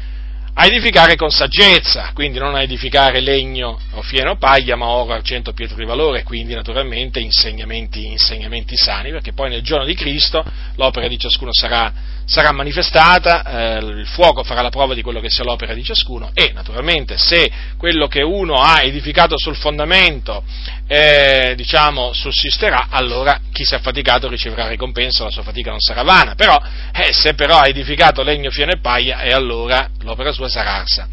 a 0.61 0.65
edificare 0.65 1.15
con 1.15 1.29
saggezza, 1.29 2.11
quindi 2.13 2.37
non 2.37 2.53
a 2.53 2.61
edificare 2.61 3.21
legno 3.21 3.79
o 3.93 4.01
fieno 4.01 4.31
o 4.31 4.35
paglia, 4.35 4.75
ma 4.75 4.87
oro, 4.87 5.13
argento, 5.13 5.53
pietra 5.53 5.77
di 5.77 5.85
valore, 5.85 6.23
quindi 6.23 6.53
naturalmente 6.53 7.21
insegnamenti, 7.21 8.05
insegnamenti 8.07 8.75
sani, 8.75 9.11
perché 9.11 9.31
poi 9.31 9.49
nel 9.49 9.61
giorno 9.61 9.85
di 9.85 9.95
Cristo 9.95 10.43
l'opera 10.75 11.07
di 11.07 11.17
ciascuno 11.17 11.51
sarà, 11.53 11.93
sarà 12.29 12.51
manifestata, 12.51 13.43
eh, 13.43 13.77
il 13.79 14.05
fuoco 14.05 14.43
farà 14.43 14.61
la 14.61 14.69
prova 14.69 14.93
di 14.93 15.01
quello 15.01 15.19
che 15.19 15.31
sia 15.31 15.43
l'opera 15.43 15.73
di 15.73 15.83
ciascuno 15.83 16.29
e 16.35 16.51
naturalmente 16.53 17.17
se 17.17 17.51
quello 17.75 18.07
che 18.07 18.21
uno 18.21 18.61
ha 18.61 18.83
edificato 18.83 19.35
sul 19.35 19.55
fondamento 19.55 20.43
eh, 20.85 21.53
diciamo, 21.55 22.13
sussisterà, 22.13 22.85
allora 22.91 23.39
chi 23.51 23.65
si 23.65 23.73
è 23.73 23.77
affaticato 23.77 24.27
riceverà 24.27 24.67
ricompensa, 24.67 25.23
la 25.23 25.31
sua 25.31 25.41
fatica 25.41 25.71
non 25.71 25.79
sarà 25.79 26.03
vana, 26.03 26.35
però 26.35 26.55
eh, 26.93 27.11
se 27.13 27.33
però 27.33 27.57
ha 27.57 27.67
edificato 27.67 28.21
legno, 28.21 28.51
fieno 28.51 28.73
e 28.73 28.79
paglia, 28.79 29.21
e 29.21 29.31
allora 29.31 29.89
l'opera 30.01 30.31
sua 30.31 30.49
sarà 30.49 30.75
arsa. 30.75 31.07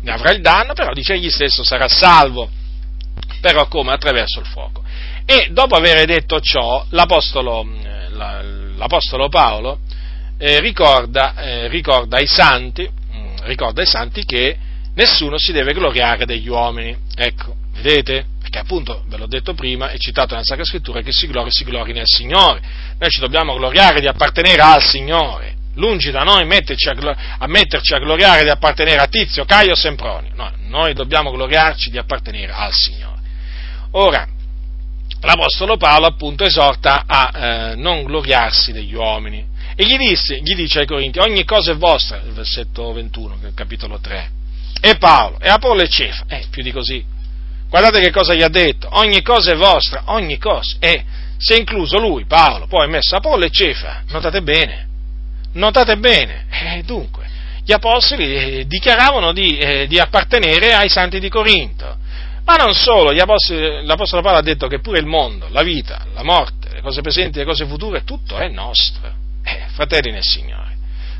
Ne 0.00 0.12
avrà 0.12 0.30
il 0.30 0.40
danno, 0.40 0.74
però 0.74 0.92
dice 0.92 1.14
egli 1.14 1.30
stesso 1.30 1.64
sarà 1.64 1.88
salvo, 1.88 2.48
però 3.40 3.66
come? 3.66 3.92
Attraverso 3.92 4.38
il 4.38 4.46
fuoco. 4.46 4.84
E 5.24 5.48
dopo 5.50 5.74
aver 5.74 6.04
detto 6.06 6.38
ciò, 6.38 6.86
l'Apostolo, 6.90 7.66
eh, 7.82 8.10
l'Apostolo 8.76 9.28
Paolo 9.28 9.80
eh, 10.44 10.58
ricorda, 10.58 11.36
eh, 11.36 11.68
ricorda, 11.68 12.16
ai 12.16 12.26
santi, 12.26 12.82
mm, 12.82 13.36
ricorda 13.42 13.80
ai 13.80 13.86
santi 13.86 14.24
che 14.24 14.56
nessuno 14.92 15.38
si 15.38 15.52
deve 15.52 15.72
gloriare 15.72 16.26
degli 16.26 16.48
uomini. 16.48 16.96
Ecco, 17.14 17.54
vedete? 17.74 18.26
Perché 18.40 18.58
appunto, 18.58 19.04
ve 19.06 19.18
l'ho 19.18 19.28
detto 19.28 19.54
prima, 19.54 19.90
è 19.90 19.98
citato 19.98 20.34
nella 20.34 20.44
Sacra 20.44 20.64
Scrittura 20.64 21.00
che 21.00 21.12
si 21.12 21.28
glori, 21.28 21.52
si 21.52 21.62
glori 21.62 21.92
nel 21.92 22.06
Signore. 22.06 22.60
Noi 22.98 23.08
ci 23.08 23.20
dobbiamo 23.20 23.54
gloriare 23.54 24.00
di 24.00 24.08
appartenere 24.08 24.60
al 24.60 24.82
Signore. 24.82 25.54
Lungi 25.76 26.10
da 26.10 26.24
noi 26.24 26.44
metterci 26.44 26.88
a, 26.88 27.16
a, 27.38 27.46
metterci 27.46 27.94
a 27.94 27.98
gloriare 27.98 28.42
di 28.42 28.50
appartenere 28.50 29.00
a 29.00 29.06
Tizio, 29.06 29.44
Caio, 29.44 29.76
Semproni. 29.76 30.32
No, 30.34 30.50
noi 30.66 30.92
dobbiamo 30.92 31.30
gloriarci 31.30 31.88
di 31.88 31.98
appartenere 31.98 32.50
al 32.50 32.72
Signore. 32.72 33.20
Ora, 33.92 34.26
l'Apostolo 35.20 35.76
Paolo 35.76 36.06
appunto 36.06 36.42
esorta 36.42 37.04
a 37.06 37.30
eh, 37.32 37.74
non 37.76 38.02
gloriarsi 38.02 38.72
degli 38.72 38.92
uomini 38.92 39.50
e 39.74 39.84
gli, 39.84 39.96
disse, 39.96 40.40
gli 40.40 40.54
dice 40.54 40.80
ai 40.80 40.86
Corinti, 40.86 41.18
ogni 41.18 41.44
cosa 41.44 41.72
è 41.72 41.76
vostra, 41.76 42.20
il 42.24 42.32
versetto 42.32 42.92
21, 42.92 43.38
capitolo 43.54 43.98
3, 43.98 44.30
e 44.80 44.96
Paolo, 44.96 45.38
e 45.40 45.48
Apollo 45.48 45.82
e 45.82 45.88
Cefa, 45.88 46.24
eh, 46.28 46.46
più 46.50 46.62
di 46.62 46.72
così, 46.72 47.04
Guardate 47.72 48.00
che 48.00 48.10
cosa 48.10 48.34
gli 48.34 48.42
ha 48.42 48.50
detto, 48.50 48.86
ogni 48.90 49.22
cosa 49.22 49.52
è 49.52 49.56
vostra, 49.56 50.02
ogni 50.08 50.36
cosa, 50.36 50.76
e 50.78 51.02
si 51.38 51.54
è 51.54 51.56
incluso 51.56 51.98
lui, 51.98 52.26
Paolo, 52.26 52.66
poi 52.66 52.84
ha 52.84 52.86
messo 52.86 53.16
Apollo 53.16 53.46
e 53.46 53.50
Cefa, 53.50 54.02
notate 54.08 54.42
bene, 54.42 54.88
notate 55.54 55.96
bene, 55.96 56.44
eh, 56.50 56.82
dunque, 56.82 57.24
gli 57.64 57.72
apostoli 57.72 58.36
eh, 58.36 58.66
dichiaravano 58.66 59.32
di, 59.32 59.56
eh, 59.56 59.86
di, 59.86 59.98
appartenere 59.98 60.74
ai 60.74 60.90
santi 60.90 61.18
di 61.18 61.30
Corinto, 61.30 61.96
ma 62.44 62.56
non 62.56 62.74
solo, 62.74 63.18
apostoli, 63.18 63.86
l'Apostolo 63.86 64.20
Paolo 64.20 64.36
ha 64.36 64.42
detto 64.42 64.66
che 64.66 64.80
pure 64.80 64.98
il 64.98 65.06
mondo, 65.06 65.48
la 65.48 65.62
vita, 65.62 66.04
la 66.12 66.22
morte, 66.22 66.68
le 66.74 66.82
cose 66.82 67.00
presenti, 67.00 67.38
le 67.38 67.46
cose 67.46 67.64
future, 67.64 68.04
tutto 68.04 68.36
è 68.36 68.48
nostro, 68.48 69.14
eh, 69.42 69.64
fratelli 69.72 70.10
nel 70.10 70.22
Signore. 70.22 70.70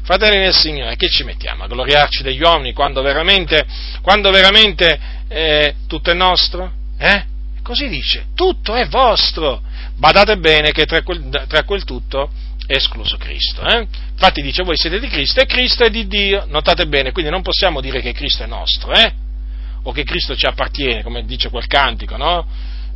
Fratelli 0.02 0.38
nel 0.38 0.54
Signore, 0.54 0.96
che 0.96 1.08
ci 1.08 1.22
mettiamo 1.22 1.64
a 1.64 1.68
gloriarci 1.68 2.22
degli 2.22 2.42
uomini 2.42 2.72
quando 2.72 3.02
veramente, 3.02 3.64
quando 4.02 4.30
veramente 4.30 4.98
eh, 5.28 5.74
tutto 5.86 6.10
è 6.10 6.14
nostro? 6.14 6.72
Eh? 6.98 7.24
Così 7.62 7.88
dice, 7.88 8.26
tutto 8.34 8.74
è 8.74 8.88
vostro. 8.88 9.62
Badate 9.96 10.38
bene 10.38 10.72
che 10.72 10.84
tra 10.86 11.02
quel, 11.02 11.44
tra 11.46 11.62
quel 11.62 11.84
tutto 11.84 12.30
è 12.66 12.74
escluso 12.74 13.16
Cristo. 13.16 13.62
Eh? 13.62 13.86
Infatti 14.10 14.42
dice 14.42 14.64
voi 14.64 14.76
siete 14.76 14.98
di 14.98 15.06
Cristo 15.06 15.40
e 15.40 15.46
Cristo 15.46 15.84
è 15.84 15.90
di 15.90 16.08
Dio. 16.08 16.46
Notate 16.48 16.86
bene, 16.86 17.12
quindi 17.12 17.30
non 17.30 17.42
possiamo 17.42 17.80
dire 17.80 18.00
che 18.00 18.12
Cristo 18.12 18.42
è 18.42 18.46
nostro, 18.46 18.92
eh? 18.92 19.12
o 19.84 19.92
che 19.92 20.04
Cristo 20.04 20.36
ci 20.36 20.46
appartiene, 20.46 21.02
come 21.02 21.24
dice 21.24 21.48
quel 21.48 21.66
cantico, 21.66 22.16
no? 22.16 22.46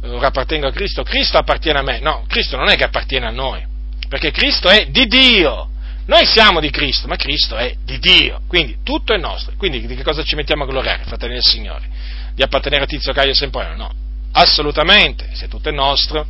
Ora 0.03 0.28
appartengo 0.28 0.69
a 0.69 0.73
Cristo, 0.73 1.03
Cristo 1.03 1.39
appartiene 1.39 1.78
a 1.78 1.82
me. 1.82 2.01
No, 2.01 2.24
Cristo 2.28 2.57
non 2.57 2.69
è 2.69 2.77
che 2.77 2.85
appartiene 2.85 3.27
a 3.27 3.31
noi, 3.31 3.65
perché 4.08 4.30
Cristo 4.30 4.68
è 4.68 4.86
di 4.88 5.06
Dio. 5.06 5.70
Noi 6.06 6.24
siamo 6.24 6.60
di 6.60 6.70
Cristo, 6.70 7.08
ma 7.08 7.16
Cristo 7.16 7.56
è 7.56 7.74
di 7.84 7.98
Dio, 7.98 8.42
quindi 8.46 8.78
tutto 8.84 9.12
è 9.12 9.18
nostro. 9.18 9.54
Quindi 9.56 9.84
di 9.84 9.96
che 9.96 10.04
cosa 10.04 10.22
ci 10.22 10.36
mettiamo 10.36 10.62
a 10.62 10.66
gloriare, 10.66 11.02
fratelli 11.04 11.34
del 11.34 11.42
Signore? 11.42 11.88
Di 12.32 12.42
appartenere 12.42 12.84
a 12.84 12.86
Tizio 12.86 13.12
Caio 13.12 13.34
Semprano? 13.34 13.74
No, 13.74 13.92
assolutamente, 14.32 15.30
se 15.32 15.48
tutto 15.48 15.68
è 15.68 15.72
nostro. 15.72 16.26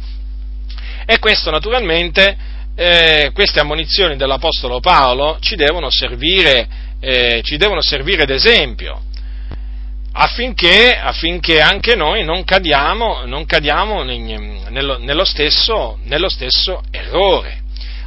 E 1.05 1.19
questo 1.19 1.51
naturalmente, 1.51 2.37
eh, 2.75 3.31
queste 3.35 3.61
ammonizioni 3.61 4.17
dell'Apostolo 4.17 4.81
Paolo 4.81 5.37
ci 5.41 5.57
devono 5.57 5.91
servire, 5.91 6.69
eh, 6.99 7.41
ci 7.45 7.59
devono 7.59 7.83
servire 7.83 8.25
d'esempio. 8.25 9.03
Affinché, 10.13 10.97
affinché, 10.97 11.61
anche 11.61 11.95
noi 11.95 12.25
non 12.25 12.45
cadiamo, 12.45 13.27
non 13.27 13.45
cadiamo 13.45 14.03
nello, 14.03 15.25
stesso, 15.27 15.99
nello 16.05 16.31
stesso 16.31 16.83
errore. 16.91 17.65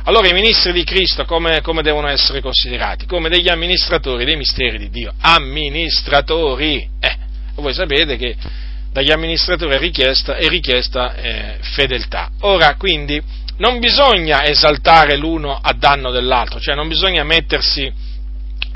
Allora 0.10 0.28
i 0.28 0.34
ministri 0.34 0.74
di 0.74 0.84
Cristo 0.84 1.24
come, 1.24 1.62
come, 1.62 1.84
devono 1.84 2.08
essere 2.08 2.42
considerati? 2.42 3.06
Come 3.06 3.30
degli 3.30 3.48
amministratori 3.48 4.26
dei 4.26 4.38
misteri 4.38 4.80
di 4.80 4.90
Dio. 4.90 5.14
Amministratori! 5.22 6.90
Eh, 7.00 7.16
voi 7.58 7.76
sapete 7.76 8.18
che 8.18 8.36
dagli 8.92 9.12
amministratori 9.12 9.76
è 9.76 9.78
richiesta, 9.78 10.36
è 10.36 10.48
richiesta 10.48 11.14
eh, 11.14 11.58
fedeltà. 11.62 12.32
Ora, 12.40 12.74
quindi, 12.76 13.22
non 13.58 13.78
bisogna 13.78 14.44
esaltare 14.46 15.16
l'uno 15.16 15.60
a 15.62 15.74
danno 15.74 16.10
dell'altro, 16.10 16.60
cioè 16.60 16.74
non 16.74 16.88
bisogna 16.88 17.24
mettersi, 17.24 17.94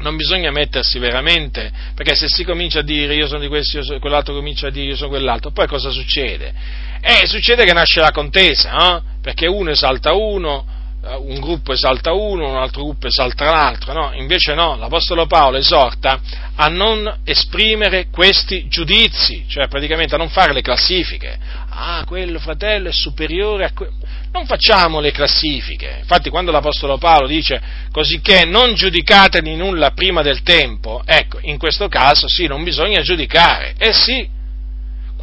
non 0.01 0.15
bisogna 0.15 0.51
mettersi 0.51 0.99
veramente, 0.99 1.71
perché 1.95 2.13
se 2.13 2.27
si 2.27 2.43
comincia 2.43 2.81
a 2.81 2.83
dire 2.83 3.15
io 3.15 3.25
sono 3.25 3.39
di 3.39 3.47
questo, 3.47 3.77
io 3.77 3.83
sono, 3.83 3.97
quell'altro 3.97 4.35
comincia 4.35 4.67
a 4.67 4.69
dire 4.69 4.85
io 4.85 4.95
sono 4.95 5.09
quell'altro, 5.09 5.49
poi 5.49 5.65
cosa 5.65 5.89
succede? 5.89 6.53
Eh, 7.01 7.25
succede 7.25 7.65
che 7.65 7.73
nasce 7.73 8.01
la 8.01 8.11
contesa, 8.11 8.71
no? 8.73 9.03
perché 9.19 9.47
uno 9.47 9.71
esalta 9.71 10.13
uno, 10.13 10.67
eh, 10.67 10.81
un 11.05 11.39
gruppo 11.39 11.73
esalta 11.73 12.13
uno, 12.13 12.49
un 12.49 12.55
altro 12.55 12.83
gruppo 12.83 13.07
esalta 13.07 13.51
l'altro, 13.51 13.93
no? 13.93 14.11
Invece 14.13 14.53
no, 14.53 14.77
l'Apostolo 14.77 15.25
Paolo 15.25 15.57
esorta 15.57 16.19
a 16.55 16.67
non 16.67 17.19
esprimere 17.25 18.07
questi 18.09 18.67
giudizi, 18.67 19.43
cioè 19.47 19.67
praticamente 19.67 20.15
a 20.15 20.17
non 20.17 20.29
fare 20.29 20.53
le 20.53 20.61
classifiche. 20.61 21.37
Ah, 21.69 22.03
quello 22.05 22.39
fratello 22.39 22.87
è 22.87 22.93
superiore 22.93 23.65
a 23.65 23.73
quello. 23.73 23.93
Non 24.31 24.45
facciamo 24.45 25.01
le 25.01 25.11
classifiche. 25.11 25.97
Infatti 25.99 26.29
quando 26.29 26.51
l'Apostolo 26.51 26.97
Paolo 26.97 27.27
dice 27.27 27.61
così 27.91 28.21
che 28.21 28.45
non 28.45 28.73
giudicate 28.73 29.41
di 29.41 29.55
nulla 29.55 29.91
prima 29.91 30.21
del 30.21 30.41
tempo, 30.41 31.01
ecco, 31.05 31.39
in 31.41 31.57
questo 31.57 31.89
caso 31.89 32.29
sì, 32.29 32.47
non 32.47 32.63
bisogna 32.63 33.01
giudicare. 33.01 33.75
Eh 33.77 33.91
sì, 33.91 34.41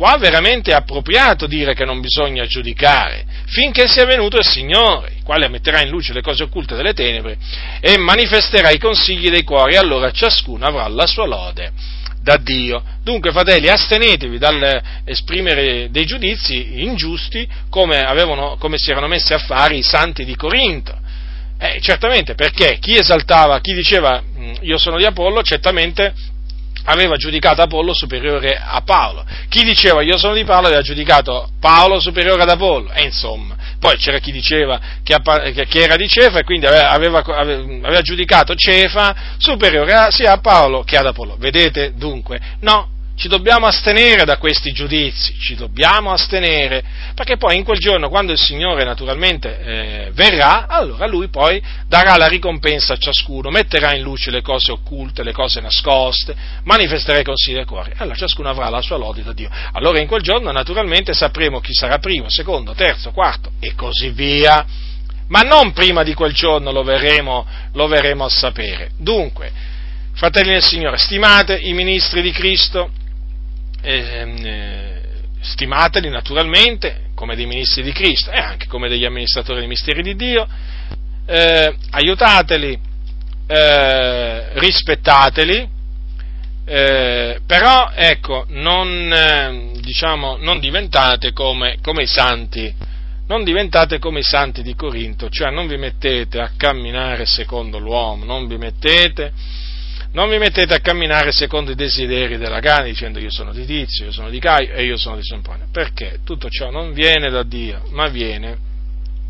Qua 0.00 0.16
veramente 0.16 0.70
è 0.70 0.74
appropriato 0.74 1.46
dire 1.46 1.74
che 1.74 1.84
non 1.84 2.00
bisogna 2.00 2.46
giudicare, 2.46 3.22
finché 3.48 3.86
sia 3.86 4.06
venuto 4.06 4.38
il 4.38 4.46
Signore, 4.46 5.12
il 5.16 5.22
quale 5.22 5.46
metterà 5.50 5.82
in 5.82 5.90
luce 5.90 6.14
le 6.14 6.22
cose 6.22 6.44
occulte 6.44 6.74
delle 6.74 6.94
tenebre 6.94 7.36
e 7.82 7.98
manifesterà 7.98 8.70
i 8.70 8.78
consigli 8.78 9.28
dei 9.28 9.44
cuori, 9.44 9.76
allora 9.76 10.10
ciascuno 10.10 10.64
avrà 10.64 10.88
la 10.88 11.06
sua 11.06 11.26
lode 11.26 11.72
da 12.22 12.38
Dio. 12.38 12.82
Dunque, 13.02 13.30
fratelli, 13.30 13.68
astenetevi 13.68 14.38
dall'esprimere 14.38 15.90
dei 15.90 16.06
giudizi 16.06 16.82
ingiusti 16.82 17.46
come, 17.68 18.00
avevano, 18.00 18.56
come 18.58 18.78
si 18.78 18.90
erano 18.90 19.06
messi 19.06 19.34
a 19.34 19.38
fare 19.38 19.76
i 19.76 19.82
santi 19.82 20.24
di 20.24 20.34
Corinto. 20.34 20.98
Eh, 21.58 21.78
certamente, 21.82 22.34
perché 22.34 22.78
chi 22.80 22.96
esaltava, 22.96 23.60
chi 23.60 23.74
diceva 23.74 24.22
io 24.62 24.78
sono 24.78 24.96
di 24.96 25.04
Apollo, 25.04 25.42
certamente 25.42 26.14
aveva 26.84 27.16
giudicato 27.16 27.62
Apollo 27.62 27.94
superiore 27.94 28.60
a 28.62 28.80
Paolo. 28.82 29.24
Chi 29.48 29.62
diceva 29.62 30.02
io 30.02 30.16
sono 30.16 30.34
di 30.34 30.44
Paolo 30.44 30.66
aveva 30.68 30.82
giudicato 30.82 31.50
Paolo 31.60 32.00
superiore 32.00 32.42
ad 32.42 32.48
Apollo. 32.48 32.90
E 32.92 33.04
insomma, 33.04 33.56
Poi 33.78 33.96
c'era 33.96 34.18
chi 34.18 34.30
diceva 34.30 34.78
che, 35.02 35.16
era 35.72 35.96
di 35.96 36.08
Cefa 36.08 36.40
e 36.40 36.44
quindi 36.44 36.66
aveva, 36.66 36.90
aveva, 36.90 37.18
aveva 37.20 38.00
giudicato 38.02 38.54
Cefa 38.54 39.36
superiore 39.38 40.10
sia 40.10 40.32
a 40.32 40.38
Paolo 40.38 40.82
che 40.82 40.96
ad 40.96 41.06
Apollo. 41.06 41.36
Vedete 41.38 41.94
dunque? 41.96 42.38
No, 42.60 42.99
ci 43.20 43.28
dobbiamo 43.28 43.66
astenere 43.66 44.24
da 44.24 44.38
questi 44.38 44.72
giudizi, 44.72 45.38
ci 45.38 45.54
dobbiamo 45.54 46.10
astenere, 46.10 46.82
perché 47.14 47.36
poi 47.36 47.58
in 47.58 47.64
quel 47.64 47.76
giorno, 47.76 48.08
quando 48.08 48.32
il 48.32 48.38
Signore 48.38 48.82
naturalmente 48.82 49.60
eh, 49.60 50.10
verrà, 50.14 50.66
allora 50.66 51.06
Lui 51.06 51.28
poi 51.28 51.62
darà 51.86 52.16
la 52.16 52.28
ricompensa 52.28 52.94
a 52.94 52.96
ciascuno, 52.96 53.50
metterà 53.50 53.94
in 53.94 54.00
luce 54.00 54.30
le 54.30 54.40
cose 54.40 54.72
occulte, 54.72 55.22
le 55.22 55.32
cose 55.32 55.60
nascoste, 55.60 56.34
manifesterà 56.64 57.18
i 57.18 57.22
consigli 57.22 57.56
del 57.56 57.66
cuore, 57.66 57.92
allora 57.98 58.16
ciascuno 58.16 58.48
avrà 58.48 58.70
la 58.70 58.80
sua 58.80 58.96
lode 58.96 59.22
da 59.22 59.34
Dio. 59.34 59.50
Allora 59.72 60.00
in 60.00 60.06
quel 60.06 60.22
giorno 60.22 60.50
naturalmente 60.50 61.12
sapremo 61.12 61.60
chi 61.60 61.74
sarà 61.74 61.98
primo, 61.98 62.30
secondo, 62.30 62.72
terzo, 62.72 63.10
quarto 63.10 63.50
e 63.60 63.74
così 63.74 64.08
via. 64.08 64.64
Ma 65.28 65.42
non 65.42 65.72
prima 65.72 66.02
di 66.02 66.14
quel 66.14 66.32
giorno 66.32 66.72
lo 66.72 66.82
verremo, 66.82 67.46
lo 67.74 67.86
verremo 67.86 68.24
a 68.24 68.30
sapere. 68.30 68.92
Dunque, 68.96 69.52
fratelli 70.14 70.52
del 70.52 70.64
Signore, 70.64 70.96
stimate 70.96 71.58
i 71.58 71.74
ministri 71.74 72.22
di 72.22 72.32
Cristo, 72.32 72.92
eh, 73.82 75.00
stimateli 75.40 76.08
naturalmente 76.08 77.08
come 77.14 77.36
dei 77.36 77.46
ministri 77.46 77.82
di 77.82 77.92
Cristo 77.92 78.30
e 78.30 78.38
anche 78.38 78.66
come 78.66 78.88
degli 78.88 79.04
amministratori 79.04 79.58
dei 79.58 79.68
misteri 79.68 80.02
di 80.02 80.16
Dio, 80.16 80.46
eh, 81.26 81.74
aiutateli, 81.90 82.78
eh, 83.46 84.58
rispettateli, 84.58 85.68
eh, 86.64 87.40
però 87.46 87.90
ecco, 87.94 88.44
non, 88.48 89.12
eh, 89.12 89.80
diciamo, 89.80 90.36
non 90.36 90.60
diventate 90.60 91.32
come, 91.32 91.78
come, 91.82 92.04
i 92.04 92.06
santi, 92.06 92.72
non 93.26 93.44
diventate 93.44 93.98
come 93.98 94.20
i 94.20 94.24
santi 94.24 94.62
di 94.62 94.74
Corinto, 94.74 95.28
cioè 95.28 95.50
non 95.50 95.66
vi 95.66 95.76
mettete 95.76 96.40
a 96.40 96.52
camminare 96.56 97.26
secondo 97.26 97.78
l'uomo, 97.78 98.24
non 98.24 98.46
vi 98.46 98.56
mettete 98.56 99.32
non 100.12 100.28
vi 100.28 100.38
mettete 100.38 100.74
a 100.74 100.80
camminare 100.80 101.30
secondo 101.30 101.70
i 101.70 101.76
desideri 101.76 102.36
della 102.36 102.58
carne 102.58 102.88
dicendo 102.88 103.20
io 103.20 103.30
sono 103.30 103.52
di 103.52 103.64
Tizio, 103.64 104.06
io 104.06 104.12
sono 104.12 104.28
di 104.28 104.40
Caio 104.40 104.72
e 104.72 104.84
io 104.84 104.96
sono 104.96 105.16
di 105.16 105.22
Sempronio, 105.22 105.66
perché 105.70 106.20
tutto 106.24 106.48
ciò 106.48 106.70
non 106.70 106.92
viene 106.92 107.30
da 107.30 107.44
Dio, 107.44 107.86
ma 107.90 108.08
viene, 108.08 108.58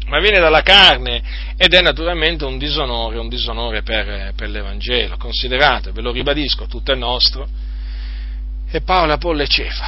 ma 0.07 0.20
viene 0.20 0.39
dalla 0.39 0.62
carne 0.62 1.23
ed 1.57 1.74
è 1.74 1.82
naturalmente 1.82 2.47
un 2.47 2.57
disonore, 2.57 3.19
un 3.19 3.28
disonore 3.28 3.82
per, 3.82 4.32
per 4.35 4.48
l'Evangelo. 4.48 5.19
Considerate, 5.19 5.93
ve 5.93 6.01
lo 6.01 6.12
ribadisco, 6.12 6.66
tutto 6.66 6.93
è 6.93 6.97
nostro, 6.97 7.47
e 8.70 8.81
Paolo, 8.81 9.12
Apollo 9.12 9.43
e 9.43 9.47
Cefa, 9.48 9.86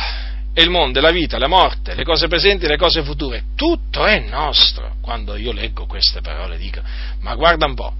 e 0.52 0.62
il 0.62 0.68
mondo, 0.68 1.00
la 1.00 1.10
vita, 1.10 1.38
la 1.38 1.48
morte, 1.48 1.94
le 1.94 2.04
cose 2.04 2.28
presenti 2.28 2.66
le 2.66 2.76
cose 2.76 3.02
future, 3.02 3.44
tutto 3.54 4.04
è 4.04 4.18
nostro. 4.18 4.96
Quando 5.00 5.36
io 5.36 5.52
leggo 5.52 5.86
queste 5.86 6.20
parole 6.20 6.58
dico, 6.58 6.82
ma 7.20 7.34
guarda 7.34 7.64
un 7.64 7.74
po', 7.74 7.94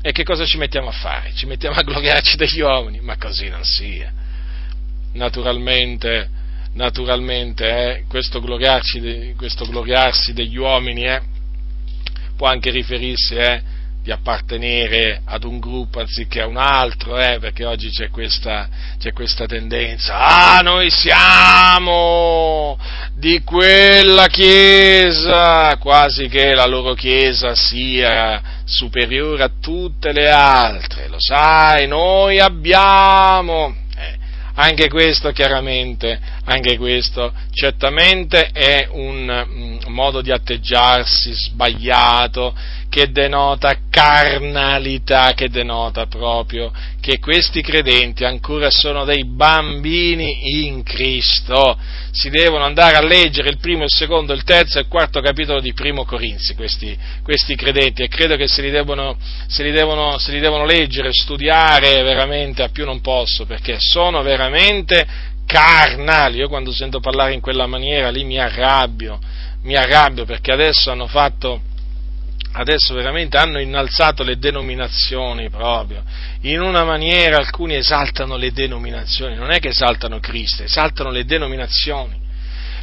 e 0.00 0.12
che 0.12 0.22
cosa 0.22 0.44
ci 0.44 0.58
mettiamo 0.58 0.88
a 0.88 0.92
fare? 0.92 1.32
Ci 1.34 1.46
mettiamo 1.46 1.76
a 1.76 1.82
gloriarci 1.82 2.36
degli 2.36 2.60
uomini? 2.60 3.00
Ma 3.00 3.16
così 3.16 3.48
non 3.48 3.64
sia. 3.64 4.12
Naturalmente, 5.14 6.28
naturalmente 6.74 7.66
eh, 7.66 8.04
questo, 8.08 8.40
gloriarci, 8.40 9.34
questo, 9.36 9.66
gloriarsi 9.66 10.32
degli 10.32 10.56
uomini 10.56 11.04
eh, 11.04 11.20
può 12.36 12.46
anche 12.46 12.70
riferirsi 12.70 13.34
eh, 13.34 13.62
di 14.08 14.14
appartenere 14.14 15.20
ad 15.26 15.44
un 15.44 15.58
gruppo 15.58 16.00
anziché 16.00 16.40
a 16.40 16.46
un 16.46 16.56
altro, 16.56 17.20
eh, 17.20 17.38
perché 17.38 17.66
oggi 17.66 17.90
c'è 17.90 18.08
questa, 18.08 18.66
c'è 18.98 19.12
questa 19.12 19.44
tendenza, 19.44 20.16
ah 20.16 20.60
noi 20.62 20.88
siamo 20.88 22.78
di 23.12 23.42
quella 23.44 24.28
chiesa, 24.28 25.76
quasi 25.76 26.26
che 26.28 26.54
la 26.54 26.64
loro 26.64 26.94
chiesa 26.94 27.54
sia 27.54 28.40
superiore 28.64 29.42
a 29.42 29.50
tutte 29.60 30.12
le 30.12 30.30
altre, 30.30 31.08
lo 31.08 31.18
sai, 31.18 31.86
noi 31.86 32.38
abbiamo, 32.38 33.76
eh, 33.94 34.18
anche 34.54 34.88
questo 34.88 35.32
chiaramente, 35.32 36.18
anche 36.44 36.78
questo 36.78 37.30
certamente 37.52 38.46
è 38.52 38.88
un, 38.90 39.28
un 39.28 39.78
mm, 39.86 39.92
modo 39.92 40.22
di 40.22 40.30
atteggiarsi 40.30 41.30
sbagliato, 41.34 42.54
che 42.88 43.10
denota 43.10 43.76
carnalità, 43.90 45.32
che 45.34 45.48
denota 45.48 46.06
proprio 46.06 46.72
che 47.00 47.18
questi 47.18 47.62
credenti 47.62 48.24
ancora 48.24 48.70
sono 48.70 49.04
dei 49.04 49.24
bambini 49.24 50.62
in 50.62 50.82
Cristo. 50.82 51.76
Si 52.10 52.30
devono 52.30 52.64
andare 52.64 52.96
a 52.96 53.04
leggere 53.04 53.50
il 53.50 53.58
primo, 53.58 53.84
il 53.84 53.92
secondo, 53.92 54.32
il 54.32 54.42
terzo 54.42 54.78
e 54.78 54.82
il 54.82 54.88
quarto 54.88 55.20
capitolo 55.20 55.60
di 55.60 55.72
Primo 55.72 56.04
Corinzi, 56.04 56.54
questi, 56.54 56.96
questi 57.22 57.54
credenti, 57.54 58.02
e 58.02 58.08
credo 58.08 58.36
che 58.36 58.48
se 58.48 58.62
li, 58.62 58.70
devono, 58.70 59.16
se, 59.46 59.62
li 59.62 59.70
devono, 59.70 60.18
se 60.18 60.32
li 60.32 60.40
devono 60.40 60.64
leggere, 60.64 61.10
studiare 61.12 62.02
veramente 62.02 62.62
a 62.62 62.68
più 62.68 62.84
non 62.84 63.00
posso, 63.00 63.44
perché 63.44 63.76
sono 63.78 64.22
veramente 64.22 65.06
carnali. 65.46 66.38
Io 66.38 66.48
quando 66.48 66.72
sento 66.72 67.00
parlare 67.00 67.34
in 67.34 67.40
quella 67.40 67.66
maniera 67.66 68.10
lì 68.10 68.24
mi 68.24 68.38
arrabbio, 68.38 69.18
mi 69.62 69.74
arrabbio 69.74 70.24
perché 70.24 70.52
adesso 70.52 70.90
hanno 70.90 71.06
fatto 71.06 71.62
adesso 72.52 72.94
veramente 72.94 73.36
hanno 73.36 73.60
innalzato 73.60 74.22
le 74.22 74.38
denominazioni 74.38 75.48
proprio, 75.50 76.02
in 76.42 76.60
una 76.60 76.84
maniera 76.84 77.36
alcuni 77.36 77.76
esaltano 77.76 78.36
le 78.36 78.52
denominazioni, 78.52 79.36
non 79.36 79.50
è 79.50 79.58
che 79.58 79.68
esaltano 79.68 80.18
Cristo, 80.18 80.62
esaltano 80.62 81.10
le 81.10 81.24
denominazioni. 81.24 82.26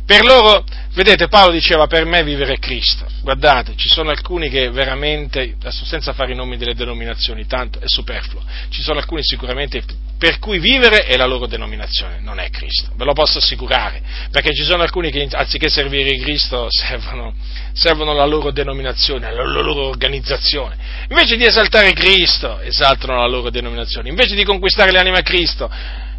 Per 0.05 0.23
loro, 0.23 0.63
vedete, 0.93 1.27
Paolo 1.27 1.51
diceva 1.51 1.87
per 1.87 2.05
me 2.05 2.23
vivere 2.23 2.53
è 2.53 2.59
Cristo. 2.59 3.07
Guardate, 3.21 3.73
ci 3.75 3.89
sono 3.89 4.11
alcuni 4.11 4.49
che 4.49 4.69
veramente, 4.69 5.55
senza 5.69 6.13
fare 6.13 6.33
i 6.33 6.35
nomi 6.35 6.57
delle 6.57 6.75
denominazioni, 6.75 7.47
tanto 7.47 7.79
è 7.79 7.85
superfluo, 7.87 8.43
ci 8.69 8.83
sono 8.83 8.99
alcuni 8.99 9.23
sicuramente 9.23 9.83
per 10.17 10.39
cui 10.39 10.59
vivere 10.59 11.05
è 11.05 11.17
la 11.17 11.25
loro 11.25 11.45
denominazione, 11.45 12.19
non 12.19 12.39
è 12.39 12.49
Cristo, 12.49 12.91
ve 12.95 13.03
lo 13.03 13.13
posso 13.13 13.39
assicurare, 13.39 14.01
perché 14.31 14.53
ci 14.53 14.63
sono 14.63 14.83
alcuni 14.83 15.11
che 15.11 15.27
anziché 15.31 15.69
servire 15.69 16.17
Cristo 16.19 16.67
servono, 16.69 17.33
servono 17.73 18.13
la 18.13 18.25
loro 18.25 18.51
denominazione, 18.51 19.33
la 19.33 19.43
loro 19.43 19.87
organizzazione. 19.87 20.77
Invece 21.09 21.35
di 21.35 21.45
esaltare 21.45 21.91
Cristo, 21.93 22.59
esaltano 22.61 23.17
la 23.19 23.27
loro 23.27 23.49
denominazione, 23.49 24.07
invece 24.07 24.35
di 24.35 24.43
conquistare 24.45 24.91
le 24.91 24.99
anime 24.99 25.17
a 25.17 25.23
Cristo, 25.23 25.69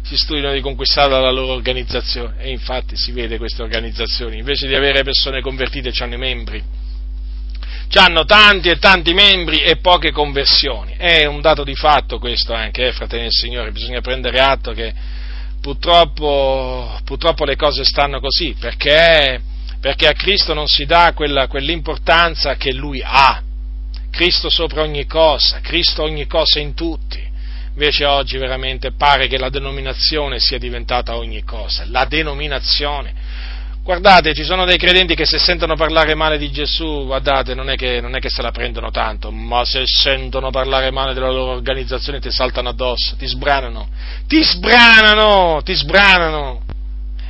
si 0.07 0.15
studiano 0.15 0.53
di 0.53 0.61
conquistare 0.61 1.09
la 1.09 1.31
loro 1.31 1.51
organizzazione. 1.51 2.35
E 2.39 2.49
infatti 2.49 2.95
si 2.95 3.11
vede 3.11 3.37
queste 3.37 3.61
organizzazioni, 3.61 4.37
invece 4.37 4.65
di 4.65 4.73
avere 4.73 5.03
persone 5.03 5.41
convertite 5.41 5.91
hanno 5.99 6.13
i 6.13 6.17
membri, 6.17 6.63
hanno 7.93 8.23
tanti 8.23 8.69
e 8.69 8.77
tanti 8.77 9.13
membri 9.13 9.57
e 9.57 9.77
poche 9.77 10.11
conversioni, 10.11 10.95
è 10.97 11.25
un 11.25 11.41
dato 11.41 11.63
di 11.63 11.75
fatto 11.75 12.19
questo 12.19 12.53
anche, 12.53 12.87
eh, 12.87 12.91
fratelli 12.93 13.23
del 13.23 13.31
Signore, 13.31 13.71
bisogna 13.71 14.01
prendere 14.01 14.39
atto 14.39 14.71
che 14.71 14.93
purtroppo, 15.59 16.99
purtroppo 17.03 17.43
le 17.43 17.55
cose 17.57 17.83
stanno 17.83 18.21
così, 18.21 18.55
perché, 18.57 19.41
perché, 19.81 20.07
a 20.07 20.13
Cristo 20.13 20.53
non 20.53 20.67
si 20.67 20.85
dà 20.85 21.11
quella, 21.13 21.47
quell'importanza 21.47 22.55
che 22.55 22.71
Lui 22.71 23.01
ha, 23.03 23.41
Cristo 24.09 24.49
sopra 24.49 24.83
ogni 24.83 25.05
cosa, 25.05 25.59
Cristo 25.59 26.03
ogni 26.03 26.27
cosa 26.27 26.59
in 26.59 26.73
tutti. 26.73 27.26
Invece 27.77 28.05
oggi 28.05 28.39
veramente 28.39 28.91
pare 28.93 29.27
che 29.27 29.37
la 29.37 29.49
denominazione 29.49 30.39
sia 30.39 30.57
diventata 30.57 31.15
ogni 31.15 31.43
cosa, 31.43 31.83
la 31.85 32.05
denominazione. 32.05 33.13
Guardate, 33.83 34.33
ci 34.33 34.43
sono 34.43 34.65
dei 34.65 34.79
credenti 34.79 35.13
che 35.13 35.27
se 35.27 35.37
sentono 35.37 35.75
parlare 35.75 36.15
male 36.15 36.39
di 36.39 36.49
Gesù, 36.49 37.05
guardate, 37.05 37.53
non 37.53 37.69
è 37.69 37.75
che, 37.75 38.01
non 38.01 38.15
è 38.15 38.19
che 38.19 38.29
se 38.29 38.41
la 38.41 38.49
prendono 38.49 38.89
tanto, 38.89 39.29
ma 39.29 39.63
se 39.63 39.83
sentono 39.85 40.49
parlare 40.49 40.89
male 40.89 41.13
della 41.13 41.29
loro 41.29 41.51
organizzazione 41.51 42.19
ti 42.19 42.31
saltano 42.31 42.69
addosso, 42.69 43.15
ti 43.15 43.27
sbranano, 43.27 43.89
ti 44.25 44.41
sbranano, 44.41 45.61
ti 45.63 45.75
sbranano. 45.75 46.63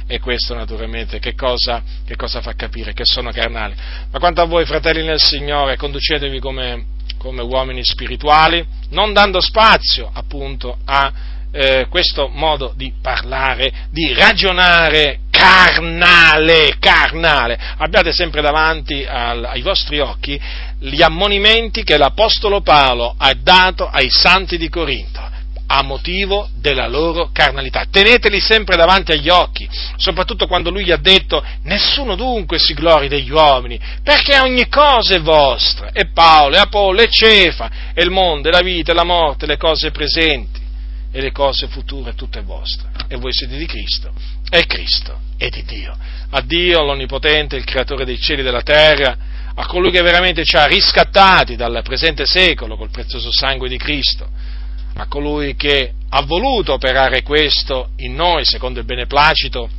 E 0.08 0.22
questo 0.22 0.54
naturalmente 0.56 1.20
che 1.20 1.36
cosa, 1.36 1.84
che 2.06 2.16
cosa 2.16 2.40
fa 2.40 2.54
capire? 2.54 2.94
Che 2.94 3.04
sono 3.04 3.32
carnali. 3.32 3.76
Ma 4.10 4.18
quanto 4.18 4.40
a 4.40 4.46
voi, 4.46 4.64
fratelli 4.64 5.04
nel 5.04 5.20
Signore, 5.20 5.76
conducetevi 5.76 6.40
come, 6.40 6.86
come 7.28 7.42
uomini 7.42 7.84
spirituali, 7.84 8.66
non 8.92 9.12
dando 9.12 9.42
spazio 9.42 10.10
appunto 10.14 10.78
a 10.86 11.12
eh, 11.52 11.88
questo 11.90 12.30
modo 12.30 12.72
di 12.74 12.94
parlare, 13.02 13.90
di 13.92 14.14
ragionare 14.14 15.20
carnale, 15.30 16.78
carnale. 16.80 17.60
Abbiate 17.80 18.14
sempre 18.14 18.42
davanti 18.42 19.04
al, 19.04 19.44
ai 19.44 19.62
vostri 19.62 20.00
occhi 20.00 20.40
gli 20.80 21.02
ammonimenti 21.02 21.84
che 21.84 21.98
l'Apostolo 21.98 22.62
Paolo 22.62 23.14
ha 23.18 23.34
dato 23.34 23.90
ai 23.90 24.10
santi 24.10 24.58
di 24.58 24.70
Corinto 24.70 25.36
a 25.68 25.84
motivo 25.84 26.50
della 26.56 26.88
loro 26.88 27.30
carnalità. 27.32 27.86
Teneteli 27.90 28.40
sempre 28.40 28.78
davanti 28.78 29.12
agli 29.12 29.30
occhi, 29.30 29.68
soprattutto 29.98 30.48
quando 30.48 30.70
lui 30.70 30.86
gli 30.86 30.92
ha 30.92 30.98
detto 30.98 31.44
nessuno 31.64 32.16
dunque 32.16 32.58
si 32.58 32.74
glori 32.74 33.08
degli 33.08 33.30
uomini, 33.30 33.80
perché 34.02 34.40
ogni 34.40 34.68
cosa 34.70 35.16
è 35.16 35.22
vostra, 35.22 35.92
e 35.92 36.08
Paolo, 36.08 36.56
e 36.56 36.60
Apollo, 36.60 37.02
e 37.02 37.10
Cefa, 37.10 37.70
e 37.94 38.02
il 38.02 38.10
mondo, 38.10 38.48
e 38.48 38.52
la 38.52 38.62
vita, 38.62 38.92
e 38.92 38.96
la 38.96 39.04
morte, 39.04 39.46
le 39.46 39.58
cose 39.58 39.92
presenti 39.92 40.62
e 41.12 41.22
le 41.22 41.32
cose 41.32 41.68
future, 41.68 42.16
tutte 42.16 42.42
vostre. 42.42 42.90
E 43.08 43.18
voi 43.18 43.34
siete 43.34 43.58
di 43.58 43.66
Cristo, 43.66 44.12
e 44.50 44.66
Cristo 44.66 45.20
è 45.38 45.50
di 45.50 45.64
Dio. 45.64 45.96
A 46.30 46.42
Dio 46.42 46.82
l'Onnipotente, 46.82 47.56
il 47.56 47.66
Creatore 47.66 48.06
dei 48.06 48.20
cieli 48.20 48.42
e 48.42 48.44
della 48.44 48.62
terra, 48.62 49.18
a 49.60 49.66
colui 49.66 49.92
che 49.92 50.02
veramente 50.02 50.46
ci 50.46 50.56
ha 50.56 50.66
riscattati 50.66 51.56
dal 51.56 51.82
presente 51.84 52.26
secolo 52.26 52.78
col 52.78 52.92
prezioso 52.92 53.32
sangue 53.32 53.68
di 53.68 53.78
Cristo, 53.78 54.30
a 54.98 55.08
colui 55.08 55.56
che 55.56 55.94
ha 56.10 56.22
voluto 56.24 56.74
operare 56.74 57.22
questo 57.22 57.90
in 57.98 58.16
noi 58.16 58.46
secondo 58.46 58.80
il 58.80 58.86
beneplacito 58.86 59.70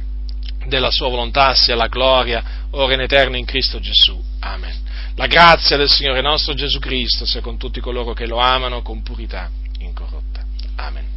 della 0.66 0.90
sua 0.90 1.09
volontà, 1.09 1.55
sia 1.55 1.74
la 1.74 1.89
gloria, 1.89 2.66
ora 2.70 2.95
in 2.95 3.01
eterno 3.01 3.36
in 3.36 3.45
Cristo 3.45 3.81
Gesù. 3.81 4.23
Amen. 4.40 4.86
La 5.15 5.27
grazia 5.27 5.77
del 5.77 5.89
Signore 5.89 6.20
nostro 6.20 6.55
Gesù 6.55 6.78
Cristo 6.78 7.27
sia 7.27 7.40
con 7.40 7.57
tutti 7.57 7.81
coloro 7.81 8.12
che 8.12 8.27
lo 8.27 8.39
amano 8.39 8.82
con 8.82 9.03
purità 9.03 9.51
incorrotta. 9.78 10.45
Amen. 10.77 11.07